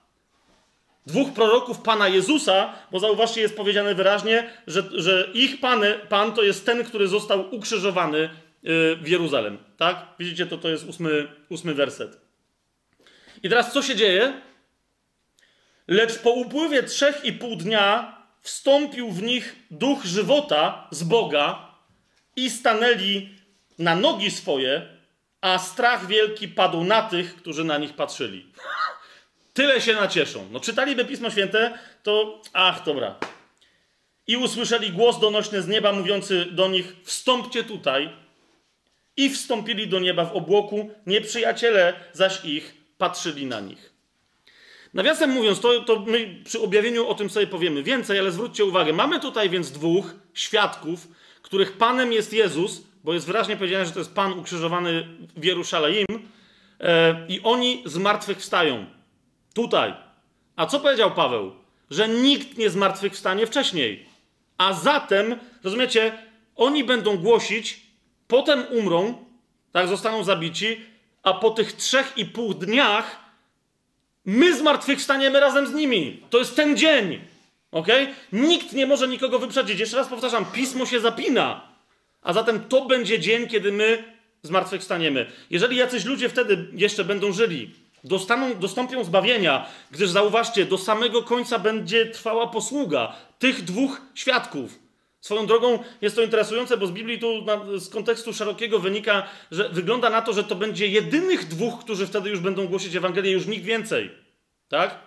Dwóch 1.07 1.33
proroków 1.33 1.79
Pana 1.79 2.09
Jezusa, 2.09 2.73
bo 2.93 2.99
zauważcie, 2.99 3.41
jest 3.41 3.57
powiedziane 3.57 3.95
wyraźnie, 3.95 4.51
że, 4.67 4.83
że 4.93 5.29
ich 5.35 5.61
pan, 5.61 5.83
pan 6.09 6.33
to 6.33 6.43
jest 6.43 6.67
ten, 6.67 6.85
który 6.85 7.09
został 7.09 7.55
ukrzyżowany 7.55 8.19
y, 8.19 8.29
w 8.97 9.09
Jeruzalem. 9.09 9.59
Tak? 9.77 10.07
Widzicie, 10.19 10.47
to, 10.47 10.59
to 10.59 10.69
jest 10.69 10.89
ósmy, 10.89 11.29
ósmy 11.49 11.75
werset. 11.75 12.21
I 13.43 13.49
teraz 13.49 13.73
co 13.73 13.83
się 13.83 13.97
dzieje? 13.97 14.33
Lecz 15.89 16.19
po 16.19 16.31
upływie 16.31 16.83
trzech 16.83 17.25
i 17.25 17.33
pół 17.33 17.57
dnia 17.57 18.17
wstąpił 18.43 19.11
w 19.11 19.23
nich 19.23 19.57
duch 19.71 20.05
żywota 20.05 20.89
z 20.91 21.03
Boga 21.03 21.75
i 22.37 22.51
stanęli 22.51 23.29
na 23.79 23.97
nogi 23.97 24.31
swoje, 24.31 24.87
a 25.41 25.59
strach 25.59 26.07
wielki 26.07 26.49
padł 26.49 26.85
na 26.85 27.03
tych, 27.03 27.37
którzy 27.37 27.65
na 27.65 27.79
nich 27.79 27.93
patrzyli. 27.95 28.47
Tyle 29.55 29.81
się 29.81 29.95
nacieszą. 29.95 30.49
No, 30.51 30.61
czytaliby 30.61 31.05
Pismo 31.05 31.31
Święte, 31.31 31.79
to 32.03 32.43
ach, 32.53 32.85
dobra. 32.85 33.19
I 34.27 34.37
usłyszeli 34.37 34.91
głos 34.91 35.21
donośny 35.21 35.63
z 35.63 35.69
nieba, 35.69 35.93
mówiący 35.93 36.45
do 36.45 36.69
nich: 36.69 36.97
Wstąpcie 37.05 37.65
tutaj. 37.65 38.11
I 39.17 39.31
wstąpili 39.31 39.89
do 39.89 40.01
nieba 40.01 40.25
w 40.25 40.33
obłoku, 40.33 40.91
nieprzyjaciele 41.07 41.95
zaś 42.13 42.45
ich 42.45 42.75
patrzyli 42.99 43.47
na 43.47 43.61
nich. 43.61 43.90
Nawiasem 44.95 45.31
mówiąc, 45.31 45.61
to, 45.61 45.81
to 45.81 46.01
my 46.07 46.41
przy 46.45 46.61
objawieniu 46.61 47.09
o 47.09 47.15
tym 47.15 47.31
sobie 47.31 47.47
powiemy 47.47 47.83
więcej, 47.83 48.19
ale 48.19 48.33
zwróćcie 48.33 48.65
uwagę, 48.65 48.93
mamy 48.93 49.21
tutaj 49.21 49.51
więc 49.51 49.73
dwóch 49.73 50.15
świadków, 50.35 51.09
których 51.43 51.73
Panem 51.73 52.13
jest 52.13 52.33
Jezus, 52.33 52.83
bo 53.05 53.15
jest 53.15 53.27
wyraźnie 53.27 53.57
powiedziane, 53.57 53.87
że 53.87 53.93
to 53.93 53.99
jest 53.99 54.15
Pan 54.15 54.33
ukrzyżowany 54.33 55.09
w 55.37 55.45
Jerusalem, 55.45 56.05
e, 56.81 57.27
i 57.29 57.41
oni 57.43 57.83
zmartwychwstają. 57.87 58.87
Tutaj. 59.55 59.95
A 60.57 60.67
co 60.67 60.81
powiedział 60.81 61.11
Paweł? 61.11 61.53
Że 61.91 62.09
nikt 62.09 62.59
nie 62.59 62.71
zmartwychwstanie 62.71 63.47
wcześniej. 63.47 64.07
A 64.59 64.73
zatem, 64.73 65.37
rozumiecie, 65.65 66.19
oni 66.57 66.85
będą 66.85 67.17
głosić, 67.17 67.81
potem 68.29 68.65
umrą, 68.71 69.25
tak, 69.73 69.89
zostaną 69.89 70.25
zabici, 70.25 70.81
a 71.23 71.35
po 71.35 71.51
tych 71.51 71.73
trzech 71.73 72.13
i 72.17 72.25
pół 72.25 72.55
dniach 72.55 73.30
My 74.25 74.57
zmartwychwstaniemy 74.57 75.41
razem 75.41 75.67
z 75.67 75.75
nimi. 75.75 76.23
To 76.31 76.39
jest 76.39 76.57
ten 76.57 76.77
dzień. 76.77 77.21
Ok? 77.73 77.87
Nikt 78.33 78.73
nie 78.73 78.87
może 78.87 79.09
nikogo 79.09 79.39
wyprzedzić. 79.39 79.81
Jeszcze 79.81 79.97
raz 79.97 80.09
powtarzam, 80.09 80.45
pismo 80.45 80.87
się 80.87 81.01
zapina. 81.01 81.61
A 82.23 82.33
zatem 82.33 82.65
to 82.65 82.87
będzie 82.87 83.19
dzień, 83.19 83.49
kiedy 83.49 83.73
my 83.73 84.05
zmartwychwstaniemy. 84.43 85.27
Jeżeli 85.51 85.77
jacyś 85.77 86.05
ludzie 86.05 86.29
wtedy 86.29 86.67
jeszcze 86.73 87.05
będą 87.05 87.33
żyli, 87.33 87.71
dostaną, 88.05 88.55
dostąpią 88.55 89.05
zbawienia, 89.05 89.67
gdyż 89.91 90.11
zauważcie, 90.11 90.65
do 90.65 90.79
samego 90.79 91.23
końca 91.23 91.59
będzie 91.59 92.07
trwała 92.07 92.47
posługa 92.47 93.13
tych 93.39 93.65
dwóch 93.65 94.01
świadków. 94.15 94.90
Swoją 95.21 95.47
drogą 95.47 95.79
jest 96.01 96.17
to 96.17 96.23
interesujące, 96.23 96.77
bo 96.77 96.87
z 96.87 96.91
Biblii 96.91 97.19
tu 97.19 97.47
z 97.79 97.89
kontekstu 97.89 98.33
szerokiego 98.33 98.79
wynika, 98.79 99.29
że 99.51 99.69
wygląda 99.69 100.11
na 100.11 100.23
to, 100.23 100.33
że 100.33 100.45
to 100.45 100.55
będzie 100.55 100.87
jedynych 100.87 101.49
dwóch, 101.49 101.81
którzy 101.81 102.07
wtedy 102.07 102.31
już 102.31 102.41
będą 102.41 102.67
głosić 102.67 102.97
Ewangelię, 102.97 103.31
już 103.31 103.47
nikt 103.47 103.65
więcej. 103.65 104.11
Tak? 104.69 104.99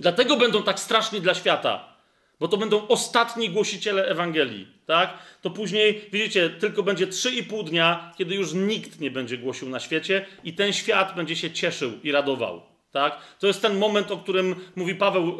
Dlatego 0.00 0.36
będą 0.36 0.62
tak 0.62 0.80
straszni 0.80 1.20
dla 1.20 1.34
świata, 1.34 1.96
bo 2.40 2.48
to 2.48 2.56
będą 2.56 2.88
ostatni 2.88 3.50
głosiciele 3.50 4.08
Ewangelii. 4.08 4.68
Tak? 4.86 5.18
To 5.42 5.50
później, 5.50 6.08
widzicie, 6.12 6.50
tylko 6.50 6.82
będzie 6.82 7.06
3,5 7.06 7.64
dnia, 7.64 8.12
kiedy 8.18 8.34
już 8.34 8.52
nikt 8.52 9.00
nie 9.00 9.10
będzie 9.10 9.38
głosił 9.38 9.68
na 9.68 9.80
świecie 9.80 10.26
i 10.44 10.54
ten 10.54 10.72
świat 10.72 11.16
będzie 11.16 11.36
się 11.36 11.50
cieszył 11.50 11.92
i 12.02 12.12
radował. 12.12 12.75
Tak? 12.90 13.18
To 13.38 13.46
jest 13.46 13.62
ten 13.62 13.78
moment, 13.78 14.10
o 14.10 14.16
którym 14.16 14.54
mówi 14.76 14.94
Paweł 14.94 15.38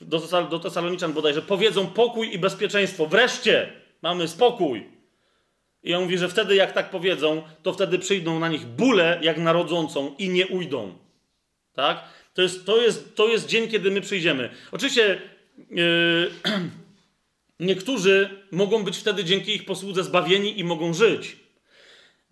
do, 0.00 0.20
do 0.50 0.58
Tesaloniczan 0.58 1.12
bodajże. 1.12 1.42
Powiedzą 1.42 1.86
pokój 1.86 2.34
i 2.34 2.38
bezpieczeństwo. 2.38 3.06
Wreszcie 3.06 3.72
mamy 4.02 4.28
spokój. 4.28 4.86
I 5.82 5.94
on 5.94 6.02
mówi, 6.02 6.18
że 6.18 6.28
wtedy 6.28 6.54
jak 6.54 6.72
tak 6.72 6.90
powiedzą, 6.90 7.42
to 7.62 7.72
wtedy 7.72 7.98
przyjdą 7.98 8.38
na 8.38 8.48
nich 8.48 8.66
bóle 8.66 9.18
jak 9.22 9.38
narodzącą 9.38 10.14
i 10.18 10.28
nie 10.28 10.46
ujdą. 10.46 10.98
Tak? 11.72 12.04
To 12.34 12.42
jest, 12.42 12.66
to 12.66 12.82
jest, 12.82 13.16
to 13.16 13.28
jest 13.28 13.46
dzień, 13.46 13.68
kiedy 13.68 13.90
my 13.90 14.00
przyjdziemy. 14.00 14.50
Oczywiście 14.72 15.20
yy, 15.70 16.30
niektórzy 17.60 18.44
mogą 18.50 18.84
być 18.84 18.98
wtedy 18.98 19.24
dzięki 19.24 19.54
ich 19.54 19.64
posłudze 19.64 20.04
zbawieni 20.04 20.60
i 20.60 20.64
mogą 20.64 20.94
żyć. 20.94 21.43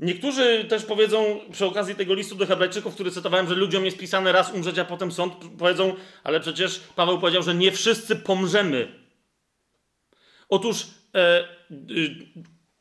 Niektórzy 0.03 0.65
też 0.69 0.85
powiedzą 0.85 1.41
przy 1.53 1.67
okazji 1.67 1.95
tego 1.95 2.15
listu 2.15 2.35
do 2.35 2.47
Hebrajczyków, 2.47 2.95
który 2.95 3.11
cytowałem, 3.11 3.49
że 3.49 3.55
ludziom 3.55 3.85
jest 3.85 3.99
pisane 3.99 4.33
raz 4.33 4.53
umrzeć, 4.53 4.79
a 4.79 4.85
potem 4.85 5.13
sąd, 5.13 5.35
powiedzą, 5.59 5.95
ale 6.25 6.41
przecież 6.41 6.81
Paweł 6.97 7.19
powiedział, 7.19 7.43
że 7.43 7.55
nie 7.55 7.73
wszyscy 7.73 8.17
pomrzemy. 8.17 8.89
Otóż 10.49 10.87
e, 11.15 11.49
y, 11.91 12.17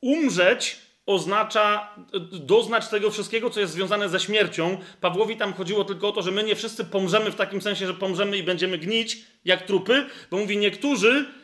umrzeć 0.02 0.77
oznacza 1.06 1.95
e, 2.14 2.19
doznać 2.39 2.88
tego 2.88 3.11
wszystkiego, 3.11 3.49
co 3.49 3.60
jest 3.60 3.73
związane 3.73 4.10
ze 4.10 4.19
śmiercią. 4.19 4.77
Pawłowi 5.02 5.38
tam 5.38 5.53
chodziło 5.53 5.85
tylko 5.85 6.07
o 6.07 6.11
to, 6.11 6.22
że 6.22 6.31
my 6.31 6.43
nie 6.43 6.56
wszyscy 6.56 6.85
pomrzemy 6.85 7.31
w 7.31 7.35
takim 7.35 7.61
sensie, 7.61 7.88
że 7.88 7.93
pomrzemy 7.93 8.38
i 8.38 8.43
będziemy 8.43 8.77
gnić 8.77 9.18
jak 9.45 9.61
trupy, 9.65 10.06
bo 10.31 10.38
mówi 10.38 10.57
niektórzy 10.57 11.10
e, 11.10 11.40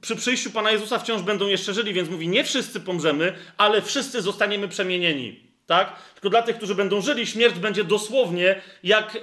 przy 0.00 0.16
przyjściu 0.16 0.50
Pana 0.50 0.70
Jezusa 0.70 0.98
wciąż 0.98 1.22
będą 1.22 1.46
jeszcze 1.46 1.74
żyli, 1.74 1.92
więc 1.92 2.08
mówi 2.08 2.28
nie 2.28 2.44
wszyscy 2.44 2.80
pomrzemy, 2.80 3.32
ale 3.56 3.82
wszyscy 3.82 4.22
zostaniemy 4.22 4.68
przemienieni. 4.68 5.40
Tak? 5.66 5.96
Tylko 6.14 6.30
dla 6.30 6.42
tych, 6.42 6.56
którzy 6.56 6.74
będą 6.74 7.00
żyli, 7.00 7.26
śmierć 7.26 7.58
będzie 7.58 7.84
dosłownie 7.84 8.62
jak, 8.82 9.16
e, 9.16 9.20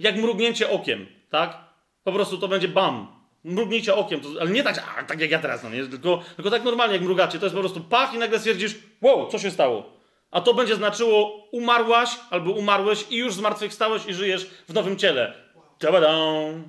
jak 0.00 0.16
mrugnięcie 0.16 0.70
okiem. 0.70 1.06
Tak? 1.30 1.58
Po 2.04 2.12
prostu 2.12 2.38
to 2.38 2.48
będzie 2.48 2.68
bam. 2.68 3.22
Mrugnijcie 3.44 3.94
okiem, 3.94 4.20
to, 4.20 4.28
ale 4.40 4.50
nie 4.50 4.62
tak, 4.62 4.84
a, 4.98 5.02
tak 5.02 5.20
jak 5.20 5.30
ja 5.30 5.38
teraz, 5.38 5.62
no 5.62 5.70
nie? 5.70 5.86
Tylko, 5.86 6.22
tylko 6.36 6.50
tak 6.50 6.64
normalnie 6.64 6.94
jak 6.94 7.02
mrugacie. 7.02 7.38
To 7.38 7.46
jest 7.46 7.54
po 7.54 7.60
prostu 7.60 7.80
pach 7.80 8.14
i 8.14 8.18
nagle 8.18 8.38
stwierdzisz, 8.38 8.74
wow, 9.00 9.28
co 9.28 9.38
się 9.38 9.50
stało? 9.50 9.92
A 10.30 10.40
to 10.40 10.54
będzie 10.54 10.76
znaczyło 10.76 11.48
umarłaś 11.52 12.10
albo 12.30 12.50
umarłeś 12.50 13.04
i 13.10 13.16
już 13.16 13.34
zmartwychwstałeś 13.34 14.06
i 14.06 14.14
żyjesz 14.14 14.50
w 14.68 14.74
nowym 14.74 14.96
ciele. 14.96 15.34
Tabadam. 15.78 16.64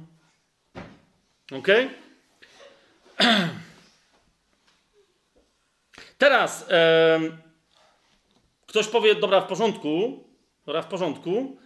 Okej? 1.52 1.86
Okay? 1.86 2.03
Teraz 6.18 6.66
em, 6.70 7.38
ktoś 8.68 8.88
powie, 8.88 9.16
dobra, 9.16 9.42
w 9.42 9.48
porządku, 9.48 10.24
dobra, 10.66 10.82
w 10.82 10.88
porządku, 10.88 11.58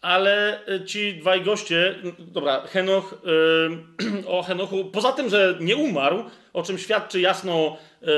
ale 0.00 0.60
y, 0.68 0.84
ci 0.84 1.14
dwaj 1.14 1.42
goście, 1.42 1.94
dobra, 2.18 2.60
Henoch, 2.66 3.14
yy, 3.24 4.28
o 4.36 4.42
Henochu, 4.42 4.84
poza 4.84 5.12
tym, 5.12 5.28
że 5.28 5.56
nie 5.60 5.76
umarł, 5.76 6.24
o 6.52 6.62
czym 6.62 6.78
świadczy 6.78 7.20
jasno 7.20 7.76
yy, 8.02 8.08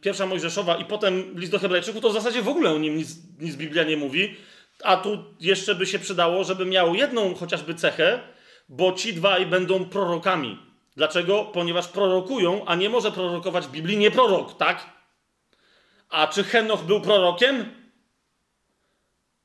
pierwsza 0.00 0.26
Mojżeszowa 0.26 0.76
i 0.76 0.84
potem 0.84 1.38
list 1.38 1.52
do 1.52 1.58
Hebrajczyków, 1.58 2.02
to 2.02 2.10
w 2.10 2.14
zasadzie 2.14 2.42
w 2.42 2.48
ogóle 2.48 2.70
o 2.70 2.78
nim 2.78 2.96
nic, 2.96 3.08
nic 3.40 3.56
Biblia 3.56 3.84
nie 3.84 3.96
mówi, 3.96 4.36
a 4.84 4.96
tu 4.96 5.24
jeszcze 5.40 5.74
by 5.74 5.86
się 5.86 5.98
przydało, 5.98 6.44
żeby 6.44 6.64
miał 6.64 6.94
jedną 6.94 7.34
chociażby 7.34 7.74
cechę, 7.74 8.20
bo 8.68 8.92
ci 8.92 9.14
dwaj 9.14 9.46
będą 9.46 9.84
prorokami. 9.84 10.69
Dlaczego? 10.96 11.44
Ponieważ 11.44 11.88
prorokują, 11.88 12.64
a 12.66 12.74
nie 12.74 12.88
może 12.88 13.12
prorokować 13.12 13.66
w 13.66 13.70
Biblii 13.70 13.96
nie 13.96 14.10
prorok, 14.10 14.56
tak? 14.56 14.86
A 16.08 16.26
czy 16.26 16.44
Henoch 16.44 16.84
był 16.84 17.00
prorokiem? 17.00 17.74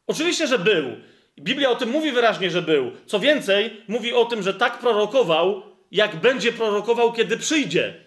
Oczywiście, 0.08 0.48
że 0.48 0.60
był. 0.60 0.86
Biblia 1.40 1.70
o 1.70 1.76
tym 1.76 1.90
mówi 1.90 2.12
wyraźnie, 2.12 2.52
że 2.52 2.62
był. 2.62 2.92
Co 3.06 3.20
więcej, 3.20 3.84
mówi 3.88 4.14
o 4.14 4.26
tym, 4.26 4.44
że 4.44 4.54
tak 4.54 4.80
prorokował, 4.80 5.64
jak 5.92 6.16
będzie 6.16 6.52
prorokował, 6.52 7.14
kiedy 7.14 7.38
przyjdzie. 7.38 8.06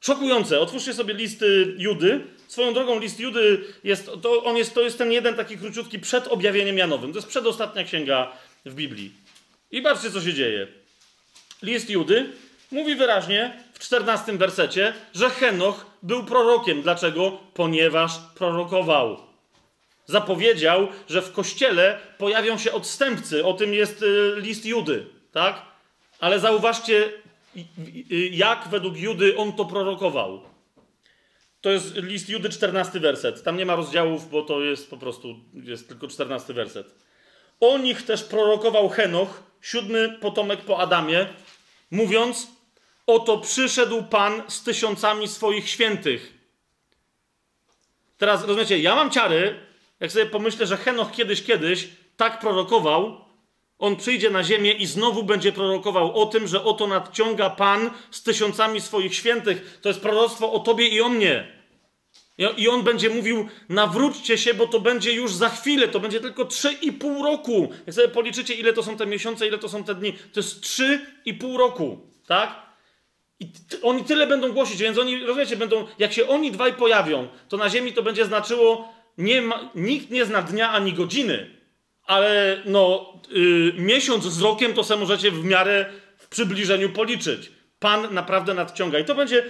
Szokujące. 0.00 0.60
Otwórzcie 0.60 0.94
sobie 0.94 1.14
listy 1.14 1.74
Judy. 1.78 2.20
Swoją 2.48 2.74
drogą 2.74 2.98
list 2.98 3.20
Judy 3.20 3.64
jest 3.84 4.10
to, 4.22 4.44
on 4.44 4.56
jest, 4.56 4.74
to 4.74 4.80
jest 4.80 4.98
ten 4.98 5.12
jeden 5.12 5.34
taki 5.34 5.58
króciutki 5.58 5.98
przed 5.98 6.28
objawieniem 6.28 6.78
Janowym. 6.78 7.12
To 7.12 7.18
jest 7.18 7.28
przedostatnia 7.28 7.84
księga 7.84 8.32
w 8.64 8.74
Biblii. 8.74 9.12
I 9.70 9.82
patrzcie, 9.82 10.10
co 10.10 10.20
się 10.20 10.34
dzieje. 10.34 10.83
List 11.64 11.90
Judy 11.90 12.32
mówi 12.70 12.94
wyraźnie 12.94 13.62
w 13.72 13.78
czternastym 13.78 14.38
wersecie, 14.38 14.94
że 15.14 15.30
Henoch 15.30 15.86
był 16.02 16.24
prorokiem. 16.24 16.82
Dlaczego? 16.82 17.38
Ponieważ 17.54 18.12
prorokował 18.34 19.34
zapowiedział, 20.06 20.88
że 21.08 21.22
w 21.22 21.32
kościele 21.32 21.98
pojawią 22.18 22.58
się 22.58 22.72
odstępcy. 22.72 23.44
O 23.44 23.52
tym 23.52 23.74
jest 23.74 24.02
y, 24.02 24.34
list 24.36 24.66
Judy, 24.66 25.06
tak? 25.32 25.62
Ale 26.20 26.40
zauważcie, 26.40 27.12
jak 28.30 28.68
według 28.68 28.96
Judy 28.96 29.36
on 29.36 29.52
to 29.52 29.64
prorokował. 29.64 30.42
To 31.60 31.70
jest 31.70 31.96
list 31.96 32.28
Judy, 32.28 32.48
14 32.48 33.00
werset. 33.00 33.42
Tam 33.42 33.56
nie 33.56 33.66
ma 33.66 33.76
rozdziałów, 33.76 34.30
bo 34.30 34.42
to 34.42 34.60
jest 34.60 34.90
po 34.90 34.96
prostu, 34.96 35.34
jest 35.54 35.88
tylko 35.88 36.08
14 36.08 36.54
werset. 36.54 36.94
O 37.60 37.78
nich 37.78 38.02
też 38.02 38.24
prorokował 38.24 38.88
Henoch, 38.88 39.42
siódmy 39.62 40.18
potomek 40.20 40.60
po 40.60 40.78
Adamie, 40.78 41.26
mówiąc: 41.94 42.48
Oto 43.06 43.38
przyszedł 43.38 44.02
Pan 44.02 44.42
z 44.48 44.62
tysiącami 44.62 45.28
swoich 45.28 45.68
świętych. 45.68 46.34
Teraz 48.18 48.44
rozumiecie, 48.44 48.78
ja 48.78 48.94
mam 48.94 49.10
ciary, 49.10 49.60
jak 50.00 50.12
sobie 50.12 50.26
pomyślę, 50.26 50.66
że 50.66 50.76
Henoch 50.76 51.12
kiedyś, 51.12 51.42
kiedyś 51.42 51.88
tak 52.16 52.40
prorokował, 52.40 53.24
on 53.78 53.96
przyjdzie 53.96 54.30
na 54.30 54.44
ziemię 54.44 54.72
i 54.72 54.86
znowu 54.86 55.22
będzie 55.22 55.52
prorokował 55.52 56.22
o 56.22 56.26
tym, 56.26 56.46
że 56.46 56.64
oto 56.64 56.86
nadciąga 56.86 57.50
Pan 57.50 57.90
z 58.10 58.22
tysiącami 58.22 58.80
swoich 58.80 59.14
świętych. 59.14 59.78
To 59.82 59.88
jest 59.88 60.00
proroctwo 60.00 60.52
o 60.52 60.58
tobie 60.58 60.88
i 60.88 61.00
o 61.00 61.08
mnie. 61.08 61.53
I 62.38 62.68
on 62.68 62.82
będzie 62.82 63.10
mówił: 63.10 63.48
nawróćcie 63.68 64.38
się, 64.38 64.54
bo 64.54 64.66
to 64.66 64.80
będzie 64.80 65.12
już 65.12 65.34
za 65.34 65.48
chwilę, 65.48 65.88
to 65.88 66.00
będzie 66.00 66.20
tylko 66.20 66.44
3,5 66.44 67.24
roku. 67.24 67.72
Jak 67.86 67.94
sobie 67.94 68.08
policzycie, 68.08 68.54
ile 68.54 68.72
to 68.72 68.82
są 68.82 68.96
te 68.96 69.06
miesiące, 69.06 69.46
ile 69.46 69.58
to 69.58 69.68
są 69.68 69.84
te 69.84 69.94
dni, 69.94 70.12
to 70.12 70.40
jest 70.40 70.64
3,5 70.64 71.56
roku, 71.56 72.10
tak? 72.26 72.64
I 73.40 73.52
oni 73.82 74.04
tyle 74.04 74.26
będą 74.26 74.52
głosić, 74.52 74.82
więc 74.82 74.98
oni, 74.98 75.26
rozumiecie, 75.26 75.56
będą, 75.56 75.86
jak 75.98 76.12
się 76.12 76.28
oni 76.28 76.50
dwaj 76.50 76.72
pojawią, 76.72 77.28
to 77.48 77.56
na 77.56 77.70
ziemi 77.70 77.92
to 77.92 78.02
będzie 78.02 78.24
znaczyło 78.24 78.94
nie 79.18 79.42
ma, 79.42 79.70
nikt 79.74 80.10
nie 80.10 80.24
zna 80.24 80.42
dnia 80.42 80.70
ani 80.70 80.92
godziny, 80.92 81.50
ale 82.06 82.62
no, 82.64 83.12
yy, 83.30 83.72
miesiąc 83.78 84.24
z 84.24 84.40
rokiem 84.40 84.74
to 84.74 84.84
sobie 84.84 85.00
możecie 85.00 85.30
w 85.30 85.44
miarę 85.44 85.92
w 86.18 86.28
przybliżeniu 86.28 86.90
policzyć. 86.90 87.50
Pan 87.84 88.14
naprawdę 88.14 88.54
nadciąga. 88.54 88.98
I 88.98 89.04
to 89.04 89.14
będzie, 89.14 89.44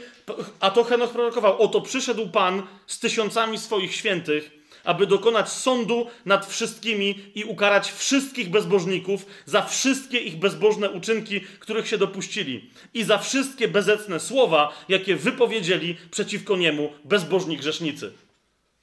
a 0.61 0.71
to 0.71 0.85
Henoch 0.85 1.11
prorokował, 1.11 1.63
oto 1.63 1.81
przyszedł 1.81 2.29
Pan 2.29 2.63
z 2.87 2.99
tysiącami 2.99 3.59
swoich 3.59 3.95
świętych, 3.95 4.51
aby 4.85 5.07
dokonać 5.07 5.49
sądu 5.49 6.07
nad 6.27 6.47
wszystkimi 6.47 7.19
i 7.35 7.45
ukarać 7.45 7.93
wszystkich 7.93 8.51
bezbożników 8.51 9.27
za 9.47 9.63
wszystkie 9.63 10.19
ich 10.19 10.37
bezbożne 10.37 10.91
uczynki, 10.91 11.41
których 11.41 11.89
się 11.89 11.99
dopuścili 11.99 12.71
i 12.95 13.05
za 13.05 13.19
wszystkie 13.19 13.69
bezecne 13.69 14.21
słowa, 14.21 14.85
jakie 14.89 15.17
wypowiedzieli 15.17 15.97
przeciwko 16.11 16.57
niemu 16.57 16.93
bezbożni 17.05 17.57
grzesznicy. 17.57 18.13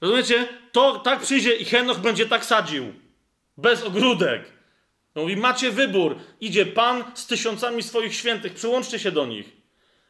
Rozumiecie? 0.00 0.48
To 0.72 0.98
tak 0.98 1.20
przyjdzie 1.20 1.56
i 1.56 1.64
Henoch 1.64 1.98
będzie 1.98 2.26
tak 2.26 2.44
sadził. 2.44 2.92
Bez 3.56 3.82
ogródek. 3.82 4.61
No 5.14 5.28
i 5.28 5.36
macie 5.36 5.70
wybór. 5.70 6.16
Idzie 6.40 6.66
Pan 6.66 7.04
z 7.14 7.26
tysiącami 7.26 7.82
swoich 7.82 8.14
świętych, 8.14 8.54
przyłączcie 8.54 8.98
się 8.98 9.10
do 9.12 9.26
nich. 9.26 9.52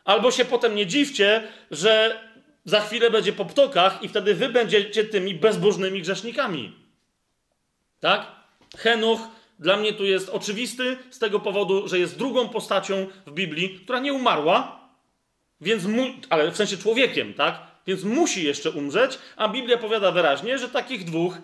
Albo 0.04 0.30
się 0.30 0.44
potem 0.44 0.74
nie 0.74 0.86
dziwcie, 0.86 1.48
że 1.70 2.20
za 2.64 2.80
chwilę 2.80 3.10
będzie 3.10 3.32
po 3.32 3.44
ptokach 3.44 4.02
i 4.02 4.08
wtedy 4.08 4.34
wy 4.34 4.48
będziecie 4.48 5.04
tymi 5.04 5.34
bezbożnymi 5.34 6.02
grzesznikami. 6.02 6.72
Tak? 8.00 8.26
Henoch 8.76 9.20
dla 9.58 9.76
mnie 9.76 9.92
tu 9.92 10.04
jest 10.04 10.28
oczywisty 10.28 10.96
z 11.10 11.18
tego 11.18 11.40
powodu, 11.40 11.88
że 11.88 11.98
jest 11.98 12.18
drugą 12.18 12.48
postacią 12.48 13.06
w 13.26 13.32
Biblii, 13.32 13.80
która 13.84 13.98
nie 13.98 14.12
umarła, 14.12 14.80
więc 15.60 15.84
mu, 15.84 16.06
ale 16.30 16.50
w 16.50 16.56
sensie 16.56 16.76
człowiekiem, 16.76 17.34
tak? 17.34 17.60
więc 17.86 18.04
musi 18.04 18.44
jeszcze 18.44 18.70
umrzeć, 18.70 19.18
a 19.36 19.48
Biblia 19.48 19.78
powiada 19.78 20.12
wyraźnie, 20.12 20.58
że 20.58 20.68
takich 20.68 21.04
dwóch 21.04 21.38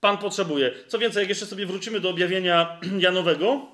Pan 0.00 0.18
potrzebuje. 0.18 0.72
Co 0.88 0.98
więcej, 0.98 1.20
jak 1.20 1.28
jeszcze 1.28 1.46
sobie 1.46 1.66
wrócimy 1.66 2.00
do 2.00 2.10
objawienia 2.10 2.78
Janowego, 2.98 3.66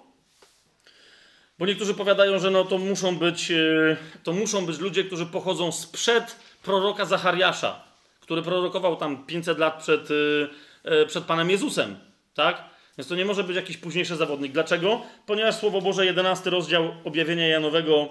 bo 1.58 1.66
niektórzy 1.66 1.94
powiadają, 1.94 2.38
że 2.38 2.50
no 2.50 2.64
to 2.64 2.78
muszą 2.78 3.16
być, 3.16 3.50
e, 3.50 3.96
to 4.22 4.32
muszą 4.32 4.66
być 4.66 4.78
ludzie, 4.78 5.04
którzy 5.04 5.26
pochodzą 5.26 5.72
sprzed 5.72 6.36
proroka 6.62 7.04
Zachariasza, 7.04 7.84
który 8.20 8.42
prorokował 8.42 8.96
tam 8.96 9.26
500 9.26 9.58
lat 9.58 9.82
przed, 9.82 10.08
e, 10.10 10.90
e, 10.90 11.06
przed 11.06 11.24
Panem 11.24 11.50
Jezusem, 11.50 11.96
tak? 12.34 12.64
Więc 12.98 13.08
to 13.08 13.14
nie 13.14 13.24
może 13.24 13.44
być 13.44 13.56
jakiś 13.56 13.76
późniejszy 13.76 14.16
zawodnik. 14.16 14.52
Dlaczego? 14.52 15.02
Ponieważ 15.26 15.56
Słowo 15.56 15.80
Boże, 15.80 16.06
11 16.06 16.50
rozdział 16.50 16.94
objawienia 17.04 17.48
Janowego, 17.48 18.08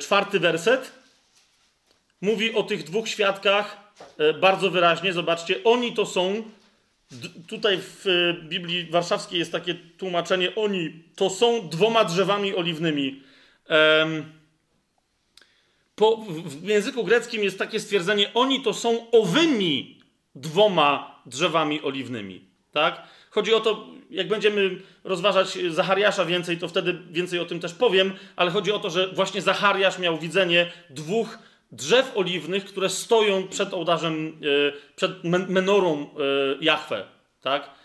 czwarty 0.00 0.40
werset, 0.40 0.92
mówi 2.20 2.54
o 2.54 2.62
tych 2.62 2.84
dwóch 2.84 3.08
świadkach 3.08 3.76
bardzo 4.40 4.70
wyraźnie. 4.70 5.12
Zobaczcie, 5.12 5.64
oni 5.64 5.94
to 5.94 6.06
są. 6.06 6.42
Tutaj 7.46 7.78
w 7.80 8.06
e, 8.06 8.42
Biblii 8.48 8.86
Warszawskiej 8.90 9.38
jest 9.38 9.52
takie 9.52 9.74
tłumaczenie: 9.74 10.54
oni 10.54 11.04
to 11.16 11.30
są 11.30 11.68
dwoma 11.68 12.04
drzewami 12.04 12.54
oliwnymi. 12.54 13.22
Po, 15.94 16.16
w 16.44 16.68
języku 16.68 17.04
greckim 17.04 17.44
jest 17.44 17.58
takie 17.58 17.80
stwierdzenie: 17.80 18.34
oni 18.34 18.62
to 18.62 18.74
są 18.74 19.10
owymi 19.10 20.00
dwoma 20.34 21.20
drzewami 21.26 21.82
oliwnymi. 21.82 22.44
Tak? 22.72 23.02
Chodzi 23.30 23.54
o 23.54 23.60
to, 23.60 23.86
jak 24.10 24.28
będziemy 24.28 24.70
rozważać 25.04 25.58
Zachariasza 25.70 26.24
więcej, 26.24 26.58
to 26.58 26.68
wtedy 26.68 26.98
więcej 27.10 27.38
o 27.40 27.44
tym 27.44 27.60
też 27.60 27.74
powiem, 27.74 28.12
ale 28.36 28.50
chodzi 28.50 28.72
o 28.72 28.78
to, 28.78 28.90
że 28.90 29.08
właśnie 29.12 29.42
Zachariasz 29.42 29.98
miał 29.98 30.18
widzenie 30.18 30.70
dwóch 30.90 31.38
drzew 31.72 32.16
oliwnych, 32.16 32.64
które 32.64 32.88
stoją 32.88 33.48
przed 33.48 33.74
ołtarzem, 33.74 34.40
e, 34.68 34.94
przed 34.96 35.24
menorą 35.24 36.02
e, 36.02 36.06
Jahwe, 36.60 37.04
tak? 37.40 37.78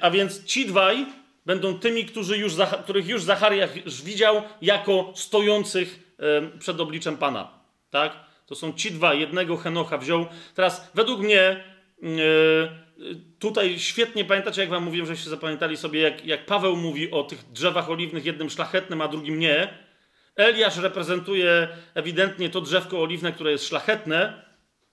A 0.00 0.10
więc 0.10 0.44
ci 0.44 0.66
dwaj 0.66 1.06
będą 1.46 1.78
tymi, 1.78 2.04
którzy 2.04 2.38
już, 2.38 2.52
których 2.84 3.08
już 3.08 3.22
Zachariasz 3.22 4.02
widział 4.04 4.42
jako 4.62 5.12
stojących 5.14 6.16
przed 6.58 6.80
obliczem 6.80 7.16
Pana, 7.16 7.48
tak? 7.90 8.12
To 8.46 8.54
są 8.54 8.72
ci 8.72 8.90
dwa, 8.90 9.14
jednego 9.14 9.56
Henocha 9.56 9.98
wziął. 9.98 10.26
Teraz 10.54 10.90
według 10.94 11.20
mnie 11.20 11.64
tutaj 13.38 13.78
świetnie 13.78 14.24
pamiętacie, 14.24 14.60
jak 14.60 14.70
wam 14.70 14.84
mówiłem, 14.84 15.06
żeście 15.06 15.30
zapamiętali 15.30 15.76
sobie, 15.76 16.00
jak, 16.00 16.24
jak 16.24 16.46
Paweł 16.46 16.76
mówi 16.76 17.10
o 17.10 17.22
tych 17.22 17.52
drzewach 17.52 17.90
oliwnych, 17.90 18.24
jednym 18.24 18.50
szlachetnym, 18.50 19.00
a 19.00 19.08
drugim 19.08 19.38
nie. 19.38 19.87
Eliasz 20.38 20.76
reprezentuje 20.76 21.68
ewidentnie 21.94 22.50
to 22.50 22.60
drzewko 22.60 23.02
oliwne, 23.02 23.32
które 23.32 23.52
jest 23.52 23.68
szlachetne, 23.68 24.42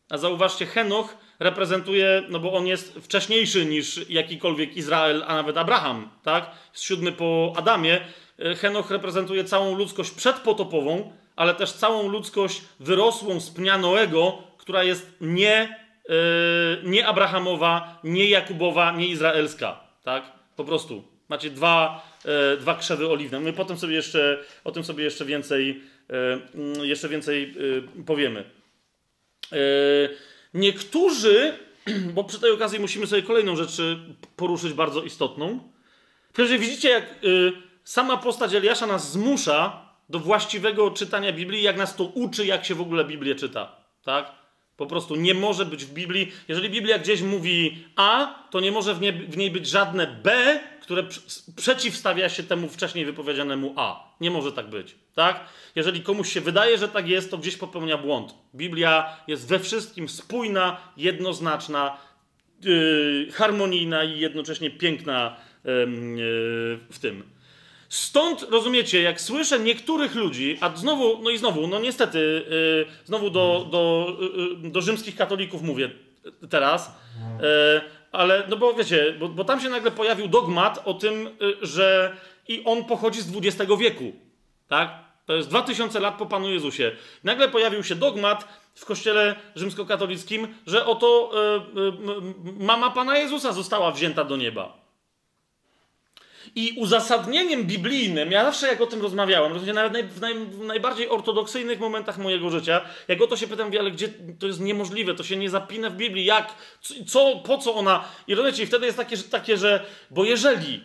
a 0.09 0.17
zauważcie, 0.17 0.65
Henoch 0.65 1.17
reprezentuje, 1.39 2.23
no 2.29 2.39
bo 2.39 2.53
on 2.53 2.67
jest 2.67 2.93
wcześniejszy 2.99 3.65
niż 3.65 4.09
jakikolwiek 4.09 4.77
Izrael, 4.77 5.23
a 5.27 5.35
nawet 5.35 5.57
Abraham, 5.57 6.09
tak? 6.23 6.51
Jest 6.71 6.83
siódmy 6.83 7.11
po 7.11 7.53
Adamie. 7.57 8.01
Henoch 8.57 8.91
reprezentuje 8.91 9.43
całą 9.43 9.77
ludzkość 9.77 10.11
przedpotopową, 10.11 11.13
ale 11.35 11.55
też 11.55 11.71
całą 11.71 12.07
ludzkość 12.07 12.61
wyrosłą 12.79 13.39
z 13.39 13.51
pnia 13.51 13.77
Noego, 13.77 14.43
która 14.57 14.83
jest 14.83 15.15
nie 15.21 15.85
Yy, 16.09 16.89
nie 16.89 17.07
Abrahamowa, 17.07 17.99
nie 18.03 18.29
Jakubowa, 18.29 18.91
nie 18.91 19.07
Izraelska. 19.07 19.79
Tak? 20.03 20.31
Po 20.55 20.63
prostu. 20.63 21.14
Macie 21.29 21.49
dwa, 21.49 22.07
yy, 22.25 22.57
dwa 22.57 22.75
krzewy 22.75 23.09
oliwne. 23.09 23.39
My 23.39 23.53
potem 23.53 23.77
sobie 23.77 23.95
jeszcze, 23.95 24.43
o 24.63 24.71
tym 24.71 24.83
sobie 24.83 25.03
jeszcze 25.03 25.25
więcej, 25.25 25.81
yy, 26.77 26.87
jeszcze 26.87 27.09
więcej 27.09 27.55
powiemy. 28.05 28.43
Niektórzy, 30.53 31.53
bo 32.15 32.23
przy 32.23 32.39
tej 32.39 32.51
okazji 32.51 32.79
musimy 32.79 33.07
sobie 33.07 33.21
kolejną 33.21 33.55
rzecz 33.55 33.71
poruszyć 34.35 34.73
bardzo 34.73 35.03
istotną. 35.03 35.59
Przecież 36.33 36.59
widzicie, 36.59 36.89
jak 36.89 37.03
sama 37.83 38.17
postać 38.17 38.53
Eliasza 38.53 38.87
nas 38.87 39.11
zmusza 39.11 39.85
do 40.09 40.19
właściwego 40.19 40.91
czytania 40.91 41.33
Biblii, 41.33 41.63
jak 41.63 41.77
nas 41.77 41.95
to 41.95 42.03
uczy, 42.03 42.45
jak 42.45 42.65
się 42.65 42.75
w 42.75 42.81
ogóle 42.81 43.05
Biblię 43.05 43.35
czyta. 43.35 43.75
Tak? 44.03 44.31
Po 44.77 44.85
prostu 44.85 45.15
nie 45.15 45.33
może 45.33 45.65
być 45.65 45.85
w 45.85 45.93
Biblii, 45.93 46.31
jeżeli 46.47 46.69
Biblia 46.69 46.99
gdzieś 46.99 47.21
mówi 47.21 47.85
A, 47.95 48.35
to 48.49 48.59
nie 48.59 48.71
może 48.71 48.93
w, 48.93 49.01
nie, 49.01 49.13
w 49.13 49.37
niej 49.37 49.51
być 49.51 49.67
żadne 49.67 50.07
B, 50.07 50.59
które 50.85 51.03
przeciwstawia 51.55 52.29
się 52.29 52.43
temu 52.43 52.69
wcześniej 52.69 53.05
wypowiedzianemu 53.05 53.73
A. 53.75 54.15
Nie 54.21 54.31
może 54.31 54.51
tak 54.51 54.69
być, 54.69 54.95
tak? 55.15 55.39
Jeżeli 55.75 56.01
komuś 56.01 56.33
się 56.33 56.41
wydaje, 56.41 56.77
że 56.77 56.87
tak 56.87 57.07
jest, 57.07 57.31
to 57.31 57.37
gdzieś 57.37 57.57
popełnia 57.57 57.97
błąd. 57.97 58.35
Biblia 58.55 59.17
jest 59.27 59.47
we 59.47 59.59
wszystkim 59.59 60.09
spójna, 60.09 60.77
jednoznaczna, 60.97 61.97
yy, 62.63 63.31
harmonijna 63.33 64.03
i 64.03 64.19
jednocześnie 64.19 64.71
piękna 64.71 65.35
yy, 65.63 65.71
yy, 65.71 66.79
w 66.91 66.99
tym. 67.01 67.23
Stąd, 67.89 68.45
rozumiecie, 68.49 69.01
jak 69.01 69.21
słyszę 69.21 69.59
niektórych 69.59 70.15
ludzi, 70.15 70.57
a 70.61 70.75
znowu, 70.75 71.23
no 71.23 71.29
i 71.29 71.37
znowu, 71.37 71.67
no 71.67 71.79
niestety, 71.79 72.45
yy, 72.49 73.05
znowu 73.05 73.29
do, 73.29 73.67
do, 73.71 74.13
yy, 74.63 74.69
do 74.71 74.81
rzymskich 74.81 75.15
katolików 75.15 75.61
mówię 75.61 75.89
teraz, 76.49 76.91
yy, 77.41 77.81
ale, 78.17 78.43
no 78.49 78.57
bo 78.57 78.73
wiecie, 78.73 79.15
bo, 79.19 79.29
bo, 79.29 79.43
tam 79.43 79.61
się 79.61 79.69
nagle 79.69 79.91
pojawił 79.91 80.27
dogmat 80.27 80.81
o 80.85 80.93
tym, 80.93 81.27
y, 81.27 81.65
że 81.65 82.17
i 82.47 82.63
on 82.65 82.85
pochodzi 82.85 83.21
z 83.21 83.37
XX 83.37 83.71
wieku, 83.79 84.13
tak? 84.67 85.05
To 85.25 85.33
jest 85.33 85.49
2000 85.49 85.99
lat 85.99 86.17
po 86.17 86.25
Panu 86.25 86.49
Jezusie. 86.49 86.91
Nagle 87.23 87.49
pojawił 87.49 87.83
się 87.83 87.95
dogmat 87.95 88.47
w 88.75 88.85
kościele 88.85 89.35
rzymskokatolickim, 89.55 90.47
że 90.67 90.85
oto 90.85 91.31
y, 91.75 92.59
y, 92.59 92.63
mama 92.63 92.91
Pana 92.91 93.17
Jezusa 93.17 93.51
została 93.51 93.91
wzięta 93.91 94.23
do 94.23 94.37
nieba. 94.37 94.84
I 96.55 96.73
uzasadnieniem 96.77 97.63
biblijnym, 97.63 98.31
ja 98.31 98.45
zawsze 98.45 98.67
jak 98.67 98.81
o 98.81 98.85
tym 98.85 99.01
rozmawiałem, 99.01 99.53
nawet 99.73 100.07
w, 100.07 100.21
naj, 100.21 100.35
w 100.35 100.59
najbardziej 100.59 101.09
ortodoksyjnych 101.09 101.79
momentach 101.79 102.17
mojego 102.17 102.49
życia, 102.49 102.81
jak 103.07 103.21
o 103.21 103.27
to 103.27 103.37
się 103.37 103.47
pytam, 103.47 103.71
ale 103.79 103.91
gdzie 103.91 104.09
to 104.39 104.47
jest 104.47 104.59
niemożliwe, 104.59 105.15
to 105.15 105.23
się 105.23 105.37
nie 105.37 105.49
zapina 105.49 105.89
w 105.89 105.95
Biblii, 105.95 106.25
jak, 106.25 106.53
co, 107.07 107.35
po 107.35 107.57
co 107.57 107.75
ona... 107.75 108.03
I 108.27 108.35
rozumiecie, 108.35 108.63
i 108.63 108.65
wtedy 108.65 108.85
jest 108.85 108.97
takie, 108.97 109.17
że, 109.17 109.23
takie, 109.23 109.57
że 109.57 109.85
bo 110.11 110.23
jeżeli, 110.23 110.83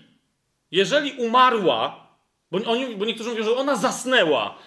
jeżeli 0.70 1.12
umarła, 1.12 2.07
bo, 2.51 2.59
oni, 2.70 2.97
bo 2.97 3.05
niektórzy 3.05 3.31
mówią, 3.31 3.45
że 3.45 3.57
ona 3.57 3.77
zasnęła, 3.77 4.59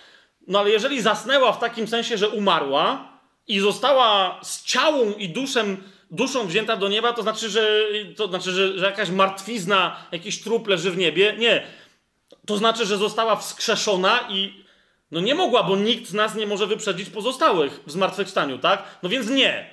no 0.48 0.60
ale 0.60 0.70
jeżeli 0.70 1.02
zasnęła 1.02 1.52
w 1.52 1.60
takim 1.60 1.88
sensie, 1.88 2.18
że 2.18 2.30
umarła 2.30 3.14
i 3.48 3.60
została 3.60 4.40
z 4.44 4.64
ciałem 4.64 5.18
i 5.18 5.30
duszem 5.30 5.84
duszą 6.14 6.48
wzięta 6.48 6.77
do 6.77 6.88
nieba, 6.88 7.14
to 7.14 7.22
znaczy, 7.22 7.49
że, 7.49 7.80
to 8.15 8.27
znaczy, 8.27 8.52
że, 8.52 8.80
że 8.80 8.85
jakaś 8.85 9.10
martwizna, 9.10 9.95
jakiś 10.11 10.41
trup 10.41 10.68
leży 10.68 10.91
w 10.91 10.98
niebie. 10.98 11.35
Nie. 11.38 11.64
To 12.45 12.57
znaczy, 12.57 12.85
że 12.85 12.98
została 12.98 13.35
wskrzeszona 13.35 14.19
i 14.30 14.64
no 15.11 15.19
nie 15.19 15.35
mogła, 15.35 15.64
bo 15.64 15.76
nikt 15.76 16.10
z 16.10 16.14
nas 16.14 16.35
nie 16.35 16.48
może 16.48 16.68
wyprzedzić 16.68 17.10
pozostałych 17.10 17.80
w 17.85 17.91
zmartwychwstaniu, 17.91 18.57
tak? 18.57 18.84
No 19.03 19.10
więc 19.10 19.30
nie. 19.30 19.69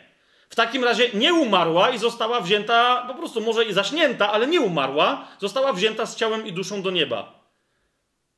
W 0.48 0.54
takim 0.54 0.84
razie 0.84 1.10
nie 1.14 1.34
umarła 1.34 1.90
i 1.90 1.98
została 1.98 2.40
wzięta, 2.40 3.04
po 3.08 3.14
prostu 3.14 3.40
może 3.40 3.64
i 3.64 3.72
zaśnięta, 3.72 4.32
ale 4.32 4.46
nie 4.46 4.60
umarła, 4.60 5.28
została 5.38 5.72
wzięta 5.72 6.06
z 6.06 6.16
ciałem 6.16 6.46
i 6.46 6.52
duszą 6.52 6.82
do 6.82 6.90
nieba. 6.90 7.40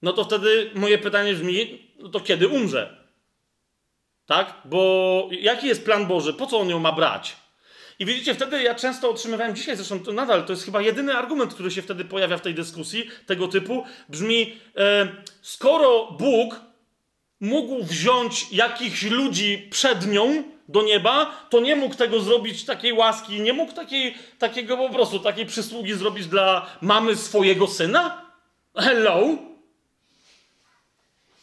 No 0.02 0.12
to 0.12 0.24
wtedy 0.24 0.70
moje 0.74 0.98
pytanie 0.98 1.34
brzmi, 1.34 1.88
no 1.98 2.08
to 2.08 2.20
kiedy 2.20 2.48
umrze? 2.48 2.96
Tak? 4.26 4.54
Bo 4.64 5.28
jaki 5.30 5.66
jest 5.66 5.84
plan 5.84 6.06
Boży? 6.06 6.34
Po 6.34 6.46
co 6.46 6.58
on 6.58 6.68
ją 6.68 6.78
ma 6.78 6.92
brać? 6.92 7.36
I 7.98 8.06
widzicie, 8.06 8.34
wtedy 8.34 8.62
ja 8.62 8.74
często 8.74 9.10
otrzymywałem, 9.10 9.56
dzisiaj 9.56 9.76
zresztą 9.76 10.00
to 10.00 10.12
nadal, 10.12 10.44
to 10.44 10.52
jest 10.52 10.64
chyba 10.64 10.80
jedyny 10.80 11.14
argument, 11.14 11.54
który 11.54 11.70
się 11.70 11.82
wtedy 11.82 12.04
pojawia 12.04 12.36
w 12.36 12.40
tej 12.40 12.54
dyskusji 12.54 13.10
tego 13.26 13.48
typu, 13.48 13.84
brzmi, 14.08 14.56
e, 14.76 15.08
skoro 15.42 16.12
Bóg 16.18 16.60
mógł 17.40 17.84
wziąć 17.84 18.46
jakichś 18.52 19.02
ludzi 19.02 19.68
przed 19.70 20.06
nią 20.06 20.42
do 20.68 20.82
nieba, 20.82 21.46
to 21.50 21.60
nie 21.60 21.76
mógł 21.76 21.94
tego 21.94 22.20
zrobić 22.20 22.64
takiej 22.64 22.92
łaski, 22.92 23.40
nie 23.40 23.52
mógł 23.52 23.72
takiej, 23.72 24.14
takiego 24.38 24.76
po 24.76 24.90
prostu, 24.90 25.18
takiej 25.18 25.46
przysługi 25.46 25.94
zrobić 25.94 26.26
dla 26.26 26.66
mamy 26.80 27.16
swojego 27.16 27.66
syna? 27.66 28.32
Hello? 28.76 29.51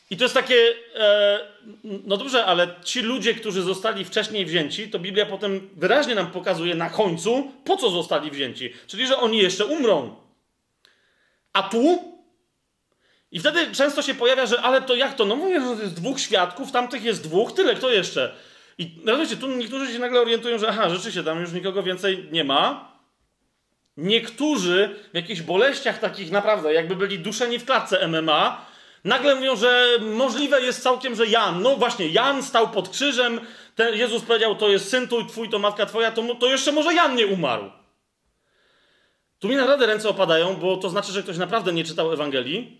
I 0.09 0.17
to 0.17 0.23
jest 0.23 0.33
takie, 0.33 0.73
e, 0.95 1.39
no 1.83 2.17
dobrze, 2.17 2.45
ale 2.45 2.75
ci 2.83 3.01
ludzie, 3.01 3.33
którzy 3.33 3.61
zostali 3.61 4.05
wcześniej 4.05 4.45
wzięci, 4.45 4.89
to 4.89 4.99
Biblia 4.99 5.25
potem 5.25 5.69
wyraźnie 5.75 6.15
nam 6.15 6.31
pokazuje 6.31 6.75
na 6.75 6.89
końcu, 6.89 7.51
po 7.65 7.77
co 7.77 7.89
zostali 7.89 8.31
wzięci. 8.31 8.73
Czyli, 8.87 9.07
że 9.07 9.17
oni 9.17 9.37
jeszcze 9.37 9.65
umrą. 9.65 10.15
A 11.53 11.63
tu? 11.63 12.13
I 13.31 13.39
wtedy 13.39 13.71
często 13.71 14.01
się 14.01 14.13
pojawia, 14.13 14.45
że 14.45 14.61
ale 14.61 14.81
to 14.81 14.95
jak 14.95 15.15
to? 15.15 15.25
No 15.25 15.35
mówię, 15.35 15.61
że 15.61 15.83
jest 15.83 15.93
dwóch 15.93 16.19
świadków, 16.19 16.71
tamtych 16.71 17.03
jest 17.03 17.23
dwóch, 17.23 17.53
tyle, 17.53 17.75
kto 17.75 17.91
jeszcze? 17.91 18.35
I 18.77 19.01
no 19.03 19.17
wiecie, 19.17 19.37
tu 19.37 19.47
niektórzy 19.47 19.93
się 19.93 19.99
nagle 19.99 20.21
orientują, 20.21 20.59
że 20.59 20.69
aha, 20.69 20.89
rzeczywiście, 20.89 21.23
tam 21.23 21.41
już 21.41 21.51
nikogo 21.51 21.83
więcej 21.83 22.27
nie 22.31 22.43
ma. 22.43 22.91
Niektórzy 23.97 24.95
w 25.13 25.15
jakichś 25.15 25.41
boleściach 25.41 25.99
takich 25.99 26.31
naprawdę, 26.31 26.73
jakby 26.73 26.95
byli 26.95 27.19
duszeni 27.19 27.59
w 27.59 27.65
klatce 27.65 28.07
MMA, 28.07 28.68
Nagle 29.03 29.35
mówią, 29.35 29.55
że 29.55 29.97
możliwe 30.01 30.61
jest 30.61 30.83
całkiem, 30.83 31.15
że 31.15 31.27
Jan, 31.27 31.61
no 31.61 31.75
właśnie, 31.75 32.07
Jan 32.07 32.43
stał 32.43 32.69
pod 32.69 32.89
krzyżem, 32.89 33.41
ten 33.75 33.95
Jezus 33.95 34.21
powiedział, 34.23 34.55
to 34.55 34.69
jest 34.69 34.89
syn 34.89 35.07
twój, 35.29 35.49
to 35.49 35.59
matka 35.59 35.85
twoja, 35.85 36.11
to, 36.11 36.35
to 36.35 36.47
jeszcze 36.47 36.71
może 36.71 36.93
Jan 36.93 37.15
nie 37.15 37.27
umarł. 37.27 37.71
Tu 39.39 39.47
mi 39.47 39.55
naprawdę 39.55 39.85
ręce 39.85 40.09
opadają, 40.09 40.55
bo 40.55 40.77
to 40.77 40.89
znaczy, 40.89 41.11
że 41.11 41.23
ktoś 41.23 41.37
naprawdę 41.37 41.73
nie 41.73 41.83
czytał 41.83 42.13
Ewangelii, 42.13 42.78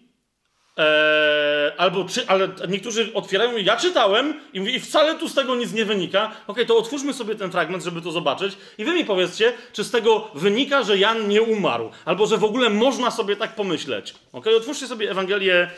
Eee, 0.77 1.71
albo 1.77 2.05
czy, 2.05 2.27
ale 2.27 2.47
niektórzy 2.67 3.13
otwierają, 3.13 3.57
ja 3.57 3.77
czytałem 3.77 4.33
i 4.53 4.59
mówię, 4.59 4.71
i 4.71 4.79
wcale 4.79 5.15
tu 5.15 5.29
z 5.29 5.33
tego 5.33 5.55
nic 5.55 5.73
nie 5.73 5.85
wynika. 5.85 6.31
Ok, 6.47 6.57
to 6.67 6.77
otwórzmy 6.77 7.13
sobie 7.13 7.35
ten 7.35 7.51
fragment, 7.51 7.83
żeby 7.83 8.01
to 8.01 8.11
zobaczyć. 8.11 8.57
I 8.77 8.85
wy 8.85 8.93
mi 8.93 9.05
powiedzcie, 9.05 9.53
czy 9.73 9.83
z 9.83 9.91
tego 9.91 10.31
wynika, 10.35 10.83
że 10.83 10.97
Jan 10.97 11.27
nie 11.27 11.41
umarł, 11.41 11.91
albo 12.05 12.27
że 12.27 12.37
w 12.37 12.43
ogóle 12.43 12.69
można 12.69 13.11
sobie 13.11 13.35
tak 13.35 13.55
pomyśleć. 13.55 14.15
Ok, 14.33 14.47
otwórzcie 14.57 14.87
sobie 14.87 15.11
Ewangelię 15.11 15.71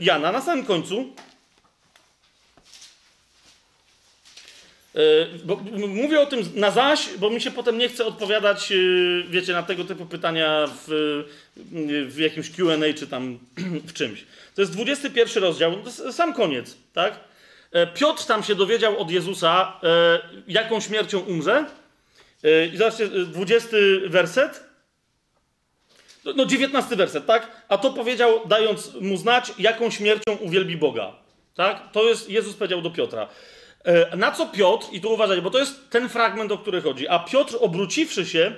Jana 0.00 0.32
na 0.32 0.40
samym 0.40 0.64
końcu. 0.64 1.12
Bo, 5.44 5.56
mówię 5.88 6.20
o 6.20 6.26
tym 6.26 6.40
na 6.54 6.70
zaś, 6.70 7.08
bo 7.18 7.30
mi 7.30 7.40
się 7.40 7.50
potem 7.50 7.78
nie 7.78 7.88
chce 7.88 8.06
odpowiadać, 8.06 8.72
e, 8.72 8.76
wiecie, 9.30 9.52
na 9.52 9.62
tego 9.62 9.84
typu 9.84 10.06
pytania 10.06 10.68
w, 10.86 11.24
w 12.08 12.18
jakimś 12.18 12.50
QA 12.50 12.94
czy 12.96 13.06
tam 13.06 13.38
w 13.88 13.92
czymś. 13.92 14.24
To 14.54 14.62
jest 14.62 14.72
21 14.72 15.42
rozdział, 15.42 15.72
sam 16.12 16.34
koniec, 16.34 16.76
tak? 16.92 17.20
E, 17.72 17.86
Piotr 17.86 18.24
tam 18.24 18.42
się 18.42 18.54
dowiedział 18.54 18.98
od 18.98 19.10
Jezusa, 19.10 19.80
jaką 20.48 20.80
śmiercią 20.80 21.18
umrze. 21.18 21.64
I 22.72 22.76
zobaczcie, 22.76 23.08
20 23.08 23.68
werset. 24.06 24.64
No, 26.36 26.46
19 26.46 26.96
werset, 26.96 27.26
tak? 27.26 27.64
A 27.68 27.78
to 27.78 27.90
powiedział, 27.90 28.40
dając 28.46 28.94
mu 28.94 29.16
znać, 29.16 29.52
jaką 29.58 29.90
śmiercią 29.90 30.36
uwielbi 30.40 30.76
Boga. 30.76 31.12
Tak? 31.54 31.92
To 31.92 32.08
jest, 32.08 32.30
Jezus 32.30 32.56
powiedział 32.56 32.82
do 32.82 32.90
Piotra. 32.90 33.28
E, 33.88 34.16
Na 34.16 34.32
co 34.32 34.46
Piotr, 34.46 34.86
i 34.92 35.00
tu 35.00 35.12
uważajcie, 35.12 35.42
bo 35.42 35.50
to 35.50 35.58
jest 35.58 35.90
ten 35.90 36.08
fragment, 36.08 36.52
o 36.52 36.58
który 36.58 36.82
chodzi, 36.82 37.08
a 37.08 37.18
Piotr 37.18 37.56
obróciwszy 37.60 38.26
się, 38.26 38.52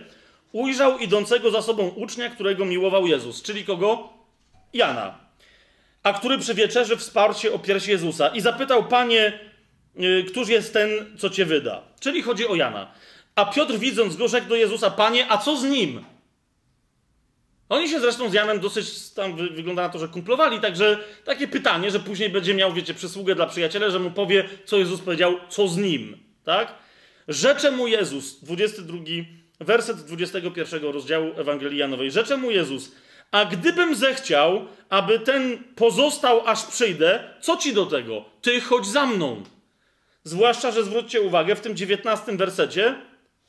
ujrzał 0.52 0.98
idącego 0.98 1.50
za 1.50 1.62
sobą 1.62 1.88
ucznia, 1.88 2.30
którego 2.30 2.64
miłował 2.64 3.06
Jezus, 3.06 3.42
czyli 3.42 3.64
kogo? 3.64 4.08
Jana, 4.72 5.18
a 6.02 6.12
który 6.12 6.38
przy 6.38 6.54
wieczerzy 6.54 6.96
wsparł 6.96 7.34
się 7.34 7.52
o 7.52 7.58
pierś 7.58 7.86
Jezusa 7.86 8.28
i 8.28 8.40
zapytał, 8.40 8.84
panie, 8.84 9.38
y, 10.00 10.24
któż 10.28 10.48
jest 10.48 10.72
ten, 10.72 10.90
co 11.18 11.30
cię 11.30 11.44
wyda? 11.44 11.82
Czyli 12.00 12.22
chodzi 12.22 12.48
o 12.48 12.54
Jana. 12.54 12.90
A 13.34 13.44
Piotr 13.44 13.74
widząc 13.78 14.16
go 14.16 14.28
rzekł 14.28 14.48
do 14.48 14.56
Jezusa, 14.56 14.90
panie, 14.90 15.26
a 15.32 15.38
co 15.38 15.56
z 15.56 15.64
nim? 15.64 16.04
Oni 17.70 17.88
się 17.88 18.00
zresztą 18.00 18.30
z 18.30 18.32
Janem 18.32 18.60
dosyć 18.60 19.10
tam 19.10 19.36
wy- 19.36 19.50
wygląda 19.50 19.82
na 19.82 19.88
to, 19.88 19.98
że 19.98 20.08
kumplowali, 20.08 20.60
także 20.60 20.98
takie 21.24 21.48
pytanie, 21.48 21.90
że 21.90 22.00
później 22.00 22.30
będzie 22.30 22.54
miał, 22.54 22.72
wiecie, 22.72 22.94
przysługę 22.94 23.34
dla 23.34 23.46
przyjaciela, 23.46 23.90
że 23.90 23.98
mu 23.98 24.10
powie, 24.10 24.48
co 24.64 24.76
Jezus 24.78 25.00
powiedział, 25.00 25.34
co 25.48 25.68
z 25.68 25.76
nim, 25.76 26.16
tak? 26.44 26.74
Rzecze 27.28 27.70
mu 27.70 27.86
Jezus, 27.86 28.40
22, 28.40 28.98
werset 29.60 29.96
21 29.96 30.82
rozdziału 30.82 31.30
Ewangelii 31.36 31.78
Janowej. 31.78 32.10
Rzecze 32.10 32.36
mu 32.36 32.50
Jezus, 32.50 32.92
a 33.30 33.44
gdybym 33.44 33.94
zechciał, 33.94 34.66
aby 34.88 35.18
ten 35.18 35.58
pozostał, 35.76 36.46
aż 36.48 36.64
przyjdę, 36.66 37.34
co 37.40 37.56
ci 37.56 37.72
do 37.72 37.86
tego? 37.86 38.24
Ty 38.42 38.60
chodź 38.60 38.86
za 38.86 39.06
mną. 39.06 39.42
Zwłaszcza, 40.24 40.70
że 40.70 40.84
zwróćcie 40.84 41.20
uwagę, 41.20 41.56
w 41.56 41.60
tym 41.60 41.76
19 41.76 42.36
wersecie 42.36 42.94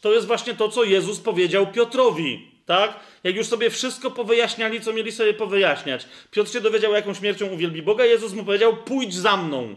to 0.02 0.14
jest 0.14 0.28
właśnie 0.28 0.54
to, 0.56 0.70
co 0.70 0.84
Jezus 0.84 1.20
powiedział 1.20 1.68
Piotrowi. 1.72 2.51
Tak? 2.66 3.00
Jak 3.24 3.36
już 3.36 3.48
sobie 3.48 3.70
wszystko 3.70 4.12
powyjaśniali, 4.12 4.82
co 4.82 4.94
mieli 4.94 5.12
sobie 5.12 5.34
powyjaśniać. 5.34 6.06
Piotr 6.32 6.52
się 6.52 6.62
dowiedział, 6.62 6.94
jaką 6.94 7.14
śmiercią 7.14 7.48
uwielbi 7.48 7.82
Boga. 7.82 8.06
Jezus 8.06 8.34
mu 8.34 8.44
powiedział: 8.44 8.78
Pójdź 8.78 9.16
za 9.16 9.38
mną. 9.38 9.76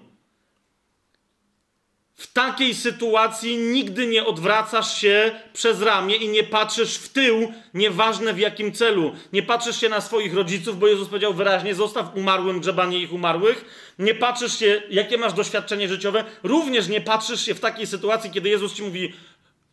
W 2.14 2.32
takiej 2.32 2.74
sytuacji 2.74 3.56
nigdy 3.56 4.06
nie 4.06 4.24
odwracasz 4.24 4.98
się 4.98 5.40
przez 5.52 5.82
ramię 5.82 6.16
i 6.16 6.28
nie 6.28 6.44
patrzysz 6.44 6.96
w 6.96 7.08
tył, 7.08 7.52
nieważne 7.74 8.34
w 8.34 8.38
jakim 8.38 8.72
celu. 8.72 9.12
Nie 9.32 9.42
patrzysz 9.42 9.80
się 9.80 9.88
na 9.88 10.00
swoich 10.00 10.34
rodziców, 10.34 10.78
bo 10.78 10.86
Jezus 10.86 11.08
powiedział 11.08 11.34
wyraźnie: 11.34 11.74
zostaw 11.74 12.16
umarłym 12.16 12.60
grzebanie 12.60 12.98
ich 12.98 13.12
umarłych. 13.12 13.64
Nie 13.98 14.14
patrzysz 14.14 14.58
się, 14.58 14.82
jakie 14.90 15.18
masz 15.18 15.32
doświadczenie 15.32 15.88
życiowe. 15.88 16.24
Również 16.42 16.88
nie 16.88 17.00
patrzysz 17.00 17.44
się 17.44 17.54
w 17.54 17.60
takiej 17.60 17.86
sytuacji, 17.86 18.30
kiedy 18.30 18.48
Jezus 18.48 18.74
ci 18.74 18.82
mówi: 18.82 19.12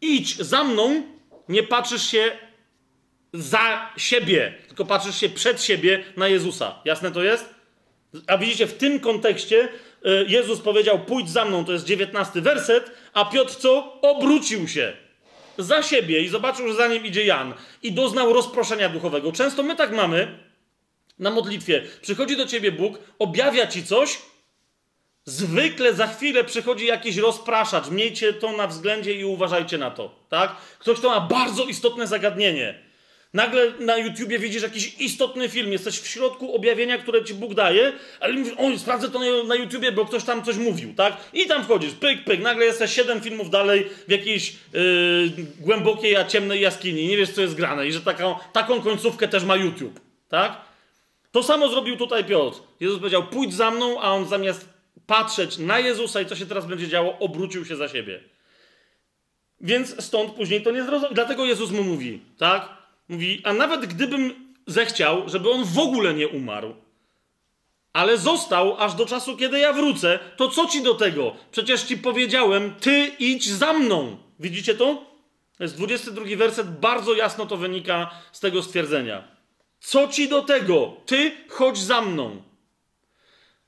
idź 0.02 0.38
za 0.38 0.64
mną. 0.64 1.04
Nie 1.50 1.64
patrzysz 1.64 2.08
się 2.08 2.32
za 3.34 3.90
siebie, 3.98 4.54
tylko 4.68 4.86
patrzysz 4.86 5.20
się 5.20 5.30
przed 5.30 5.64
siebie 5.64 6.04
na 6.18 6.28
Jezusa. 6.28 6.76
Jasne 6.86 7.12
to 7.12 7.24
jest? 7.24 7.46
A 8.28 8.38
widzicie, 8.38 8.68
w 8.68 8.78
tym 8.78 9.00
kontekście 9.00 9.70
y, 10.06 10.26
Jezus 10.28 10.60
powiedział: 10.60 11.00
Pójdź 11.00 11.30
za 11.30 11.46
mną, 11.46 11.66
to 11.66 11.72
jest 11.72 11.86
19 11.86 12.42
werset, 12.42 12.92
a 13.14 13.26
Piotr 13.26 13.56
co? 13.56 14.02
Obrócił 14.02 14.68
się 14.68 14.94
za 15.58 15.84
siebie 15.84 16.22
i 16.22 16.28
zobaczył, 16.28 16.68
że 16.68 16.74
za 16.74 16.88
nim 16.88 17.06
idzie 17.06 17.26
Jan 17.26 17.54
i 17.84 17.92
doznał 17.92 18.34
rozproszenia 18.34 18.90
duchowego. 18.90 19.32
Często 19.32 19.64
my 19.64 19.76
tak 19.76 19.92
mamy 19.92 20.40
na 21.20 21.32
modlitwie. 21.32 21.84
Przychodzi 22.02 22.38
do 22.38 22.46
ciebie 22.46 22.72
Bóg, 22.72 23.00
objawia 23.20 23.68
ci 23.68 23.86
coś, 23.86 24.20
zwykle 25.26 25.94
za 25.94 26.08
chwilę 26.08 26.44
przychodzi 26.44 26.86
jakiś 26.86 27.18
rozpraszacz. 27.18 27.90
Miejcie 27.90 28.34
to 28.34 28.52
na 28.52 28.68
względzie 28.68 29.14
i 29.14 29.26
uważajcie 29.26 29.78
na 29.78 29.92
to, 29.92 30.16
tak? 30.30 30.56
Ktoś, 30.80 31.00
kto 31.00 31.10
ma 31.10 31.22
bardzo 31.22 31.66
istotne 31.66 32.08
zagadnienie. 32.08 32.91
Nagle 33.34 33.74
na 33.80 33.98
YouTubie 33.98 34.40
widzisz 34.40 34.64
jakiś 34.64 34.96
istotny 35.00 35.50
film, 35.50 35.72
jesteś 35.72 36.00
w 36.00 36.08
środku 36.08 36.56
objawienia, 36.56 36.98
które 36.98 37.24
ci 37.24 37.34
Bóg 37.34 37.54
daje, 37.54 37.94
ale 38.20 38.34
mówisz, 38.34 38.54
oj, 38.58 38.80
sprawdzę 38.80 39.10
to 39.10 39.20
na, 39.44 39.56
YouTubie, 39.56 39.92
bo 39.92 40.06
ktoś 40.06 40.24
tam 40.24 40.44
coś 40.44 40.58
mówił, 40.58 40.94
tak? 40.94 41.18
I 41.34 41.46
tam 41.48 41.64
wchodzisz, 41.64 41.94
pyk, 41.94 42.24
pyk, 42.24 42.42
nagle 42.42 42.66
jesteś 42.66 42.94
siedem 42.94 43.22
filmów 43.22 43.50
dalej 43.50 43.90
w 44.08 44.12
jakiejś 44.12 44.54
yy, 44.74 45.32
głębokiej, 45.60 46.16
a 46.16 46.26
ciemnej 46.26 46.62
jaskini, 46.62 47.08
nie 47.08 47.18
wiesz, 47.18 47.32
co 47.32 47.42
jest 47.42 47.56
grane 47.56 47.88
i 47.88 47.92
że 47.92 48.02
taką, 48.02 48.36
taką 48.54 48.82
końcówkę 48.82 49.28
też 49.28 49.44
ma 49.44 49.56
YouTube, 49.56 50.00
tak? 50.30 50.62
To 51.32 51.44
samo 51.44 51.70
zrobił 51.70 51.98
tutaj 51.98 52.26
Piotr. 52.26 52.60
Jezus 52.80 53.00
powiedział, 53.00 53.24
pójdź 53.24 53.54
za 53.54 53.72
mną, 53.72 54.02
a 54.02 54.12
on 54.12 54.28
zamiast 54.28 54.70
patrzeć 55.08 55.58
na 55.58 55.80
Jezusa 55.80 56.22
i 56.22 56.26
co 56.26 56.36
się 56.36 56.46
teraz 56.46 56.66
będzie 56.66 56.88
działo, 56.88 57.20
obrócił 57.20 57.66
się 57.66 57.76
za 57.76 57.90
siebie. 57.90 58.20
Więc 59.62 60.04
stąd 60.04 60.32
później 60.32 60.64
to 60.64 60.72
nie 60.72 60.84
zrozumiał. 60.84 61.14
Dlatego 61.14 61.46
Jezus 61.46 61.72
mu 61.72 61.84
mówi, 61.84 62.20
tak? 62.38 62.81
Mówi, 63.12 63.42
a 63.44 63.54
nawet 63.54 63.86
gdybym 63.86 64.54
zechciał, 64.68 65.30
żeby 65.30 65.52
on 65.52 65.64
w 65.66 65.80
ogóle 65.80 66.14
nie 66.14 66.28
umarł, 66.28 66.76
ale 67.94 68.18
został 68.18 68.78
aż 68.78 68.94
do 68.94 69.06
czasu, 69.06 69.38
kiedy 69.38 69.60
ja 69.60 69.74
wrócę, 69.74 70.20
to 70.38 70.48
co 70.48 70.66
ci 70.66 70.84
do 70.84 70.94
tego? 70.94 71.36
Przecież 71.52 71.84
ci 71.84 71.98
powiedziałem, 71.98 72.76
ty 72.76 73.12
idź 73.20 73.50
za 73.50 73.74
mną. 73.74 74.18
Widzicie 74.40 74.76
to? 74.76 75.06
To 75.58 75.64
jest 75.64 75.78
22 75.78 76.26
werset, 76.38 76.80
bardzo 76.80 77.14
jasno 77.14 77.46
to 77.46 77.58
wynika 77.58 78.12
z 78.32 78.40
tego 78.40 78.64
stwierdzenia. 78.64 79.28
Co 79.80 80.08
ci 80.08 80.30
do 80.30 80.42
tego? 80.42 80.94
Ty 81.06 81.32
chodź 81.50 81.78
za 81.78 82.02
mną. 82.02 82.42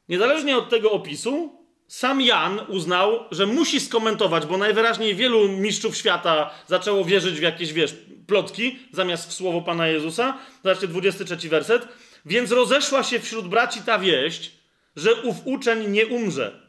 Niezależnie 0.10 0.57
od 0.57 0.70
tego 0.70 0.91
opisu, 0.91 1.62
sam 1.94 2.22
Jan 2.22 2.60
uznał, 2.68 3.26
że 3.32 3.45
musi 3.45 3.80
skomentować, 3.80 4.45
bo 4.45 4.57
najwyraźniej 4.57 5.15
wielu 5.15 5.49
mistrzów 5.49 5.98
świata 5.98 6.49
zaczęło 6.68 7.06
wierzyć 7.06 7.40
w 7.40 7.41
jakieś, 7.41 7.74
wiesz, 7.74 7.95
plotki 8.28 8.80
zamiast 8.91 9.30
w 9.30 9.34
słowo 9.34 9.61
Pana 9.61 9.88
Jezusa. 9.88 10.38
Zobaczcie, 10.64 10.88
23 10.88 11.49
werset. 11.49 11.88
Więc 12.26 12.52
rozeszła 12.52 13.03
się 13.03 13.20
wśród 13.20 13.48
braci 13.48 13.82
ta 13.82 13.99
wieść, 13.99 14.52
że 14.95 15.15
ów 15.15 15.36
uczeń 15.45 15.91
nie 15.91 16.07
umrze. 16.07 16.60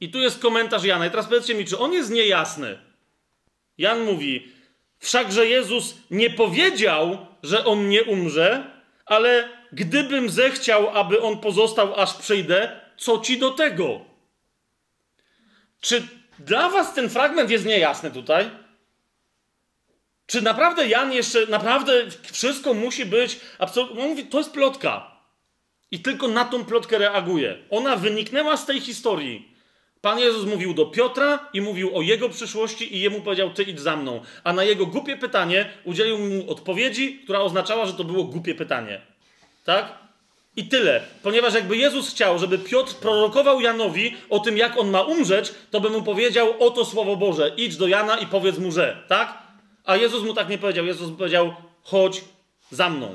I 0.00 0.10
tu 0.10 0.18
jest 0.18 0.38
komentarz 0.38 0.84
Jana. 0.84 1.06
I 1.06 1.10
teraz 1.10 1.26
powiedzcie 1.26 1.54
mi, 1.54 1.64
czy 1.64 1.78
on 1.78 1.92
jest 1.92 2.10
niejasny? 2.10 2.78
Jan 3.78 4.00
mówi, 4.00 4.52
wszakże 4.98 5.46
Jezus 5.46 5.94
nie 6.10 6.30
powiedział, 6.30 7.26
że 7.42 7.64
on 7.64 7.88
nie 7.88 8.04
umrze, 8.04 8.70
ale 9.06 9.48
gdybym 9.72 10.30
zechciał, 10.30 10.90
aby 10.98 11.22
on 11.22 11.38
pozostał, 11.38 12.00
aż 12.00 12.14
przyjdę, 12.14 12.87
co 12.98 13.18
ci 13.18 13.38
do 13.38 13.50
tego? 13.50 14.00
Czy 15.80 16.08
dla 16.38 16.70
was 16.70 16.94
ten 16.94 17.10
fragment 17.10 17.50
jest 17.50 17.66
niejasny 17.66 18.10
tutaj? 18.10 18.50
Czy 20.26 20.42
naprawdę 20.42 20.88
Jan 20.88 21.12
jeszcze, 21.12 21.46
naprawdę 21.46 21.92
wszystko 22.32 22.74
musi 22.74 23.06
być 23.06 23.40
absolutnie. 23.58 24.02
On 24.02 24.08
mówi, 24.08 24.26
to 24.26 24.38
jest 24.38 24.52
plotka. 24.52 25.18
I 25.90 26.00
tylko 26.00 26.28
na 26.28 26.44
tą 26.44 26.64
plotkę 26.64 26.98
reaguje. 26.98 27.58
Ona 27.70 27.96
wyniknęła 27.96 28.56
z 28.56 28.66
tej 28.66 28.80
historii. 28.80 29.58
Pan 30.00 30.18
Jezus 30.18 30.46
mówił 30.46 30.74
do 30.74 30.86
Piotra 30.86 31.48
i 31.52 31.60
mówił 31.60 31.96
o 31.96 32.02
jego 32.02 32.28
przyszłości, 32.28 32.96
i 32.96 33.00
jemu 33.00 33.20
powiedział: 33.20 33.50
Ty 33.50 33.62
idź 33.62 33.80
za 33.80 33.96
mną. 33.96 34.22
A 34.44 34.52
na 34.52 34.64
jego 34.64 34.86
głupie 34.86 35.16
pytanie 35.16 35.70
udzielił 35.84 36.18
mu 36.18 36.50
odpowiedzi, 36.50 37.20
która 37.24 37.40
oznaczała, 37.40 37.86
że 37.86 37.94
to 37.94 38.04
było 38.04 38.24
głupie 38.24 38.54
pytanie. 38.54 39.00
Tak? 39.64 40.07
I 40.58 40.64
tyle. 40.64 41.00
Ponieważ 41.22 41.54
jakby 41.54 41.76
Jezus 41.76 42.10
chciał, 42.10 42.38
żeby 42.38 42.58
Piotr 42.58 42.94
prorokował 42.94 43.60
Janowi 43.60 44.16
o 44.30 44.38
tym, 44.38 44.56
jak 44.56 44.78
on 44.78 44.90
ma 44.90 45.02
umrzeć, 45.02 45.54
to 45.70 45.80
by 45.80 45.90
mu 45.90 46.02
powiedział: 46.02 46.54
Oto 46.58 46.84
słowo 46.84 47.16
Boże, 47.16 47.52
idź 47.56 47.76
do 47.76 47.86
Jana 47.86 48.16
i 48.16 48.26
powiedz 48.26 48.58
mu, 48.58 48.72
że. 48.72 49.04
Tak? 49.08 49.38
A 49.84 49.96
Jezus 49.96 50.24
mu 50.24 50.34
tak 50.34 50.48
nie 50.48 50.58
powiedział. 50.58 50.86
Jezus 50.86 51.18
powiedział: 51.18 51.54
Chodź 51.82 52.24
za 52.70 52.90
mną. 52.90 53.14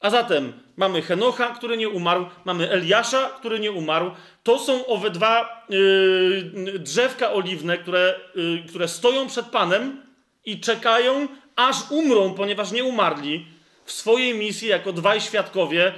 A 0.00 0.10
zatem 0.10 0.52
mamy 0.76 1.02
Henocha, 1.02 1.54
który 1.54 1.76
nie 1.76 1.88
umarł, 1.88 2.26
mamy 2.44 2.70
Eliasza, 2.70 3.28
który 3.28 3.60
nie 3.60 3.72
umarł. 3.72 4.10
To 4.42 4.58
są 4.58 4.86
owe 4.86 5.10
dwa 5.10 5.66
yy, 5.68 6.78
drzewka 6.78 7.32
oliwne, 7.32 7.78
które, 7.78 8.14
yy, 8.34 8.62
które 8.68 8.88
stoją 8.88 9.26
przed 9.26 9.46
Panem 9.46 10.02
i 10.44 10.60
czekają, 10.60 11.28
aż 11.56 11.76
umrą, 11.90 12.34
ponieważ 12.34 12.72
nie 12.72 12.84
umarli 12.84 13.46
w 13.84 13.92
swojej 13.92 14.34
misji 14.34 14.68
jako 14.68 14.92
dwaj 14.92 15.20
świadkowie 15.20 15.92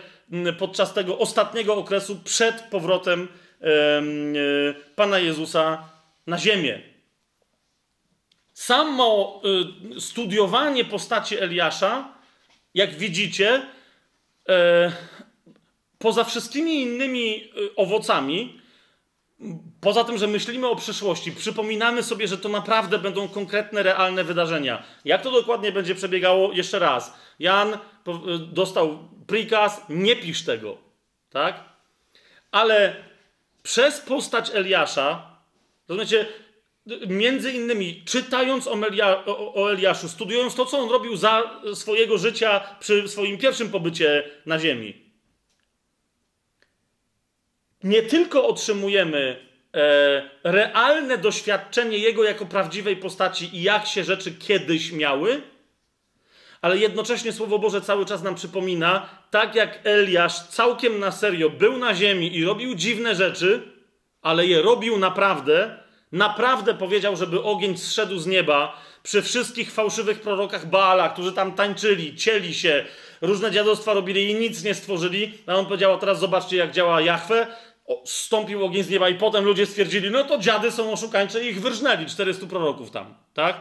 podczas 0.58 0.94
tego 0.94 1.18
ostatniego 1.18 1.76
okresu 1.76 2.20
przed 2.24 2.60
powrotem 2.60 3.28
yy, 3.60 4.74
Pana 4.96 5.18
Jezusa 5.18 5.88
na 6.26 6.38
ziemię. 6.38 6.82
Samo 8.52 9.42
yy, 9.90 10.00
studiowanie 10.00 10.84
postaci 10.84 11.38
Eliasza, 11.38 12.14
jak 12.74 12.94
widzicie, 12.94 13.62
E, 14.48 14.92
poza 15.98 16.24
wszystkimi 16.24 16.82
innymi 16.82 17.36
e, 17.36 17.76
owocami, 17.76 18.60
poza 19.84 20.04
tym, 20.04 20.18
że 20.18 20.26
myślimy 20.26 20.68
o 20.68 20.76
przyszłości, 20.76 21.32
przypominamy 21.32 22.02
sobie, 22.02 22.28
że 22.28 22.38
to 22.38 22.48
naprawdę 22.48 22.98
będą 22.98 23.28
konkretne, 23.28 23.82
realne 23.82 24.24
wydarzenia. 24.24 24.82
Jak 25.04 25.22
to 25.22 25.30
dokładnie 25.30 25.72
będzie 25.72 25.94
przebiegało? 25.94 26.52
Jeszcze 26.52 26.78
raz. 26.78 27.14
Jan 27.38 27.72
e, 27.72 27.78
dostał 28.52 29.08
prikaz, 29.26 29.82
nie 29.88 30.16
pisz 30.16 30.44
tego, 30.44 30.78
tak? 31.30 31.64
Ale 32.50 32.96
przez 33.62 34.00
postać 34.00 34.50
Eliasza, 34.54 35.36
rozumiecie, 35.88 36.26
między 37.06 37.52
innymi 37.52 38.02
czytając 38.04 38.66
o, 38.66 38.76
Melia, 38.76 39.24
o, 39.26 39.54
o 39.54 39.72
Eliaszu, 39.72 40.08
studiując 40.08 40.54
to, 40.54 40.66
co 40.66 40.78
on 40.78 40.90
robił 40.90 41.16
za 41.16 41.60
swojego 41.74 42.18
życia 42.18 42.76
przy 42.80 43.08
swoim 43.08 43.38
pierwszym 43.38 43.70
pobycie 43.70 44.30
na 44.46 44.58
ziemi, 44.58 45.04
nie 47.82 48.02
tylko 48.02 48.46
otrzymujemy 48.46 49.53
realne 50.44 51.18
doświadczenie 51.18 51.98
jego 51.98 52.24
jako 52.24 52.46
prawdziwej 52.46 52.96
postaci 52.96 53.56
i 53.56 53.62
jak 53.62 53.86
się 53.86 54.04
rzeczy 54.04 54.32
kiedyś 54.32 54.92
miały, 54.92 55.42
ale 56.62 56.78
jednocześnie 56.78 57.32
Słowo 57.32 57.58
Boże 57.58 57.80
cały 57.80 58.06
czas 58.06 58.22
nam 58.22 58.34
przypomina, 58.34 59.08
tak 59.30 59.54
jak 59.54 59.80
Eliasz 59.84 60.46
całkiem 60.48 60.98
na 60.98 61.12
serio 61.12 61.50
był 61.50 61.78
na 61.78 61.94
ziemi 61.94 62.36
i 62.36 62.44
robił 62.44 62.74
dziwne 62.74 63.14
rzeczy, 63.14 63.62
ale 64.22 64.46
je 64.46 64.62
robił 64.62 64.98
naprawdę, 64.98 65.78
naprawdę 66.12 66.74
powiedział, 66.74 67.16
żeby 67.16 67.42
ogień 67.42 67.78
zszedł 67.78 68.18
z 68.18 68.26
nieba 68.26 68.80
przy 69.02 69.22
wszystkich 69.22 69.72
fałszywych 69.72 70.20
prorokach 70.20 70.66
Baala, 70.66 71.08
którzy 71.08 71.32
tam 71.32 71.52
tańczyli, 71.52 72.16
cieli 72.16 72.54
się, 72.54 72.84
różne 73.20 73.50
dziadostwa 73.50 73.94
robili 73.94 74.30
i 74.30 74.34
nic 74.34 74.64
nie 74.64 74.74
stworzyli. 74.74 75.38
A 75.46 75.54
on 75.54 75.66
powiedział, 75.66 75.92
a 75.92 75.98
teraz 75.98 76.18
zobaczcie 76.18 76.56
jak 76.56 76.70
działa 76.70 77.00
Jahwe. 77.00 77.46
Stąpił 78.04 78.64
ogień 78.64 78.82
z 78.82 78.90
nieba 78.90 79.08
i 79.08 79.14
potem 79.14 79.44
ludzie 79.44 79.66
stwierdzili, 79.66 80.10
no 80.10 80.24
to 80.24 80.38
dziady 80.38 80.70
są 80.70 80.92
oszukańcze 80.92 81.44
i 81.44 81.48
ich 81.48 81.60
wyrżnęli, 81.60 82.06
400 82.06 82.46
proroków 82.46 82.90
tam, 82.90 83.14
tak? 83.34 83.60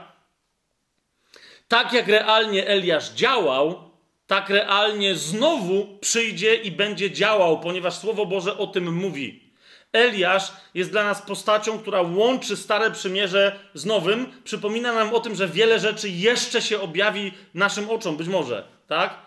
Tak 1.67 1.93
jak 1.93 2.07
realnie 2.07 2.67
Eliasz 2.67 3.09
działał, 3.09 3.89
tak 4.27 4.49
realnie 4.49 5.15
znowu 5.15 5.97
przyjdzie 6.01 6.55
i 6.55 6.71
będzie 6.71 7.11
działał, 7.11 7.59
ponieważ 7.59 7.93
Słowo 7.93 8.25
Boże 8.25 8.57
o 8.57 8.67
tym 8.67 8.95
mówi. 8.95 9.53
Eliasz 9.93 10.51
jest 10.73 10.91
dla 10.91 11.03
nas 11.03 11.21
postacią, 11.21 11.79
która 11.79 12.01
łączy 12.01 12.57
Stare 12.57 12.91
Przymierze 12.91 13.59
z 13.73 13.85
Nowym. 13.85 14.41
Przypomina 14.43 14.93
nam 14.93 15.13
o 15.13 15.19
tym, 15.19 15.35
że 15.35 15.47
wiele 15.47 15.79
rzeczy 15.79 16.09
jeszcze 16.09 16.61
się 16.61 16.81
objawi 16.81 17.31
naszym 17.53 17.89
oczom, 17.89 18.17
być 18.17 18.27
może, 18.27 18.67
tak? 18.87 19.17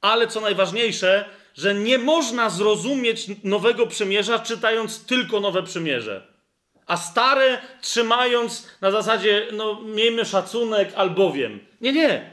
Ale 0.00 0.26
co 0.26 0.40
najważniejsze, 0.40 1.24
że 1.54 1.74
nie 1.74 1.98
można 1.98 2.50
zrozumieć 2.50 3.26
Nowego 3.44 3.86
Przymierza, 3.86 4.38
czytając 4.38 5.04
tylko 5.04 5.40
Nowe 5.40 5.62
Przymierze. 5.62 6.26
A 6.86 6.96
stare 6.96 7.58
trzymając 7.80 8.68
na 8.80 8.90
zasadzie, 8.90 9.46
no 9.52 9.82
miejmy 9.82 10.24
szacunek, 10.24 10.92
albowiem. 10.96 11.60
Nie, 11.80 11.92
nie. 11.92 12.32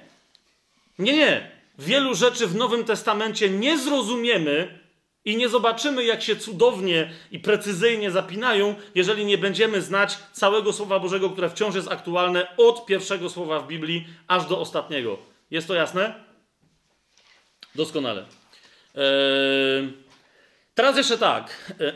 Nie, 1.00 1.14
nie. 1.14 1.52
Wielu 1.80 2.16
rzeczy 2.16 2.48
w 2.48 2.56
Nowym 2.56 2.84
Testamencie 2.84 3.50
nie 3.50 3.78
zrozumiemy 3.78 4.80
i 5.26 5.38
nie 5.38 5.50
zobaczymy, 5.50 6.04
jak 6.04 6.22
się 6.22 6.36
cudownie 6.36 7.12
i 7.32 7.40
precyzyjnie 7.40 8.12
zapinają, 8.12 8.76
jeżeli 8.96 9.26
nie 9.26 9.38
będziemy 9.38 9.82
znać 9.82 10.18
całego 10.32 10.74
Słowa 10.74 11.00
Bożego, 11.00 11.30
które 11.30 11.50
wciąż 11.50 11.76
jest 11.76 11.92
aktualne 11.92 12.58
od 12.58 12.86
pierwszego 12.86 13.30
słowa 13.30 13.60
w 13.60 13.68
Biblii 13.68 14.08
aż 14.28 14.46
do 14.46 14.60
ostatniego. 14.60 15.18
Jest 15.52 15.68
to 15.68 15.74
jasne? 15.74 16.24
Doskonale. 17.76 18.39
Eee, 19.00 19.94
teraz 20.76 20.98
jeszcze 20.98 21.18
tak. 21.18 21.74
Eee, 21.80 21.94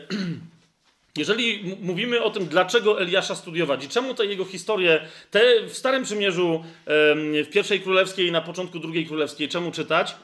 jeżeli 1.22 1.76
mówimy 1.80 2.22
o 2.22 2.30
tym, 2.30 2.46
dlaczego 2.46 3.00
Eliasza 3.00 3.34
studiować 3.34 3.84
i 3.84 3.88
czemu 3.88 4.14
te 4.14 4.26
jego 4.26 4.44
historie, 4.44 5.08
te 5.30 5.40
w 5.68 5.76
Starym 5.76 6.04
Przymierzu, 6.04 6.64
em, 6.86 7.44
w 7.44 7.50
pierwszej 7.50 7.80
królewskiej 7.80 8.26
i 8.26 8.32
na 8.32 8.40
początku 8.40 8.78
drugiej 8.78 9.06
królewskiej, 9.06 9.48
czemu 9.48 9.70
czytać, 9.70 10.16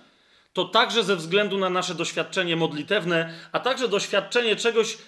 to 0.52 0.64
także 0.64 1.04
ze 1.04 1.16
względu 1.16 1.58
na 1.58 1.70
nasze 1.70 1.94
doświadczenie 1.94 2.56
modlitewne, 2.56 3.34
a 3.52 3.60
także 3.60 3.88
doświadczenie 3.88 4.56
czegoś, 4.56 4.98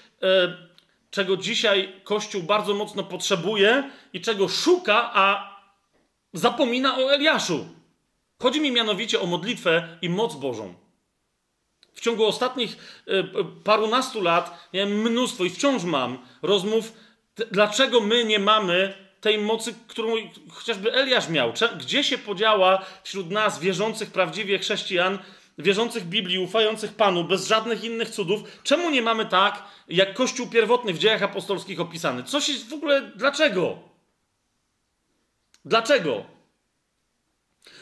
czego 1.10 1.36
dzisiaj 1.36 1.92
Kościół 2.04 2.42
bardzo 2.42 2.74
mocno 2.74 3.04
potrzebuje 3.04 3.90
i 4.12 4.20
czego 4.20 4.48
szuka, 4.48 5.10
a 5.14 5.56
zapomina 6.32 6.98
o 6.98 7.12
Eliaszu. 7.12 7.66
Chodzi 8.42 8.60
mi 8.60 8.72
mianowicie 8.72 9.20
o 9.20 9.26
modlitwę 9.26 9.98
i 10.02 10.08
moc 10.08 10.34
Bożą. 10.34 10.81
W 11.94 12.00
ciągu 12.00 12.26
ostatnich 12.26 12.76
e, 13.06 13.24
parunastu 13.64 14.20
lat 14.20 14.68
miałem 14.72 15.02
mnóstwo 15.02 15.44
i 15.44 15.50
wciąż 15.50 15.84
mam 15.84 16.18
rozmów, 16.42 16.92
dlaczego 17.50 18.00
my 18.00 18.24
nie 18.24 18.38
mamy 18.38 18.94
tej 19.20 19.38
mocy, 19.38 19.74
którą 19.88 20.14
chociażby 20.50 20.92
Eliasz 20.92 21.28
miał. 21.28 21.52
Gdzie 21.78 22.04
się 22.04 22.18
podziała 22.18 22.84
wśród 23.02 23.30
nas, 23.30 23.60
wierzących 23.60 24.10
prawdziwie 24.10 24.58
chrześcijan, 24.58 25.18
wierzących 25.58 26.04
Biblii, 26.04 26.38
ufających 26.38 26.94
Panu, 26.94 27.24
bez 27.24 27.46
żadnych 27.46 27.84
innych 27.84 28.10
cudów? 28.10 28.42
Czemu 28.62 28.90
nie 28.90 29.02
mamy 29.02 29.26
tak, 29.26 29.64
jak 29.88 30.14
Kościół 30.14 30.46
pierwotny 30.46 30.92
w 30.92 30.98
dziejach 30.98 31.22
apostolskich 31.22 31.80
opisany? 31.80 32.22
Co 32.24 32.40
się 32.40 32.52
w 32.70 32.72
ogóle, 32.72 33.12
dlaczego? 33.16 33.78
Dlaczego? 35.64 36.24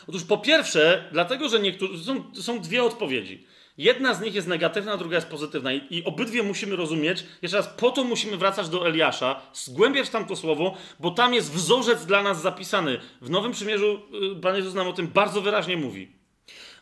Otóż 0.08 0.24
po 0.24 0.38
pierwsze, 0.38 1.08
dlatego, 1.12 1.48
że 1.48 1.60
niektórzy. 1.60 2.04
Są, 2.04 2.34
są 2.34 2.60
dwie 2.60 2.84
odpowiedzi. 2.84 3.46
Jedna 3.80 4.14
z 4.14 4.20
nich 4.20 4.34
jest 4.34 4.48
negatywna, 4.48 4.96
druga 4.96 5.16
jest 5.16 5.28
pozytywna. 5.28 5.72
I, 5.72 5.86
I 5.90 6.04
obydwie 6.04 6.42
musimy 6.42 6.76
rozumieć. 6.76 7.24
Jeszcze 7.42 7.56
raz, 7.56 7.68
po 7.68 7.90
to 7.90 8.04
musimy 8.04 8.36
wracać 8.36 8.68
do 8.68 8.88
Eliasza, 8.88 9.40
zgłębiać 9.54 10.10
tam 10.10 10.26
to 10.26 10.36
słowo, 10.36 10.76
bo 10.98 11.10
tam 11.10 11.34
jest 11.34 11.52
wzorzec 11.52 12.06
dla 12.06 12.22
nas 12.22 12.42
zapisany. 12.42 13.00
W 13.20 13.30
Nowym 13.30 13.52
Przymierzu 13.52 14.02
y, 14.38 14.40
Pan 14.40 14.56
Jezus 14.56 14.74
nam 14.74 14.88
o 14.88 14.92
tym 14.92 15.08
bardzo 15.08 15.40
wyraźnie 15.40 15.76
mówi. 15.76 16.08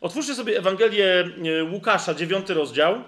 Otwórzcie 0.01 0.35
sobie 0.35 0.59
Ewangelię 0.59 1.31
y, 1.61 1.65
Łukasza, 1.65 2.15
dziewiąty 2.15 2.55
rozdział. 2.55 3.03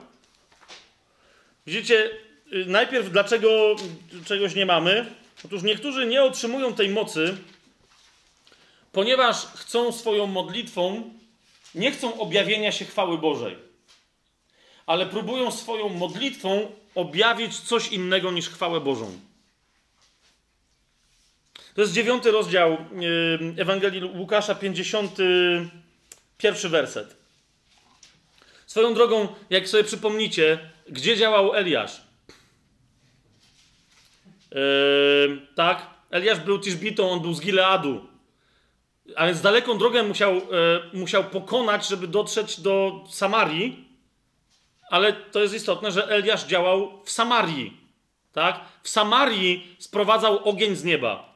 Widzicie, 1.66 2.10
y, 2.52 2.64
najpierw 2.66 3.10
dlaczego 3.10 3.76
czegoś 4.24 4.54
nie 4.54 4.66
mamy? 4.66 5.06
Otóż 5.44 5.62
niektórzy 5.62 6.06
nie 6.06 6.22
otrzymują 6.22 6.74
tej 6.74 6.88
mocy, 6.88 7.36
ponieważ 8.92 9.46
chcą 9.46 9.92
swoją 9.92 10.26
modlitwą, 10.26 11.10
nie 11.74 11.90
chcą 11.90 12.20
objawienia 12.20 12.72
się 12.72 12.84
chwały 12.84 13.18
Bożej, 13.18 13.69
ale 14.90 15.06
próbują 15.06 15.50
swoją 15.50 15.88
modlitwą 15.88 16.72
objawić 16.94 17.60
coś 17.60 17.92
innego 17.92 18.32
niż 18.32 18.48
chwałę 18.48 18.80
Bożą. 18.80 19.20
To 21.74 21.80
jest 21.80 21.92
dziewiąty 21.92 22.30
rozdział 22.30 22.70
yy, 22.70 22.78
Ewangelii 23.58 24.04
Łukasza, 24.04 24.54
51 24.54 26.70
werset. 26.70 27.16
Swoją 28.66 28.94
drogą, 28.94 29.28
jak 29.50 29.68
sobie 29.68 29.84
przypomnicie, 29.84 30.70
gdzie 30.88 31.16
działał 31.16 31.54
Eliasz? 31.54 32.02
Yy, 34.50 35.46
tak, 35.54 35.86
Eliasz 36.10 36.40
był 36.40 36.58
Tiszbitą, 36.58 37.10
on 37.10 37.20
był 37.20 37.34
z 37.34 37.40
Gileadu. 37.40 38.06
A 39.16 39.26
więc 39.26 39.40
daleką 39.40 39.78
drogę 39.78 40.02
musiał, 40.02 40.36
e, 40.36 40.40
musiał 40.92 41.24
pokonać, 41.24 41.88
żeby 41.88 42.08
dotrzeć 42.08 42.60
do 42.60 43.04
Samarii. 43.10 43.89
Ale 44.90 45.12
to 45.12 45.42
jest 45.42 45.54
istotne, 45.54 45.92
że 45.92 46.08
Eliasz 46.08 46.44
działał 46.46 47.02
w 47.04 47.10
Samarii. 47.10 47.76
Tak? 48.32 48.60
W 48.82 48.88
Samarii 48.88 49.76
sprowadzał 49.78 50.48
ogień 50.48 50.76
z 50.76 50.84
nieba. 50.84 51.30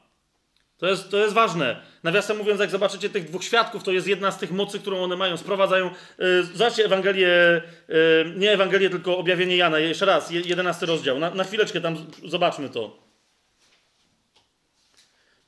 To 0.77 0.87
jest, 0.87 1.11
to 1.11 1.17
jest 1.17 1.33
ważne. 1.33 1.81
Nawiasem 2.03 2.37
mówiąc, 2.37 2.59
jak 2.59 2.69
zobaczycie 2.69 3.09
tych 3.09 3.25
dwóch 3.29 3.43
świadków, 3.43 3.83
to 3.83 3.91
jest 3.91 4.07
jedna 4.07 4.31
z 4.31 4.37
tych 4.37 4.51
mocy, 4.51 4.79
którą 4.79 5.03
one 5.03 5.15
mają. 5.15 5.37
Sprowadzają. 5.37 5.89
Yy, 6.17 6.43
zobaczcie 6.43 6.85
Ewangelię, 6.85 7.61
yy, 7.87 8.33
nie 8.37 8.51
Ewangelię, 8.51 8.89
tylko 8.89 9.17
objawienie 9.17 9.57
Jana. 9.57 9.79
Jeszcze 9.79 10.05
raz, 10.05 10.31
je- 10.31 10.41
jedenasty 10.41 10.85
rozdział. 10.85 11.19
Na, 11.19 11.29
na 11.29 11.43
chwileczkę 11.43 11.81
tam 11.81 11.97
zobaczmy 12.25 12.69
to. 12.69 12.97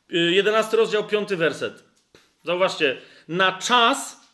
Yy, 0.10 0.32
jedenasty 0.34 0.78
rozdział, 0.78 1.04
piąty 1.04 1.38
werset. 1.38 1.84
Zauważcie, 2.44 2.98
na 3.28 3.52
czas 3.52 4.27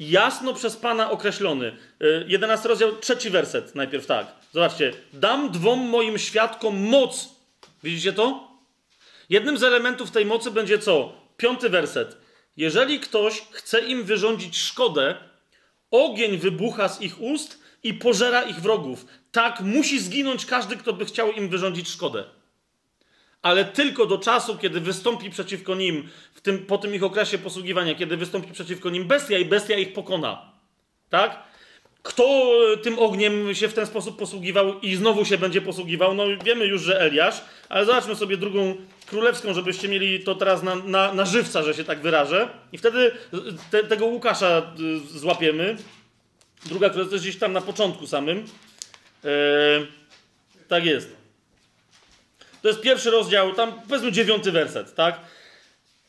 jasno 0.00 0.54
przez 0.54 0.76
Pana 0.76 1.10
określony. 1.10 1.76
Yy, 2.00 2.24
11 2.28 2.68
rozdział, 2.68 2.96
trzeci 2.96 3.30
werset, 3.30 3.74
najpierw 3.74 4.06
tak. 4.06 4.26
Zobaczcie, 4.52 4.92
dam 5.12 5.50
dwom 5.50 5.78
moim 5.78 6.18
świadkom 6.18 6.88
moc. 6.88 7.28
Widzicie 7.82 8.12
to? 8.12 8.50
Jednym 9.30 9.58
z 9.58 9.62
elementów 9.62 10.10
tej 10.10 10.26
mocy 10.26 10.50
będzie 10.50 10.78
co? 10.78 11.12
Piąty 11.36 11.68
werset. 11.68 12.16
Jeżeli 12.56 13.00
ktoś 13.00 13.42
chce 13.50 13.80
im 13.80 14.04
wyrządzić 14.04 14.58
szkodę, 14.58 15.14
ogień 15.90 16.38
wybucha 16.38 16.88
z 16.88 17.00
ich 17.00 17.20
ust 17.20 17.58
i 17.82 17.94
pożera 17.94 18.42
ich 18.42 18.60
wrogów. 18.60 19.06
Tak 19.32 19.60
musi 19.60 20.00
zginąć 20.00 20.46
każdy, 20.46 20.76
kto 20.76 20.92
by 20.92 21.04
chciał 21.04 21.32
im 21.32 21.48
wyrządzić 21.48 21.88
szkodę 21.88 22.24
ale 23.42 23.64
tylko 23.64 24.06
do 24.06 24.18
czasu, 24.18 24.58
kiedy 24.58 24.80
wystąpi 24.80 25.30
przeciwko 25.30 25.74
nim, 25.74 26.08
w 26.34 26.40
tym, 26.40 26.66
po 26.66 26.78
tym 26.78 26.94
ich 26.94 27.04
okresie 27.04 27.38
posługiwania, 27.38 27.94
kiedy 27.94 28.16
wystąpi 28.16 28.52
przeciwko 28.52 28.90
nim 28.90 29.04
bestia 29.04 29.38
i 29.38 29.44
bestia 29.44 29.74
ich 29.74 29.92
pokona. 29.92 30.52
Tak? 31.10 31.50
Kto 32.02 32.24
e, 32.72 32.76
tym 32.76 32.98
ogniem 32.98 33.54
się 33.54 33.68
w 33.68 33.74
ten 33.74 33.86
sposób 33.86 34.18
posługiwał 34.18 34.80
i 34.80 34.96
znowu 34.96 35.24
się 35.24 35.38
będzie 35.38 35.60
posługiwał? 35.60 36.14
No 36.14 36.24
wiemy 36.44 36.66
już, 36.66 36.82
że 36.82 37.00
Eliasz, 37.00 37.40
ale 37.68 37.84
zobaczmy 37.84 38.16
sobie 38.16 38.36
drugą 38.36 38.76
królewską, 39.06 39.54
żebyście 39.54 39.88
mieli 39.88 40.24
to 40.24 40.34
teraz 40.34 40.62
na, 40.62 40.76
na, 40.76 41.14
na 41.14 41.24
żywca, 41.24 41.62
że 41.62 41.74
się 41.74 41.84
tak 41.84 42.00
wyrażę. 42.00 42.48
I 42.72 42.78
wtedy 42.78 43.12
te, 43.70 43.84
tego 43.84 44.06
Łukasza 44.06 44.72
y, 45.14 45.18
złapiemy. 45.18 45.76
Druga 46.66 46.90
królewska 46.90 47.14
jest 47.14 47.24
gdzieś 47.24 47.38
tam 47.38 47.52
na 47.52 47.60
początku 47.60 48.06
samym. 48.06 48.44
E, 49.24 49.28
tak 50.68 50.84
jest. 50.84 51.19
To 52.62 52.68
jest 52.68 52.80
pierwszy 52.80 53.10
rozdział, 53.10 53.54
tam 53.54 53.72
powiedzmy 53.88 54.12
dziewiąty 54.12 54.52
werset, 54.52 54.94
tak? 54.94 55.20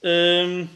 Ym... 0.06 0.68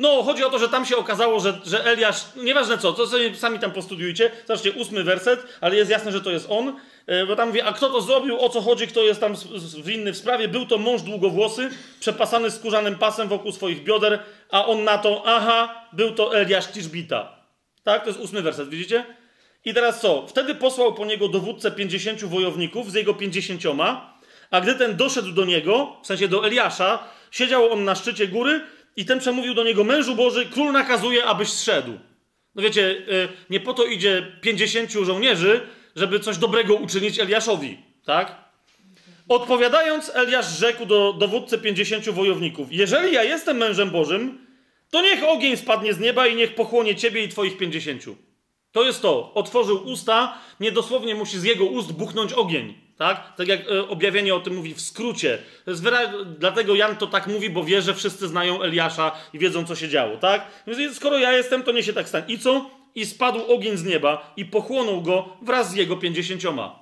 No, 0.00 0.22
chodzi 0.22 0.44
o 0.44 0.50
to, 0.50 0.58
że 0.58 0.68
tam 0.68 0.86
się 0.86 0.96
okazało, 0.96 1.40
że, 1.40 1.60
że 1.66 1.84
Eliasz, 1.84 2.24
nieważne 2.36 2.78
co, 2.78 2.92
to 2.92 3.06
sobie 3.06 3.34
sami 3.34 3.58
tam 3.58 3.72
postudiujcie. 3.72 4.30
Zobaczcie, 4.46 4.72
ósmy 4.72 5.04
werset, 5.04 5.58
ale 5.60 5.76
jest 5.76 5.90
jasne, 5.90 6.12
że 6.12 6.20
to 6.20 6.30
jest 6.30 6.46
on. 6.48 6.76
e, 7.06 7.26
bo 7.26 7.36
tam 7.36 7.48
mówi, 7.48 7.60
a 7.60 7.72
kto 7.72 7.90
to 7.90 8.00
zrobił, 8.00 8.40
o 8.40 8.48
co 8.48 8.60
chodzi, 8.60 8.86
kto 8.86 9.02
jest 9.02 9.20
tam 9.20 9.34
winny 9.84 10.12
w 10.12 10.16
sprawie. 10.16 10.48
Był 10.48 10.66
to 10.66 10.78
mąż 10.78 11.02
długowłosy, 11.02 11.70
przepasany 12.00 12.50
skórzanym 12.50 12.98
pasem 12.98 13.28
wokół 13.28 13.52
swoich 13.52 13.84
bioder, 13.84 14.22
a 14.50 14.66
on 14.66 14.84
na 14.84 14.98
to, 14.98 15.22
aha, 15.26 15.86
był 15.92 16.14
to 16.14 16.36
Eliasz 16.36 16.68
Tiszbita. 16.68 17.36
Tak, 17.82 18.02
to 18.02 18.08
jest 18.08 18.20
ósmy 18.20 18.42
werset, 18.42 18.68
widzicie? 18.68 19.04
I 19.64 19.74
teraz 19.74 20.00
co? 20.00 20.26
Wtedy 20.26 20.54
posłał 20.54 20.94
po 20.94 21.06
niego 21.06 21.28
dowódcę 21.28 21.70
pięćdziesięciu 21.70 22.28
wojowników 22.28 22.92
z 22.92 22.94
jego 22.94 23.14
pięćdziesięcioma, 23.14 24.18
a 24.50 24.60
gdy 24.60 24.74
ten 24.74 24.96
doszedł 24.96 25.32
do 25.32 25.44
niego, 25.44 25.96
w 26.02 26.06
sensie 26.06 26.28
do 26.28 26.46
Eliasza, 26.46 26.98
siedział 27.30 27.72
on 27.72 27.84
na 27.84 27.94
szczycie 27.94 28.28
góry 28.28 28.60
i 28.96 29.04
ten 29.04 29.18
przemówił 29.18 29.54
do 29.54 29.64
niego, 29.64 29.84
mężu 29.84 30.14
Boży, 30.14 30.46
król 30.52 30.72
nakazuje, 30.72 31.24
abyś 31.24 31.48
zszedł. 31.48 31.98
No 32.54 32.62
wiecie, 32.62 32.82
y, 32.82 33.28
nie 33.50 33.60
po 33.60 33.74
to 33.74 33.84
idzie 33.84 34.26
50 34.40 34.90
żołnierzy, 34.90 35.60
żeby 35.96 36.20
coś 36.20 36.38
dobrego 36.38 36.74
uczynić 36.74 37.18
Eliaszowi, 37.18 37.78
tak? 38.04 38.50
Odpowiadając, 39.28 40.10
Eliasz 40.14 40.58
rzekł 40.58 40.86
do 40.86 41.12
dowódcy 41.12 41.58
50 41.58 42.10
wojowników: 42.10 42.68
Jeżeli 42.70 43.14
ja 43.14 43.24
jestem 43.24 43.56
mężem 43.56 43.90
Bożym, 43.90 44.46
to 44.90 45.02
niech 45.02 45.24
ogień 45.24 45.56
spadnie 45.56 45.94
z 45.94 46.00
nieba 46.00 46.26
i 46.26 46.36
niech 46.36 46.54
pochłonie 46.54 46.96
ciebie 46.96 47.24
i 47.24 47.28
twoich 47.28 47.56
50. 47.56 48.29
To 48.72 48.82
jest 48.82 49.02
to. 49.02 49.34
Otworzył 49.34 49.86
usta, 49.86 50.38
niedosłownie 50.60 51.14
musi 51.14 51.38
z 51.38 51.44
jego 51.44 51.64
ust 51.64 51.92
buchnąć 51.92 52.32
ogień. 52.32 52.74
Tak? 52.96 53.36
Tak 53.36 53.48
jak 53.48 53.60
e, 53.60 53.88
objawienie 53.88 54.34
o 54.34 54.40
tym 54.40 54.56
mówi 54.56 54.74
w 54.74 54.80
skrócie. 54.80 55.38
Dlatego 56.38 56.74
Jan 56.74 56.96
to 56.96 57.06
tak 57.06 57.26
mówi, 57.26 57.50
bo 57.50 57.64
wie, 57.64 57.82
że 57.82 57.94
wszyscy 57.94 58.28
znają 58.28 58.62
Eliasza 58.62 59.12
i 59.32 59.38
wiedzą, 59.38 59.64
co 59.64 59.76
się 59.76 59.88
działo. 59.88 60.16
Tak? 60.16 60.46
Więc 60.66 60.96
skoro 60.96 61.18
ja 61.18 61.32
jestem, 61.32 61.62
to 61.62 61.72
nie 61.72 61.82
się 61.82 61.92
tak 61.92 62.08
stanie. 62.08 62.24
I 62.28 62.38
co? 62.38 62.70
I 62.94 63.06
spadł 63.06 63.52
ogień 63.52 63.76
z 63.76 63.84
nieba 63.84 64.32
i 64.36 64.44
pochłonął 64.44 65.02
go 65.02 65.36
wraz 65.42 65.70
z 65.70 65.74
jego 65.74 65.96
pięćdziesięcioma. 65.96 66.79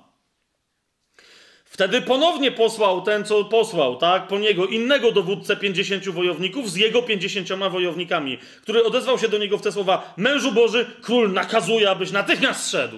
Wtedy 1.79 2.01
ponownie 2.01 2.51
posłał 2.51 3.01
ten, 3.01 3.25
co 3.25 3.45
posłał, 3.45 3.95
tak, 3.95 4.27
po 4.27 4.39
niego 4.39 4.65
innego 4.65 5.11
dowódcę 5.11 5.55
pięćdziesięciu 5.55 6.13
wojowników 6.13 6.71
z 6.71 6.75
jego 6.75 7.01
pięćdziesięcioma 7.03 7.69
wojownikami, 7.69 8.37
który 8.61 8.83
odezwał 8.83 9.19
się 9.19 9.29
do 9.29 9.37
niego 9.37 9.57
w 9.57 9.61
te 9.61 9.71
słowa: 9.71 10.13
Mężu 10.17 10.51
Boży, 10.51 10.85
król 11.01 11.33
nakazuje, 11.33 11.89
abyś 11.89 12.11
natychmiast 12.11 12.71
szedł. 12.71 12.97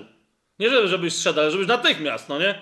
Nie, 0.59 0.69
żeby- 0.69 0.87
żebyś 0.87 1.15
szedł, 1.15 1.39
ale 1.39 1.51
żebyś 1.51 1.67
natychmiast, 1.67 2.29
no 2.29 2.39
nie? 2.39 2.55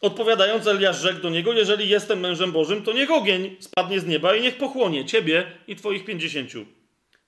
Odpowiadając, 0.00 0.66
Eliasz 0.66 1.00
rzekł 1.00 1.20
do 1.20 1.30
niego: 1.30 1.52
Jeżeli 1.52 1.88
jestem 1.88 2.20
mężem 2.20 2.52
Bożym, 2.52 2.82
to 2.82 2.92
niech 2.92 3.10
ogień 3.10 3.56
spadnie 3.60 4.00
z 4.00 4.06
nieba 4.06 4.34
i 4.34 4.42
niech 4.42 4.58
pochłonie 4.58 5.04
ciebie 5.04 5.46
i 5.68 5.76
twoich 5.76 6.04
pięćdziesięciu. 6.04 6.66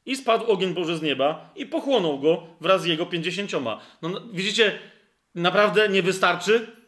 I 0.07 0.17
spadł 0.17 0.53
ogień 0.53 0.75
Boży 0.75 0.97
z 0.97 1.03
nieba 1.03 1.51
i 1.57 1.67
pochłonął 1.67 2.19
go 2.19 2.43
wraz 2.61 2.83
z 2.83 2.85
jego 2.85 3.07
pięćdziesięcioma. 3.07 3.81
No, 4.03 4.09
no 4.09 4.21
widzicie, 4.33 4.79
naprawdę 5.35 5.89
nie 5.89 6.03
wystarczy 6.03 6.82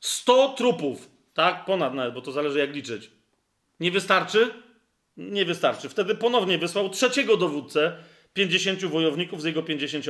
100 0.00 0.48
trupów, 0.48 1.10
tak? 1.34 1.64
Ponad 1.64 1.94
nawet, 1.94 2.14
bo 2.14 2.20
to 2.20 2.32
zależy 2.32 2.58
jak 2.58 2.74
liczyć. 2.74 3.10
Nie 3.80 3.90
wystarczy? 3.90 4.50
Nie 5.16 5.44
wystarczy. 5.44 5.88
Wtedy 5.88 6.14
ponownie 6.14 6.58
wysłał 6.58 6.90
trzeciego 6.90 7.36
dowódcę, 7.36 7.92
50 8.32 8.84
wojowników 8.84 9.42
z 9.42 9.44
jego 9.44 9.62
50. 9.62 10.06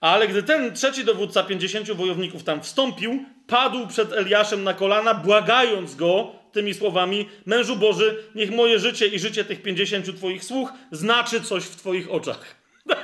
Ale 0.00 0.28
gdy 0.28 0.42
ten 0.42 0.74
trzeci 0.74 1.04
dowódca 1.04 1.42
50 1.42 1.90
wojowników 1.92 2.44
tam 2.44 2.62
wstąpił, 2.62 3.24
padł 3.46 3.86
przed 3.86 4.12
Eliaszem 4.12 4.64
na 4.64 4.74
kolana, 4.74 5.14
błagając 5.14 5.94
go 5.94 6.32
tymi 6.52 6.74
słowami: 6.74 7.28
Mężu 7.46 7.76
Boży, 7.76 8.24
niech 8.34 8.50
moje 8.50 8.78
życie 8.78 9.06
i 9.06 9.18
życie 9.18 9.44
tych 9.44 9.62
50 9.62 10.16
twoich 10.16 10.44
sług 10.44 10.72
znaczy 10.92 11.40
coś 11.40 11.64
w 11.64 11.76
twoich 11.76 12.10
oczach. 12.10 12.56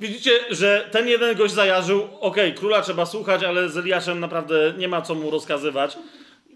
Widzicie, 0.00 0.30
że 0.50 0.88
ten 0.90 1.08
jeden 1.08 1.36
gość 1.36 1.54
zajarzył, 1.54 2.08
okej, 2.20 2.54
króla 2.54 2.82
trzeba 2.82 3.06
słuchać, 3.06 3.42
ale 3.42 3.68
z 3.68 3.76
Eliaszem 3.76 4.20
naprawdę 4.20 4.74
nie 4.78 4.88
ma 4.88 5.02
co 5.02 5.14
mu 5.14 5.30
rozkazywać. 5.30 5.98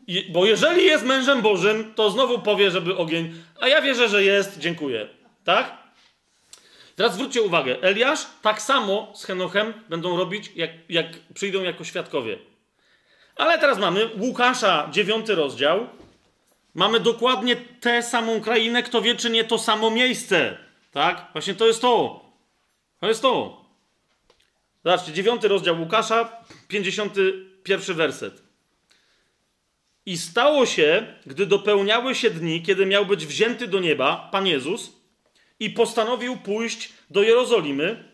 I, 0.06 0.30
bo 0.32 0.46
jeżeli 0.46 0.84
jest 0.84 1.04
mężem 1.04 1.42
Bożym, 1.42 1.94
to 1.94 2.10
znowu 2.10 2.38
powie, 2.38 2.70
żeby 2.70 2.96
ogień, 2.96 3.34
a 3.60 3.68
ja 3.68 3.82
wierzę, 3.82 4.08
że 4.08 4.24
jest, 4.24 4.58
dziękuję. 4.58 5.08
Tak? 5.44 5.78
Teraz 6.96 7.14
zwróćcie 7.14 7.42
uwagę, 7.42 7.76
Eliasz 7.82 8.26
tak 8.42 8.62
samo 8.62 9.12
z 9.14 9.24
Henochem 9.24 9.72
będą 9.88 10.16
robić, 10.16 10.52
jak, 10.56 10.70
jak 10.88 11.06
przyjdą 11.34 11.62
jako 11.62 11.84
świadkowie. 11.84 12.38
Ale 13.36 13.58
teraz 13.58 13.78
mamy 13.78 14.10
Łukasza, 14.18 14.88
dziewiąty 14.90 15.34
rozdział. 15.34 15.88
Mamy 16.74 17.00
dokładnie 17.00 17.56
tę 17.56 18.02
samą 18.02 18.40
krainę, 18.40 18.82
kto 18.82 19.02
wie, 19.02 19.14
czy 19.14 19.30
nie 19.30 19.44
to 19.44 19.58
samo 19.58 19.90
miejsce. 19.90 20.56
Tak? 20.92 21.26
Właśnie 21.32 21.54
to 21.54 21.66
jest 21.66 21.80
to. 21.80 22.23
To 23.05 23.09
jest 23.09 23.22
to. 23.22 23.64
Zobaczcie, 24.85 25.12
dziewiąty 25.12 25.48
rozdział 25.48 25.81
Łukasza, 25.81 26.44
51 26.68 27.97
werset. 27.97 28.43
I 30.06 30.18
stało 30.18 30.66
się, 30.66 31.06
gdy 31.26 31.47
dopełniały 31.47 32.14
się 32.14 32.31
dni, 32.31 32.62
kiedy 32.62 32.86
miał 32.86 33.06
być 33.06 33.26
wzięty 33.26 33.68
do 33.68 33.81
nieba 33.81 34.28
Pan 34.32 34.47
Jezus 34.47 34.93
i 35.60 35.70
postanowił 35.70 36.36
pójść 36.36 36.93
do 37.10 37.22
Jerozolimy, 37.22 38.05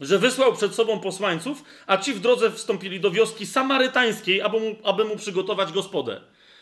że 0.00 0.18
wysłał 0.18 0.52
przed 0.52 0.74
sobą 0.74 1.00
posłańców, 1.00 1.64
a 1.86 1.96
ci 1.96 2.12
w 2.12 2.20
drodze 2.20 2.50
wstąpili 2.50 3.00
do 3.00 3.10
wioski 3.10 3.46
samarytańskiej, 3.46 4.42
aby 4.42 4.60
mu, 4.60 4.76
aby 4.84 5.04
mu 5.04 5.16
przygotować 5.16 5.72
gospodę. 5.72 6.20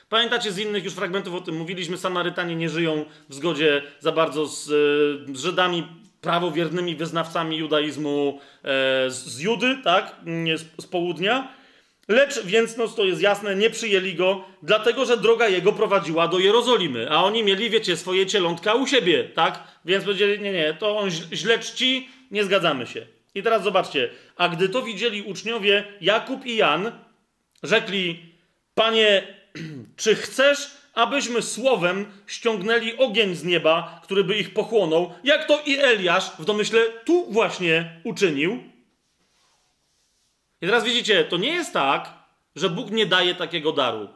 Pamiętacie 0.08 0.52
z 0.52 0.58
innych 0.58 0.84
już 0.84 0.94
fragmentów 0.94 1.34
o 1.34 1.40
tym 1.40 1.56
mówiliśmy, 1.56 1.98
Samarytanie 1.98 2.56
nie 2.56 2.68
żyją 2.68 3.04
w 3.28 3.34
zgodzie 3.34 3.82
za 3.98 4.12
bardzo 4.12 4.46
z, 4.46 4.68
e, 4.68 5.34
z 5.34 5.40
Żydami, 5.40 5.99
prawowiernymi 6.20 6.96
wyznawcami 6.96 7.56
judaizmu 7.56 8.40
e, 8.64 9.10
z, 9.10 9.40
Judy, 9.40 9.78
tak, 9.84 10.16
nie, 10.24 10.58
z, 10.58 10.64
południa. 10.90 11.48
Lecz, 12.08 12.42
więc 12.44 12.76
no 12.76 12.88
to 12.88 13.04
jest 13.04 13.20
jasne, 13.20 13.56
nie 13.56 13.70
przyjęli 13.70 14.14
go, 14.14 14.44
dlatego 14.62 15.04
że 15.04 15.16
droga 15.16 15.48
jego 15.48 15.72
prowadziła 15.72 16.28
do 16.28 16.38
Jerozolimy, 16.38 17.10
a 17.10 17.24
oni 17.24 17.42
mieli, 17.42 17.70
wiecie, 17.70 17.96
swoje 17.96 18.26
cielątka 18.26 18.74
u 18.74 18.86
siebie, 18.86 19.24
tak? 19.24 19.64
Więc 19.84 20.04
powiedzieli, 20.04 20.40
nie, 20.40 20.52
nie, 20.52 20.74
to 20.74 20.98
on 20.98 21.10
źle 21.10 21.58
czci, 21.58 22.08
nie 22.30 22.44
zgadzamy 22.44 22.86
się. 22.86 23.06
I 23.34 23.42
teraz 23.42 23.62
zobaczcie, 23.62 24.10
a 24.36 24.48
gdy 24.48 24.68
to 24.68 24.82
widzieli 24.82 25.22
uczniowie 25.22 25.84
Jakub 26.00 26.46
i 26.46 26.56
Jan, 26.56 26.92
rzekli, 27.62 28.22
panie, 28.74 29.26
czy 29.96 30.14
chcesz, 30.14 30.70
abyśmy 31.00 31.42
słowem 31.42 32.06
ściągnęli 32.26 32.96
ogień 32.96 33.34
z 33.34 33.44
nieba, 33.44 34.00
który 34.02 34.24
by 34.24 34.38
ich 34.38 34.54
pochłonął, 34.54 35.14
jak 35.24 35.46
to 35.46 35.62
i 35.66 35.78
Eliasz 35.78 36.30
w 36.38 36.44
domyśle 36.44 36.80
tu 37.04 37.32
właśnie 37.32 38.00
uczynił? 38.04 38.62
I 40.60 40.66
teraz 40.66 40.84
widzicie, 40.84 41.24
to 41.24 41.36
nie 41.36 41.52
jest 41.52 41.72
tak, 41.72 42.14
że 42.56 42.70
Bóg 42.70 42.90
nie 42.90 43.06
daje 43.06 43.34
takiego 43.34 43.72
daru. 43.72 44.08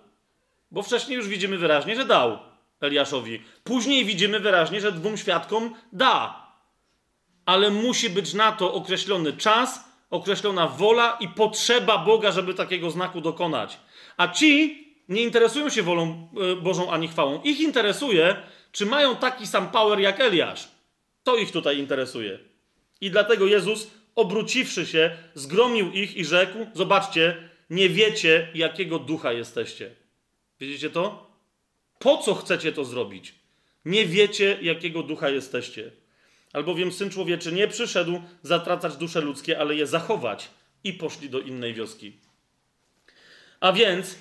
Bo 0.71 0.83
wcześniej 0.83 1.17
już 1.17 1.29
widzimy 1.29 1.59
wyraźnie, 1.59 1.97
że 1.97 2.05
dał 2.05 2.39
Eliaszowi. 2.81 3.43
Później 3.65 4.05
widzimy 4.05 4.41
wyraźnie, 4.41 4.81
że 4.81 4.93
dwóm 4.93 5.17
świadkom 5.17 5.75
da. 5.93 6.45
Ale 7.47 7.71
musi 7.71 8.11
być 8.11 8.35
na 8.35 8.53
to 8.53 8.75
określony 8.75 9.33
czas, 9.33 9.85
określona 10.11 10.69
wola 10.69 11.17
i 11.21 11.29
potrzeba 11.29 11.99
Boga, 11.99 12.33
żeby 12.33 12.55
takiego 12.55 12.91
znaku 12.91 13.21
dokonać. 13.21 13.79
A 14.17 14.29
ci 14.29 14.84
nie 15.09 15.23
interesują 15.23 15.71
się 15.71 15.83
wolą 15.83 16.29
y, 16.53 16.57
Bożą 16.57 16.91
ani 16.91 17.09
chwałą. 17.09 17.43
Ich 17.43 17.61
interesuje, 17.61 18.37
czy 18.73 18.87
mają 18.87 19.17
taki 19.17 19.47
sam 19.47 19.71
power 19.71 20.01
jak 20.01 20.21
Eliasz. 20.21 20.69
To 21.23 21.37
ich 21.37 21.53
tutaj 21.53 21.79
interesuje. 21.79 22.39
I 23.01 23.11
dlatego 23.11 23.47
Jezus, 23.47 23.91
obróciwszy 24.15 24.87
się, 24.87 25.17
zgromił 25.35 25.93
ich 25.93 26.17
i 26.17 26.25
rzekł: 26.25 26.59
Zobaczcie, 26.75 27.49
nie 27.71 27.89
wiecie, 27.89 28.49
jakiego 28.55 28.99
ducha 28.99 29.33
jesteście. 29.33 29.91
Widzicie 30.61 30.91
to? 30.91 31.31
Po 31.99 32.19
co 32.19 32.35
chcecie 32.35 32.73
to 32.73 32.85
zrobić? 32.85 33.35
Nie 33.85 34.07
wiecie, 34.07 34.59
jakiego 34.63 35.03
ducha 35.03 35.29
jesteście. 35.29 35.91
Albowiem 36.53 36.93
syn 36.93 37.11
człowieczy 37.11 37.53
nie 37.53 37.69
przyszedł 37.69 38.23
zatracać 38.43 38.97
dusze 38.97 39.21
ludzkie, 39.21 39.59
ale 39.59 39.75
je 39.75 39.87
zachować. 39.87 40.51
I 40.85 40.93
poszli 40.93 41.31
do 41.31 41.41
innej 41.41 41.75
wioski. 41.75 42.13
A 43.61 43.73
więc, 43.73 44.19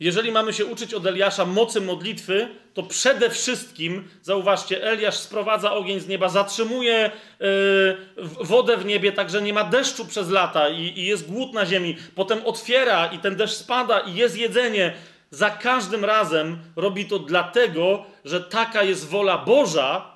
jeżeli 0.00 0.32
mamy 0.32 0.52
się 0.52 0.64
uczyć 0.64 0.94
od 0.94 1.06
Eliasza 1.06 1.44
mocy 1.44 1.80
modlitwy, 1.80 2.48
to 2.74 2.82
przede 2.82 3.30
wszystkim, 3.30 4.08
zauważcie, 4.22 4.84
Eliasz 4.84 5.16
sprowadza 5.16 5.72
ogień 5.72 6.00
z 6.00 6.08
nieba, 6.08 6.28
zatrzymuje 6.28 7.10
yy, 7.40 7.96
wodę 8.40 8.76
w 8.76 8.84
niebie, 8.84 9.12
tak 9.12 9.30
że 9.30 9.42
nie 9.42 9.52
ma 9.52 9.64
deszczu 9.64 10.06
przez 10.06 10.30
lata 10.30 10.68
i, 10.68 10.98
i 10.98 11.06
jest 11.06 11.30
głód 11.30 11.52
na 11.52 11.66
ziemi. 11.66 11.96
Potem 12.14 12.46
otwiera 12.46 13.06
i 13.06 13.18
ten 13.18 13.36
deszcz 13.36 13.54
spada 13.54 14.00
i 14.00 14.14
jest 14.14 14.38
jedzenie. 14.38 14.94
Za 15.30 15.50
każdym 15.50 16.04
razem 16.04 16.58
robi 16.76 17.06
to 17.06 17.18
dlatego, 17.18 18.04
że 18.24 18.40
taka 18.40 18.82
jest 18.82 19.08
wola 19.08 19.38
Boża, 19.38 20.11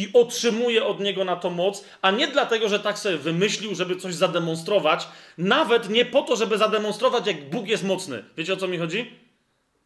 i 0.00 0.08
otrzymuje 0.12 0.84
od 0.84 1.00
niego 1.00 1.24
na 1.24 1.36
to 1.36 1.50
moc, 1.50 1.84
a 2.02 2.10
nie 2.10 2.28
dlatego, 2.28 2.68
że 2.68 2.80
tak 2.80 2.98
sobie 2.98 3.16
wymyślił, 3.16 3.74
żeby 3.74 3.96
coś 3.96 4.14
zademonstrować, 4.14 5.08
nawet 5.38 5.90
nie 5.90 6.04
po 6.04 6.22
to, 6.22 6.36
żeby 6.36 6.58
zademonstrować, 6.58 7.26
jak 7.26 7.50
Bóg 7.50 7.68
jest 7.68 7.84
mocny. 7.84 8.24
Wiecie 8.36 8.52
o 8.52 8.56
co 8.56 8.68
mi 8.68 8.78
chodzi? 8.78 9.10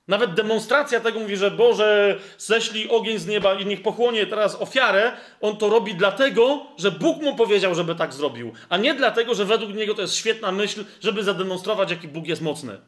Nawet 0.08 0.34
demonstracja 0.34 1.00
tego 1.00 1.20
mówi, 1.20 1.36
że 1.36 1.50
Boże, 1.50 2.18
ześlij 2.38 2.88
ogień 2.88 3.18
z 3.18 3.26
nieba 3.26 3.54
i 3.54 3.66
niech 3.66 3.82
pochłonie 3.82 4.26
teraz 4.26 4.54
ofiarę. 4.54 5.12
On 5.40 5.56
to 5.56 5.68
robi 5.68 5.94
dlatego, 5.94 6.66
że 6.78 6.90
Bóg 6.90 7.22
mu 7.22 7.36
powiedział, 7.36 7.74
żeby 7.74 7.94
tak 7.94 8.12
zrobił, 8.12 8.52
a 8.68 8.76
nie 8.76 8.94
dlatego, 8.94 9.34
że 9.34 9.44
według 9.44 9.74
niego 9.74 9.94
to 9.94 10.02
jest 10.02 10.14
świetna 10.14 10.52
myśl, 10.52 10.84
żeby 11.00 11.24
zademonstrować, 11.24 11.90
jaki 11.90 12.08
Bóg 12.08 12.26
jest 12.26 12.42
mocny. 12.42 12.78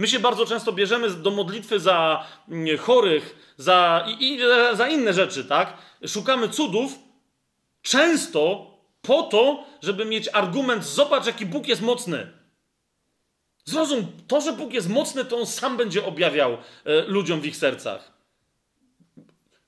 My 0.00 0.08
się 0.08 0.18
bardzo 0.18 0.46
często 0.46 0.72
bierzemy 0.72 1.10
do 1.10 1.30
modlitwy 1.30 1.80
za 1.80 2.26
mm, 2.48 2.78
chorych, 2.78 3.54
za, 3.56 4.04
i, 4.08 4.34
i 4.34 4.38
za 4.74 4.88
inne 4.88 5.12
rzeczy, 5.12 5.44
tak? 5.44 5.76
Szukamy 6.06 6.48
cudów, 6.48 6.98
często 7.82 8.70
po 9.02 9.22
to, 9.22 9.64
żeby 9.82 10.04
mieć 10.04 10.28
argument, 10.32 10.84
zobacz, 10.84 11.26
jaki 11.26 11.46
Bóg 11.46 11.68
jest 11.68 11.82
mocny. 11.82 12.32
Zrozum, 13.64 14.06
to, 14.26 14.40
że 14.40 14.52
Bóg 14.52 14.72
jest 14.72 14.88
mocny, 14.88 15.24
to 15.24 15.38
On 15.38 15.46
sam 15.46 15.76
będzie 15.76 16.04
objawiał 16.04 16.52
e, 16.52 16.58
ludziom 17.06 17.40
w 17.40 17.46
ich 17.46 17.56
sercach. 17.56 18.12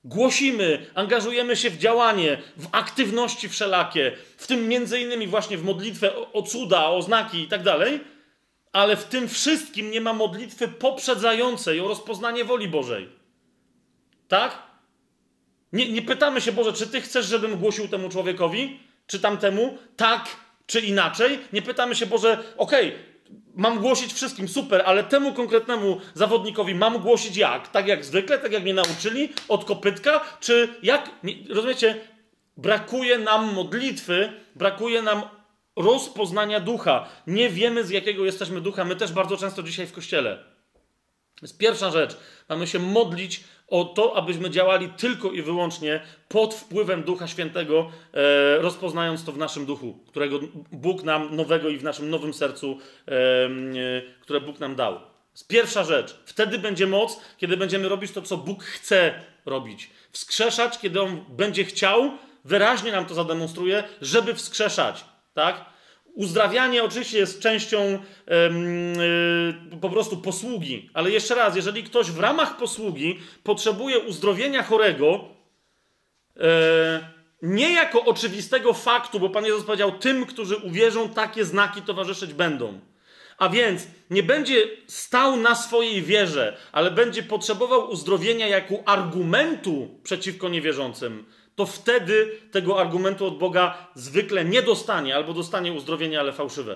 Głosimy, 0.03 0.85
angażujemy 0.95 1.55
się 1.55 1.69
w 1.69 1.77
działanie, 1.77 2.41
w 2.57 2.67
aktywności 2.71 3.49
wszelakie, 3.49 4.17
w 4.37 4.47
tym 4.47 4.67
między 4.67 4.99
innymi 4.99 5.27
właśnie 5.27 5.57
w 5.57 5.63
modlitwę 5.63 6.15
o, 6.15 6.31
o 6.31 6.41
cuda, 6.41 6.85
o 6.85 7.01
znaki 7.01 7.41
i 7.41 7.47
tak 7.47 7.63
dalej, 7.63 8.12
ale 8.73 8.95
w 8.95 9.03
tym 9.03 9.27
wszystkim 9.27 9.91
nie 9.91 10.01
ma 10.01 10.13
modlitwy 10.13 10.67
poprzedzającej 10.67 11.79
o 11.79 11.87
rozpoznanie 11.87 12.45
woli 12.45 12.67
Bożej. 12.67 13.09
Tak? 14.27 14.57
Nie, 15.73 15.91
nie 15.91 16.01
pytamy 16.01 16.41
się, 16.41 16.51
Boże, 16.51 16.73
czy 16.73 16.87
Ty 16.87 17.01
chcesz, 17.01 17.25
żebym 17.25 17.57
głosił 17.57 17.87
temu 17.87 18.09
człowiekowi, 18.09 18.79
czy 19.07 19.19
tamtemu, 19.19 19.77
tak 19.95 20.27
czy 20.65 20.79
inaczej. 20.79 21.39
Nie 21.53 21.61
pytamy 21.61 21.95
się, 21.95 22.05
Boże, 22.05 22.43
okej, 22.57 22.87
okay, 22.87 22.99
mam 23.55 23.79
głosić 23.79 24.13
wszystkim, 24.13 24.47
super, 24.47 24.83
ale 24.85 25.03
temu 25.03 25.33
konkretnemu 25.33 26.01
zawodnikowi 26.13 26.75
mam 26.75 26.99
głosić 26.99 27.37
jak? 27.37 27.67
Tak 27.67 27.87
jak 27.87 28.05
zwykle, 28.05 28.39
tak 28.39 28.51
jak 28.51 28.63
mnie 28.63 28.73
nauczyli, 28.73 29.29
od 29.47 29.65
kopytka, 29.65 30.25
czy 30.39 30.69
jak? 30.83 31.09
Rozumiecie? 31.49 32.01
Brakuje 32.57 33.17
nam 33.17 33.53
modlitwy, 33.53 34.33
brakuje 34.55 35.01
nam 35.01 35.21
rozpoznania 35.75 36.59
ducha. 36.59 37.09
Nie 37.27 37.49
wiemy, 37.49 37.83
z 37.83 37.89
jakiego 37.89 38.25
jesteśmy 38.25 38.61
ducha. 38.61 38.85
My 38.85 38.95
też 38.95 39.11
bardzo 39.11 39.37
często 39.37 39.63
dzisiaj 39.63 39.87
w 39.87 39.93
kościele. 39.93 40.53
To 41.35 41.45
jest 41.45 41.57
pierwsza 41.57 41.91
rzecz. 41.91 42.17
Mamy 42.49 42.67
się 42.67 42.79
modlić 42.79 43.43
o 43.67 43.85
to, 43.85 44.17
abyśmy 44.17 44.49
działali 44.49 44.89
tylko 44.89 45.31
i 45.31 45.41
wyłącznie 45.41 46.01
pod 46.27 46.53
wpływem 46.53 47.03
Ducha 47.03 47.27
Świętego, 47.27 47.91
e, 48.13 48.57
rozpoznając 48.57 49.25
to 49.25 49.31
w 49.31 49.37
naszym 49.37 49.65
duchu, 49.65 49.99
którego 50.07 50.39
Bóg 50.71 51.03
nam 51.03 51.35
nowego 51.35 51.69
i 51.69 51.77
w 51.77 51.83
naszym 51.83 52.09
nowym 52.09 52.33
sercu, 52.33 52.77
e, 53.07 53.11
e, 53.11 53.49
które 54.21 54.41
Bóg 54.41 54.59
nam 54.59 54.75
dał. 54.75 54.93
To 55.33 55.45
pierwsza 55.47 55.83
rzecz. 55.83 56.19
Wtedy 56.25 56.59
będzie 56.59 56.87
moc, 56.87 57.19
kiedy 57.37 57.57
będziemy 57.57 57.89
robić 57.89 58.11
to, 58.11 58.21
co 58.21 58.37
Bóg 58.37 58.63
chce 58.63 59.13
robić. 59.45 59.89
Wskrzeszać, 60.11 60.79
kiedy 60.79 61.01
On 61.01 61.25
będzie 61.29 61.63
chciał, 61.63 62.11
wyraźnie 62.45 62.91
nam 62.91 63.05
to 63.05 63.13
zademonstruje, 63.13 63.83
żeby 64.01 64.33
wskrzeszać. 64.33 65.05
Tak? 65.33 65.65
Uzdrawianie 66.13 66.83
oczywiście 66.83 67.17
jest 67.17 67.39
częścią 67.41 67.99
yy, 68.27 69.79
po 69.81 69.89
prostu 69.89 70.17
posługi, 70.17 70.89
ale 70.93 71.11
jeszcze 71.11 71.35
raz, 71.35 71.55
jeżeli 71.55 71.83
ktoś 71.83 72.11
w 72.11 72.19
ramach 72.19 72.57
posługi 72.57 73.19
potrzebuje 73.43 73.99
uzdrowienia 73.99 74.63
chorego, 74.63 75.25
yy, 76.35 76.43
nie 77.41 77.73
jako 77.73 78.05
oczywistego 78.05 78.73
faktu, 78.73 79.19
bo 79.19 79.29
Pan 79.29 79.45
Jezus 79.45 79.63
powiedział, 79.63 79.91
tym, 79.91 80.25
którzy 80.25 80.55
uwierzą, 80.55 81.09
takie 81.09 81.45
znaki 81.45 81.81
towarzyszyć 81.81 82.33
będą. 82.33 82.79
A 83.37 83.49
więc 83.49 83.87
nie 84.09 84.23
będzie 84.23 84.67
stał 84.87 85.37
na 85.37 85.55
swojej 85.55 86.01
wierze, 86.01 86.57
ale 86.71 86.91
będzie 86.91 87.23
potrzebował 87.23 87.89
uzdrowienia 87.89 88.47
jako 88.47 88.75
argumentu 88.85 89.99
przeciwko 90.03 90.49
niewierzącym 90.49 91.25
to 91.55 91.65
wtedy 91.65 92.39
tego 92.51 92.79
argumentu 92.81 93.25
od 93.25 93.37
Boga 93.37 93.87
zwykle 93.95 94.45
nie 94.45 94.61
dostanie, 94.61 95.15
albo 95.15 95.33
dostanie 95.33 95.73
uzdrowienie, 95.73 96.19
ale 96.19 96.33
fałszywe. 96.33 96.75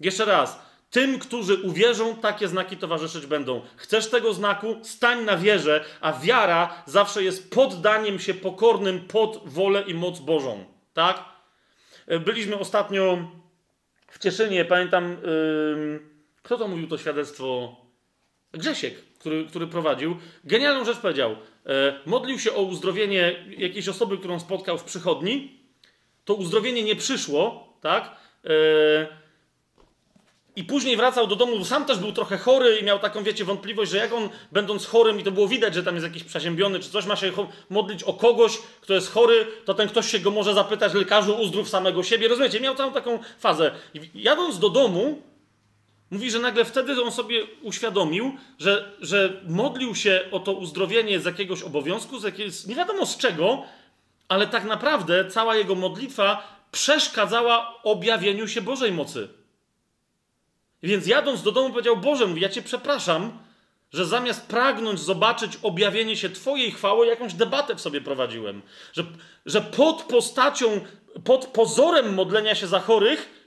Jeszcze 0.00 0.24
raz. 0.24 0.70
Tym, 0.90 1.18
którzy 1.18 1.56
uwierzą, 1.56 2.16
takie 2.16 2.48
znaki 2.48 2.76
towarzyszyć 2.76 3.26
będą. 3.26 3.62
Chcesz 3.76 4.10
tego 4.10 4.34
znaku? 4.34 4.80
Stań 4.82 5.24
na 5.24 5.36
wierze, 5.36 5.84
a 6.00 6.12
wiara 6.12 6.82
zawsze 6.86 7.22
jest 7.22 7.50
poddaniem 7.50 8.18
się 8.18 8.34
pokornym 8.34 9.00
pod 9.00 9.42
wolę 9.44 9.82
i 9.86 9.94
moc 9.94 10.20
Bożą. 10.20 10.64
Tak? 10.94 11.24
Byliśmy 12.24 12.58
ostatnio 12.58 13.18
w 14.10 14.18
Cieszynie, 14.18 14.64
pamiętam, 14.64 15.10
yy, 15.10 16.00
kto 16.42 16.58
to 16.58 16.68
mówił 16.68 16.88
to 16.88 16.98
świadectwo? 16.98 17.76
Grzesiek, 18.52 18.94
który, 19.18 19.46
który 19.46 19.66
prowadził. 19.66 20.16
Genialną 20.44 20.84
rzecz 20.84 20.98
powiedział. 20.98 21.36
E, 21.66 22.00
modlił 22.06 22.38
się 22.38 22.54
o 22.54 22.62
uzdrowienie 22.62 23.44
jakiejś 23.58 23.88
osoby, 23.88 24.18
którą 24.18 24.40
spotkał 24.40 24.78
w 24.78 24.84
przychodni, 24.84 25.60
to 26.24 26.34
uzdrowienie 26.34 26.82
nie 26.82 26.96
przyszło, 26.96 27.68
tak? 27.80 28.16
E, 28.44 28.50
I 30.56 30.64
później 30.64 30.96
wracał 30.96 31.26
do 31.26 31.36
domu, 31.36 31.64
sam 31.64 31.84
też 31.84 31.98
był 31.98 32.12
trochę 32.12 32.38
chory 32.38 32.78
i 32.78 32.84
miał 32.84 32.98
taką, 32.98 33.22
wiecie, 33.22 33.44
wątpliwość, 33.44 33.90
że 33.90 33.96
jak 33.96 34.12
on, 34.12 34.28
będąc 34.52 34.86
chorym, 34.86 35.20
i 35.20 35.22
to 35.22 35.30
było 35.30 35.48
widać, 35.48 35.74
że 35.74 35.82
tam 35.82 35.94
jest 35.94 36.06
jakiś 36.06 36.24
przeziębiony, 36.24 36.80
czy 36.80 36.90
coś, 36.90 37.06
ma 37.06 37.16
się 37.16 37.32
modlić 37.70 38.02
o 38.02 38.12
kogoś, 38.12 38.58
kto 38.80 38.94
jest 38.94 39.12
chory, 39.12 39.46
to 39.64 39.74
ten 39.74 39.88
ktoś 39.88 40.10
się 40.10 40.18
go 40.18 40.30
może 40.30 40.54
zapytać, 40.54 40.94
lekarzu, 40.94 41.34
uzdrów 41.34 41.68
samego 41.68 42.02
siebie. 42.02 42.28
Rozumiecie? 42.28 42.60
Miał 42.60 42.74
całą 42.74 42.92
taką 42.92 43.18
fazę. 43.38 43.70
I 43.94 44.00
jadąc 44.14 44.58
do 44.58 44.68
domu, 44.68 45.22
Mówi, 46.10 46.30
że 46.30 46.38
nagle 46.38 46.64
wtedy 46.64 47.02
on 47.02 47.12
sobie 47.12 47.46
uświadomił, 47.62 48.36
że, 48.58 48.92
że 49.00 49.42
modlił 49.48 49.94
się 49.94 50.24
o 50.30 50.40
to 50.40 50.52
uzdrowienie 50.52 51.20
z 51.20 51.24
jakiegoś 51.24 51.62
obowiązku, 51.62 52.18
z 52.18 52.24
jakiegoś, 52.24 52.66
nie 52.66 52.74
wiadomo 52.74 53.06
z 53.06 53.16
czego, 53.16 53.62
ale 54.28 54.46
tak 54.46 54.64
naprawdę 54.64 55.30
cała 55.30 55.56
jego 55.56 55.74
modlitwa 55.74 56.58
przeszkadzała 56.72 57.82
objawieniu 57.82 58.48
się 58.48 58.60
Bożej 58.60 58.92
mocy. 58.92 59.28
Więc 60.82 61.06
jadąc 61.06 61.42
do 61.42 61.52
domu 61.52 61.70
powiedział, 61.70 61.96
Boże, 61.96 62.26
mówi, 62.26 62.40
ja 62.40 62.48
Cię 62.48 62.62
przepraszam, 62.62 63.38
że 63.92 64.06
zamiast 64.06 64.46
pragnąć 64.46 65.00
zobaczyć 65.00 65.52
objawienie 65.62 66.16
się 66.16 66.30
Twojej 66.30 66.70
chwały, 66.70 67.06
jakąś 67.06 67.34
debatę 67.34 67.74
w 67.74 67.80
sobie 67.80 68.00
prowadziłem. 68.00 68.62
Że, 68.92 69.04
że 69.46 69.60
pod 69.60 70.02
postacią, 70.02 70.80
pod 71.24 71.46
pozorem 71.46 72.14
modlenia 72.14 72.54
się 72.54 72.66
za 72.66 72.80
chorych, 72.80 73.39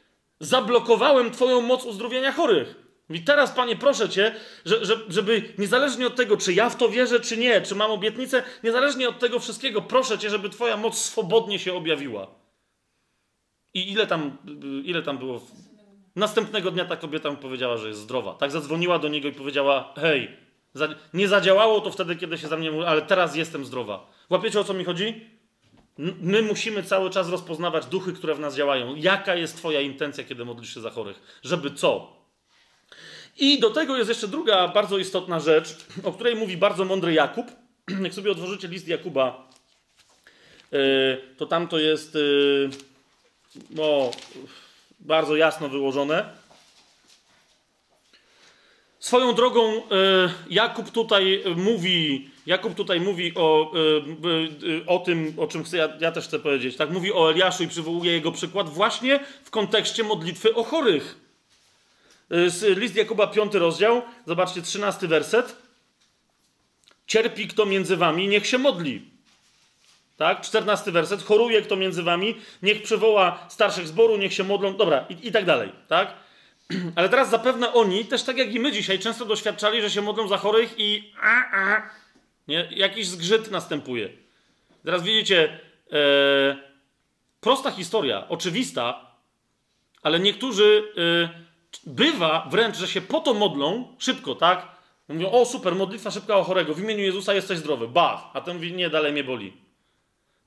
Zablokowałem 0.44 1.32
Twoją 1.32 1.62
moc 1.62 1.86
uzdrowienia 1.86 2.32
chorych. 2.32 2.76
I 3.10 3.22
teraz, 3.22 3.52
Panie, 3.52 3.76
proszę 3.76 4.10
Cię, 4.10 4.36
że, 4.66 4.86
że, 4.86 4.96
żeby 5.10 5.54
niezależnie 5.58 6.08
od 6.08 6.16
tego, 6.16 6.38
czy 6.38 6.54
ja 6.54 6.70
w 6.70 6.76
to 6.76 6.90
wierzę, 6.90 7.20
czy 7.20 7.38
nie, 7.38 7.62
czy 7.62 7.76
mam 7.76 7.92
obietnicę, 7.92 8.44
niezależnie 8.64 9.10
od 9.10 9.20
tego 9.20 9.40
wszystkiego, 9.40 9.82
proszę 9.82 10.20
Cię, 10.20 10.30
żeby 10.30 10.50
Twoja 10.50 10.78
moc 10.78 10.98
swobodnie 10.98 11.60
się 11.60 11.74
objawiła. 11.74 12.28
I 13.74 13.92
ile 13.92 14.08
tam, 14.08 14.38
ile 14.84 15.02
tam 15.02 15.18
było? 15.18 15.42
Następnego 16.16 16.72
dnia 16.72 16.86
ta 16.86 16.96
kobieta 16.96 17.32
mu 17.32 17.38
powiedziała, 17.38 17.78
że 17.78 17.88
jest 17.88 18.00
zdrowa. 18.00 18.34
Tak 18.34 18.52
zadzwoniła 18.52 19.00
do 19.00 19.08
niego 19.08 19.28
i 19.28 19.32
powiedziała: 19.32 19.94
Hej, 20.02 20.38
nie 21.14 21.28
zadziałało 21.28 21.82
to 21.82 21.92
wtedy, 21.92 22.16
kiedy 22.16 22.38
się 22.38 22.48
za 22.48 22.58
mnie 22.58 22.72
mówił, 22.72 22.88
ale 22.88 23.02
teraz 23.02 23.36
jestem 23.36 23.66
zdrowa. 23.66 24.10
Łapiecie 24.30 24.60
o 24.60 24.64
co 24.64 24.74
mi 24.74 24.84
chodzi? 24.84 25.33
My 25.98 26.42
musimy 26.42 26.84
cały 26.84 27.10
czas 27.10 27.30
rozpoznawać 27.30 27.86
duchy, 27.86 28.14
które 28.14 28.36
w 28.36 28.40
nas 28.40 28.56
działają. 28.56 28.96
Jaka 28.96 29.36
jest 29.36 29.58
Twoja 29.58 29.82
intencja, 29.82 30.24
kiedy 30.24 30.46
modlisz 30.46 30.74
się 30.74 30.82
za 30.82 30.90
chorych? 30.90 31.40
Żeby 31.44 31.72
co? 31.72 32.18
I 33.38 33.60
do 33.60 33.70
tego 33.70 33.98
jest 33.98 34.10
jeszcze 34.10 34.28
druga 34.28 34.68
bardzo 34.68 34.98
istotna 34.98 35.40
rzecz, 35.40 35.76
o 36.04 36.12
której 36.12 36.36
mówi 36.36 36.58
bardzo 36.58 36.86
mądry 36.86 37.14
Jakub. 37.14 37.52
Jak 38.04 38.14
sobie 38.14 38.32
otworzycie 38.32 38.68
list 38.68 38.88
Jakuba, 38.88 39.50
e, 40.74 40.78
to 41.38 41.46
tam 41.46 41.68
to 41.68 41.80
jest 41.80 42.18
no, 43.70 44.12
bardzo 45.00 45.36
jasno 45.36 45.70
wyłożone. 45.70 46.30
Swoją 49.00 49.34
drogą 49.34 49.76
e, 49.76 49.80
Jakub 50.50 50.92
tutaj 50.92 51.44
mówi, 51.56 52.30
Jakub 52.46 52.76
tutaj 52.76 53.00
mówi 53.00 53.32
o, 53.36 53.72
e, 54.82 54.88
o 54.88 55.00
tym, 55.00 55.34
o 55.38 55.48
czym 55.48 55.64
chcę, 55.64 55.78
ja, 55.78 55.90
ja, 56.00 56.12
też 56.12 56.28
chcę 56.28 56.40
powiedzieć. 56.40 56.78
Tak, 56.78 56.90
mówi 56.90 57.14
o 57.14 57.32
Eliaszu 57.32 57.64
i 57.64 57.68
przywołuje 57.68 58.12
jego 58.12 58.32
przykład 58.32 58.70
właśnie 58.70 59.20
w 59.44 59.50
kontekście 59.50 60.04
modlitwy 60.04 60.56
o 60.56 60.64
chorych. 60.64 61.18
E, 62.32 62.76
list 62.76 62.96
Jakuba, 62.96 63.28
piąty 63.28 63.60
rozdział, 63.60 64.02
zobaczcie, 64.28 64.62
trzynasty 64.62 65.08
werset. 65.08 65.56
Cierpi 67.08 67.48
kto 67.48 67.66
między 67.66 67.98
wami, 67.98 68.28
niech 68.28 68.48
się 68.48 68.58
modli. 68.58 69.14
Tak, 70.18 70.42
czternasty 70.42 70.92
werset. 70.92 71.24
Choruje 71.24 71.62
kto 71.62 71.76
między 71.76 72.04
wami, 72.04 72.36
niech 72.62 72.84
przywoła 72.84 73.46
starszych 73.50 73.88
zboru, 73.88 74.18
niech 74.18 74.34
się 74.34 74.44
modlą. 74.44 74.78
Dobra, 74.78 75.06
i, 75.10 75.28
i 75.28 75.32
tak 75.32 75.46
dalej. 75.46 75.72
Tak? 75.88 76.14
Ale 76.96 77.10
teraz 77.10 77.30
zapewne 77.30 77.74
oni, 77.74 78.06
też 78.06 78.24
tak 78.24 78.38
jak 78.38 78.54
i 78.54 78.60
my 78.60 78.72
dzisiaj, 78.72 79.00
często 79.00 79.26
doświadczali, 79.26 79.82
że 79.82 79.90
się 79.90 80.02
modlą 80.02 80.28
za 80.28 80.38
chorych 80.38 80.74
i 80.78 81.14
a, 81.22 81.58
a, 81.58 81.82
nie? 82.48 82.68
jakiś 82.72 83.08
zgrzyt 83.08 83.52
następuje. 83.52 84.10
Teraz 84.86 85.04
widzicie, 85.04 85.60
e, 85.92 86.58
prosta 87.42 87.72
historia, 87.72 88.30
oczywista, 88.30 89.12
ale 90.02 90.20
niektórzy 90.20 90.84
e, 90.98 91.30
bywa 91.86 92.48
wręcz, 92.52 92.78
że 92.78 92.88
się 92.88 93.02
po 93.02 93.20
to 93.20 93.34
modlą, 93.34 93.96
szybko, 94.00 94.36
tak? 94.36 94.74
Mówią, 95.10 95.32
o 95.32 95.46
super, 95.46 95.76
modlitwa 95.76 96.12
szybka 96.12 96.38
o 96.38 96.44
chorego, 96.44 96.74
w 96.74 96.80
imieniu 96.80 97.04
Jezusa 97.04 97.34
jesteś 97.34 97.58
zdrowy, 97.58 97.88
bach, 97.88 98.30
a 98.34 98.42
ten 98.42 98.56
mówi, 98.56 98.74
nie, 98.74 98.90
dalej 98.90 99.12
mnie 99.12 99.24
boli. 99.24 99.54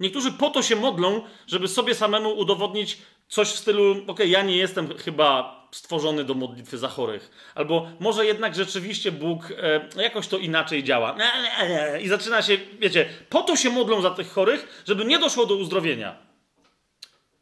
Niektórzy 0.01 0.32
po 0.32 0.51
to 0.51 0.62
się 0.62 0.77
modlą, 0.77 1.23
żeby 1.47 1.68
sobie 1.68 1.94
samemu 1.94 2.39
udowodnić 2.39 2.98
coś 3.28 3.48
w 3.48 3.59
stylu, 3.59 3.97
okej, 4.06 4.31
ja 4.31 4.43
nie 4.43 4.56
jestem 4.56 4.98
chyba 4.98 5.65
stworzony 5.70 6.24
do 6.24 6.34
modlitwy 6.34 6.78
za 6.78 6.88
chorych. 6.88 7.52
Albo 7.55 7.88
może 8.01 8.26
jednak 8.26 8.55
rzeczywiście 8.55 9.12
Bóg 9.12 9.52
e, 9.97 10.02
jakoś 10.02 10.28
to 10.28 10.38
inaczej 10.38 10.84
działa. 10.84 11.16
Nie, 11.18 11.68
nie, 11.68 11.74
nie. 11.74 12.01
I 12.01 12.09
zaczyna 12.09 12.43
się, 12.43 12.59
wiecie, 12.78 13.09
po 13.28 13.43
to 13.43 13.56
się 13.56 13.70
modlą 13.70 14.02
za 14.02 14.10
tych 14.10 14.32
chorych, 14.32 14.82
żeby 14.86 15.05
nie 15.05 15.18
doszło 15.18 15.47
do 15.47 15.55
uzdrowienia. 15.55 16.16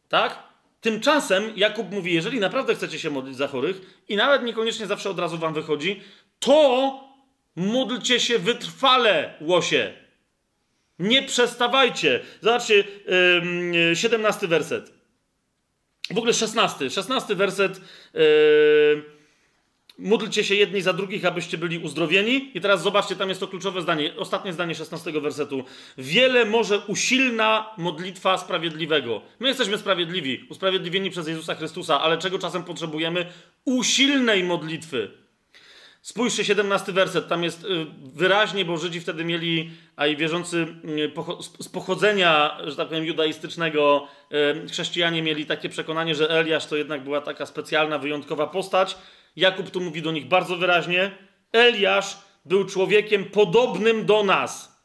Tak? 0.09 0.39
Tymczasem 0.81 1.53
Jakub 1.57 1.91
mówi, 1.91 2.15
jeżeli 2.15 2.41
naprawdę 2.41 2.75
chcecie 2.75 2.99
się 2.99 3.11
modlić 3.11 3.37
za 3.37 3.49
chorych 3.49 3.81
i 4.09 4.17
nawet 4.17 4.43
niekoniecznie 4.43 4.87
zawsze 4.87 5.11
od 5.11 5.19
razu 5.19 5.39
wam 5.39 5.55
wychodzi, 5.55 6.01
to 6.39 7.01
módlcie 7.57 8.21
się 8.21 8.39
wytrwale, 8.39 9.35
łosie. 9.41 9.93
Nie 10.99 11.23
przestawajcie. 11.23 12.21
Zobaczcie, 12.41 12.85
ym, 13.43 13.95
17 13.95 14.49
werset. 14.49 14.93
W 16.11 16.19
ogóle 16.19 16.35
16. 16.35 16.91
16 16.91 17.35
werset. 17.35 17.81
Yy, 18.15 19.15
módlcie 19.99 20.45
się 20.45 20.55
jedni 20.55 20.83
za 20.83 20.93
drugich, 20.93 21.25
abyście 21.25 21.59
byli 21.59 21.79
uzdrowieni. 21.79 22.51
I 22.55 22.61
teraz 22.61 22.83
zobaczcie, 22.83 23.17
tam 23.17 23.29
jest 23.29 23.41
to 23.41 23.49
kluczowe 23.49 23.83
zdanie. 23.83 24.17
Ostatnie 24.17 24.53
zdanie 24.53 24.75
16 24.75 25.21
wersetu. 25.21 25.65
Wiele 25.99 26.45
może 26.45 26.79
usilna 26.79 27.75
modlitwa 27.79 28.39
sprawiedliwego. 28.39 29.23
My 29.41 29.49
jesteśmy 29.49 29.79
sprawiedliwi, 29.79 30.47
usprawiedliwieni 30.51 31.11
przez 31.11 31.29
Jezusa 31.29 31.55
Chrystusa, 31.55 32.01
ale 32.01 32.19
czego 32.19 32.39
czasem 32.39 32.65
potrzebujemy? 32.65 33.27
Usilnej 33.65 34.45
modlitwy. 34.45 35.24
Spójrzcie, 36.05 36.45
17 36.45 36.93
werset, 36.93 37.29
tam 37.29 37.45
jest 37.45 37.65
y, 37.65 37.87
wyraźnie, 38.15 38.65
bo 38.65 38.77
Żydzi 38.77 39.01
wtedy 39.01 39.25
mieli, 39.25 39.71
a 39.97 40.07
i 40.07 40.17
wierzący 40.17 40.67
y, 40.85 41.13
z 41.61 41.69
pochodzenia, 41.69 42.59
że 42.65 42.77
tak 42.77 42.89
powiem, 42.89 43.05
judaistycznego, 43.05 44.09
y, 44.65 44.69
chrześcijanie 44.69 45.23
mieli 45.23 45.47
takie 45.47 45.69
przekonanie, 45.69 46.15
że 46.15 46.31
Eliasz 46.31 46.67
to 46.67 46.77
jednak 46.77 47.05
była 47.05 47.21
taka 47.21 47.47
specjalna, 47.47 47.99
wyjątkowa 47.99 48.47
postać. 48.47 48.97
Jakub 49.37 49.71
tu 49.71 49.81
mówi 49.81 50.03
do 50.03 50.13
nich 50.13 50.29
bardzo 50.29 50.57
wyraźnie: 50.57 51.11
Eliasz 51.53 52.19
był 52.45 52.65
człowiekiem 52.65 53.25
podobnym 53.25 54.07
do 54.07 54.23
nas. 54.23 54.83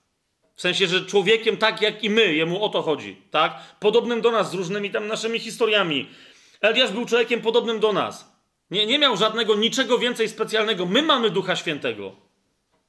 W 0.55 0.61
sensie, 0.61 0.87
że 0.87 1.05
człowiekiem 1.05 1.57
tak 1.57 1.81
jak 1.81 2.03
i 2.03 2.09
my, 2.09 2.33
jemu 2.33 2.63
o 2.63 2.69
to 2.69 2.81
chodzi, 2.81 3.21
tak? 3.31 3.59
Podobnym 3.79 4.21
do 4.21 4.31
nas, 4.31 4.51
z 4.51 4.53
różnymi 4.53 4.91
tam 4.91 5.07
naszymi 5.07 5.39
historiami. 5.39 6.09
Eliasz 6.61 6.91
był 6.91 7.05
człowiekiem 7.05 7.41
podobnym 7.41 7.79
do 7.79 7.93
nas. 7.93 8.38
Nie, 8.71 8.85
nie 8.85 8.99
miał 8.99 9.17
żadnego, 9.17 9.55
niczego 9.55 9.97
więcej 9.97 10.29
specjalnego. 10.29 10.85
My 10.85 11.01
mamy 11.01 11.29
Ducha 11.29 11.55
Świętego. 11.55 12.15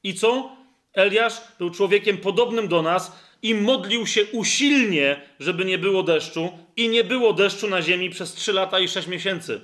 I 0.03 0.13
co? 0.13 0.55
Eliasz 0.93 1.41
był 1.59 1.69
człowiekiem 1.69 2.17
podobnym 2.17 2.67
do 2.67 2.81
nas 2.81 3.11
i 3.41 3.55
modlił 3.55 4.07
się 4.07 4.25
usilnie, 4.25 5.21
żeby 5.39 5.65
nie 5.65 5.77
było 5.77 6.03
deszczu, 6.03 6.51
i 6.75 6.89
nie 6.89 7.03
było 7.03 7.33
deszczu 7.33 7.67
na 7.67 7.81
ziemi 7.81 8.09
przez 8.09 8.33
trzy 8.33 8.53
lata 8.53 8.79
i 8.79 8.87
sześć 8.87 9.07
miesięcy. 9.07 9.61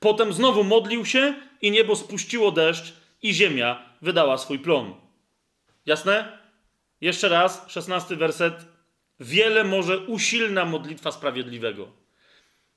Potem 0.00 0.32
znowu 0.32 0.64
modlił 0.64 1.06
się 1.06 1.34
i 1.62 1.70
niebo 1.70 1.96
spuściło 1.96 2.52
deszcz 2.52 2.92
i 3.22 3.34
ziemia 3.34 3.82
wydała 4.02 4.38
swój 4.38 4.58
plon. 4.58 4.94
Jasne? 5.86 6.38
Jeszcze 7.00 7.28
raz, 7.28 7.64
szesnasty 7.68 8.16
werset. 8.16 8.54
Wiele 9.20 9.64
może 9.64 9.98
usilna 9.98 10.64
modlitwa 10.64 11.12
sprawiedliwego. 11.12 11.88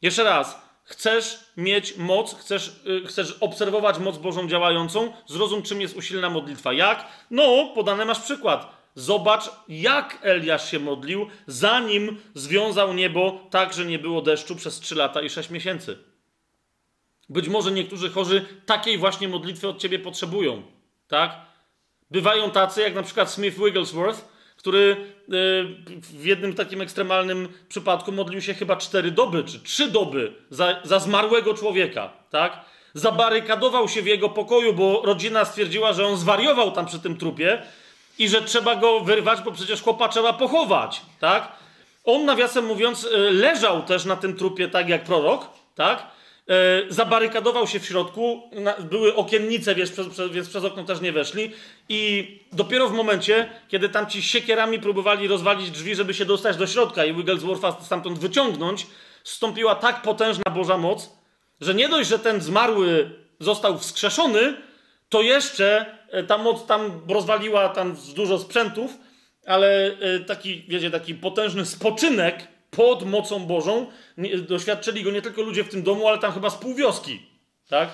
Jeszcze 0.02 0.24
raz. 0.24 0.73
Chcesz 0.84 1.40
mieć 1.58 1.98
moc, 1.98 2.36
chcesz, 2.36 2.82
yy, 2.86 3.08
chcesz 3.08 3.32
obserwować 3.40 4.00
moc 4.00 4.18
Bożą 4.18 4.48
działającą, 4.48 5.14
zrozum, 5.26 5.62
czym 5.62 5.82
jest 5.82 5.96
usilna 5.96 6.30
modlitwa. 6.30 6.74
Jak? 6.74 7.08
No, 7.32 7.72
podany 7.76 8.06
masz 8.06 8.20
przykład. 8.20 8.84
Zobacz, 8.96 9.44
jak 9.68 10.20
Eliasz 10.22 10.72
się 10.72 10.80
modlił, 10.80 11.28
zanim 11.48 12.22
związał 12.34 12.94
niebo 12.94 13.40
tak, 13.50 13.74
że 13.74 13.86
nie 13.86 14.00
było 14.00 14.22
deszczu 14.22 14.56
przez 14.56 14.80
3 14.80 14.96
lata 14.96 15.22
i 15.22 15.30
6 15.30 15.50
miesięcy. 15.50 15.98
Być 17.30 17.48
może 17.48 17.72
niektórzy 17.72 18.10
chorzy 18.10 18.46
takiej 18.66 18.98
właśnie 18.98 19.28
modlitwy 19.28 19.68
od 19.68 19.78
ciebie 19.78 20.00
potrzebują. 20.00 20.64
Tak? 21.08 21.46
Bywają 22.12 22.52
tacy, 22.52 22.82
jak 22.82 22.96
na 22.96 23.04
przykład 23.04 23.32
Smith 23.32 23.58
Wigglesworth, 23.58 24.33
który 24.64 24.82
y, 24.90 24.96
w 26.02 26.26
jednym 26.26 26.54
takim 26.54 26.82
ekstremalnym 26.82 27.50
przypadku 27.70 28.12
modlił 28.12 28.42
się 28.42 28.54
chyba 28.54 28.76
cztery 28.76 29.12
doby, 29.12 29.44
czy 29.44 29.60
trzy 29.60 29.88
doby 29.88 30.34
za, 30.50 30.80
za 30.84 31.00
zmarłego 31.00 31.54
człowieka, 31.54 32.10
tak? 32.30 32.66
Zabarykadował 32.94 33.90
się 33.90 34.02
w 34.02 34.08
jego 34.08 34.30
pokoju, 34.30 34.74
bo 34.74 35.02
rodzina 35.06 35.46
stwierdziła, 35.46 35.94
że 35.94 36.06
on 36.06 36.18
zwariował 36.18 36.72
tam 36.72 36.86
przy 36.86 37.00
tym 37.00 37.18
trupie 37.18 37.62
i 38.20 38.30
że 38.30 38.42
trzeba 38.42 38.76
go 38.76 39.00
wyrwać, 39.00 39.42
bo 39.42 39.52
przecież 39.52 39.82
chłopa 39.82 40.10
trzeba 40.10 40.34
pochować, 40.34 41.02
tak? 41.20 41.52
On, 42.04 42.26
nawiasem 42.26 42.66
mówiąc, 42.66 43.04
y, 43.04 43.18
leżał 43.32 43.82
też 43.82 44.06
na 44.06 44.16
tym 44.16 44.38
trupie 44.38 44.68
tak 44.68 44.90
jak 44.90 45.04
prorok, 45.04 45.50
tak? 45.76 46.08
E, 46.50 46.84
zabarykadował 46.90 47.68
się 47.68 47.80
w 47.80 47.86
środku, 47.86 48.50
były 48.80 49.16
okiennice, 49.16 49.76
wiesz, 49.76 49.92
przez, 49.92 50.08
przez, 50.08 50.32
więc 50.32 50.50
przez 50.50 50.64
okno 50.64 50.84
też 50.84 51.02
nie 51.02 51.12
weszli. 51.12 51.52
I 51.90 52.40
dopiero 52.52 52.90
w 52.90 52.94
momencie, 52.94 53.50
kiedy 53.68 53.90
tam 53.90 54.08
ci 54.08 54.24
siekierami 54.24 54.80
próbowali 54.80 55.28
rozwalić 55.28 55.72
drzwi, 55.72 55.96
żeby 55.96 56.14
się 56.14 56.26
dostać 56.26 56.58
do 56.58 56.68
środka 56.68 57.06
i 57.06 57.14
Wiggleswortha 57.14 57.78
stamtąd 57.82 58.20
wyciągnąć, 58.20 58.88
stąpiła 59.24 59.76
tak 59.76 60.02
potężna 60.02 60.52
Boża 60.52 60.78
moc, 60.78 61.10
że 61.62 61.74
nie 61.74 61.90
dość, 61.90 62.10
że 62.10 62.20
ten 62.20 62.42
zmarły 62.42 63.10
został 63.40 63.80
wskrzeszony, 63.80 64.58
to 65.10 65.22
jeszcze 65.22 65.98
e, 66.10 66.24
ta 66.24 66.38
moc 66.38 66.66
tam 66.66 67.02
rozwaliła 67.10 67.70
tam 67.70 67.96
dużo 68.16 68.40
sprzętów, 68.40 68.92
ale 69.46 69.98
e, 70.00 70.20
taki, 70.20 70.66
wiecie, 70.68 70.92
taki 70.92 71.16
potężny 71.16 71.66
spoczynek 71.66 72.48
pod 72.76 73.06
mocą 73.06 73.40
Bożą. 73.40 73.88
Doświadczyli 74.48 75.04
go 75.04 75.12
nie 75.12 75.22
tylko 75.22 75.42
ludzie 75.42 75.64
w 75.64 75.70
tym 75.70 75.84
domu, 75.84 76.08
ale 76.08 76.18
tam 76.18 76.32
chyba 76.32 76.50
z 76.50 76.56
pół 76.56 76.76
wioski. 76.76 77.22
Tak? 77.70 77.90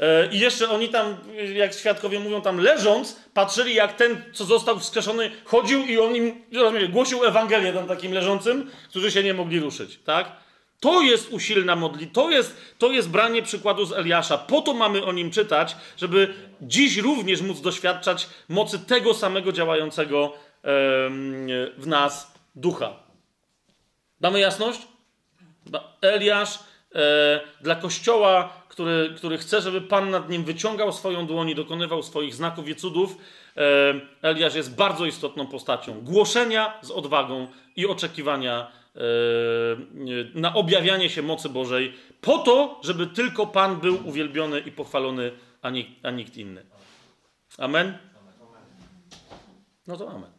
E, 0.00 0.28
I 0.32 0.38
jeszcze 0.38 0.70
oni 0.70 0.88
tam, 0.88 1.16
jak 1.54 1.74
świadkowie 1.74 2.20
mówią, 2.20 2.42
tam 2.42 2.58
leżąc, 2.58 3.16
patrzyli, 3.34 3.74
jak 3.74 3.96
ten, 3.96 4.22
co 4.32 4.44
został 4.44 4.78
wskrzeszony, 4.78 5.30
chodził 5.44 5.84
i 5.84 5.98
on 5.98 6.16
im 6.16 6.44
rozumiecie, 6.52 6.88
głosił 6.88 7.24
Ewangelię 7.24 7.72
tam 7.72 7.88
takim 7.88 8.12
leżącym, 8.12 8.70
którzy 8.88 9.10
się 9.10 9.22
nie 9.22 9.34
mogli 9.34 9.60
ruszyć. 9.60 9.98
Tak? 10.04 10.32
To 10.80 11.02
jest 11.02 11.32
usilna 11.32 11.76
modlitwa, 11.76 12.14
to 12.14 12.30
jest, 12.30 12.56
to 12.78 12.92
jest 12.92 13.08
branie 13.08 13.42
przykładu 13.42 13.86
z 13.86 13.92
Eliasza. 13.92 14.38
Po 14.38 14.60
to 14.60 14.74
mamy 14.74 15.04
o 15.04 15.12
nim 15.12 15.30
czytać, 15.30 15.76
żeby 15.96 16.34
dziś 16.62 16.96
również 16.96 17.40
móc 17.40 17.60
doświadczać 17.60 18.28
mocy 18.48 18.78
tego 18.78 19.14
samego 19.14 19.52
działającego 19.52 20.32
w 21.78 21.86
nas 21.86 22.32
ducha. 22.54 23.07
Damy 24.20 24.40
jasność? 24.40 24.88
Eliasz 26.00 26.58
e, 26.94 27.40
dla 27.60 27.74
kościoła, 27.74 28.52
który, 28.68 29.14
który 29.16 29.38
chce, 29.38 29.60
żeby 29.60 29.80
Pan 29.80 30.10
nad 30.10 30.30
nim 30.30 30.44
wyciągał 30.44 30.92
swoją 30.92 31.26
dłoń 31.26 31.48
i 31.48 31.54
dokonywał 31.54 32.02
swoich 32.02 32.34
znaków 32.34 32.68
i 32.68 32.76
cudów, 32.76 33.16
e, 33.56 33.94
Eliasz 34.22 34.54
jest 34.54 34.74
bardzo 34.74 35.06
istotną 35.06 35.46
postacią. 35.46 36.00
Głoszenia 36.00 36.78
z 36.82 36.90
odwagą 36.90 37.46
i 37.76 37.86
oczekiwania 37.86 38.72
e, 38.96 39.00
na 40.34 40.54
objawianie 40.54 41.10
się 41.10 41.22
mocy 41.22 41.48
Bożej, 41.48 41.94
po 42.20 42.38
to, 42.38 42.80
żeby 42.84 43.06
tylko 43.06 43.46
Pan 43.46 43.80
był 43.80 44.08
uwielbiony 44.08 44.60
i 44.60 44.72
pochwalony, 44.72 45.32
a 45.62 45.70
a 46.02 46.10
nikt 46.10 46.36
inny. 46.36 46.66
Amen? 47.58 47.98
No 49.86 49.96
to 49.96 50.10
amen. 50.10 50.37